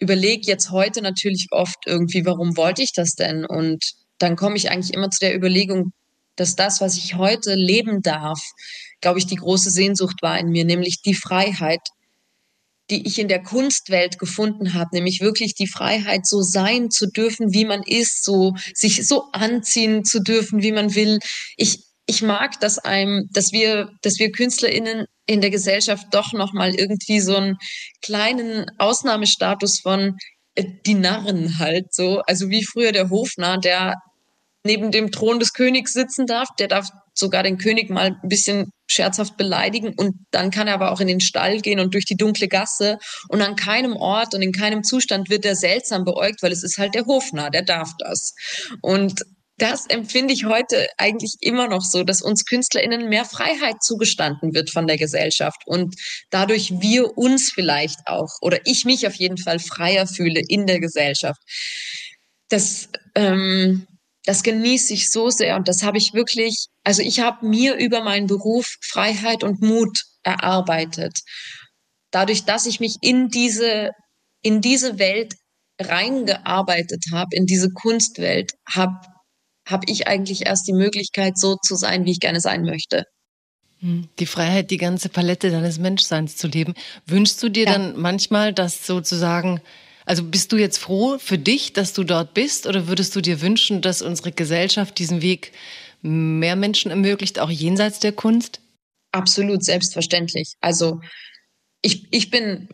überlege 0.00 0.46
jetzt 0.46 0.70
heute 0.70 1.02
natürlich 1.02 1.46
oft 1.52 1.78
irgendwie, 1.86 2.26
warum 2.26 2.56
wollte 2.56 2.82
ich 2.82 2.92
das 2.92 3.14
denn? 3.14 3.44
Und 3.44 3.92
dann 4.18 4.34
komme 4.34 4.56
ich 4.56 4.70
eigentlich 4.70 4.94
immer 4.94 5.10
zu 5.10 5.20
der 5.20 5.36
Überlegung, 5.36 5.92
dass 6.36 6.56
das, 6.56 6.80
was 6.80 6.96
ich 6.96 7.16
heute 7.16 7.54
leben 7.54 8.02
darf, 8.02 8.40
glaube 9.00 9.18
ich, 9.18 9.26
die 9.26 9.36
große 9.36 9.70
Sehnsucht 9.70 10.16
war 10.22 10.38
in 10.38 10.48
mir, 10.48 10.64
nämlich 10.64 11.02
die 11.02 11.14
Freiheit, 11.14 11.80
die 12.90 13.06
ich 13.06 13.18
in 13.18 13.28
der 13.28 13.42
Kunstwelt 13.42 14.18
gefunden 14.18 14.74
habe, 14.74 14.90
nämlich 14.92 15.20
wirklich 15.20 15.54
die 15.54 15.68
Freiheit, 15.68 16.26
so 16.26 16.42
sein 16.42 16.90
zu 16.90 17.06
dürfen, 17.06 17.52
wie 17.52 17.64
man 17.64 17.82
ist, 17.82 18.24
so 18.24 18.54
sich 18.74 19.06
so 19.06 19.30
anziehen 19.32 20.04
zu 20.04 20.20
dürfen, 20.20 20.62
wie 20.62 20.72
man 20.72 20.94
will. 20.94 21.18
Ich 21.56 21.84
ich 22.10 22.22
mag, 22.22 22.58
dass 22.58 22.78
einem, 22.78 23.28
dass 23.32 23.52
wir, 23.52 23.92
dass 24.02 24.18
wir 24.18 24.32
KünstlerInnen 24.32 25.06
in 25.26 25.40
der 25.40 25.50
Gesellschaft 25.50 26.08
doch 26.10 26.32
nochmal 26.32 26.74
irgendwie 26.74 27.20
so 27.20 27.36
einen 27.36 27.56
kleinen 28.02 28.66
Ausnahmestatus 28.78 29.78
von 29.78 30.16
äh, 30.56 30.64
die 30.86 30.94
Narren 30.94 31.58
halt 31.60 31.94
so. 31.94 32.20
Also 32.26 32.48
wie 32.48 32.64
früher 32.64 32.90
der 32.90 33.10
Hofnarr, 33.10 33.58
der 33.58 33.94
neben 34.64 34.90
dem 34.90 35.12
Thron 35.12 35.38
des 35.38 35.52
Königs 35.52 35.92
sitzen 35.92 36.26
darf, 36.26 36.48
der 36.58 36.66
darf 36.66 36.90
sogar 37.14 37.42
den 37.42 37.58
König 37.58 37.90
mal 37.90 38.16
ein 38.22 38.28
bisschen 38.28 38.70
scherzhaft 38.86 39.36
beleidigen 39.36 39.94
und 39.96 40.16
dann 40.30 40.50
kann 40.50 40.66
er 40.66 40.74
aber 40.74 40.90
auch 40.90 41.00
in 41.00 41.06
den 41.06 41.20
Stall 41.20 41.60
gehen 41.60 41.78
und 41.78 41.94
durch 41.94 42.04
die 42.04 42.16
dunkle 42.16 42.48
Gasse 42.48 42.98
und 43.28 43.40
an 43.40 43.56
keinem 43.56 43.96
Ort 43.96 44.34
und 44.34 44.42
in 44.42 44.52
keinem 44.52 44.82
Zustand 44.82 45.30
wird 45.30 45.44
er 45.44 45.54
seltsam 45.54 46.04
beäugt, 46.04 46.42
weil 46.42 46.52
es 46.52 46.64
ist 46.64 46.78
halt 46.78 46.94
der 46.94 47.06
Hofnarr, 47.06 47.50
der 47.50 47.62
darf 47.62 47.92
das. 47.98 48.34
Und 48.82 49.20
das 49.60 49.86
empfinde 49.86 50.32
ich 50.32 50.46
heute 50.46 50.88
eigentlich 50.96 51.36
immer 51.40 51.68
noch 51.68 51.82
so, 51.82 52.02
dass 52.02 52.22
uns 52.22 52.46
KünstlerInnen 52.46 53.08
mehr 53.08 53.26
Freiheit 53.26 53.82
zugestanden 53.82 54.54
wird 54.54 54.70
von 54.70 54.86
der 54.86 54.96
Gesellschaft 54.96 55.62
und 55.66 55.94
dadurch 56.30 56.72
wir 56.80 57.18
uns 57.18 57.52
vielleicht 57.52 58.00
auch 58.06 58.38
oder 58.40 58.58
ich 58.64 58.86
mich 58.86 59.06
auf 59.06 59.14
jeden 59.14 59.36
Fall 59.36 59.58
freier 59.58 60.06
fühle 60.06 60.40
in 60.48 60.66
der 60.66 60.80
Gesellschaft. 60.80 61.40
Das, 62.48 62.88
ähm, 63.14 63.86
das 64.24 64.42
genieße 64.42 64.92
ich 64.92 65.10
so 65.10 65.30
sehr 65.30 65.56
und 65.56 65.68
das 65.68 65.82
habe 65.82 65.98
ich 65.98 66.12
wirklich, 66.12 66.66
also 66.84 67.02
ich 67.02 67.20
habe 67.20 67.46
mir 67.46 67.76
über 67.76 68.02
meinen 68.02 68.26
Beruf 68.26 68.66
Freiheit 68.82 69.42
und 69.42 69.62
Mut 69.62 70.02
erarbeitet. 70.22 71.18
Dadurch, 72.10 72.44
dass 72.44 72.66
ich 72.66 72.80
mich 72.80 72.96
in 73.00 73.28
diese, 73.28 73.90
in 74.42 74.60
diese 74.60 74.98
Welt 74.98 75.34
reingearbeitet 75.80 77.04
habe, 77.12 77.28
in 77.32 77.46
diese 77.46 77.70
Kunstwelt, 77.70 78.52
habe 78.68 79.00
habe 79.70 79.86
ich 79.88 80.06
eigentlich 80.06 80.46
erst 80.46 80.66
die 80.66 80.72
Möglichkeit, 80.72 81.38
so 81.38 81.56
zu 81.56 81.76
sein, 81.76 82.04
wie 82.04 82.12
ich 82.12 82.20
gerne 82.20 82.40
sein 82.40 82.62
möchte. 82.62 83.04
Hm. 83.80 84.08
Die 84.18 84.26
Freiheit, 84.26 84.70
die 84.70 84.76
ganze 84.76 85.08
Palette 85.08 85.50
deines 85.50 85.78
Menschseins 85.78 86.36
zu 86.36 86.48
leben. 86.48 86.74
Wünschst 87.06 87.42
du 87.42 87.48
dir 87.48 87.64
ja. 87.64 87.72
dann 87.72 87.98
manchmal, 87.98 88.52
dass 88.52 88.86
sozusagen, 88.86 89.60
also 90.10 90.24
bist 90.24 90.50
du 90.50 90.56
jetzt 90.56 90.78
froh 90.78 91.18
für 91.18 91.38
dich, 91.38 91.72
dass 91.72 91.92
du 91.92 92.02
dort 92.02 92.34
bist, 92.34 92.66
oder 92.66 92.88
würdest 92.88 93.14
du 93.14 93.20
dir 93.20 93.40
wünschen, 93.42 93.80
dass 93.80 94.02
unsere 94.02 94.32
Gesellschaft 94.32 94.98
diesen 94.98 95.22
Weg 95.22 95.52
mehr 96.02 96.56
Menschen 96.56 96.90
ermöglicht, 96.90 97.38
auch 97.38 97.48
jenseits 97.48 98.00
der 98.00 98.10
Kunst? 98.10 98.60
Absolut, 99.12 99.64
selbstverständlich. 99.64 100.54
Also 100.60 101.00
ich, 101.80 102.08
ich 102.10 102.28
bin 102.28 102.70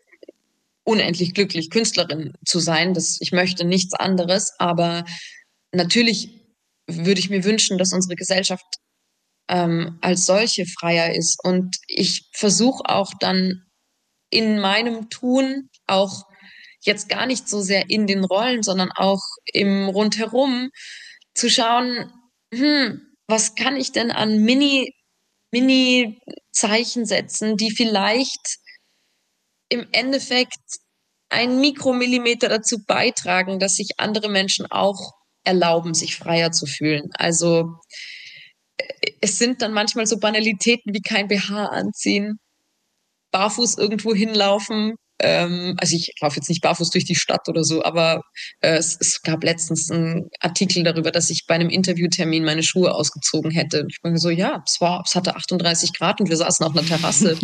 unendlich 0.84 1.34
glücklich, 1.34 1.68
Künstlerin 1.68 2.32
zu 2.46 2.58
sein. 2.58 2.94
Das, 2.94 3.18
ich 3.20 3.32
möchte 3.32 3.66
nichts 3.66 3.92
anderes, 3.92 4.54
aber 4.58 5.04
natürlich 5.72 6.30
würde 6.86 7.20
ich 7.20 7.28
mir 7.28 7.44
wünschen, 7.44 7.76
dass 7.76 7.92
unsere 7.92 8.16
Gesellschaft 8.16 8.64
ähm, 9.50 9.98
als 10.00 10.24
solche 10.24 10.64
freier 10.64 11.14
ist. 11.14 11.38
Und 11.44 11.76
ich 11.86 12.30
versuche 12.32 12.84
auch 12.86 13.12
dann 13.20 13.62
in 14.30 14.58
meinem 14.58 15.10
Tun 15.10 15.68
auch 15.86 16.24
jetzt 16.86 17.08
gar 17.08 17.26
nicht 17.26 17.48
so 17.48 17.60
sehr 17.60 17.90
in 17.90 18.06
den 18.06 18.24
Rollen, 18.24 18.62
sondern 18.62 18.90
auch 18.94 19.22
im 19.52 19.88
Rundherum 19.88 20.70
zu 21.34 21.50
schauen, 21.50 22.12
hm, 22.52 23.02
was 23.28 23.54
kann 23.54 23.76
ich 23.76 23.92
denn 23.92 24.10
an 24.10 24.38
Mini, 24.38 24.94
Mini-Zeichen 25.52 27.06
setzen, 27.06 27.56
die 27.56 27.70
vielleicht 27.70 28.58
im 29.68 29.86
Endeffekt 29.92 30.58
ein 31.28 31.60
Mikromillimeter 31.60 32.48
dazu 32.48 32.78
beitragen, 32.86 33.58
dass 33.58 33.74
sich 33.74 33.90
andere 33.98 34.28
Menschen 34.28 34.66
auch 34.70 35.12
erlauben, 35.44 35.94
sich 35.94 36.16
freier 36.16 36.52
zu 36.52 36.66
fühlen. 36.66 37.10
Also 37.14 37.80
es 39.20 39.38
sind 39.38 39.62
dann 39.62 39.72
manchmal 39.72 40.06
so 40.06 40.18
Banalitäten 40.18 40.92
wie 40.94 41.00
kein 41.00 41.28
BH 41.28 41.66
anziehen, 41.66 42.38
barfuß 43.32 43.78
irgendwo 43.78 44.14
hinlaufen. 44.14 44.94
Ähm, 45.18 45.74
also 45.78 45.96
ich 45.96 46.12
laufe 46.20 46.36
jetzt 46.36 46.48
nicht 46.48 46.62
barfuß 46.62 46.90
durch 46.90 47.04
die 47.04 47.14
Stadt 47.14 47.48
oder 47.48 47.64
so, 47.64 47.82
aber 47.82 48.22
äh, 48.60 48.76
es, 48.76 48.96
es, 49.00 49.22
gab 49.22 49.42
letztens 49.44 49.90
einen 49.90 50.28
Artikel 50.40 50.82
darüber, 50.82 51.10
dass 51.10 51.30
ich 51.30 51.46
bei 51.46 51.54
einem 51.54 51.70
Interviewtermin 51.70 52.44
meine 52.44 52.62
Schuhe 52.62 52.94
ausgezogen 52.94 53.50
hätte. 53.50 53.82
Und 53.82 53.92
ich 53.92 53.98
war 54.02 54.16
so, 54.18 54.30
ja, 54.30 54.62
es 54.66 54.80
war, 54.80 55.02
es 55.06 55.14
hatte 55.14 55.36
38 55.36 55.94
Grad 55.94 56.20
und 56.20 56.28
wir 56.28 56.36
saßen 56.36 56.66
auf 56.66 56.76
einer 56.76 56.86
Terrasse. 56.86 57.38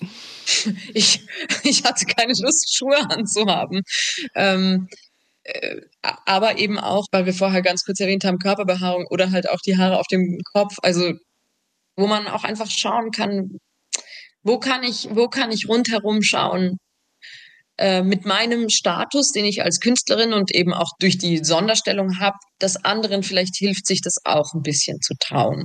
ich, 0.94 1.20
ich 1.62 1.84
hatte 1.84 2.04
keine 2.04 2.34
Lust, 2.38 2.76
Schuhe 2.76 2.98
anzuhaben. 3.10 3.82
Ähm, 4.34 4.88
äh, 5.44 5.80
aber 6.02 6.58
eben 6.58 6.78
auch, 6.78 7.06
weil 7.10 7.26
wir 7.26 7.34
vorher 7.34 7.62
ganz 7.62 7.84
kurz 7.84 8.00
erwähnt 8.00 8.24
haben, 8.24 8.38
Körperbehaarung 8.38 9.06
oder 9.10 9.30
halt 9.30 9.48
auch 9.48 9.60
die 9.64 9.76
Haare 9.76 9.98
auf 9.98 10.06
dem 10.08 10.38
Kopf, 10.52 10.76
also 10.82 11.12
wo 11.96 12.06
man 12.06 12.26
auch 12.26 12.44
einfach 12.44 12.70
schauen 12.70 13.10
kann, 13.10 13.58
wo 14.42 14.58
kann 14.58 14.82
ich, 14.82 15.08
wo 15.10 15.28
kann 15.28 15.52
ich 15.52 15.68
rundherum 15.68 16.22
schauen, 16.22 16.78
äh, 17.78 18.02
mit 18.02 18.24
meinem 18.24 18.68
Status, 18.68 19.32
den 19.32 19.44
ich 19.44 19.62
als 19.62 19.80
Künstlerin 19.80 20.32
und 20.32 20.54
eben 20.54 20.72
auch 20.72 20.90
durch 21.00 21.18
die 21.18 21.44
Sonderstellung 21.44 22.20
habe, 22.20 22.36
dass 22.58 22.84
anderen 22.84 23.22
vielleicht 23.22 23.56
hilft, 23.56 23.86
sich 23.86 24.00
das 24.02 24.16
auch 24.24 24.54
ein 24.54 24.62
bisschen 24.62 25.00
zu 25.00 25.14
trauen. 25.18 25.64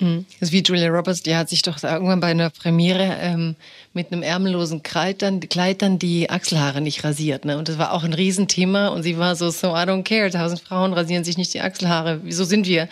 Mhm. 0.00 0.26
Das 0.38 0.48
ist 0.48 0.52
wie 0.52 0.62
Julia 0.62 0.88
Roberts, 0.88 1.22
die 1.22 1.36
hat 1.36 1.48
sich 1.48 1.62
doch 1.62 1.82
irgendwann 1.82 2.20
bei 2.20 2.28
einer 2.28 2.50
Premiere 2.50 3.16
ähm, 3.20 3.56
mit 3.92 4.12
einem 4.12 4.22
ärmellosen 4.22 4.82
Kleid 4.82 5.22
dann, 5.22 5.40
Kleid 5.40 5.82
dann 5.82 5.98
die 5.98 6.30
Achselhaare 6.30 6.80
nicht 6.80 7.04
rasiert. 7.04 7.44
Ne? 7.44 7.58
Und 7.58 7.68
das 7.68 7.78
war 7.78 7.92
auch 7.92 8.04
ein 8.04 8.12
Riesenthema. 8.12 8.88
Und 8.88 9.02
sie 9.02 9.18
war 9.18 9.36
so, 9.36 9.50
so, 9.50 9.68
I 9.68 9.80
don't 9.80 10.04
care, 10.04 10.30
tausend 10.30 10.60
Frauen 10.60 10.92
rasieren 10.92 11.24
sich 11.24 11.36
nicht 11.36 11.52
die 11.54 11.60
Achselhaare. 11.60 12.20
Wieso 12.24 12.44
sind 12.44 12.66
wir? 12.66 12.88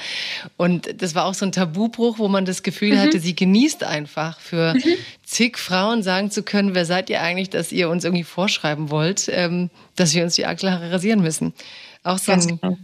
Und 0.57 1.03
das 1.03 1.15
war 1.15 1.25
auch 1.25 1.35
so 1.35 1.47
ein 1.47 1.53
Tabubruch, 1.53 2.19
wo 2.19 2.29
man 2.29 2.45
das 2.45 2.63
Gefühl 2.63 2.95
mhm. 2.95 3.01
hatte, 3.01 3.21
sie 3.21 3.35
genießt 3.35 3.85
einfach 3.85 4.41
für 4.41 4.75
mhm. 4.75 4.83
zig 5.25 5.59
Frauen 5.59 6.03
sagen 6.03 6.31
zu 6.31 6.43
können, 6.43 6.75
wer 6.75 6.85
seid 6.85 7.11
ihr 7.11 7.23
eigentlich, 7.23 7.51
dass 7.51 7.73
ihr 7.73 7.89
uns 7.89 8.05
irgendwie 8.05 8.25
vorschreiben 8.25 8.91
wollt, 8.91 9.29
ähm, 9.33 9.71
dass 9.97 10.15
wir 10.15 10.25
uns 10.25 10.35
die 10.35 10.47
Achselhaare 10.47 10.91
rasieren 10.91 11.21
müssen. 11.21 11.55
Auch 12.03 12.19
so 12.19 12.33
ein, 12.33 12.41
genau. 12.47 12.79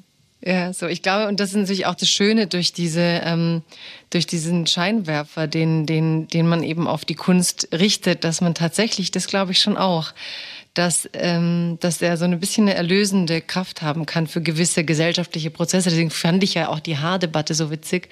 Ja, 0.47 0.75
so. 0.75 0.87
Ich 0.87 1.01
glaube, 1.01 1.27
und 1.29 1.41
das 1.41 1.51
ist 1.51 1.57
natürlich 1.57 1.87
auch 1.87 1.95
das 1.95 2.11
Schöne 2.11 2.47
durch 2.47 2.75
diese, 2.75 3.01
ähm, 3.01 3.63
durch 4.11 4.27
diesen 4.27 4.67
Scheinwerfer, 4.67 5.47
den, 5.47 5.87
den, 5.87 6.29
den 6.29 6.47
man 6.47 6.63
eben 6.63 6.87
auf 6.87 7.07
die 7.07 7.15
Kunst 7.15 7.69
richtet, 7.73 8.25
dass 8.25 8.43
man 8.43 8.55
tatsächlich, 8.55 9.11
das 9.11 9.27
glaube 9.27 9.53
ich 9.53 9.61
schon 9.61 9.79
auch, 9.79 10.13
dass, 10.75 11.09
ähm, 11.13 11.79
dass 11.81 12.03
er 12.03 12.17
so 12.17 12.25
ein 12.25 12.41
bisschen 12.41 12.65
eine 12.65 12.75
erlösende 12.75 13.41
Kraft 13.41 13.81
haben 13.81 14.07
kann 14.07 14.27
für 14.27 14.43
gewisse 14.43 14.83
gesellschaftliche 14.85 15.51
Prozesse. 15.51 15.89
Deswegen 15.89 16.11
fand 16.11 16.43
ich 16.43 16.55
ja 16.55 16.69
auch 16.69 16.81
die 16.81 16.99
Haardebatte 16.99 17.55
so 17.55 17.71
witzig. 17.71 18.09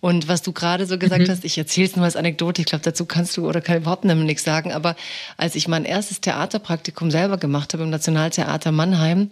Und 0.00 0.28
was 0.28 0.42
du 0.42 0.52
gerade 0.52 0.86
so 0.86 0.98
gesagt 0.98 1.26
mhm. 1.26 1.30
hast, 1.30 1.44
ich 1.44 1.58
erzähle 1.58 1.88
es 1.88 1.96
nur 1.96 2.04
als 2.04 2.14
Anekdote, 2.14 2.62
ich 2.62 2.66
glaube, 2.66 2.84
dazu 2.84 3.06
kannst 3.06 3.36
du 3.36 3.48
oder 3.48 3.60
kann 3.60 3.78
überhaupt 3.78 4.04
nichts 4.04 4.44
sagen. 4.44 4.72
Aber 4.72 4.94
als 5.36 5.56
ich 5.56 5.66
mein 5.66 5.84
erstes 5.84 6.20
Theaterpraktikum 6.20 7.10
selber 7.10 7.38
gemacht 7.38 7.72
habe 7.72 7.82
im 7.82 7.90
Nationaltheater 7.90 8.70
Mannheim, 8.70 9.30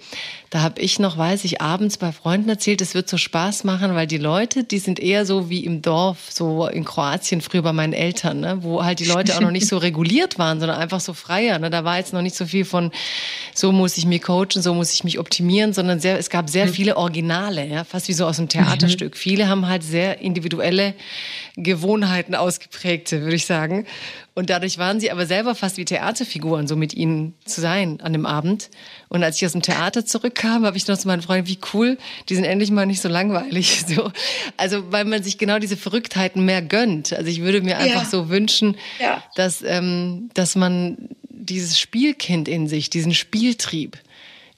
da 0.50 0.62
habe 0.62 0.80
ich 0.80 0.98
noch, 0.98 1.16
weiß 1.16 1.44
ich, 1.44 1.60
abends 1.60 1.96
bei 1.96 2.10
Freunden 2.10 2.48
erzählt, 2.48 2.80
es 2.80 2.94
wird 2.94 3.08
so 3.08 3.18
Spaß 3.18 3.62
machen, 3.62 3.94
weil 3.94 4.08
die 4.08 4.18
Leute, 4.18 4.64
die 4.64 4.78
sind 4.78 4.98
eher 4.98 5.26
so 5.26 5.48
wie 5.48 5.64
im 5.64 5.80
Dorf, 5.80 6.30
so 6.30 6.66
in 6.66 6.84
Kroatien 6.84 7.40
früher 7.40 7.62
bei 7.62 7.72
meinen 7.72 7.92
Eltern, 7.92 8.40
ne? 8.40 8.58
wo 8.62 8.82
halt 8.82 8.98
die 8.98 9.04
Leute 9.04 9.36
auch 9.36 9.40
noch 9.40 9.52
nicht 9.52 9.68
so 9.68 9.78
reguliert 9.84 10.40
waren, 10.40 10.58
sondern 10.58 10.78
einfach 10.78 11.00
so 11.00 11.12
freier. 11.12 11.60
Ne? 11.60 11.70
Da 11.70 11.84
war 11.84 11.98
jetzt 11.98 12.12
noch 12.12 12.22
nicht 12.22 12.34
so 12.34 12.46
viel 12.46 12.63
viel 12.64 12.70
von, 12.70 12.90
so 13.54 13.70
muss 13.72 13.96
ich 13.96 14.06
mich 14.06 14.22
coachen, 14.22 14.62
so 14.62 14.74
muss 14.74 14.92
ich 14.92 15.04
mich 15.04 15.18
optimieren, 15.18 15.72
sondern 15.72 16.00
sehr, 16.00 16.18
es 16.18 16.30
gab 16.30 16.50
sehr 16.50 16.66
mhm. 16.66 16.70
viele 16.72 16.96
Originale, 16.96 17.66
ja, 17.66 17.84
fast 17.84 18.08
wie 18.08 18.12
so 18.12 18.26
aus 18.26 18.38
einem 18.38 18.48
Theaterstück. 18.48 19.12
Mhm. 19.14 19.18
Viele 19.18 19.48
haben 19.48 19.68
halt 19.68 19.82
sehr 19.82 20.20
individuelle 20.20 20.94
Gewohnheiten 21.56 22.34
ausgeprägte, 22.34 23.20
würde 23.22 23.36
ich 23.36 23.46
sagen. 23.46 23.86
Und 24.36 24.50
dadurch 24.50 24.78
waren 24.78 24.98
sie 24.98 25.12
aber 25.12 25.26
selber 25.26 25.54
fast 25.54 25.76
wie 25.76 25.84
Theaterfiguren, 25.84 26.66
so 26.66 26.74
mit 26.74 26.92
ihnen 26.92 27.34
zu 27.44 27.60
sein 27.60 28.00
an 28.00 28.12
dem 28.12 28.26
Abend. 28.26 28.68
Und 29.08 29.22
als 29.22 29.36
ich 29.36 29.46
aus 29.46 29.52
dem 29.52 29.62
Theater 29.62 30.04
zurückkam, 30.04 30.66
habe 30.66 30.76
ich 30.76 30.88
noch 30.88 30.98
zu 30.98 31.06
meinen 31.06 31.22
Freunden, 31.22 31.46
wie 31.46 31.58
cool, 31.72 31.98
die 32.28 32.34
sind 32.34 32.44
endlich 32.44 32.72
mal 32.72 32.86
nicht 32.86 33.00
so 33.00 33.08
langweilig. 33.08 33.84
So. 33.94 34.10
Also, 34.56 34.90
weil 34.90 35.04
man 35.04 35.22
sich 35.22 35.36
genau 35.36 35.58
diese 35.58 35.76
Verrücktheiten 35.76 36.44
mehr 36.44 36.62
gönnt. 36.62 37.12
Also 37.12 37.28
ich 37.28 37.42
würde 37.42 37.60
mir 37.60 37.76
einfach 37.76 38.04
ja. 38.04 38.08
so 38.08 38.30
wünschen, 38.30 38.76
ja. 38.98 39.22
dass, 39.36 39.62
ähm, 39.62 40.30
dass 40.32 40.56
man 40.56 41.10
dieses 41.36 41.78
Spielkind 41.78 42.48
in 42.48 42.68
sich, 42.68 42.90
diesen 42.90 43.14
Spieltrieb, 43.14 43.98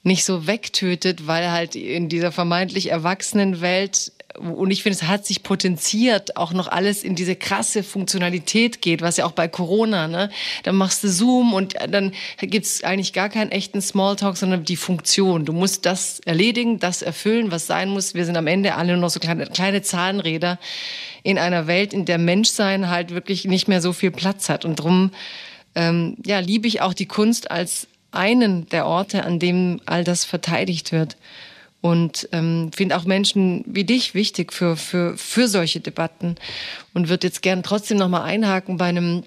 nicht 0.03 0.25
so 0.25 0.47
wegtötet, 0.47 1.27
weil 1.27 1.51
halt 1.51 1.75
in 1.75 2.09
dieser 2.09 2.31
vermeintlich 2.31 2.91
erwachsenen 2.91 3.61
Welt 3.61 4.13
und 4.39 4.71
ich 4.71 4.83
finde, 4.83 4.99
es 4.99 5.05
hat 5.05 5.27
sich 5.27 5.43
potenziert, 5.43 6.37
auch 6.37 6.53
noch 6.53 6.69
alles 6.69 7.03
in 7.03 7.15
diese 7.15 7.37
krasse 7.37 7.83
Funktionalität 7.83 8.83
geht, 8.83 9.01
was 9.01 9.17
ja 9.17 9.25
auch 9.25 9.33
bei 9.33 9.49
Corona, 9.49 10.09
ne? 10.09 10.31
Dann 10.63 10.77
machst 10.77 11.03
du 11.05 11.09
Zoom 11.09 11.55
und 11.55 11.75
dann 11.89 12.13
gibt's 12.41 12.85
eigentlich 12.85 13.13
gar 13.13 13.29
keinen 13.29 13.51
echten 13.51 13.81
Smalltalk, 13.81 14.37
sondern 14.37 14.65
die 14.65 14.77
Funktion. 14.77 15.45
Du 15.45 15.53
musst 15.53 15.87
das 15.87 16.21
erledigen, 16.21 16.79
das 16.79 17.03
erfüllen, 17.03 17.51
was 17.51 17.67
sein 17.67 17.89
muss. 17.89 18.15
Wir 18.15 18.25
sind 18.25 18.37
am 18.37 18.47
Ende 18.47 18.75
alle 18.75 18.93
nur 18.93 19.03
noch 19.03 19.11
so 19.11 19.21
kleine, 19.21 19.47
kleine 19.47 19.83
Zahnräder 19.83 20.59
in 21.23 21.39
einer 21.39 21.67
Welt, 21.67 21.93
in 21.93 22.05
der 22.05 22.19
Menschsein 22.19 22.91
halt 22.91 23.13
wirklich 23.13 23.47
nicht 23.47 23.69
mehr 23.69 23.81
so 23.81 23.93
viel 23.93 24.11
Platz 24.11 24.49
hat. 24.49 24.65
Und 24.65 24.77
drum 24.77 25.13
ähm, 25.77 26.17
ja, 26.25 26.41
liebe 26.41 26.67
ich 26.67 26.81
auch 26.81 26.95
die 26.95 27.07
Kunst 27.07 27.51
als 27.51 27.87
einen 28.11 28.69
der 28.71 28.87
Orte, 28.87 29.25
an 29.25 29.39
dem 29.39 29.81
all 29.87 30.03
das 30.03 30.25
verteidigt 30.25 30.91
wird 30.91 31.17
und 31.83 32.29
ähm, 32.33 32.71
finde 32.75 32.97
auch 32.97 33.05
Menschen 33.05 33.63
wie 33.67 33.85
dich 33.85 34.15
wichtig 34.15 34.53
für, 34.53 34.77
für, 34.77 35.17
für 35.17 35.47
solche 35.47 35.81
Debatten 35.81 36.37
und 36.95 37.09
würde 37.09 37.29
jetzt 37.29 37.43
gern 37.43 37.63
trotzdem 37.63 37.99
nochmal 37.99 38.23
einhaken 38.23 38.79
bei 38.79 38.87
einem 38.87 39.23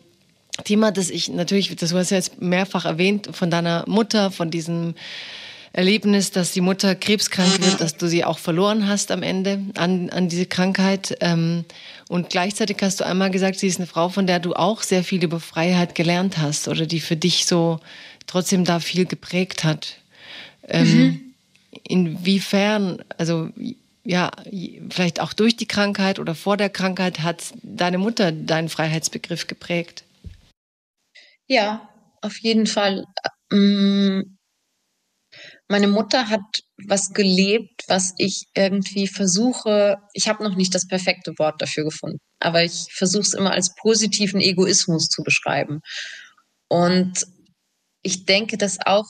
Thema, 0.66 0.92
das 0.92 1.10
ich 1.10 1.30
natürlich, 1.30 1.74
das 1.76 1.94
hast 1.94 2.12
du 2.12 2.16
jetzt 2.16 2.42
mehrfach 2.42 2.84
erwähnt, 2.84 3.30
von 3.32 3.50
deiner 3.50 3.86
Mutter, 3.88 4.32
von 4.32 4.52
diesem 4.52 4.96
Erlebnis, 5.72 6.32
dass 6.32 6.52
die 6.52 6.62
Mutter 6.62 6.96
krebskrank 6.96 7.64
wird, 7.64 7.80
dass 7.80 7.96
du 7.96 8.08
sie 8.08 8.26
auch 8.26 8.40
verloren 8.40 8.88
hast 8.88 9.12
am 9.12 9.24
Ende 9.24 9.62
an, 9.76 10.10
an 10.10 10.28
diese 10.28 10.48
Krankheit. 10.48 11.16
Ähm, 11.22 11.64
und 12.10 12.30
gleichzeitig 12.30 12.76
hast 12.82 13.00
du 13.00 13.06
einmal 13.06 13.32
gesagt, 13.32 13.58
sie 13.58 13.68
ist 13.68 13.78
eine 13.78 13.88
Frau, 13.88 14.10
von 14.10 14.28
der 14.28 14.40
du 14.40 14.54
auch 14.54 14.82
sehr 14.82 15.06
viel 15.06 15.24
über 15.24 15.40
Freiheit 15.40 15.96
gelernt 15.96 16.38
hast 16.38 16.68
oder 16.68 16.86
die 16.86 17.00
für 17.00 17.16
dich 17.16 17.46
so 17.46 17.80
trotzdem 18.28 18.66
da 18.66 18.82
viel 18.82 19.06
geprägt 19.06 19.64
hat. 19.64 19.96
Ähm, 20.68 20.98
mhm 20.98 21.30
inwiefern, 21.84 23.04
also 23.18 23.50
ja, 24.04 24.32
vielleicht 24.90 25.20
auch 25.20 25.34
durch 25.34 25.56
die 25.56 25.68
Krankheit 25.68 26.20
oder 26.20 26.36
vor 26.36 26.58
der 26.58 26.70
Krankheit 26.70 27.20
hat 27.20 27.54
deine 27.62 27.98
Mutter 27.98 28.32
deinen 28.32 28.70
Freiheitsbegriff 28.70 29.48
geprägt? 29.48 30.04
Ja, 31.48 31.90
auf 32.22 32.38
jeden 32.40 32.66
Fall. 32.66 33.06
Ähm, 33.52 34.38
meine 35.70 35.88
Mutter 35.88 36.30
hat 36.30 36.42
was 36.88 37.12
gelebt, 37.12 37.84
was 37.88 38.14
ich 38.18 38.48
irgendwie 38.56 39.08
versuche, 39.08 39.98
ich 40.14 40.28
habe 40.28 40.44
noch 40.44 40.56
nicht 40.56 40.74
das 40.74 40.88
perfekte 40.88 41.34
Wort 41.38 41.62
dafür 41.62 41.84
gefunden, 41.86 42.18
aber 42.40 42.64
ich 42.64 42.88
versuche 42.92 43.22
es 43.22 43.34
immer 43.34 43.52
als 43.52 43.76
positiven 43.76 44.42
Egoismus 44.42 45.08
zu 45.08 45.22
beschreiben. 45.24 45.80
Und 46.70 47.26
ich 48.02 48.26
denke, 48.26 48.58
dass 48.58 48.80
auch 48.84 49.06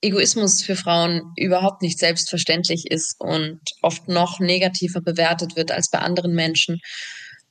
Egoismus 0.00 0.62
für 0.62 0.76
Frauen 0.76 1.32
überhaupt 1.36 1.82
nicht 1.82 1.98
selbstverständlich 1.98 2.86
ist 2.90 3.16
und 3.18 3.60
oft 3.82 4.08
noch 4.08 4.40
negativer 4.40 5.00
bewertet 5.00 5.56
wird 5.56 5.70
als 5.70 5.90
bei 5.90 5.98
anderen 5.98 6.34
Menschen. 6.34 6.78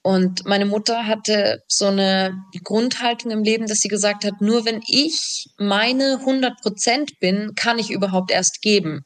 Und 0.05 0.45
meine 0.45 0.65
Mutter 0.65 1.07
hatte 1.07 1.63
so 1.69 1.85
eine 1.87 2.33
Grundhaltung 2.61 3.31
im 3.31 3.43
Leben, 3.43 3.67
dass 3.67 3.79
sie 3.79 3.87
gesagt 3.87 4.25
hat, 4.25 4.41
nur 4.41 4.65
wenn 4.65 4.81
ich 4.85 5.45
meine 5.57 6.17
100 6.19 6.59
Prozent 6.61 7.19
bin, 7.21 7.51
kann 7.55 7.79
ich 7.79 7.89
überhaupt 7.89 8.29
erst 8.29 8.61
geben. 8.61 9.03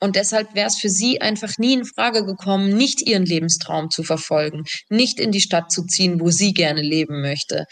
Und 0.00 0.16
deshalb 0.16 0.56
wäre 0.56 0.66
es 0.66 0.78
für 0.78 0.88
sie 0.88 1.20
einfach 1.20 1.58
nie 1.58 1.74
in 1.74 1.84
Frage 1.84 2.26
gekommen, 2.26 2.76
nicht 2.76 3.02
ihren 3.02 3.24
Lebenstraum 3.24 3.88
zu 3.88 4.02
verfolgen, 4.02 4.64
nicht 4.88 5.20
in 5.20 5.30
die 5.30 5.40
Stadt 5.40 5.70
zu 5.70 5.84
ziehen, 5.86 6.18
wo 6.20 6.30
sie 6.30 6.52
gerne 6.52 6.82
leben 6.82 7.20
möchte, 7.20 7.66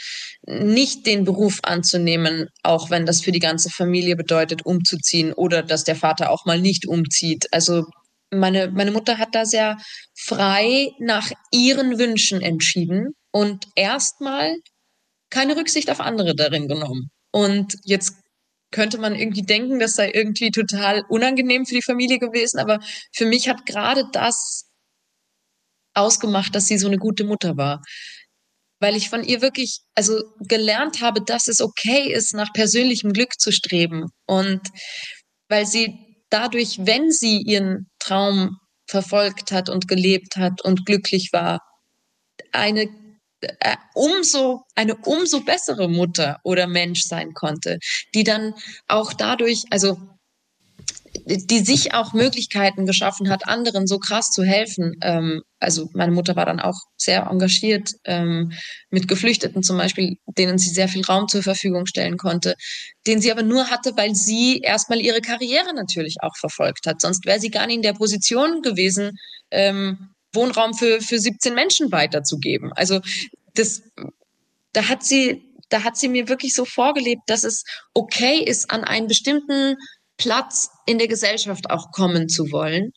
nicht 0.46 1.06
den 1.06 1.24
Beruf 1.24 1.58
anzunehmen, 1.64 2.46
auch 2.62 2.88
wenn 2.88 3.04
das 3.04 3.20
für 3.20 3.32
die 3.32 3.40
ganze 3.40 3.68
Familie 3.68 4.14
bedeutet, 4.14 4.64
umzuziehen 4.64 5.32
oder 5.32 5.64
dass 5.64 5.82
der 5.82 5.96
Vater 5.96 6.30
auch 6.30 6.44
mal 6.44 6.60
nicht 6.60 6.86
umzieht. 6.86 7.48
Also 7.50 7.86
meine, 8.30 8.70
meine 8.70 8.92
Mutter 8.92 9.18
hat 9.18 9.34
da 9.34 9.44
sehr 9.44 9.76
frei 10.14 10.90
nach 10.98 11.30
ihren 11.50 11.98
Wünschen 11.98 12.40
entschieden 12.40 13.14
und 13.32 13.66
erstmal 13.74 14.56
keine 15.30 15.56
Rücksicht 15.56 15.90
auf 15.90 16.00
andere 16.00 16.34
darin 16.34 16.68
genommen. 16.68 17.10
Und 17.32 17.76
jetzt 17.84 18.14
könnte 18.72 18.98
man 18.98 19.14
irgendwie 19.14 19.42
denken, 19.42 19.78
das 19.78 19.94
sei 19.94 20.10
irgendwie 20.12 20.50
total 20.50 21.04
unangenehm 21.08 21.66
für 21.66 21.74
die 21.74 21.82
Familie 21.82 22.18
gewesen. 22.18 22.58
Aber 22.58 22.78
für 23.12 23.26
mich 23.26 23.48
hat 23.48 23.66
gerade 23.66 24.04
das 24.12 24.70
ausgemacht, 25.94 26.54
dass 26.54 26.66
sie 26.66 26.78
so 26.78 26.86
eine 26.86 26.98
gute 26.98 27.24
Mutter 27.24 27.56
war. 27.56 27.82
Weil 28.80 28.96
ich 28.96 29.10
von 29.10 29.24
ihr 29.24 29.42
wirklich, 29.42 29.80
also 29.94 30.22
gelernt 30.40 31.02
habe, 31.02 31.22
dass 31.22 31.48
es 31.48 31.60
okay 31.60 32.12
ist, 32.12 32.32
nach 32.34 32.52
persönlichem 32.52 33.12
Glück 33.12 33.38
zu 33.38 33.52
streben. 33.52 34.06
Und 34.26 34.60
weil 35.48 35.66
sie 35.66 36.09
dadurch, 36.30 36.78
wenn 36.80 37.10
sie 37.10 37.42
ihren 37.42 37.90
Traum 37.98 38.58
verfolgt 38.88 39.52
hat 39.52 39.68
und 39.68 39.88
gelebt 39.88 40.36
hat 40.36 40.62
und 40.62 40.86
glücklich 40.86 41.30
war, 41.32 41.60
eine 42.52 42.88
äh, 43.42 43.76
umso 43.94 44.64
eine 44.74 44.96
umso 44.96 45.40
bessere 45.40 45.88
Mutter 45.88 46.38
oder 46.44 46.66
Mensch 46.66 47.02
sein 47.02 47.32
konnte, 47.32 47.78
die 48.14 48.24
dann 48.24 48.54
auch 48.88 49.12
dadurch, 49.12 49.64
also 49.70 49.96
die 51.26 51.64
sich 51.64 51.94
auch 51.94 52.12
Möglichkeiten 52.12 52.86
geschaffen 52.86 53.30
hat, 53.30 53.46
anderen 53.46 53.86
so 53.86 53.98
krass 53.98 54.30
zu 54.30 54.42
helfen. 54.42 54.96
Ähm, 55.02 55.42
also 55.58 55.88
meine 55.92 56.12
Mutter 56.12 56.36
war 56.36 56.46
dann 56.46 56.60
auch 56.60 56.78
sehr 56.96 57.26
engagiert 57.30 57.92
ähm, 58.04 58.52
mit 58.90 59.08
Geflüchteten 59.08 59.62
zum 59.62 59.76
Beispiel, 59.76 60.16
denen 60.38 60.58
sie 60.58 60.70
sehr 60.70 60.88
viel 60.88 61.04
Raum 61.04 61.28
zur 61.28 61.42
Verfügung 61.42 61.86
stellen 61.86 62.16
konnte, 62.16 62.54
den 63.06 63.20
sie 63.20 63.30
aber 63.30 63.42
nur 63.42 63.70
hatte, 63.70 63.96
weil 63.96 64.14
sie 64.14 64.58
erstmal 64.60 65.00
ihre 65.00 65.20
Karriere 65.20 65.74
natürlich 65.74 66.16
auch 66.22 66.36
verfolgt 66.38 66.86
hat. 66.86 67.00
Sonst 67.00 67.26
wäre 67.26 67.40
sie 67.40 67.50
gar 67.50 67.66
nicht 67.66 67.76
in 67.76 67.82
der 67.82 67.94
Position 67.94 68.62
gewesen, 68.62 69.12
ähm, 69.50 70.10
Wohnraum 70.32 70.74
für, 70.74 71.00
für 71.00 71.18
17 71.18 71.54
Menschen 71.54 71.92
weiterzugeben. 71.92 72.72
Also 72.74 73.00
das, 73.54 73.82
da 74.72 74.88
hat 74.88 75.02
sie, 75.02 75.42
da 75.68 75.84
hat 75.84 75.96
sie 75.96 76.08
mir 76.08 76.28
wirklich 76.28 76.54
so 76.54 76.64
vorgelebt, 76.64 77.22
dass 77.26 77.44
es 77.44 77.64
okay 77.94 78.42
ist, 78.42 78.70
an 78.70 78.84
einen 78.84 79.08
bestimmten 79.08 79.76
Platz 80.20 80.68
in 80.84 80.98
der 80.98 81.08
Gesellschaft 81.08 81.70
auch 81.70 81.92
kommen 81.92 82.28
zu 82.28 82.52
wollen, 82.52 82.92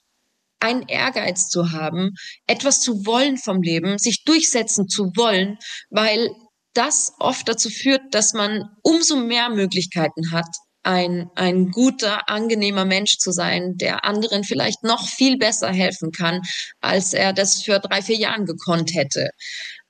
einen 0.60 0.88
Ehrgeiz 0.88 1.48
zu 1.48 1.72
haben, 1.72 2.12
etwas 2.48 2.82
zu 2.82 3.06
wollen 3.06 3.38
vom 3.38 3.62
Leben, 3.62 3.98
sich 3.98 4.24
durchsetzen 4.26 4.90
zu 4.90 5.12
wollen, 5.16 5.58
weil 5.90 6.30
das 6.74 7.14
oft 7.20 7.48
dazu 7.48 7.70
führt, 7.70 8.02
dass 8.12 8.34
man 8.34 8.64
umso 8.82 9.16
mehr 9.16 9.50
Möglichkeiten 9.50 10.32
hat, 10.32 10.48
ein, 10.84 11.30
ein 11.36 11.72
guter, 11.72 12.30
angenehmer 12.30 12.84
Mensch 12.84 13.18
zu 13.18 13.32
sein, 13.32 13.78
der 13.78 14.04
anderen 14.04 14.44
vielleicht 14.44 14.84
noch 14.84 15.08
viel 15.08 15.38
besser 15.38 15.70
helfen 15.70 16.12
kann, 16.12 16.42
als 16.82 17.14
er 17.14 17.32
das 17.32 17.64
für 17.64 17.80
drei, 17.80 18.02
vier 18.02 18.18
Jahren 18.18 18.46
gekonnt 18.46 18.94
hätte. 18.94 19.30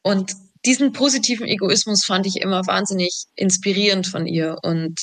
Und 0.03 0.33
diesen 0.65 0.91
positiven 0.93 1.47
Egoismus 1.47 2.05
fand 2.05 2.27
ich 2.27 2.35
immer 2.37 2.61
wahnsinnig 2.67 3.25
inspirierend 3.35 4.05
von 4.05 4.27
ihr. 4.27 4.57
Und 4.61 4.99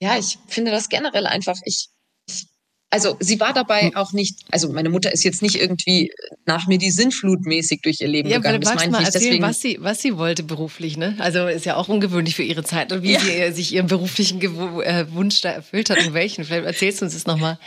ja, 0.00 0.18
ich 0.18 0.38
finde 0.48 0.70
das 0.70 0.88
generell 0.88 1.26
einfach, 1.26 1.58
ich, 1.64 1.88
ich 2.26 2.46
also 2.92 3.16
sie 3.20 3.38
war 3.38 3.52
dabei 3.52 3.82
hm. 3.82 3.96
auch 3.96 4.12
nicht, 4.12 4.40
also 4.50 4.72
meine 4.72 4.88
Mutter 4.88 5.12
ist 5.12 5.22
jetzt 5.22 5.42
nicht 5.42 5.60
irgendwie 5.60 6.12
nach 6.44 6.66
mir 6.66 6.78
die 6.78 6.90
Sinnflut 6.90 7.46
mäßig 7.46 7.82
durch 7.82 8.00
ihr 8.00 8.08
Leben 8.08 8.28
ja, 8.28 8.38
gegangen. 8.38 8.60
Das 8.60 8.74
meine 8.74 8.92
ich 8.92 8.98
nicht. 8.98 9.14
Deswegen, 9.14 9.42
was 9.42 9.60
sie, 9.60 9.78
was 9.80 10.02
sie 10.02 10.16
wollte 10.18 10.42
beruflich, 10.42 10.96
ne? 10.96 11.14
Also 11.18 11.46
ist 11.46 11.64
ja 11.64 11.76
auch 11.76 11.88
ungewöhnlich 11.88 12.34
für 12.34 12.42
ihre 12.42 12.64
Zeit 12.64 12.92
und 12.92 13.02
wie 13.02 13.12
ja. 13.12 13.20
sie 13.20 13.52
sich 13.52 13.72
ihren 13.72 13.86
beruflichen 13.86 14.40
äh, 14.40 15.06
Wunsch 15.12 15.40
da 15.40 15.50
erfüllt 15.50 15.90
hat 15.90 16.04
und 16.04 16.14
welchen. 16.14 16.44
Vielleicht 16.44 16.66
erzählst 16.66 17.00
du 17.00 17.04
uns 17.04 17.14
das 17.14 17.26
nochmal. 17.26 17.58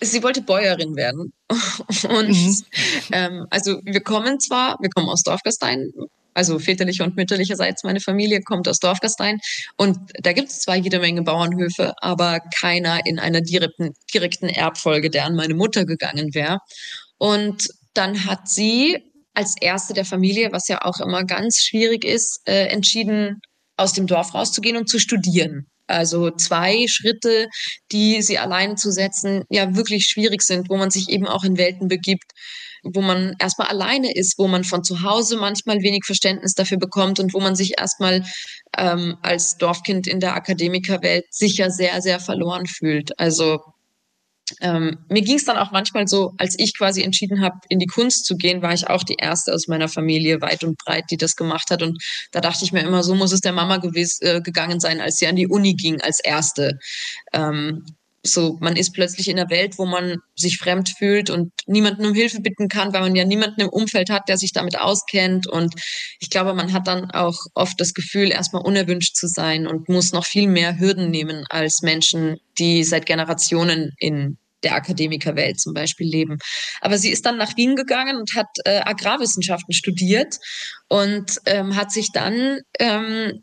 Sie 0.00 0.22
wollte 0.22 0.42
Bäuerin 0.42 0.96
werden. 0.96 1.32
Und 2.08 2.28
mhm. 2.28 2.56
ähm, 3.12 3.46
also 3.50 3.80
wir 3.84 4.00
kommen 4.00 4.40
zwar, 4.40 4.76
wir 4.80 4.90
kommen 4.90 5.08
aus 5.08 5.22
Dorfgastein, 5.22 5.92
also 6.34 6.58
väterliche 6.58 7.04
und 7.04 7.16
mütterlicherseits 7.16 7.84
meine 7.84 8.00
Familie 8.00 8.40
kommt 8.42 8.68
aus 8.68 8.78
Dorfgastein 8.78 9.38
und 9.76 9.98
da 10.20 10.32
gibt 10.32 10.48
es 10.48 10.60
zwar 10.60 10.76
jede 10.76 10.98
Menge 10.98 11.22
Bauernhöfe, 11.22 11.92
aber 11.98 12.40
keiner 12.58 13.04
in 13.06 13.18
einer 13.18 13.40
direkten, 13.40 13.92
direkten 14.12 14.48
Erbfolge, 14.48 15.10
der 15.10 15.26
an 15.26 15.34
meine 15.34 15.54
Mutter 15.54 15.84
gegangen 15.84 16.34
wäre. 16.34 16.58
Und 17.18 17.68
dann 17.94 18.26
hat 18.26 18.48
sie 18.48 18.98
als 19.34 19.54
erste 19.60 19.94
der 19.94 20.04
Familie, 20.04 20.52
was 20.52 20.68
ja 20.68 20.82
auch 20.82 21.00
immer 21.00 21.24
ganz 21.24 21.58
schwierig 21.58 22.04
ist, 22.04 22.40
äh, 22.46 22.66
entschieden, 22.66 23.40
aus 23.76 23.92
dem 23.92 24.06
Dorf 24.06 24.34
rauszugehen 24.34 24.76
und 24.76 24.88
zu 24.88 24.98
studieren. 24.98 25.66
Also 25.86 26.30
zwei 26.30 26.86
Schritte, 26.88 27.48
die 27.90 28.22
sie 28.22 28.38
alleine 28.38 28.76
zu 28.76 28.90
setzen, 28.90 29.44
ja 29.50 29.74
wirklich 29.74 30.06
schwierig 30.06 30.42
sind, 30.42 30.70
wo 30.70 30.76
man 30.76 30.90
sich 30.90 31.08
eben 31.08 31.26
auch 31.26 31.44
in 31.44 31.58
Welten 31.58 31.88
begibt, 31.88 32.32
wo 32.82 33.00
man 33.00 33.34
erstmal 33.38 33.68
alleine 33.68 34.14
ist, 34.14 34.38
wo 34.38 34.48
man 34.48 34.64
von 34.64 34.84
zu 34.84 35.02
Hause 35.02 35.36
manchmal 35.36 35.82
wenig 35.82 36.04
Verständnis 36.04 36.54
dafür 36.54 36.78
bekommt 36.78 37.20
und 37.20 37.32
wo 37.34 37.40
man 37.40 37.54
sich 37.54 37.78
erstmal 37.78 38.24
ähm, 38.76 39.16
als 39.22 39.56
Dorfkind 39.56 40.06
in 40.06 40.20
der 40.20 40.34
Akademikerwelt 40.34 41.24
sicher 41.30 41.70
sehr, 41.70 42.02
sehr 42.02 42.20
verloren 42.20 42.66
fühlt. 42.66 43.18
Also 43.18 43.60
ähm, 44.60 44.98
mir 45.08 45.22
ging 45.22 45.36
es 45.36 45.44
dann 45.44 45.56
auch 45.56 45.70
manchmal 45.70 46.06
so, 46.08 46.34
als 46.38 46.58
ich 46.58 46.76
quasi 46.76 47.02
entschieden 47.02 47.42
habe, 47.42 47.56
in 47.68 47.78
die 47.78 47.86
Kunst 47.86 48.26
zu 48.26 48.36
gehen, 48.36 48.62
war 48.62 48.74
ich 48.74 48.88
auch 48.88 49.02
die 49.02 49.16
erste 49.18 49.54
aus 49.54 49.68
meiner 49.68 49.88
Familie 49.88 50.40
weit 50.40 50.64
und 50.64 50.76
breit, 50.78 51.04
die 51.10 51.16
das 51.16 51.36
gemacht 51.36 51.70
hat. 51.70 51.82
Und 51.82 52.02
da 52.32 52.40
dachte 52.40 52.64
ich 52.64 52.72
mir 52.72 52.80
immer, 52.80 53.02
so 53.02 53.14
muss 53.14 53.32
es 53.32 53.40
der 53.40 53.52
Mama 53.52 53.78
gewiss, 53.78 54.20
äh, 54.20 54.40
gegangen 54.40 54.80
sein, 54.80 55.00
als 55.00 55.16
sie 55.16 55.26
an 55.26 55.36
die 55.36 55.46
Uni 55.46 55.74
ging 55.74 56.00
als 56.00 56.20
erste. 56.22 56.78
Ähm, 57.32 57.84
so, 58.24 58.56
man 58.60 58.76
ist 58.76 58.92
plötzlich 58.92 59.28
in 59.28 59.38
einer 59.38 59.50
Welt, 59.50 59.78
wo 59.78 59.86
man 59.86 60.18
sich 60.36 60.58
fremd 60.58 60.90
fühlt 60.96 61.28
und 61.28 61.52
niemanden 61.66 62.06
um 62.06 62.14
Hilfe 62.14 62.40
bitten 62.40 62.68
kann, 62.68 62.92
weil 62.92 63.00
man 63.00 63.16
ja 63.16 63.24
niemanden 63.24 63.60
im 63.60 63.68
Umfeld 63.68 64.10
hat, 64.10 64.28
der 64.28 64.38
sich 64.38 64.52
damit 64.52 64.78
auskennt. 64.78 65.48
Und 65.48 65.74
ich 66.20 66.30
glaube, 66.30 66.54
man 66.54 66.72
hat 66.72 66.86
dann 66.86 67.10
auch 67.10 67.36
oft 67.54 67.80
das 67.80 67.94
Gefühl, 67.94 68.30
erstmal 68.30 68.62
unerwünscht 68.62 69.16
zu 69.16 69.26
sein 69.26 69.66
und 69.66 69.88
muss 69.88 70.12
noch 70.12 70.24
viel 70.24 70.46
mehr 70.46 70.78
Hürden 70.78 71.10
nehmen 71.10 71.44
als 71.50 71.82
Menschen, 71.82 72.38
die 72.58 72.84
seit 72.84 73.06
Generationen 73.06 73.92
in 73.98 74.38
der 74.62 74.76
Akademikerwelt 74.76 75.58
zum 75.58 75.74
Beispiel 75.74 76.06
leben. 76.06 76.38
Aber 76.80 76.98
sie 76.98 77.10
ist 77.10 77.26
dann 77.26 77.36
nach 77.36 77.56
Wien 77.56 77.74
gegangen 77.74 78.16
und 78.16 78.36
hat 78.36 78.46
äh, 78.64 78.80
Agrarwissenschaften 78.84 79.74
studiert 79.74 80.36
und 80.88 81.38
ähm, 81.46 81.74
hat 81.74 81.90
sich 81.90 82.12
dann 82.12 82.60
ähm, 82.78 83.42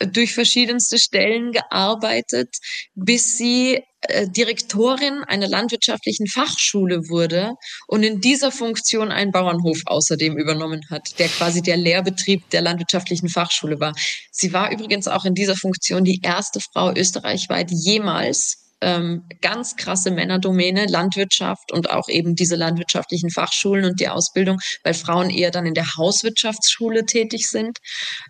durch 0.00 0.34
verschiedenste 0.34 0.98
Stellen 0.98 1.52
gearbeitet, 1.52 2.56
bis 2.94 3.36
sie 3.36 3.84
Direktorin 4.26 5.24
einer 5.24 5.48
landwirtschaftlichen 5.48 6.28
Fachschule 6.28 7.08
wurde 7.08 7.54
und 7.88 8.04
in 8.04 8.20
dieser 8.20 8.52
Funktion 8.52 9.10
einen 9.10 9.32
Bauernhof 9.32 9.80
außerdem 9.86 10.38
übernommen 10.38 10.82
hat, 10.88 11.18
der 11.18 11.28
quasi 11.28 11.62
der 11.62 11.76
Lehrbetrieb 11.76 12.48
der 12.50 12.60
landwirtschaftlichen 12.60 13.28
Fachschule 13.28 13.80
war. 13.80 13.92
Sie 14.30 14.52
war 14.52 14.70
übrigens 14.70 15.08
auch 15.08 15.24
in 15.24 15.34
dieser 15.34 15.56
Funktion 15.56 16.04
die 16.04 16.20
erste 16.22 16.60
Frau 16.60 16.92
österreichweit 16.94 17.70
jemals 17.70 18.68
ähm, 18.80 19.24
ganz 19.40 19.76
krasse 19.76 20.10
Männerdomäne, 20.10 20.86
Landwirtschaft 20.86 21.72
und 21.72 21.90
auch 21.90 22.08
eben 22.08 22.34
diese 22.34 22.56
landwirtschaftlichen 22.56 23.30
Fachschulen 23.30 23.84
und 23.84 24.00
die 24.00 24.08
Ausbildung, 24.08 24.58
weil 24.84 24.94
Frauen 24.94 25.30
eher 25.30 25.50
dann 25.50 25.66
in 25.66 25.74
der 25.74 25.96
Hauswirtschaftsschule 25.96 27.04
tätig 27.04 27.48
sind. 27.48 27.78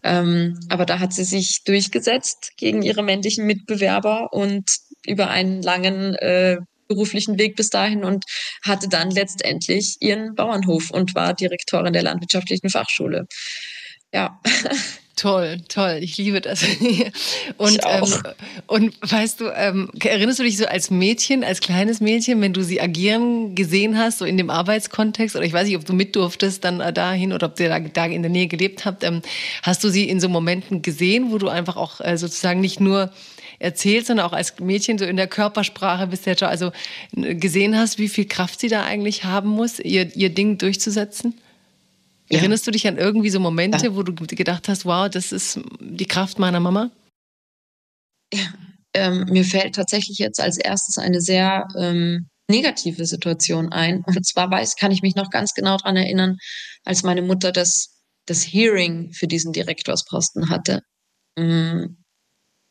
Ähm, 0.03 0.59
aber 0.69 0.86
da 0.86 0.99
hat 0.99 1.12
sie 1.12 1.24
sich 1.24 1.62
durchgesetzt 1.65 2.53
gegen 2.57 2.82
ihre 2.82 3.03
männlichen 3.03 3.47
Mitbewerber 3.47 4.32
und 4.32 4.65
über 5.07 5.31
einen 5.31 5.62
langen 5.62 6.15
äh, 6.16 6.59
beruflichen 6.89 7.39
Weg 7.39 7.55
bis 7.55 7.70
dahin 7.70 8.03
und 8.05 8.25
hatte 8.65 8.89
dann 8.89 9.11
letztendlich 9.11 9.97
ihren 10.01 10.35
Bauernhof 10.35 10.91
und 10.91 11.15
war 11.15 11.35
Direktorin 11.35 11.93
der 11.93 12.03
landwirtschaftlichen 12.03 12.70
Fachschule. 12.70 13.27
Ja. 14.12 14.41
Toll, 15.19 15.61
toll. 15.69 15.99
Ich 16.01 16.16
liebe 16.16 16.41
das. 16.41 16.62
Und, 17.57 17.81
ähm, 17.85 18.23
und 18.69 18.95
weißt 19.01 19.41
du, 19.41 19.47
ähm, 19.53 19.91
erinnerst 20.01 20.39
du 20.39 20.45
dich 20.45 20.57
so 20.57 20.66
als 20.66 20.93
Mädchen, 20.93 21.43
als 21.43 21.59
kleines 21.59 22.01
Mädchen, 22.01 22.41
wenn 22.41 22.53
du 22.53 22.62
sie 22.62 22.81
agieren 22.81 23.57
gesehen 23.57 23.99
hast, 23.99 24.19
so 24.19 24.25
in 24.25 24.37
dem 24.37 24.49
Arbeitskontext, 24.49 25.35
oder 25.35 25.45
ich 25.45 25.53
weiß 25.53 25.66
nicht, 25.66 25.77
ob 25.77 25.85
du 25.85 25.93
mit 25.93 26.15
durftest 26.15 26.62
dann 26.62 26.81
äh, 26.81 26.93
dahin 26.93 27.33
oder 27.33 27.49
ob 27.49 27.59
ihr 27.59 27.69
da, 27.69 27.81
da 27.81 28.07
in 28.07 28.23
der 28.23 28.31
Nähe 28.31 28.47
gelebt 28.47 28.85
habt, 28.85 29.03
ähm, 29.03 29.23
hast 29.65 29.83
du 29.83 29.89
sie 29.89 30.09
in 30.09 30.20
so 30.20 30.29
Momenten 30.29 30.83
gesehen, 30.83 31.33
wo 31.33 31.39
du 31.39 31.49
einfach 31.49 31.77
auch 31.77 32.01
äh, 32.01 32.16
sozusagen 32.16 32.61
nicht 32.61 32.79
nur 32.79 33.11
erzählt, 33.59 34.06
sondern 34.06 34.26
auch 34.26 34.32
als 34.32 34.59
Mädchen 34.60 34.98
so 34.98 35.05
in 35.05 35.16
der 35.16 35.26
Körpersprache 35.26 36.06
bist 36.06 36.26
du 36.26 36.30
ja 36.30 36.39
schon, 36.39 36.48
also 36.48 36.72
gesehen 37.12 37.76
hast, 37.76 37.98
wie 37.98 38.09
viel 38.09 38.26
Kraft 38.26 38.60
sie 38.60 38.68
da 38.68 38.85
eigentlich 38.85 39.24
haben 39.24 39.48
muss, 39.48 39.78
ihr, 39.80 40.14
ihr 40.16 40.30
Ding 40.30 40.59
durchzusetzen? 40.59 41.35
Ja. 42.30 42.39
Erinnerst 42.39 42.66
du 42.66 42.70
dich 42.70 42.86
an 42.86 42.98
irgendwie 42.98 43.30
so 43.30 43.40
Momente, 43.40 43.86
ja. 43.86 43.97
wo 43.97 44.02
du 44.02 44.14
gedacht 44.14 44.68
hast, 44.68 44.85
wow, 44.85 45.09
das 45.09 45.32
ist 45.32 45.60
die 45.80 46.06
Kraft 46.06 46.39
meiner 46.39 46.60
Mama? 46.60 46.90
Ja, 48.32 48.52
ähm, 48.94 49.24
mir 49.30 49.44
fällt 49.44 49.74
tatsächlich 49.74 50.18
jetzt 50.18 50.40
als 50.40 50.59
erstes 50.59 50.98
eine 50.98 51.20
sehr 51.20 51.66
ähm, 51.78 52.28
negative 52.48 53.06
Situation 53.06 53.72
ein. 53.72 54.02
Und 54.05 54.26
zwar 54.26 54.51
weiß, 54.51 54.76
kann 54.76 54.93
ich 54.93 55.02
mich 55.02 55.14
noch 55.14 55.30
ganz 55.30 55.55
genau 55.55 55.76
daran 55.76 55.97
erinnern, 55.97 56.36
als 56.85 57.02
meine 57.02 57.22
Mutter 57.22 57.52
das, 57.52 58.01
das 58.26 58.43
Hearing 58.43 59.12
für 59.12 59.26
diesen 59.26 59.52
Direktorsposten 59.52 60.51
hatte. 60.51 60.82
Mm, 61.39 61.97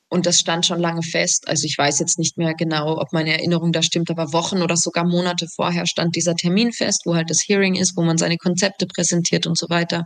und 0.09 0.25
das 0.25 0.39
stand 0.39 0.65
schon 0.65 0.79
lange 0.79 1.03
fest. 1.03 1.47
Also 1.47 1.65
ich 1.65 1.77
weiß 1.77 1.99
jetzt 1.99 2.17
nicht 2.17 2.37
mehr 2.37 2.53
genau, 2.53 2.97
ob 2.97 3.11
meine 3.11 3.33
Erinnerung 3.33 3.71
da 3.71 3.81
stimmt, 3.81 4.09
aber 4.09 4.31
Wochen 4.31 4.61
oder 4.61 4.77
sogar 4.77 5.05
Monate 5.05 5.47
vorher 5.53 5.85
stand 5.85 6.15
dieser 6.15 6.35
Termin 6.35 6.71
fest, 6.71 7.01
wo 7.05 7.15
halt 7.15 7.29
das 7.29 7.43
Hearing 7.45 7.75
ist, 7.75 7.97
wo 7.97 8.03
man 8.03 8.17
seine 8.17 8.37
Konzepte 8.37 8.87
präsentiert 8.87 9.47
und 9.47 9.57
so 9.57 9.69
weiter. 9.69 10.05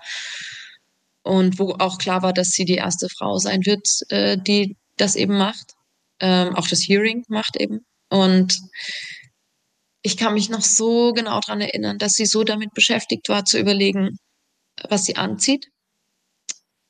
Und 1.24 1.60
wo 1.60 1.76
auch 1.78 2.00
klar 2.00 2.24
war, 2.24 2.34
dass 2.34 2.50
sie 2.50 2.66
die 2.66 2.76
erste 2.76 3.08
Frau 3.16 3.38
sein 3.38 3.62
wird, 3.66 3.88
äh, 4.10 4.38
die 4.38 4.76
das 4.98 5.16
eben 5.16 5.38
macht. 5.38 5.74
Ähm, 6.20 6.56
auch 6.56 6.68
das 6.68 6.82
Hearing 6.82 7.24
macht 7.28 7.58
eben. 7.58 7.86
Und 8.10 8.60
ich 10.02 10.18
kann 10.18 10.34
mich 10.34 10.50
noch 10.50 10.62
so 10.62 11.14
genau 11.14 11.40
daran 11.42 11.62
erinnern, 11.62 12.00
dass 12.00 12.14
sie 12.14 12.26
so 12.26 12.44
damit 12.44 12.74
beschäftigt 12.74 13.30
war, 13.30 13.46
zu 13.46 13.60
überlegen, 13.60 14.18
was 14.90 15.06
sie 15.06 15.16
anzieht 15.16 15.68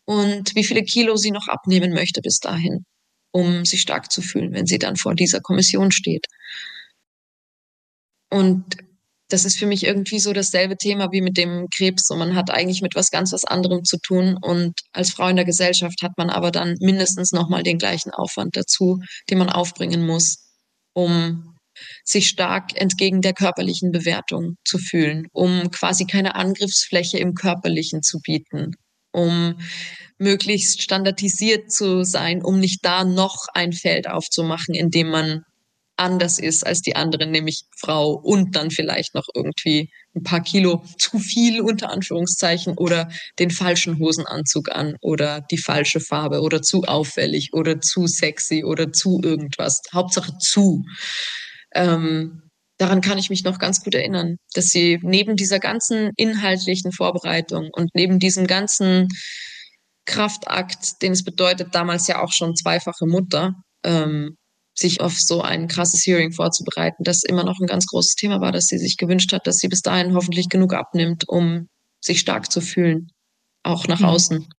und 0.06 0.56
wie 0.56 0.64
viele 0.64 0.84
Kilo 0.84 1.18
sie 1.18 1.32
noch 1.32 1.48
abnehmen 1.50 1.94
möchte 1.94 2.22
bis 2.22 2.40
dahin 2.40 2.86
um 3.32 3.66
sich 3.66 3.82
stark 3.82 4.12
zu 4.12 4.22
fühlen, 4.22 4.54
wenn 4.54 4.66
sie 4.66 4.80
dann 4.80 4.96
vor 4.96 5.16
dieser 5.16 5.40
Kommission 5.42 5.92
steht. 5.92 6.26
Und 8.30 8.78
das 9.30 9.46
ist 9.46 9.58
für 9.58 9.66
mich 9.66 9.86
irgendwie 9.86 10.20
so 10.20 10.34
dasselbe 10.34 10.78
Thema 10.78 11.12
wie 11.12 11.22
mit 11.22 11.38
dem 11.38 11.68
Krebs. 11.76 12.08
So, 12.08 12.16
man 12.16 12.36
hat 12.36 12.50
eigentlich 12.50 12.82
mit 12.82 12.96
was 12.96 13.12
ganz 13.12 13.32
was 13.32 13.46
anderem 13.46 13.84
zu 13.84 13.98
tun. 13.98 14.38
Und 14.42 14.74
als 14.92 15.12
Frau 15.12 15.28
in 15.30 15.38
der 15.38 15.46
Gesellschaft 15.46 16.02
hat 16.02 16.12
man 16.18 16.30
aber 16.30 16.52
dann 16.52 16.76
mindestens 16.80 17.32
nochmal 17.32 17.64
den 17.64 17.78
gleichen 17.78 18.12
Aufwand 18.12 18.58
dazu, 18.58 19.00
den 19.30 19.38
man 19.38 19.50
aufbringen 19.50 20.06
muss, 20.06 20.50
um 20.94 21.56
sich 22.04 22.28
stark 22.28 22.80
entgegen 22.80 23.22
der 23.22 23.34
körperlichen 23.34 23.92
Bewertung 23.92 24.56
zu 24.66 24.78
fühlen, 24.78 25.28
um 25.32 25.72
quasi 25.72 26.06
keine 26.06 26.36
Angriffsfläche 26.36 27.18
im 27.18 27.34
Körperlichen 27.34 28.02
zu 28.04 28.20
bieten, 28.20 28.74
um 29.12 29.60
möglichst 30.18 30.82
standardisiert 30.82 31.72
zu 31.72 32.04
sein, 32.04 32.44
um 32.44 32.60
nicht 32.60 32.86
da 32.86 33.04
noch 33.04 33.48
ein 33.54 33.74
Feld 33.74 34.08
aufzumachen, 34.08 34.76
in 34.76 34.90
dem 34.90 35.10
man 35.10 35.44
anders 36.02 36.40
ist 36.40 36.66
als 36.66 36.82
die 36.82 36.96
anderen, 36.96 37.32
nämlich 37.32 37.64
Frau 37.78 38.14
und 38.14 38.56
dann 38.56 38.72
vielleicht 38.72 39.14
noch 39.14 39.28
irgendwie 39.36 39.90
ein 40.16 40.24
paar 40.24 40.42
Kilo 40.42 40.84
zu 40.98 41.20
viel 41.20 41.62
unter 41.62 41.90
Anführungszeichen 41.92 42.78
oder 42.78 43.10
den 43.40 43.52
falschen 43.52 44.00
Hosenanzug 44.00 44.72
an 44.72 44.96
oder 45.02 45.42
die 45.52 45.60
falsche 45.60 46.00
Farbe 46.00 46.42
oder 46.42 46.62
zu 46.62 46.84
auffällig 46.84 47.54
oder 47.54 47.80
zu 47.80 48.08
sexy 48.08 48.64
oder 48.64 48.92
zu 48.92 49.22
irgendwas. 49.24 49.82
Hauptsache 49.94 50.38
zu. 50.40 50.84
Ähm, 51.74 52.41
daran 52.82 53.02
kann 53.02 53.20
ich 53.20 53.30
mich 53.30 53.44
noch 53.44 53.60
ganz 53.60 53.84
gut 53.84 53.94
erinnern, 53.94 54.38
dass 54.56 54.66
sie 54.70 55.00
neben 55.04 55.36
dieser 55.36 55.60
ganzen 55.60 56.10
inhaltlichen 56.18 56.92
Vorbereitung 56.92 57.70
und 57.72 57.92
neben 57.94 58.18
diesem 58.18 58.48
ganzen 58.48 59.08
Kraftakt, 60.06 61.02
den 61.04 61.12
es 61.12 61.24
bedeutet, 61.24 61.76
damals 61.76 62.08
ja 62.08 62.24
auch 62.24 62.32
schon 62.32 62.56
zweifache 62.56 63.06
Mutter, 63.06 63.54
ähm, 63.86 64.36
sich 64.74 65.00
auf 65.00 65.20
so 65.20 65.44
ein 65.44 65.68
krasses 65.68 66.06
Hearing 66.08 66.32
vorzubereiten, 66.32 67.04
das 67.04 67.24
immer 67.24 67.44
noch 67.44 67.60
ein 67.60 67.68
ganz 67.68 67.86
großes 67.86 68.16
Thema 68.16 68.42
war, 68.42 68.52
dass 68.52 68.66
sie 68.66 68.80
sich 68.80 68.98
gewünscht 68.98 69.32
hat, 69.32 69.46
dass 69.46 69.60
sie 69.60 69.68
bis 69.68 69.82
dahin 69.82 70.16
hoffentlich 70.16 70.50
genug 70.50 70.74
abnimmt, 70.74 71.30
um 71.30 71.68
sich 72.04 72.20
stark 72.20 72.52
zu 72.52 72.62
fühlen, 72.62 73.12
auch 73.62 73.88
nach 73.88 74.00
mhm. 74.00 74.06
außen. 74.06 74.50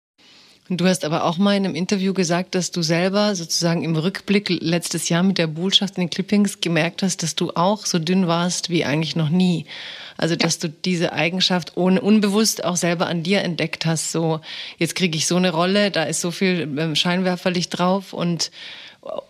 Du 0.76 0.86
hast 0.86 1.04
aber 1.04 1.24
auch 1.24 1.36
mal 1.36 1.54
in 1.56 1.66
einem 1.66 1.74
Interview 1.74 2.14
gesagt, 2.14 2.54
dass 2.54 2.70
du 2.70 2.80
selber 2.82 3.34
sozusagen 3.34 3.82
im 3.82 3.94
Rückblick 3.94 4.48
letztes 4.48 5.08
Jahr 5.10 5.22
mit 5.22 5.36
der 5.36 5.46
Bullschaft 5.46 5.98
in 5.98 6.04
den 6.04 6.10
Clippings 6.10 6.60
gemerkt 6.60 7.02
hast, 7.02 7.22
dass 7.22 7.34
du 7.34 7.50
auch 7.54 7.84
so 7.84 7.98
dünn 7.98 8.26
warst 8.26 8.70
wie 8.70 8.84
eigentlich 8.84 9.14
noch 9.14 9.28
nie. 9.28 9.66
Also, 10.16 10.34
dass 10.34 10.58
du 10.58 10.68
diese 10.68 11.12
Eigenschaft 11.12 11.76
ohne, 11.76 12.00
unbewusst 12.00 12.64
auch 12.64 12.76
selber 12.76 13.06
an 13.06 13.22
dir 13.22 13.42
entdeckt 13.42 13.84
hast. 13.84 14.12
So, 14.12 14.40
jetzt 14.78 14.94
kriege 14.94 15.16
ich 15.16 15.26
so 15.26 15.36
eine 15.36 15.50
Rolle, 15.50 15.90
da 15.90 16.04
ist 16.04 16.20
so 16.20 16.30
viel 16.30 16.60
ähm, 16.78 16.96
Scheinwerferlicht 16.96 17.78
drauf 17.78 18.12
und 18.12 18.50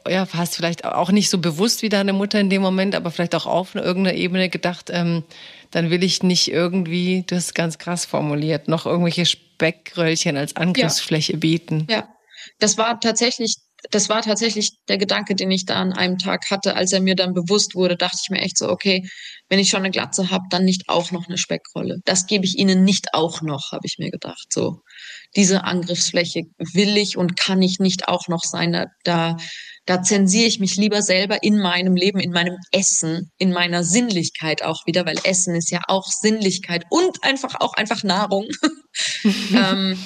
ja, 0.07 0.29
hast 0.35 0.57
vielleicht 0.57 0.85
auch 0.85 1.11
nicht 1.11 1.31
so 1.31 1.39
bewusst 1.39 1.83
wie 1.83 1.89
deine 1.89 2.13
Mutter 2.13 2.39
in 2.39 2.51
dem 2.51 2.63
Moment, 2.63 2.95
aber 2.95 3.11
vielleicht 3.11 3.35
auch 3.35 3.47
auf 3.47 3.75
irgendeiner 3.75 4.17
Ebene 4.17 4.49
gedacht, 4.49 4.91
ähm, 4.93 5.25
dann 5.73 5.91
will 5.91 6.05
ich 6.05 6.23
nicht 6.23 6.49
irgendwie, 6.49 7.25
du 7.27 7.37
hast 7.37 7.55
ganz 7.55 7.79
krass 7.79 8.05
formuliert, 8.05 8.69
noch 8.69 8.87
irgendwelche 8.87 9.27
Speckröllchen 9.27 10.37
als 10.37 10.57
Angriffsfläche 10.57 11.33
ja. 11.33 11.39
bieten. 11.39 11.87
Ja, 11.91 12.09
das 12.59 12.79
war 12.79 13.01
tatsächlich 13.01 13.57
das 13.91 14.09
war 14.09 14.23
tatsächlich 14.23 14.71
der 14.89 14.99
Gedanke, 14.99 15.35
den 15.35 15.51
ich 15.51 15.67
da 15.67 15.75
an 15.75 15.93
einem 15.93 16.19
Tag 16.19 16.51
hatte, 16.51 16.77
als 16.77 16.93
er 16.93 17.01
mir 17.01 17.17
dann 17.17 17.35
bewusst 17.35 17.75
wurde, 17.75 17.97
dachte 17.97 18.19
ich 18.23 18.31
mir 18.31 18.41
echt 18.41 18.57
so, 18.57 18.69
okay, 18.69 19.03
wenn 19.49 19.59
ich 19.59 19.71
schon 19.71 19.81
eine 19.81 19.91
Glatze 19.91 20.31
habe, 20.31 20.45
dann 20.51 20.65
nicht 20.65 20.85
auch 20.89 21.11
noch 21.11 21.27
eine 21.27 21.37
Speckrolle. 21.37 21.99
Das 22.05 22.27
gebe 22.27 22.45
ich 22.45 22.59
ihnen 22.59 22.85
nicht 22.85 23.09
auch 23.13 23.43
noch, 23.43 23.73
habe 23.73 23.85
ich 23.85 23.97
mir 23.99 24.11
gedacht. 24.11 24.47
So 24.51 24.79
diese 25.35 25.65
Angriffsfläche 25.65 26.43
will 26.75 26.97
ich 26.97 27.17
und 27.17 27.37
kann 27.37 27.61
ich 27.61 27.79
nicht 27.81 28.09
auch 28.09 28.29
noch 28.29 28.45
sein. 28.45 28.73
Da, 28.73 28.87
da 29.05 29.37
Da 29.85 30.03
zensiere 30.03 30.47
ich 30.47 30.61
mich 30.61 30.77
lieber 30.77 31.03
selber 31.03 31.43
in 31.43 31.59
meinem 31.59 31.97
Leben, 31.97 32.21
in 32.21 32.31
meinem 32.31 32.57
Essen, 32.71 33.31
in 33.39 33.53
meiner 33.53 33.83
Sinnlichkeit 33.83 34.63
auch 34.63 34.87
wieder, 34.87 35.05
weil 35.07 35.19
Essen 35.25 35.57
ist 35.57 35.71
ja 35.71 35.81
auch 35.89 36.07
Sinnlichkeit 36.07 36.85
und 36.89 37.25
einfach 37.25 37.57
auch 37.61 37.75
einfach 37.75 38.05
Nahrung. 38.05 38.47
ähm, 39.55 39.99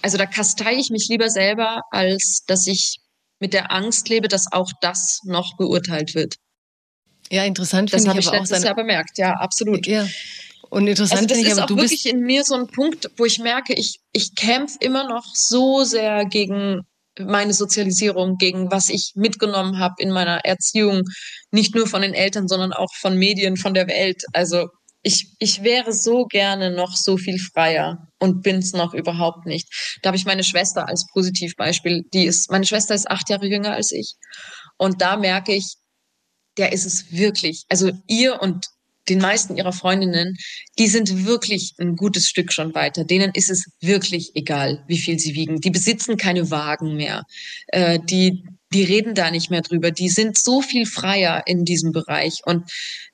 also 0.00 0.16
da 0.16 0.24
kastei 0.24 0.74
ich 0.74 0.90
mich 0.90 1.08
lieber 1.08 1.28
selber, 1.28 1.82
als 1.90 2.44
dass 2.46 2.66
ich 2.66 3.00
mit 3.38 3.52
der 3.52 3.70
Angst 3.70 4.08
lebe, 4.08 4.28
dass 4.28 4.50
auch 4.50 4.70
das 4.80 5.20
noch 5.24 5.56
beurteilt 5.58 6.14
wird. 6.14 6.36
Ja, 7.30 7.44
interessant. 7.44 7.92
Das 7.92 8.06
habe 8.06 8.18
ich, 8.18 8.26
ich 8.26 8.32
letztes 8.32 8.50
seine... 8.50 8.66
Jahr 8.66 8.74
bemerkt. 8.74 9.18
Ja, 9.18 9.32
absolut. 9.32 9.86
Ja. 9.86 10.06
Und 10.70 10.86
interessant 10.86 11.20
also 11.20 11.28
das 11.28 11.38
ich, 11.38 11.46
ist 11.48 11.58
aber, 11.58 11.72
auch 11.72 11.76
wirklich 11.76 12.06
in 12.06 12.20
mir 12.20 12.44
so 12.44 12.54
ein 12.54 12.66
Punkt, 12.66 13.10
wo 13.18 13.26
ich 13.26 13.38
merke, 13.38 13.74
ich, 13.74 14.00
ich 14.12 14.34
kämpfe 14.34 14.78
immer 14.80 15.06
noch 15.06 15.24
so 15.34 15.84
sehr 15.84 16.24
gegen 16.24 16.80
meine 17.18 17.52
Sozialisierung, 17.52 18.36
gegen 18.36 18.70
was 18.70 18.88
ich 18.88 19.12
mitgenommen 19.14 19.78
habe 19.78 19.94
in 19.98 20.10
meiner 20.10 20.44
Erziehung, 20.44 21.02
nicht 21.50 21.74
nur 21.74 21.86
von 21.86 22.02
den 22.02 22.14
Eltern, 22.14 22.48
sondern 22.48 22.72
auch 22.72 22.92
von 23.00 23.16
Medien, 23.16 23.56
von 23.56 23.74
der 23.74 23.86
Welt. 23.88 24.22
Also 24.32 24.68
ich, 25.02 25.34
ich 25.38 25.62
wäre 25.62 25.92
so 25.92 26.26
gerne 26.26 26.70
noch 26.70 26.96
so 26.96 27.16
viel 27.16 27.38
freier 27.38 28.08
und 28.20 28.42
bin's 28.42 28.72
noch 28.72 28.94
überhaupt 28.94 29.46
nicht. 29.46 29.66
Da 30.02 30.08
habe 30.08 30.16
ich 30.16 30.24
meine 30.24 30.44
Schwester 30.44 30.88
als 30.88 31.06
Positivbeispiel. 31.12 32.04
Die 32.14 32.24
ist, 32.24 32.50
meine 32.50 32.66
Schwester 32.66 32.94
ist 32.94 33.10
acht 33.10 33.28
Jahre 33.28 33.46
jünger 33.46 33.72
als 33.72 33.90
ich. 33.90 34.14
Und 34.78 35.02
da 35.02 35.16
merke 35.16 35.54
ich, 35.54 35.76
der 36.56 36.72
ist 36.72 36.84
es 36.84 37.10
wirklich. 37.12 37.64
Also 37.68 37.90
ihr 38.06 38.40
und 38.40 38.66
den 39.08 39.18
meisten 39.18 39.56
ihrer 39.56 39.72
Freundinnen, 39.72 40.36
die 40.78 40.86
sind 40.86 41.26
wirklich 41.26 41.74
ein 41.78 41.96
gutes 41.96 42.28
Stück 42.28 42.52
schon 42.52 42.74
weiter. 42.74 43.04
Denen 43.04 43.32
ist 43.34 43.50
es 43.50 43.66
wirklich 43.80 44.32
egal, 44.34 44.84
wie 44.86 44.98
viel 44.98 45.18
sie 45.18 45.34
wiegen. 45.34 45.60
Die 45.60 45.70
besitzen 45.70 46.16
keine 46.16 46.50
Wagen 46.50 46.94
mehr. 46.96 47.24
Äh, 47.68 47.98
die, 47.98 48.44
die 48.72 48.84
reden 48.84 49.14
da 49.14 49.30
nicht 49.30 49.50
mehr 49.50 49.62
drüber. 49.62 49.90
Die 49.90 50.08
sind 50.08 50.38
so 50.38 50.62
viel 50.62 50.86
freier 50.86 51.42
in 51.46 51.64
diesem 51.64 51.92
Bereich. 51.92 52.40
Und 52.44 52.70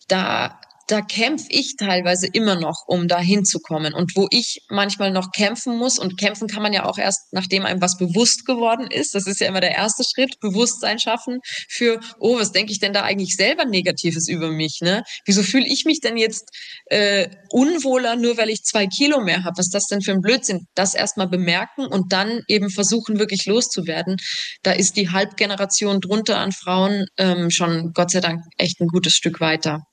da 0.09 0.61
da 0.89 1.03
kämpfe 1.03 1.47
ich 1.51 1.77
teilweise 1.77 2.27
immer 2.33 2.55
noch, 2.55 2.85
um 2.87 3.09
da 3.09 3.21
hinzukommen. 3.21 3.93
Und 3.93 4.17
wo 4.17 4.27
ich 4.31 4.63
manchmal 4.71 5.13
noch 5.13 5.33
kämpfen 5.33 5.77
muss, 5.77 5.99
und 5.99 6.19
kämpfen 6.19 6.49
kann 6.49 6.63
man 6.63 6.73
ja 6.73 6.87
auch 6.87 6.97
erst, 6.97 7.33
nachdem 7.33 7.67
einem 7.67 7.83
was 7.83 7.99
bewusst 7.99 8.47
geworden 8.47 8.89
ist, 8.91 9.15
das 9.15 9.27
ist 9.27 9.41
ja 9.41 9.49
immer 9.49 9.61
der 9.61 9.73
erste 9.73 10.03
Schritt, 10.03 10.41
Bewusstsein 10.41 10.99
schaffen 10.99 11.41
für, 11.69 12.01
oh, 12.19 12.39
was 12.39 12.53
denke 12.53 12.73
ich 12.73 12.81
denn 12.81 12.95
da 12.95 13.03
eigentlich 13.03 13.37
selber 13.37 13.67
Negatives 13.67 14.29
über 14.29 14.51
mich? 14.51 14.79
Ne? 14.81 15.03
Wieso 15.27 15.43
fühle 15.43 15.67
ich 15.67 15.85
mich 15.85 16.01
denn 16.01 16.17
jetzt 16.17 16.49
äh, 16.87 17.29
unwohler, 17.51 18.17
nur 18.17 18.39
weil 18.39 18.49
ich 18.49 18.63
zwei 18.63 18.87
Kilo 18.87 19.21
mehr 19.21 19.45
habe? 19.45 19.59
Was 19.59 19.67
ist 19.67 19.75
das 19.75 19.87
denn 19.87 20.01
für 20.01 20.13
ein 20.13 20.23
Blödsinn? 20.23 20.67
Das 20.75 20.95
erstmal 20.95 21.29
bemerken 21.29 21.87
und 21.87 22.13
dann 22.13 22.41
eben 22.49 22.71
versuchen, 22.71 23.19
wirklich 23.19 23.45
loszuwerden. 23.45 24.17
Da 24.63 24.73
ist 24.73 24.97
die 24.97 25.11
Halbgeneration 25.11 26.01
drunter 26.01 26.39
an 26.39 26.53
Frauen 26.53 27.05
ähm, 27.19 27.51
schon 27.51 27.93
Gott 27.93 28.11
sei 28.11 28.21
Dank 28.21 28.43
echt 28.57 28.81
ein 28.81 28.89
gutes 28.89 29.15
Stück 29.15 29.41
weiter. 29.41 29.88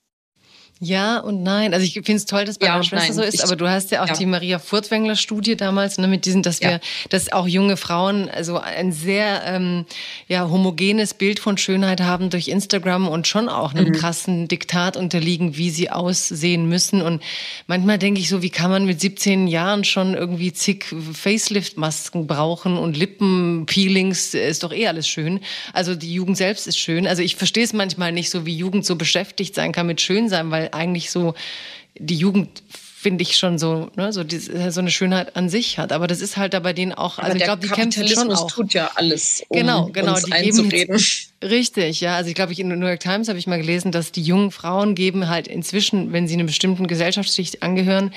Ja 0.86 1.20
und 1.20 1.42
nein. 1.42 1.74
Also 1.74 1.84
ich 1.84 1.94
finde 1.94 2.16
es 2.16 2.26
toll, 2.26 2.46
dass 2.46 2.60
bei 2.60 2.68
ja, 2.68 2.74
deiner 2.74 2.84
Schwester 2.84 3.08
nein. 3.08 3.14
so 3.16 3.22
ist, 3.24 3.44
aber 3.44 3.56
du 3.56 3.68
hast 3.68 3.90
ja 3.92 4.04
auch 4.04 4.08
ja. 4.08 4.14
die 4.14 4.26
Maria 4.28 4.60
Furtwängler 4.60 5.16
Studie 5.16 5.56
damals, 5.56 5.98
ne, 5.98 6.08
mit 6.08 6.26
diesen, 6.26 6.44
dass 6.44 6.60
ja. 6.60 6.70
wir, 6.70 6.80
dass 7.10 7.32
auch 7.32 7.48
junge 7.48 7.76
Frauen 7.76 8.30
also 8.30 8.60
ein 8.60 8.92
sehr 8.92 9.42
ähm, 9.46 9.86
ja, 10.28 10.48
homogenes 10.48 11.16
Bild 11.16 11.40
von 11.40 11.58
Schönheit 11.58 12.02
haben 12.02 12.30
durch 12.30 12.50
Instagram 12.50 13.08
und 13.08 13.28
schon 13.28 13.50
auch 13.50 13.74
einem 13.74 13.88
mhm. 13.88 13.94
krassen 13.94 14.48
Diktat 14.48 14.96
unterliegen, 14.96 15.58
wie 15.58 15.72
sie 15.72 15.90
aussehen 15.90 16.70
müssen. 16.70 17.02
Und 17.02 17.24
manchmal 17.66 17.98
denke 17.98 18.20
ich 18.20 18.30
so, 18.30 18.44
wie 18.44 18.52
kann 18.52 18.70
man 18.70 18.86
mit 18.86 19.02
17 19.02 19.48
Jahren 19.48 19.84
schon 19.84 20.14
irgendwie 20.14 20.54
zig 20.54 20.86
Facelift-Masken 21.14 22.28
brauchen 22.28 22.78
und 22.78 22.96
Lippenpeelings, 22.96 24.34
ist 24.36 24.64
doch 24.64 24.72
eh 24.72 24.88
alles 24.88 25.08
schön. 25.08 25.40
Also 25.74 25.96
die 25.96 26.14
Jugend 26.14 26.38
selbst 26.38 26.68
ist 26.68 26.78
schön. 26.78 27.08
Also 27.08 27.24
ich 27.24 27.36
verstehe 27.36 27.64
es 27.64 27.74
manchmal 27.74 28.12
nicht 28.12 28.30
so, 28.30 28.46
wie 28.46 28.56
Jugend 28.56 28.86
so 28.86 28.96
beschäftigt 28.96 29.56
sein 29.56 29.72
kann 29.72 29.88
mit 29.88 30.02
Schönsein, 30.02 30.52
weil 30.52 30.70
eigentlich 30.76 31.12
so 31.12 31.34
die 31.98 32.16
Jugend 32.18 32.62
finde 33.06 33.22
ich 33.22 33.38
schon 33.38 33.60
so, 33.60 33.92
ne, 33.96 34.12
so, 34.12 34.24
die, 34.24 34.40
so 34.40 34.80
eine 34.80 34.90
Schönheit 34.90 35.36
an 35.36 35.48
sich 35.48 35.78
hat. 35.78 35.92
Aber 35.92 36.08
das 36.08 36.22
ist 36.22 36.38
halt 36.38 36.56
da 36.56 36.60
bei 36.60 36.74
denen 36.74 36.92
auch, 36.92 37.20
also 37.20 37.38
ich 37.38 37.44
glaube, 37.44 37.62
die 37.62 37.72
kämpfen 37.72 38.08
schon 38.08 38.32
auch. 38.32 38.50
tut 38.50 38.74
ja 38.74 38.90
alles, 38.96 39.44
um 39.48 39.60
genau, 39.60 39.90
genau, 39.94 40.16
die 40.16 40.32
einzureden. 40.32 40.98
Geben, 40.98 41.52
richtig, 41.52 42.02
ja. 42.02 42.16
Also 42.16 42.30
ich 42.30 42.36
glaube, 42.36 42.54
in 42.54 42.68
der 42.68 42.80
New 42.80 42.88
York 42.88 43.02
Times 43.02 43.28
habe 43.28 43.38
ich 43.38 43.46
mal 43.46 43.60
gelesen, 43.60 43.92
dass 43.92 44.12
die 44.12 44.24
jungen 44.24 44.50
Frauen 44.50 44.96
geben 44.96 45.30
halt 45.30 45.48
inzwischen, 45.48 46.14
wenn 46.14 46.28
sie 46.28 46.34
einer 46.34 46.46
bestimmten 46.46 46.88
Gesellschaftsschicht 46.88 47.62
angehören, 47.62 48.12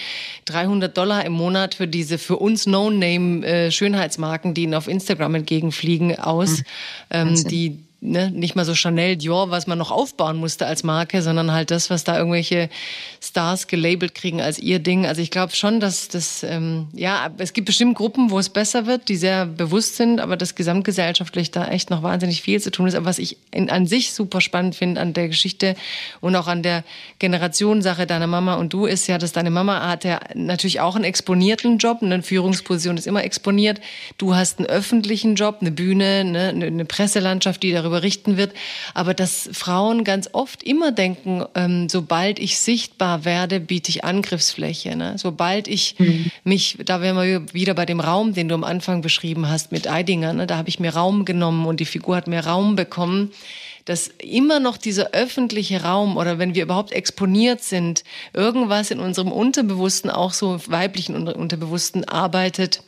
300 0.46 0.96
Dollar 0.96 1.22
im 1.26 1.34
Monat 1.34 1.74
für 1.74 1.86
diese 1.86 2.16
für 2.16 2.38
uns 2.38 2.66
No-Name 2.66 3.46
äh, 3.46 3.70
Schönheitsmarken, 3.70 4.54
die 4.54 4.62
ihnen 4.62 4.74
auf 4.74 4.88
Instagram 4.88 5.34
entgegenfliegen, 5.34 6.18
aus, 6.18 6.60
hm. 6.60 6.64
ähm, 7.10 7.48
die 7.48 7.78
ne, 8.00 8.30
nicht 8.30 8.54
mal 8.54 8.64
so 8.64 8.74
Chanel, 8.74 9.16
Dior, 9.16 9.50
was 9.50 9.66
man 9.66 9.78
noch 9.78 9.90
aufbauen 9.90 10.36
musste 10.36 10.66
als 10.66 10.84
Marke, 10.84 11.20
sondern 11.22 11.52
halt 11.52 11.70
das, 11.70 11.90
was 11.90 12.04
da 12.04 12.16
irgendwelche 12.16 12.68
Stars 13.20 13.66
gelabelt 13.66 14.14
kriegen 14.14 14.40
als 14.40 14.58
ihr 14.58 14.78
Ding. 14.78 15.06
Also 15.06 15.20
ich 15.20 15.30
glaube 15.30 15.54
schon, 15.54 15.80
dass 15.80 16.08
das, 16.08 16.44
ähm, 16.44 16.86
ja, 16.92 17.30
es 17.38 17.52
gibt 17.52 17.66
bestimmt 17.66 17.96
Gruppen, 17.96 18.30
wo 18.30 18.38
es 18.38 18.48
besser 18.48 18.86
wird, 18.86 19.08
die 19.08 19.16
sehr 19.16 19.46
bewusst 19.46 19.96
sind, 19.96 20.20
aber 20.20 20.36
das 20.36 20.54
gesamtgesellschaftlich 20.54 21.50
da 21.50 21.68
echt 21.68 21.90
noch 21.90 22.02
wahnsinnig 22.02 22.42
viel 22.42 22.60
zu 22.60 22.70
tun 22.70 22.86
ist. 22.86 22.94
Aber 22.94 23.06
was 23.06 23.18
ich 23.18 23.36
in, 23.50 23.68
an 23.68 23.86
sich 23.86 24.12
super 24.12 24.40
spannend 24.40 24.76
finde 24.76 25.00
an 25.00 25.12
der 25.12 25.28
Geschichte 25.28 25.74
und 26.20 26.36
auch 26.36 26.46
an 26.46 26.62
der 26.62 26.84
Generationssache 27.18 28.06
deiner 28.06 28.28
Mama 28.28 28.54
und 28.54 28.72
du, 28.72 28.86
ist 28.86 29.08
ja, 29.08 29.18
dass 29.18 29.32
deine 29.32 29.50
Mama 29.50 29.88
hat 29.88 30.04
ja 30.04 30.20
natürlich 30.34 30.80
auch 30.80 30.94
einen 30.94 31.04
exponierten 31.04 31.78
Job, 31.78 31.98
eine 32.02 32.22
Führungsposition 32.22 32.96
ist 32.96 33.06
immer 33.06 33.24
exponiert. 33.24 33.80
Du 34.18 34.34
hast 34.36 34.58
einen 34.58 34.68
öffentlichen 34.68 35.34
Job, 35.34 35.58
eine 35.60 35.72
Bühne, 35.72 36.24
ne, 36.24 36.48
eine 36.48 36.84
Presselandschaft, 36.84 37.62
die 37.62 37.72
darüber 37.72 37.87
darüber 37.88 38.02
richten 38.02 38.36
wird, 38.36 38.52
aber 38.94 39.14
dass 39.14 39.48
Frauen 39.52 40.04
ganz 40.04 40.28
oft 40.32 40.62
immer 40.62 40.92
denken, 40.92 41.44
ähm, 41.54 41.88
sobald 41.88 42.38
ich 42.38 42.58
sichtbar 42.58 43.24
werde, 43.24 43.60
biete 43.60 43.90
ich 43.90 44.04
Angriffsfläche. 44.04 44.94
Ne? 44.96 45.14
Sobald 45.16 45.68
ich 45.68 45.96
mhm. 45.98 46.30
mich, 46.44 46.78
da 46.84 47.00
wären 47.00 47.16
wir 47.16 47.52
wieder 47.52 47.74
bei 47.74 47.86
dem 47.86 48.00
Raum, 48.00 48.34
den 48.34 48.48
du 48.48 48.54
am 48.54 48.64
Anfang 48.64 49.00
beschrieben 49.02 49.48
hast 49.48 49.72
mit 49.72 49.88
Eidinger, 49.88 50.32
ne? 50.32 50.46
da 50.46 50.56
habe 50.56 50.68
ich 50.68 50.80
mir 50.80 50.94
Raum 50.94 51.24
genommen 51.24 51.66
und 51.66 51.80
die 51.80 51.84
Figur 51.84 52.16
hat 52.16 52.26
mir 52.26 52.44
Raum 52.44 52.76
bekommen 52.76 53.32
dass 53.84 54.08
immer 54.18 54.60
noch 54.60 54.76
dieser 54.76 55.12
öffentliche 55.12 55.82
Raum 55.82 56.18
oder 56.18 56.38
wenn 56.38 56.54
wir 56.54 56.62
überhaupt 56.62 56.92
exponiert 56.92 57.62
sind, 57.62 58.04
irgendwas 58.34 58.90
in 58.90 59.00
unserem 59.00 59.32
Unterbewussten, 59.32 60.10
auch 60.10 60.34
so 60.34 60.60
weiblichen 60.66 61.26
Unterbewussten 61.26 62.04
arbeitet, 62.04 62.82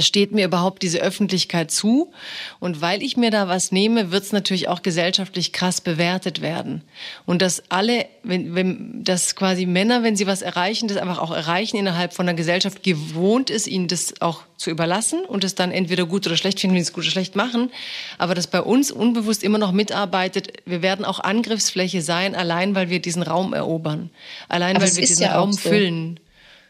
steht 0.00 0.32
mir 0.32 0.44
überhaupt 0.44 0.82
diese 0.82 1.00
Öffentlichkeit 1.00 1.70
zu. 1.70 2.12
Und 2.60 2.80
weil 2.80 3.02
ich 3.02 3.16
mir 3.16 3.30
da 3.30 3.48
was 3.48 3.72
nehme, 3.72 4.10
wird 4.10 4.24
es 4.24 4.32
natürlich 4.32 4.68
auch 4.68 4.82
gesellschaftlich 4.82 5.52
krass 5.52 5.80
bewertet 5.80 6.40
werden. 6.40 6.82
Und 7.26 7.42
dass 7.42 7.62
alle, 7.70 8.06
wenn, 8.22 8.54
wenn 8.54 9.04
dass 9.04 9.34
quasi 9.34 9.66
Männer, 9.66 10.02
wenn 10.02 10.16
sie 10.16 10.26
was 10.26 10.42
erreichen, 10.42 10.88
das 10.88 10.98
einfach 10.98 11.18
auch 11.18 11.30
erreichen 11.30 11.76
innerhalb 11.76 12.12
von 12.12 12.28
einer 12.28 12.36
Gesellschaft, 12.36 12.82
gewohnt 12.82 13.50
ist, 13.50 13.66
ihnen 13.66 13.88
das 13.88 14.20
auch 14.20 14.42
zu 14.56 14.70
überlassen 14.70 15.24
und 15.24 15.44
es 15.44 15.54
dann 15.54 15.70
entweder 15.70 16.04
gut 16.04 16.26
oder 16.26 16.36
schlecht 16.36 16.60
finden, 16.60 16.76
wenn 16.76 16.82
sie 16.82 16.88
es 16.88 16.92
gut 16.92 17.04
oder 17.04 17.12
schlecht 17.12 17.36
machen. 17.36 17.70
Aber 18.18 18.34
dass 18.34 18.46
bei 18.46 18.60
uns 18.60 18.90
unbewusst 18.90 19.42
immer 19.42 19.58
noch 19.58 19.72
mitarbeitet, 19.72 20.52
wir 20.66 20.82
werden 20.82 21.04
auch 21.04 21.20
Angriffsfläche 21.20 22.02
sein, 22.02 22.34
allein 22.34 22.74
weil 22.74 22.90
wir 22.90 23.00
diesen 23.00 23.22
Raum 23.22 23.54
erobern. 23.54 24.10
Allein 24.48 24.76
Aber 24.76 24.84
weil 24.84 24.96
wir 24.96 25.06
diesen 25.06 25.22
ja 25.22 25.38
Raum 25.38 25.52
so. 25.52 25.60
füllen. 25.60 26.20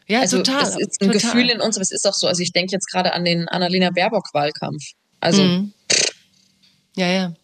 Ja, 0.09 0.21
also 0.21 0.39
total. 0.39 0.63
Es 0.63 0.77
ist 0.77 1.01
ein 1.01 1.11
total. 1.11 1.21
Gefühl 1.21 1.51
in 1.51 1.61
uns, 1.61 1.77
aber 1.77 1.83
es 1.83 1.93
ist 1.93 2.07
auch 2.07 2.15
so. 2.15 2.27
Also 2.27 2.43
ich 2.43 2.53
denke 2.53 2.73
jetzt 2.73 2.91
gerade 2.91 3.13
an 3.13 3.25
den 3.25 3.47
Annalena 3.49 3.91
Baerbock-Wahlkampf. 3.91 4.83
Also. 5.21 5.43
Mhm. 5.43 5.73
Ja, 6.97 7.07
ja. 7.09 7.35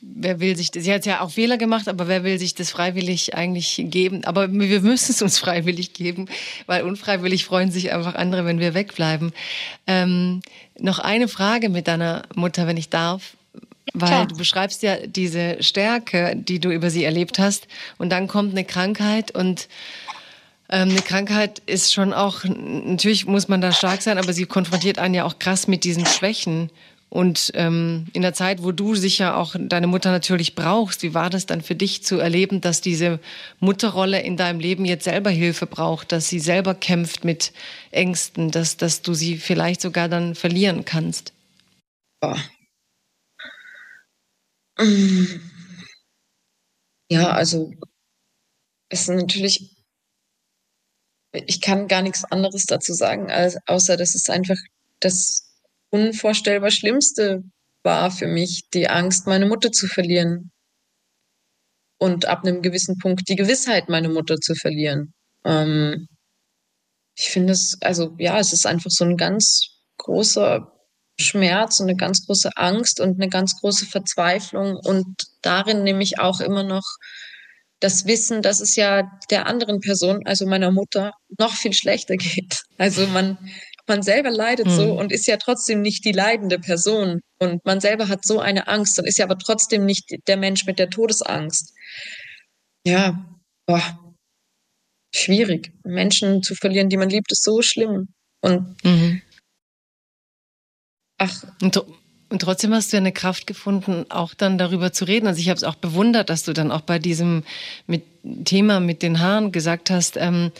Wer 0.00 0.38
will 0.38 0.54
sich 0.54 0.70
das? 0.70 0.84
Sie 0.84 0.92
hat 0.92 1.06
ja 1.06 1.22
auch 1.22 1.30
Fehler 1.30 1.56
gemacht, 1.56 1.88
aber 1.88 2.08
wer 2.08 2.24
will 2.24 2.38
sich 2.38 2.54
das 2.54 2.70
freiwillig 2.70 3.34
eigentlich 3.34 3.82
geben? 3.86 4.24
Aber 4.24 4.52
wir 4.52 4.80
müssen 4.80 5.12
es 5.12 5.22
uns 5.22 5.38
freiwillig 5.40 5.92
geben, 5.92 6.28
weil 6.66 6.82
unfreiwillig 6.82 7.44
freuen 7.44 7.70
sich 7.70 7.92
einfach 7.92 8.14
andere, 8.14 8.44
wenn 8.44 8.60
wir 8.60 8.74
wegbleiben. 8.74 9.32
Ähm, 9.86 10.42
noch 10.78 10.98
eine 10.98 11.26
Frage 11.26 11.68
mit 11.68 11.88
deiner 11.88 12.22
Mutter, 12.34 12.66
wenn 12.66 12.76
ich 12.76 12.90
darf. 12.90 13.36
Weil 13.92 14.08
Klar. 14.08 14.26
du 14.26 14.36
beschreibst 14.36 14.82
ja 14.82 15.06
diese 15.06 15.62
Stärke, 15.62 16.34
die 16.36 16.58
du 16.58 16.70
über 16.70 16.90
sie 16.90 17.04
erlebt 17.04 17.38
hast, 17.38 17.68
und 17.98 18.10
dann 18.10 18.28
kommt 18.28 18.52
eine 18.52 18.64
Krankheit 18.64 19.30
und 19.30 19.68
ähm, 20.74 20.90
eine 20.90 21.02
Krankheit 21.02 21.60
ist 21.66 21.94
schon 21.94 22.12
auch, 22.12 22.42
natürlich 22.44 23.26
muss 23.26 23.46
man 23.46 23.60
da 23.60 23.70
stark 23.70 24.02
sein, 24.02 24.18
aber 24.18 24.32
sie 24.32 24.44
konfrontiert 24.44 24.98
einen 24.98 25.14
ja 25.14 25.24
auch 25.24 25.38
krass 25.38 25.68
mit 25.68 25.84
diesen 25.84 26.04
Schwächen. 26.04 26.68
Und 27.10 27.52
ähm, 27.54 28.08
in 28.12 28.22
der 28.22 28.34
Zeit, 28.34 28.60
wo 28.64 28.72
du 28.72 28.96
sicher 28.96 29.36
auch 29.36 29.54
deine 29.56 29.86
Mutter 29.86 30.10
natürlich 30.10 30.56
brauchst, 30.56 31.04
wie 31.04 31.14
war 31.14 31.30
das 31.30 31.46
dann 31.46 31.60
für 31.60 31.76
dich 31.76 32.02
zu 32.02 32.18
erleben, 32.18 32.60
dass 32.60 32.80
diese 32.80 33.20
Mutterrolle 33.60 34.20
in 34.22 34.36
deinem 34.36 34.58
Leben 34.58 34.84
jetzt 34.84 35.04
selber 35.04 35.30
Hilfe 35.30 35.66
braucht, 35.66 36.10
dass 36.10 36.28
sie 36.28 36.40
selber 36.40 36.74
kämpft 36.74 37.24
mit 37.24 37.52
Ängsten, 37.92 38.50
dass, 38.50 38.76
dass 38.76 39.02
du 39.02 39.14
sie 39.14 39.38
vielleicht 39.38 39.80
sogar 39.80 40.08
dann 40.08 40.34
verlieren 40.34 40.84
kannst? 40.84 41.32
Ja, 47.08 47.30
also 47.30 47.72
es 48.88 49.02
ist 49.02 49.10
natürlich 49.10 49.73
ich 51.34 51.60
kann 51.60 51.88
gar 51.88 52.02
nichts 52.02 52.24
anderes 52.24 52.64
dazu 52.66 52.92
sagen, 52.92 53.30
als, 53.30 53.56
außer 53.66 53.96
dass 53.96 54.14
es 54.14 54.28
einfach 54.30 54.56
das 55.00 55.50
unvorstellbar 55.90 56.70
Schlimmste 56.70 57.42
war 57.82 58.10
für 58.10 58.26
mich 58.26 58.68
die 58.72 58.88
Angst, 58.88 59.26
meine 59.26 59.46
Mutter 59.46 59.70
zu 59.70 59.86
verlieren. 59.86 60.50
Und 61.98 62.26
ab 62.26 62.44
einem 62.44 62.62
gewissen 62.62 62.98
Punkt 62.98 63.28
die 63.28 63.36
Gewissheit, 63.36 63.88
meine 63.88 64.08
Mutter 64.08 64.36
zu 64.36 64.54
verlieren. 64.54 65.14
Ähm, 65.44 66.08
ich 67.16 67.26
finde 67.26 67.52
es, 67.52 67.78
also 67.80 68.14
ja, 68.18 68.38
es 68.38 68.52
ist 68.52 68.66
einfach 68.66 68.90
so 68.90 69.04
ein 69.04 69.16
ganz 69.16 69.60
großer 69.98 70.72
Schmerz 71.18 71.78
und 71.78 71.88
eine 71.88 71.96
ganz 71.96 72.26
große 72.26 72.50
Angst 72.56 73.00
und 73.00 73.20
eine 73.20 73.28
ganz 73.28 73.60
große 73.60 73.86
Verzweiflung. 73.86 74.76
Und 74.76 75.06
darin 75.42 75.84
nehme 75.84 76.02
ich 76.02 76.18
auch 76.18 76.40
immer 76.40 76.64
noch 76.64 76.84
das 77.80 78.06
Wissen, 78.06 78.42
dass 78.42 78.60
es 78.60 78.76
ja 78.76 79.10
der 79.30 79.46
anderen 79.46 79.80
Person, 79.80 80.20
also 80.24 80.46
meiner 80.46 80.70
Mutter, 80.70 81.12
noch 81.38 81.54
viel 81.54 81.72
schlechter 81.72 82.16
geht. 82.16 82.62
Also 82.78 83.06
man, 83.08 83.38
man 83.86 84.02
selber 84.02 84.30
leidet 84.30 84.66
mhm. 84.66 84.70
so 84.70 84.84
hm. 84.84 84.96
und 84.96 85.12
ist 85.12 85.26
ja 85.26 85.36
trotzdem 85.36 85.82
nicht 85.82 86.04
die 86.04 86.12
leidende 86.12 86.58
Person. 86.58 87.20
Und 87.38 87.64
man 87.64 87.80
selber 87.80 88.08
hat 88.08 88.24
so 88.24 88.40
eine 88.40 88.68
Angst 88.68 88.98
und 88.98 89.06
ist 89.06 89.18
ja 89.18 89.26
aber 89.26 89.38
trotzdem 89.38 89.84
nicht 89.84 90.04
der 90.26 90.36
Mensch 90.36 90.64
mit 90.64 90.78
der 90.78 90.88
Todesangst. 90.88 91.74
Ja, 92.86 93.24
boah, 93.66 93.98
schwierig. 95.14 95.72
Menschen 95.84 96.42
zu 96.42 96.54
verlieren, 96.54 96.88
die 96.88 96.96
man 96.96 97.10
liebt, 97.10 97.30
ist 97.30 97.44
so 97.44 97.62
schlimm. 97.62 98.08
Und 98.40 98.82
mhm. 98.84 99.22
ach. 101.18 101.44
Und, 101.62 101.80
und, 102.34 102.40
trotzdem 102.40 102.74
hast 102.74 102.92
du 102.92 102.96
ja 102.96 103.00
eine 103.00 103.12
Kraft 103.12 103.46
gefunden, 103.46 104.06
auch 104.08 104.34
dann 104.34 104.58
darüber 104.58 104.92
zu 104.92 105.04
reden. 105.04 105.26
Also 105.26 105.40
ich 105.40 105.48
habe 105.48 105.56
es 105.56 105.64
auch 105.64 105.76
bewundert, 105.76 106.30
dass 106.30 106.42
du 106.42 106.52
dann 106.52 106.70
auch 106.70 106.82
bei 106.82 106.98
diesem 106.98 107.44
mit, 107.86 108.02
Thema 108.44 108.80
mit 108.80 109.02
den 109.02 109.20
Haaren 109.20 109.52
gesagt 109.52 109.90
hast, 109.90 110.16
ähm, 110.16 110.50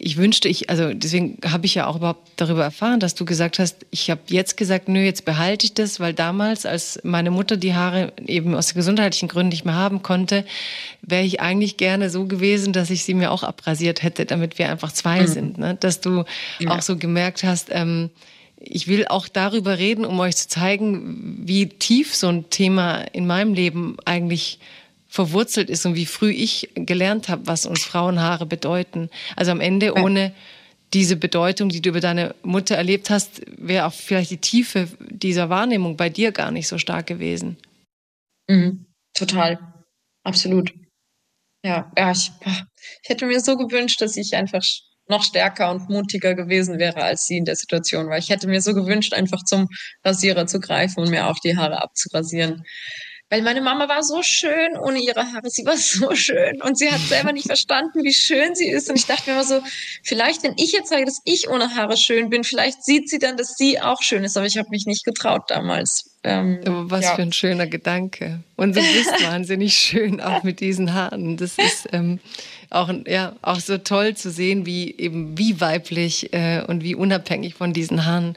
ich 0.00 0.16
wünschte, 0.16 0.48
ich, 0.48 0.70
also 0.70 0.94
deswegen 0.94 1.38
habe 1.44 1.66
ich 1.66 1.74
ja 1.74 1.88
auch 1.88 1.96
überhaupt 1.96 2.30
darüber 2.36 2.62
erfahren, 2.62 3.00
dass 3.00 3.16
du 3.16 3.24
gesagt 3.24 3.58
hast, 3.58 3.84
ich 3.90 4.10
habe 4.10 4.20
jetzt 4.28 4.56
gesagt, 4.56 4.88
nö, 4.88 5.00
jetzt 5.00 5.24
behalte 5.24 5.66
ich 5.66 5.74
das, 5.74 5.98
weil 5.98 6.14
damals, 6.14 6.66
als 6.66 7.00
meine 7.02 7.32
Mutter 7.32 7.56
die 7.56 7.74
Haare 7.74 8.12
eben 8.24 8.54
aus 8.54 8.74
gesundheitlichen 8.74 9.28
Gründen 9.28 9.48
nicht 9.48 9.64
mehr 9.64 9.74
haben 9.74 10.02
konnte, 10.02 10.44
wäre 11.02 11.24
ich 11.24 11.40
eigentlich 11.40 11.76
gerne 11.76 12.10
so 12.10 12.26
gewesen, 12.26 12.72
dass 12.72 12.90
ich 12.90 13.02
sie 13.02 13.14
mir 13.14 13.32
auch 13.32 13.42
abrasiert 13.42 14.04
hätte, 14.04 14.24
damit 14.24 14.58
wir 14.58 14.70
einfach 14.70 14.92
zwei 14.92 15.22
mhm. 15.22 15.26
sind. 15.26 15.58
Ne? 15.58 15.76
Dass 15.78 16.00
du 16.00 16.24
ja. 16.60 16.70
auch 16.70 16.82
so 16.82 16.96
gemerkt 16.96 17.42
hast, 17.42 17.68
ähm, 17.72 18.10
ich 18.60 18.88
will 18.88 19.06
auch 19.06 19.28
darüber 19.28 19.78
reden, 19.78 20.04
um 20.04 20.18
euch 20.20 20.36
zu 20.36 20.48
zeigen, 20.48 21.42
wie 21.46 21.68
tief 21.68 22.14
so 22.14 22.28
ein 22.28 22.50
Thema 22.50 23.00
in 23.12 23.26
meinem 23.26 23.54
Leben 23.54 23.96
eigentlich 24.04 24.58
verwurzelt 25.08 25.70
ist 25.70 25.86
und 25.86 25.94
wie 25.94 26.06
früh 26.06 26.30
ich 26.30 26.70
gelernt 26.74 27.28
habe, 27.28 27.46
was 27.46 27.66
uns 27.66 27.82
Frauenhaare 27.84 28.46
bedeuten. 28.46 29.10
Also 29.36 29.52
am 29.52 29.60
Ende 29.60 29.94
ohne 29.94 30.34
diese 30.92 31.16
Bedeutung, 31.16 31.68
die 31.68 31.80
du 31.80 31.90
über 31.90 32.00
deine 32.00 32.34
Mutter 32.42 32.76
erlebt 32.76 33.10
hast, 33.10 33.42
wäre 33.58 33.86
auch 33.86 33.92
vielleicht 33.92 34.30
die 34.30 34.38
Tiefe 34.38 34.88
dieser 35.00 35.48
Wahrnehmung 35.50 35.96
bei 35.96 36.08
dir 36.08 36.32
gar 36.32 36.50
nicht 36.50 36.68
so 36.68 36.78
stark 36.78 37.06
gewesen. 37.06 37.56
Mhm, 38.48 38.86
total, 39.14 39.58
absolut. 40.24 40.72
Ja, 41.64 41.90
ja 41.96 42.10
ich, 42.10 42.30
ich 43.02 43.08
hätte 43.08 43.26
mir 43.26 43.40
so 43.40 43.56
gewünscht, 43.56 44.00
dass 44.00 44.16
ich 44.16 44.34
einfach 44.34 44.64
noch 45.08 45.22
stärker 45.22 45.70
und 45.70 45.88
mutiger 45.88 46.34
gewesen 46.34 46.78
wäre 46.78 47.02
als 47.02 47.26
sie 47.26 47.36
in 47.36 47.44
der 47.44 47.56
Situation, 47.56 48.08
weil 48.08 48.20
ich 48.20 48.28
hätte 48.28 48.48
mir 48.48 48.60
so 48.60 48.74
gewünscht, 48.74 49.14
einfach 49.14 49.42
zum 49.44 49.68
Rasierer 50.04 50.46
zu 50.46 50.60
greifen 50.60 51.00
und 51.00 51.10
mir 51.10 51.28
auch 51.28 51.38
die 51.42 51.56
Haare 51.56 51.82
abzurasieren. 51.82 52.64
Weil 53.30 53.42
meine 53.42 53.60
Mama 53.60 53.90
war 53.90 54.02
so 54.02 54.22
schön 54.22 54.78
ohne 54.82 55.00
ihre 55.00 55.20
Haare. 55.32 55.50
Sie 55.50 55.64
war 55.66 55.76
so 55.76 56.14
schön 56.14 56.62
und 56.62 56.78
sie 56.78 56.90
hat 56.90 57.00
selber 57.00 57.32
nicht 57.32 57.46
verstanden, 57.46 58.02
wie 58.02 58.14
schön 58.14 58.54
sie 58.54 58.68
ist. 58.68 58.88
Und 58.88 58.96
ich 58.96 59.06
dachte 59.06 59.30
mir 59.30 59.36
immer 59.36 59.44
so, 59.44 59.60
vielleicht, 60.02 60.42
wenn 60.44 60.54
ich 60.56 60.72
jetzt 60.72 60.88
sage, 60.88 61.04
dass 61.04 61.20
ich 61.24 61.48
ohne 61.48 61.74
Haare 61.74 61.96
schön 61.96 62.30
bin, 62.30 62.44
vielleicht 62.44 62.82
sieht 62.84 63.10
sie 63.10 63.18
dann, 63.18 63.36
dass 63.36 63.54
sie 63.56 63.80
auch 63.80 64.02
schön 64.02 64.24
ist. 64.24 64.36
Aber 64.36 64.46
ich 64.46 64.56
habe 64.56 64.68
mich 64.70 64.86
nicht 64.86 65.04
getraut 65.04 65.42
damals. 65.48 66.16
Ähm, 66.24 66.60
was 66.64 67.04
ja. 67.04 67.14
für 67.14 67.22
ein 67.22 67.32
schöner 67.32 67.66
Gedanke. 67.66 68.42
Und 68.56 68.76
du 68.76 68.80
bist 68.80 69.24
wahnsinnig 69.24 69.74
schön, 69.74 70.20
auch 70.20 70.42
mit 70.42 70.60
diesen 70.60 70.94
Haaren. 70.94 71.36
Das 71.36 71.58
ist 71.58 71.88
ähm, 71.92 72.20
auch, 72.70 72.90
ja, 73.06 73.34
auch 73.42 73.60
so 73.60 73.78
toll 73.78 74.14
zu 74.14 74.30
sehen, 74.30 74.66
wie 74.66 74.94
eben 74.96 75.38
wie 75.38 75.60
weiblich 75.60 76.32
äh, 76.32 76.62
und 76.66 76.82
wie 76.82 76.94
unabhängig 76.94 77.54
von 77.54 77.72
diesen 77.72 78.04
Haaren 78.04 78.36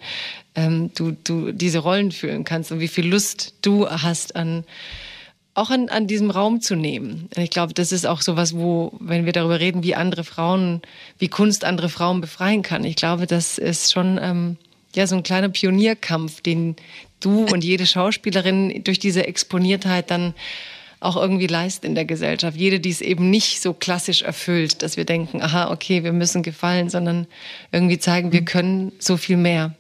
ähm, 0.56 0.91
du, 0.95 1.12
du 1.24 1.52
diese 1.52 1.80
Rollen 1.80 2.12
fühlen 2.12 2.44
kannst 2.44 2.72
und 2.72 2.80
wie 2.80 2.88
viel 2.88 3.08
Lust 3.08 3.53
du 3.62 3.90
hast 3.90 4.36
an 4.36 4.64
auch 5.53 5.70
an, 5.70 5.90
an 5.90 6.08
diesem 6.08 6.32
Raum 6.32 6.62
zu 6.62 6.76
nehmen. 6.76 7.28
Ich 7.36 7.49
glaube, 7.49 7.74
das 7.74 7.91
ist 7.91 8.06
auch 8.06 8.22
so 8.22 8.38
was, 8.38 8.56
wo, 8.56 8.94
wenn 8.99 9.26
wir 9.26 9.34
darüber 9.34 9.60
reden, 9.60 9.84
wie 9.84 9.95
andere 9.95 10.24
Frauen, 10.24 10.82
wie 11.20 11.28
Kunst 11.28 11.66
andere 11.66 11.90
Frauen 11.90 12.22
befreien 12.22 12.62
kann. 12.62 12.86
Ich 12.86 12.95
glaube, 12.95 13.28
das 13.28 13.58
ist 13.58 13.91
schon 13.91 14.18
ähm, 14.22 14.58
ja 14.95 15.08
so 15.08 15.16
ein 15.16 15.24
kleiner 15.24 15.49
Pionierkampf, 15.49 16.41
den 16.41 16.76
du 17.20 17.45
und 17.45 17.64
jede 17.64 17.86
Schauspielerin 17.86 18.84
durch 18.84 18.99
diese 18.99 19.28
Exponiertheit 19.28 20.10
dann 20.10 20.34
auch 21.02 21.18
irgendwie 21.18 21.48
leistet 21.48 21.86
in 21.86 21.95
der 21.95 22.06
Gesellschaft. 22.06 22.56
Jede, 22.56 22.80
die 22.80 22.91
es 22.91 23.02
eben 23.02 23.30
nicht 23.30 23.61
so 23.61 23.73
klassisch 23.73 24.22
erfüllt, 24.22 24.82
dass 24.84 24.98
wir 24.98 25.06
denken, 25.06 25.41
aha, 25.41 25.72
okay, 25.72 26.03
wir 26.03 26.14
müssen 26.14 26.44
gefallen, 26.44 26.90
sondern 26.90 27.28
irgendwie 27.72 27.99
zeigen, 27.99 28.32
wir 28.32 28.45
können 28.45 28.94
so 28.99 29.18
viel 29.18 29.38
mehr. 29.38 29.76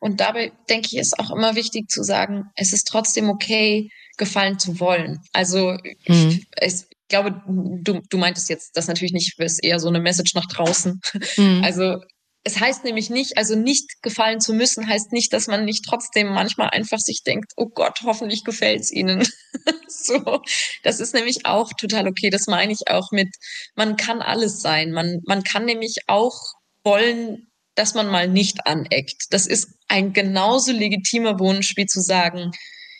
Und 0.00 0.20
dabei 0.20 0.52
denke 0.68 0.88
ich, 0.92 0.98
ist 0.98 1.18
auch 1.18 1.30
immer 1.30 1.54
wichtig 1.56 1.88
zu 1.88 2.02
sagen, 2.02 2.44
es 2.54 2.74
ist 2.74 2.84
trotzdem 2.84 3.30
okay, 3.30 3.88
gefallen 4.18 4.58
zu 4.58 4.78
wollen. 4.78 5.18
Also 5.32 5.78
mhm. 6.06 6.28
ich, 6.28 6.46
ich, 6.60 6.74
glaube, 7.08 7.42
du, 7.46 8.00
du 8.08 8.18
meintest 8.18 8.48
jetzt 8.48 8.76
das 8.76 8.88
natürlich 8.88 9.12
nicht, 9.12 9.34
es 9.38 9.54
ist 9.54 9.64
eher 9.64 9.78
so 9.78 9.88
eine 9.88 10.00
Message 10.00 10.34
nach 10.34 10.46
draußen. 10.46 11.00
Mhm. 11.36 11.62
Also 11.64 11.98
es 12.44 12.58
heißt 12.58 12.84
nämlich 12.84 13.08
nicht, 13.08 13.36
also 13.36 13.54
nicht 13.54 14.02
gefallen 14.02 14.40
zu 14.40 14.52
müssen, 14.52 14.88
heißt 14.88 15.12
nicht, 15.12 15.32
dass 15.32 15.46
man 15.46 15.64
nicht 15.64 15.84
trotzdem 15.88 16.28
manchmal 16.28 16.70
einfach 16.70 16.98
sich 16.98 17.22
denkt, 17.22 17.52
oh 17.56 17.68
Gott, 17.68 18.00
hoffentlich 18.02 18.44
gefällt's 18.44 18.90
ihnen. 18.90 19.26
so, 20.04 20.40
das 20.82 21.00
ist 21.00 21.14
nämlich 21.14 21.44
auch 21.46 21.72
total 21.78 22.08
okay. 22.08 22.30
Das 22.30 22.46
meine 22.46 22.72
ich 22.72 22.88
auch 22.88 23.10
mit, 23.12 23.28
man 23.74 23.96
kann 23.96 24.22
alles 24.22 24.60
sein. 24.60 24.92
Man, 24.92 25.20
man 25.26 25.42
kann 25.42 25.64
nämlich 25.64 25.96
auch 26.06 26.38
wollen, 26.84 27.48
dass 27.74 27.94
man 27.94 28.08
mal 28.08 28.28
nicht 28.28 28.66
aneckt. 28.66 29.26
Das 29.30 29.46
ist 29.46 29.68
ein 29.88 30.12
genauso 30.12 30.72
legitimer 30.72 31.38
Wunsch, 31.38 31.76
wie 31.76 31.86
zu 31.86 32.00
sagen, 32.00 32.50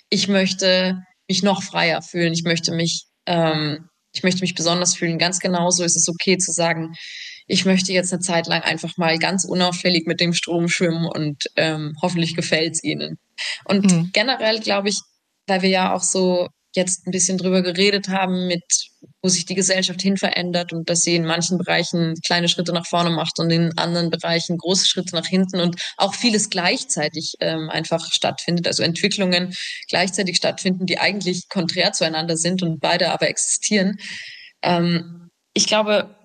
ich 0.09 0.29
möchte 0.29 1.03
mich 1.29 1.43
noch 1.43 1.63
freier 1.63 2.03
fühlen, 2.03 2.33
ich 2.33 2.45
möchte 2.45 2.73
mich, 2.73 3.07
ähm, 3.27 3.89
ich 4.15 4.23
möchte 4.23 4.43
mich 4.43 4.55
besonders 4.55 4.95
fühlen. 4.95 5.19
Ganz 5.19 5.41
genauso 5.41 5.85
ist 5.85 5.97
es 5.97 6.09
okay 6.09 6.37
zu 6.39 6.53
sagen, 6.53 6.93
ich 7.47 7.65
möchte 7.65 7.93
jetzt 7.93 8.13
eine 8.13 8.21
Zeit 8.21 8.47
lang 8.47 8.63
einfach 8.63 8.97
mal 8.97 9.19
ganz 9.19 9.45
unauffällig 9.45 10.07
mit 10.07 10.21
dem 10.21 10.33
Strom 10.33 10.69
schwimmen 10.69 11.07
und 11.07 11.45
ähm, 11.57 11.95
hoffentlich 12.01 12.35
gefällt's 12.35 12.83
ihnen. 12.83 13.19
Und 13.65 13.91
mhm. 13.91 14.11
generell 14.13 14.61
glaube 14.61 14.89
ich, 14.89 15.01
weil 15.47 15.63
wir 15.63 15.71
ja 15.71 15.95
auch 15.95 16.03
so 16.03 16.49
jetzt 16.75 17.07
ein 17.07 17.11
bisschen 17.11 17.39
drüber 17.39 17.63
geredet 17.63 18.09
haben, 18.09 18.47
mit 18.47 18.63
wo 19.23 19.29
sich 19.29 19.47
die 19.47 19.55
Gesellschaft 19.55 20.03
hin 20.03 20.17
verändert 20.17 20.73
und 20.73 20.91
dass 20.91 21.01
sie 21.01 21.15
in 21.15 21.25
manchen 21.25 21.59
Bereichen 21.59 22.15
kleine 22.25 22.49
Schritte 22.49 22.73
nach 22.73 22.87
vorne 22.87 23.11
macht 23.11 23.39
und 23.39 23.51
in 23.51 23.77
anderen 23.79 24.11
Bereichen 24.11 24.59
große 24.59 24.87
Schritte 24.87 25.15
nach 25.15 25.27
hinten 25.27 25.61
und 25.61 25.81
auch 25.97 26.15
vieles 26.15 26.51
gleichzeitig 26.51 27.35
ähm, 27.41 27.71
einfach 27.71 28.11
stattfindet, 28.13 28.67
also 28.67 28.83
Entwicklungen 28.83 29.55
gleichzeitig 29.89 30.37
stattfinden, 30.37 30.87
die 30.87 30.99
eigentlich 30.99 31.49
konträr 31.49 31.93
zueinander 31.93 32.37
sind 32.37 32.63
und 32.63 32.81
beide 32.81 33.11
aber 33.11 33.29
existieren. 33.29 33.97
Ähm, 34.63 35.31
ich 35.55 35.67
glaube, 35.67 36.17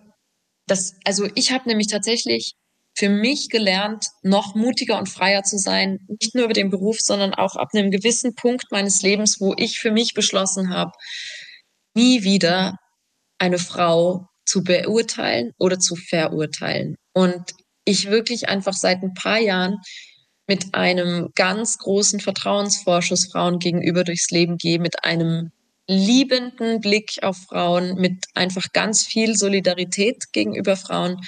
dass, 0.65 0.95
also 1.05 1.27
ich 1.35 1.51
habe 1.51 1.67
nämlich 1.67 1.87
tatsächlich 1.87 2.53
für 2.97 3.09
mich 3.09 3.49
gelernt, 3.49 4.07
noch 4.23 4.55
mutiger 4.55 4.97
und 4.97 5.07
freier 5.07 5.43
zu 5.43 5.59
sein, 5.59 5.99
nicht 6.07 6.33
nur 6.33 6.45
über 6.45 6.53
den 6.53 6.71
Beruf, 6.71 6.97
sondern 6.99 7.33
auch 7.35 7.55
ab 7.55 7.69
einem 7.73 7.91
gewissen 7.91 8.33
Punkt 8.33 8.65
meines 8.71 9.03
Lebens, 9.03 9.39
wo 9.39 9.53
ich 9.55 9.79
für 9.79 9.91
mich 9.91 10.15
beschlossen 10.15 10.71
habe, 10.71 10.91
nie 11.93 12.23
wieder 12.23 12.77
eine 13.37 13.59
Frau 13.59 14.27
zu 14.45 14.63
beurteilen 14.63 15.51
oder 15.59 15.77
zu 15.77 15.95
verurteilen. 15.95 16.95
Und 17.13 17.53
ich 17.85 18.09
wirklich 18.09 18.49
einfach 18.49 18.73
seit 18.73 19.03
ein 19.03 19.13
paar 19.13 19.39
Jahren 19.39 19.77
mit 20.47 20.73
einem 20.73 21.29
ganz 21.35 21.77
großen 21.77 22.19
Vertrauensvorschuss 22.19 23.29
Frauen 23.31 23.59
gegenüber 23.59 24.03
durchs 24.03 24.31
Leben 24.31 24.57
gehe, 24.57 24.79
mit 24.79 25.03
einem 25.03 25.51
liebenden 25.87 26.81
Blick 26.81 27.19
auf 27.21 27.37
Frauen, 27.47 27.95
mit 27.95 28.25
einfach 28.33 28.65
ganz 28.73 29.03
viel 29.05 29.35
Solidarität 29.35 30.31
gegenüber 30.33 30.75
Frauen 30.75 31.21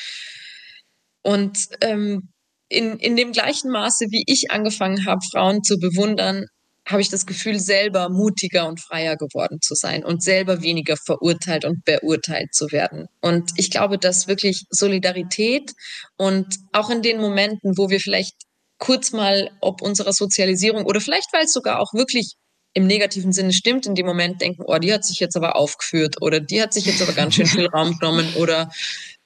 und 1.22 1.58
ähm, 1.82 2.30
in, 2.70 2.98
in 2.98 3.16
dem 3.16 3.32
gleichen 3.32 3.72
Maße, 3.72 4.06
wie 4.10 4.24
ich 4.28 4.52
angefangen 4.52 5.06
habe, 5.06 5.22
Frauen 5.32 5.64
zu 5.64 5.78
bewundern, 5.78 6.46
habe 6.88 7.02
ich 7.02 7.10
das 7.10 7.26
Gefühl, 7.26 7.60
selber 7.60 8.10
mutiger 8.10 8.68
und 8.68 8.80
freier 8.80 9.16
geworden 9.16 9.60
zu 9.62 9.76
sein 9.76 10.04
und 10.04 10.24
selber 10.24 10.62
weniger 10.62 10.96
verurteilt 10.98 11.66
und 11.66 11.84
beurteilt 11.86 12.54
zu 12.54 12.72
werden. 12.72 13.08
Und 13.22 13.52
ich 13.58 13.70
glaube, 13.70 13.98
dass 13.98 14.28
wirklich 14.28 14.66
Solidarität 14.70 15.72
und 16.18 16.48
auch 16.74 16.90
in 16.90 17.02
den 17.02 17.20
Momenten, 17.20 17.78
wo 17.78 17.90
wir 17.90 18.00
vielleicht 18.00 18.36
kurz 18.80 19.12
mal 19.12 19.52
ob 19.62 19.82
unserer 19.82 20.14
Sozialisierung 20.14 20.86
oder 20.86 21.02
vielleicht, 21.02 21.32
weil 21.34 21.46
es 21.46 21.54
sogar 21.54 21.80
auch 21.80 21.94
wirklich 21.94 22.36
im 22.74 22.88
negativen 22.88 23.34
Sinne 23.34 23.54
stimmt, 23.54 23.86
in 23.86 23.96
dem 23.96 24.06
Moment 24.06 24.41
denken, 24.41 24.64
oh, 24.66 24.78
die 24.78 24.94
hat 24.94 25.04
sich 25.04 25.20
jetzt 25.20 25.36
aber 25.36 25.56
aufgeführt 25.56 26.22
oder 26.22 26.40
die 26.40 26.62
hat 26.62 26.74
sich 26.74 26.86
jetzt 26.86 27.02
aber 27.02 27.14
ganz 27.14 27.36
schön 27.36 27.48
viel 27.48 27.68
Raum 27.74 27.98
genommen 28.00 28.34
oder 28.36 28.70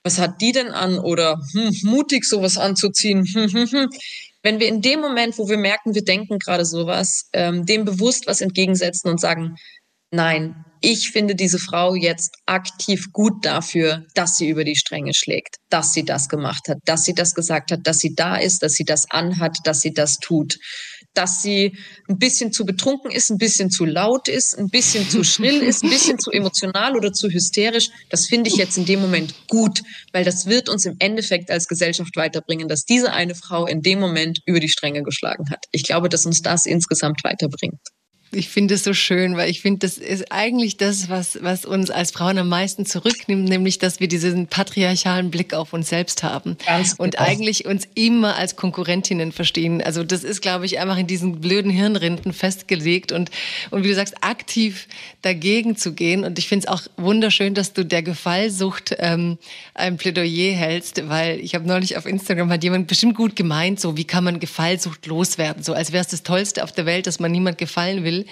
was 0.04 0.20
hat 0.20 0.42
die 0.42 0.52
denn 0.52 0.70
an 0.70 1.00
oder 1.00 1.40
hm, 1.54 1.76
mutig 1.84 2.26
sowas 2.26 2.58
anzuziehen. 2.58 3.26
Hm, 3.26 3.52
hm, 3.52 3.68
hm. 3.72 3.90
Wenn 4.42 4.60
wir 4.60 4.68
in 4.68 4.82
dem 4.82 5.00
Moment, 5.00 5.38
wo 5.38 5.48
wir 5.48 5.58
merken, 5.58 5.96
wir 5.96 6.04
denken 6.04 6.38
gerade 6.38 6.66
sowas, 6.66 7.30
ähm, 7.32 7.66
dem 7.66 7.86
bewusst 7.86 8.28
was 8.28 8.42
entgegensetzen 8.42 9.10
und 9.10 9.22
sagen, 9.22 9.56
nein, 10.12 10.66
ich 10.82 11.12
finde 11.12 11.34
diese 11.34 11.60
Frau 11.60 11.96
jetzt 11.96 12.36
aktiv 12.46 13.14
gut 13.14 13.46
dafür, 13.46 14.06
dass 14.16 14.36
sie 14.36 14.50
über 14.50 14.66
die 14.66 14.76
Stränge 14.76 15.14
schlägt, 15.14 15.56
dass 15.70 15.94
sie 15.94 16.04
das 16.04 16.28
gemacht 16.28 16.68
hat, 16.68 16.78
dass 16.84 17.06
sie 17.06 17.14
das 17.14 17.34
gesagt 17.34 17.72
hat, 17.72 17.80
dass 17.84 18.00
sie 18.00 18.14
da 18.14 18.36
ist, 18.36 18.64
dass 18.64 18.74
sie 18.74 18.84
das 18.84 19.10
anhat, 19.10 19.58
dass 19.64 19.80
sie 19.80 19.94
das 19.94 20.18
tut, 20.18 20.58
dass 21.14 21.42
sie 21.42 21.78
ein 22.10 22.18
bisschen 22.18 22.52
zu 22.52 22.66
betrunken 22.66 23.12
ist, 23.12 23.30
ein 23.30 23.38
bisschen 23.38 23.70
zu 23.70 23.86
laut 23.86 24.28
ist, 24.28 24.58
ein 24.58 24.70
bisschen 24.70 25.10
zu 25.10 25.24
schrill 25.24 25.62
ist, 25.62 25.84
ein 25.84 25.90
bisschen 25.90 26.20
zu 26.20 26.32
emotional 26.32 26.96
oder 26.96 27.14
zu 27.14 27.30
hysterisch. 27.30 27.90
Das 28.10 28.28
finde 28.28 28.50
ich 28.50 28.56
jetzt 28.56 28.78
in 28.78 28.86
dem 28.86 29.02
Moment 29.02 29.34
gut, 29.48 29.82
weil 30.12 30.26
das 30.26 30.48
wird 30.48 30.70
uns 30.70 30.86
im 30.86 30.96
Endeffekt 31.00 31.52
als 31.52 31.68
Gesellschaft 31.68 32.16
weiterbringen, 32.16 32.68
dass 32.68 32.86
diese 32.86 33.14
eine 33.14 33.36
Frau 33.36 33.66
in 33.66 33.82
dem 33.82 34.00
Moment 34.00 34.40
über 34.46 34.60
die 34.60 34.70
Stränge 34.70 35.04
geschlagen 35.04 35.50
hat. 35.50 35.66
Ich 35.72 35.84
glaube, 35.84 36.10
dass 36.10 36.26
uns 36.26 36.42
das 36.42 36.66
insgesamt 36.66 37.24
weiterbringt. 37.24 37.93
Ich 38.36 38.50
finde 38.50 38.76
es 38.76 38.84
so 38.84 38.94
schön, 38.94 39.38
weil 39.38 39.50
ich 39.50 39.62
finde, 39.62 39.80
das 39.80 39.98
ist 39.98 40.32
eigentlich 40.32 40.78
das, 40.78 41.10
was, 41.10 41.40
was 41.42 41.66
uns 41.66 41.90
als 41.90 42.12
Frauen 42.12 42.38
am 42.38 42.50
meisten 42.50 42.86
zurücknimmt, 42.86 43.48
nämlich, 43.48 43.80
dass 43.80 44.00
wir 44.00 44.08
diesen 44.08 44.48
patriarchalen 44.48 45.32
Blick 45.32 45.54
auf 45.54 45.74
uns 45.74 45.90
selbst 45.90 46.24
haben 46.24 46.58
Ganz 46.66 46.94
und 46.98 47.16
genau. 47.16 47.30
eigentlich 47.30 47.66
uns 47.66 47.88
immer 47.96 48.36
als 48.36 48.56
Konkurrentinnen 48.56 49.32
verstehen. 49.32 49.82
Also 49.82 50.04
das 50.04 50.24
ist, 50.24 50.42
glaube 50.42 50.66
ich, 50.66 50.80
einfach 50.80 50.98
in 50.98 51.08
diesen 51.08 51.42
blöden 51.42 51.72
Hirnrinden 51.72 52.34
festgelegt 52.34 53.12
und, 53.12 53.30
und 53.72 53.84
wie 53.84 53.90
du 53.90 53.96
sagst, 53.96 54.24
aktiv 54.24 54.88
dagegen 55.22 55.76
zu 55.76 55.94
gehen. 55.94 56.24
Und 56.24 56.40
ich 56.40 56.48
finde 56.48 56.68
es 56.68 56.74
auch 56.74 56.82
wunderschön, 56.98 57.54
dass 57.54 57.74
du 57.74 57.86
der 57.86 58.04
Gefallsucht 58.04 58.96
ähm, 59.00 59.38
ein 59.74 59.98
Plädoyer 59.98 60.54
hältst, 60.54 61.10
weil 61.10 61.40
ich 61.40 61.56
habe 61.56 61.68
neulich 61.68 61.98
auf 61.98 62.06
Instagram 62.06 62.52
hat 62.52 62.64
jemand 62.64 62.88
bestimmt 62.88 63.16
gut 63.16 63.36
gemeint, 63.36 63.80
so 63.80 63.98
wie 63.98 64.06
kann 64.06 64.24
man 64.24 64.40
Gefallsucht 64.40 65.06
loswerden, 65.06 65.64
so 65.64 65.74
als 65.74 65.92
wäre 65.92 66.02
es 66.02 66.10
das 66.10 66.24
Tollste 66.24 66.64
auf 66.64 66.72
der 66.72 66.86
Welt, 66.86 67.08
dass 67.08 67.20
man 67.20 67.32
niemand 67.32 67.58
gefallen 67.58 68.04
will. 68.04 68.23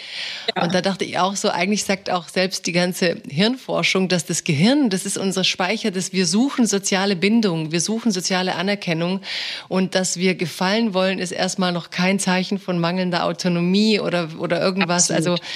Ja. 0.55 0.63
Und 0.63 0.73
da 0.73 0.81
dachte 0.81 1.05
ich 1.05 1.19
auch 1.19 1.35
so, 1.35 1.49
eigentlich 1.49 1.83
sagt 1.83 2.09
auch 2.09 2.27
selbst 2.27 2.65
die 2.67 2.71
ganze 2.71 3.17
Hirnforschung, 3.29 4.07
dass 4.09 4.25
das 4.25 4.43
Gehirn, 4.43 4.89
das 4.89 5.05
ist 5.05 5.17
unser 5.17 5.43
Speicher, 5.43 5.91
dass 5.91 6.13
wir 6.13 6.25
suchen 6.25 6.65
soziale 6.65 7.15
Bindung, 7.15 7.71
wir 7.71 7.81
suchen 7.81 8.11
soziale 8.11 8.55
Anerkennung 8.55 9.21
und 9.67 9.95
dass 9.95 10.17
wir 10.17 10.35
gefallen 10.35 10.93
wollen, 10.93 11.19
ist 11.19 11.31
erstmal 11.31 11.71
noch 11.71 11.89
kein 11.89 12.19
Zeichen 12.19 12.59
von 12.59 12.79
mangelnder 12.79 13.25
Autonomie 13.25 13.99
oder, 13.99 14.29
oder 14.39 14.61
irgendwas. 14.61 15.11
Absolut. 15.11 15.41
Also 15.41 15.51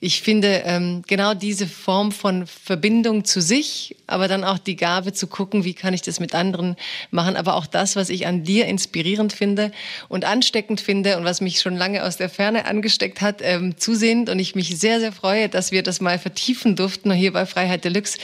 ich 0.00 0.20
finde 0.20 0.62
ähm, 0.64 1.02
genau 1.06 1.34
diese 1.34 1.66
Form 1.66 2.12
von 2.12 2.46
Verbindung 2.46 3.24
zu 3.24 3.40
sich, 3.40 3.96
aber 4.06 4.28
dann 4.28 4.44
auch 4.44 4.58
die 4.58 4.76
Gabe 4.76 5.12
zu 5.12 5.26
gucken, 5.26 5.64
wie 5.64 5.74
kann 5.74 5.94
ich 5.94 6.02
das 6.02 6.20
mit 6.20 6.34
anderen 6.34 6.76
machen, 7.10 7.36
aber 7.36 7.54
auch 7.54 7.66
das, 7.66 7.96
was 7.96 8.10
ich 8.10 8.26
an 8.26 8.44
dir 8.44 8.66
inspirierend 8.66 9.32
finde 9.32 9.72
und 10.08 10.24
ansteckend 10.24 10.80
finde 10.80 11.16
und 11.16 11.24
was 11.24 11.40
mich 11.40 11.60
schon 11.60 11.76
lange 11.76 12.04
aus 12.04 12.16
der 12.16 12.28
Ferne 12.28 12.66
angesteckt 12.66 13.20
hat, 13.20 13.40
ähm, 13.42 13.76
zusehend 13.78 14.28
und 14.28 14.38
ich 14.38 14.54
mich 14.54 14.78
sehr, 14.78 15.00
sehr 15.00 15.12
freue, 15.12 15.48
dass 15.48 15.72
wir 15.72 15.82
das 15.82 16.00
mal 16.00 16.18
vertiefen 16.18 16.76
durften 16.76 17.12
hier 17.12 17.32
bei 17.32 17.46
Freiheit 17.46 17.84
Deluxe. 17.84 18.18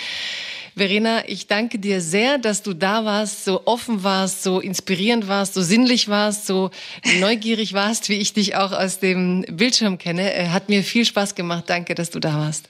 Verena, 0.75 1.29
ich 1.29 1.47
danke 1.47 1.79
dir 1.79 2.01
sehr, 2.01 2.39
dass 2.39 2.63
du 2.63 2.73
da 2.73 3.05
warst, 3.05 3.45
so 3.45 3.67
offen 3.67 4.03
warst, 4.03 4.43
so 4.43 4.61
inspirierend 4.61 5.29
warst, 5.29 5.55
so 5.55 5.63
sinnlich 5.63 6.09
warst, 6.09 6.47
so 6.47 6.71
neugierig 7.21 7.73
warst, 7.75 8.09
wie 8.09 8.17
ich 8.17 8.33
dich 8.33 8.57
auch 8.57 8.73
aus 8.73 8.99
dem 8.99 9.45
Bildschirm 9.51 9.99
kenne. 9.99 10.35
Äh, 10.35 10.49
hat 10.49 10.69
mir 10.69 10.83
viel 10.83 11.05
Spaß 11.05 11.35
gemacht. 11.35 11.65
Danke, 11.69 11.95
dass 11.95 12.11
du 12.11 12.21
da 12.21 12.35
warst. 12.35 12.69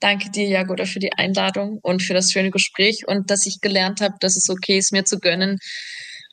Danke 0.00 0.30
dir, 0.30 0.48
Jagoda, 0.48 0.84
für 0.84 1.00
die 1.00 1.12
Einladung 1.12 1.78
und 1.82 2.02
für 2.02 2.14
das 2.14 2.30
schöne 2.30 2.50
Gespräch 2.50 3.06
und 3.06 3.30
dass 3.30 3.46
ich 3.46 3.60
gelernt 3.60 4.00
habe, 4.00 4.14
dass 4.20 4.36
es 4.36 4.48
okay 4.48 4.78
ist, 4.78 4.92
mir 4.92 5.04
zu 5.04 5.18
gönnen, 5.18 5.58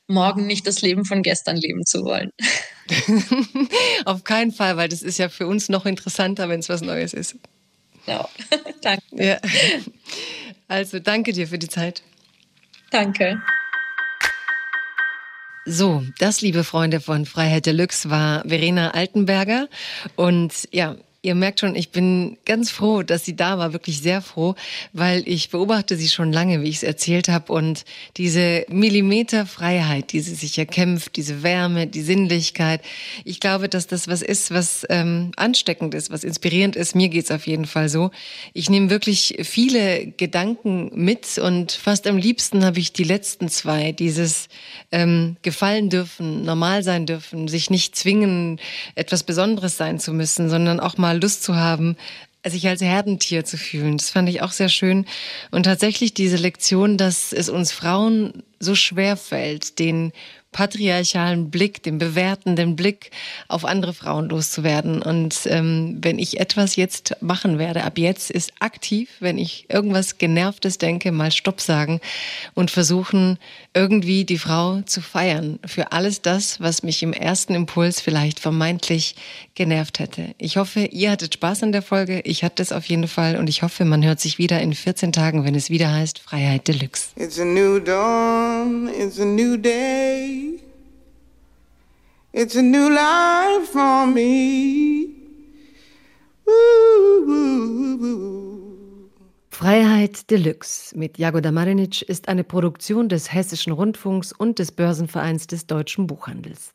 morgen 0.06 0.46
nicht 0.46 0.66
das 0.66 0.82
Leben 0.82 1.04
von 1.04 1.22
gestern 1.22 1.56
leben 1.56 1.84
zu 1.84 2.04
wollen. 2.04 2.30
Auf 4.04 4.22
keinen 4.22 4.52
Fall, 4.52 4.76
weil 4.76 4.88
das 4.88 5.02
ist 5.02 5.18
ja 5.18 5.28
für 5.28 5.46
uns 5.46 5.68
noch 5.68 5.84
interessanter, 5.84 6.48
wenn 6.48 6.60
es 6.60 6.68
was 6.68 6.80
Neues 6.80 7.12
ist. 7.12 7.36
Ja, 8.06 8.28
danke. 8.82 9.02
Ja. 9.12 9.38
Also 10.68 10.98
danke 10.98 11.32
dir 11.32 11.46
für 11.48 11.58
die 11.58 11.68
Zeit. 11.68 12.02
Danke. 12.90 13.40
So, 15.64 16.04
das, 16.18 16.40
liebe 16.42 16.62
Freunde 16.62 17.00
von 17.00 17.26
Freiheit 17.26 17.66
Deluxe, 17.66 18.08
war 18.08 18.42
Verena 18.46 18.92
Altenberger. 18.92 19.68
Und 20.14 20.68
ja, 20.70 20.94
Ihr 21.26 21.34
merkt 21.34 21.58
schon, 21.58 21.74
ich 21.74 21.90
bin 21.90 22.38
ganz 22.44 22.70
froh, 22.70 23.02
dass 23.02 23.24
sie 23.24 23.34
da 23.34 23.58
war, 23.58 23.72
wirklich 23.72 24.00
sehr 24.00 24.22
froh, 24.22 24.54
weil 24.92 25.24
ich 25.26 25.50
beobachte 25.50 25.96
sie 25.96 26.06
schon 26.06 26.32
lange, 26.32 26.62
wie 26.62 26.68
ich 26.68 26.76
es 26.76 26.82
erzählt 26.84 27.28
habe. 27.28 27.52
Und 27.52 27.84
diese 28.16 28.64
Millimeterfreiheit, 28.68 30.12
die 30.12 30.20
sie 30.20 30.36
sich 30.36 30.56
erkämpft, 30.56 31.16
diese 31.16 31.42
Wärme, 31.42 31.88
die 31.88 32.02
Sinnlichkeit, 32.02 32.80
ich 33.24 33.40
glaube, 33.40 33.68
dass 33.68 33.88
das 33.88 34.06
was 34.06 34.22
ist, 34.22 34.52
was 34.52 34.86
ähm, 34.88 35.32
ansteckend 35.34 35.94
ist, 35.94 36.12
was 36.12 36.22
inspirierend 36.22 36.76
ist. 36.76 36.94
Mir 36.94 37.08
geht's 37.08 37.32
auf 37.32 37.48
jeden 37.48 37.66
Fall 37.66 37.88
so. 37.88 38.12
Ich 38.52 38.70
nehme 38.70 38.88
wirklich 38.90 39.38
viele 39.42 40.06
Gedanken 40.06 40.92
mit 40.94 41.38
und 41.38 41.72
fast 41.72 42.06
am 42.06 42.18
liebsten 42.18 42.64
habe 42.64 42.78
ich 42.78 42.92
die 42.92 43.02
letzten 43.02 43.48
zwei, 43.48 43.90
dieses 43.90 44.46
ähm, 44.92 45.38
gefallen 45.42 45.90
dürfen, 45.90 46.44
normal 46.44 46.84
sein 46.84 47.04
dürfen, 47.04 47.48
sich 47.48 47.68
nicht 47.68 47.96
zwingen, 47.96 48.60
etwas 48.94 49.24
Besonderes 49.24 49.76
sein 49.76 49.98
zu 49.98 50.12
müssen, 50.12 50.48
sondern 50.48 50.78
auch 50.78 50.96
mal 50.98 51.15
Lust 51.16 51.42
zu 51.42 51.56
haben, 51.56 51.96
sich 52.50 52.68
als 52.68 52.80
Herdentier 52.80 53.44
zu 53.44 53.56
fühlen. 53.56 53.98
Das 53.98 54.10
fand 54.10 54.28
ich 54.28 54.42
auch 54.42 54.52
sehr 54.52 54.68
schön. 54.68 55.06
Und 55.50 55.64
tatsächlich 55.64 56.14
diese 56.14 56.36
Lektion, 56.36 56.96
dass 56.96 57.32
es 57.32 57.48
uns 57.48 57.72
Frauen 57.72 58.44
so 58.60 58.74
schwer 58.74 59.16
fällt, 59.16 59.78
den 59.78 60.12
patriarchalen 60.52 61.50
Blick, 61.50 61.82
den 61.82 61.98
bewertenden 61.98 62.76
Blick 62.76 63.10
auf 63.46 63.66
andere 63.66 63.92
Frauen 63.92 64.30
loszuwerden. 64.30 65.02
Und 65.02 65.40
ähm, 65.46 65.98
wenn 66.00 66.18
ich 66.18 66.40
etwas 66.40 66.76
jetzt 66.76 67.16
machen 67.20 67.58
werde, 67.58 67.84
ab 67.84 67.98
jetzt 67.98 68.30
ist 68.30 68.52
aktiv, 68.60 69.10
wenn 69.20 69.36
ich 69.36 69.66
irgendwas 69.68 70.16
Genervtes 70.16 70.78
denke, 70.78 71.12
mal 71.12 71.30
Stopp 71.30 71.60
sagen 71.60 72.00
und 72.54 72.70
versuchen, 72.70 73.38
irgendwie 73.74 74.24
die 74.24 74.38
Frau 74.38 74.80
zu 74.80 75.02
feiern 75.02 75.58
für 75.66 75.92
alles 75.92 76.22
das, 76.22 76.58
was 76.60 76.82
mich 76.82 77.02
im 77.02 77.12
ersten 77.12 77.54
Impuls 77.54 78.00
vielleicht 78.00 78.40
vermeintlich 78.40 79.16
genervt 79.54 79.98
hätte. 79.98 80.34
Ich 80.38 80.56
hoffe, 80.56 80.80
ihr 80.86 81.10
hattet 81.10 81.34
Spaß 81.34 81.64
an 81.64 81.72
der 81.72 81.82
Folge. 81.82 82.20
Ich 82.24 82.42
hatte 82.44 82.62
es 82.62 82.72
auf 82.72 82.86
jeden 82.86 83.08
Fall 83.08 83.36
und 83.36 83.48
ich 83.48 83.62
hoffe, 83.62 83.84
man 83.84 84.02
hört 84.02 84.20
sich 84.20 84.38
wieder 84.38 84.60
in 84.60 84.74
14 84.74 85.12
Tagen, 85.12 85.44
wenn 85.44 85.54
es 85.54 85.68
wieder 85.68 85.92
heißt 85.92 86.18
Freiheit 86.18 86.66
Deluxe. 86.66 87.08
It's 87.16 87.38
a 87.38 87.44
new 87.44 87.78
dawn, 87.78 88.88
it's 88.88 89.20
a 89.20 89.24
new 89.26 89.58
day. 89.58 90.45
It's 92.38 92.54
a 92.54 92.60
new 92.60 92.90
life 92.90 93.66
for 93.72 94.06
me. 94.06 95.08
Freiheit 99.48 100.30
Deluxe 100.30 100.94
mit 100.94 101.16
Jagoda 101.16 101.50
Marinic 101.50 102.02
ist 102.02 102.28
eine 102.28 102.44
Produktion 102.44 103.08
des 103.08 103.32
Hessischen 103.32 103.72
Rundfunks 103.72 104.32
und 104.32 104.58
des 104.58 104.70
Börsenvereins 104.70 105.46
des 105.46 105.66
deutschen 105.66 106.06
Buchhandels. 106.06 106.74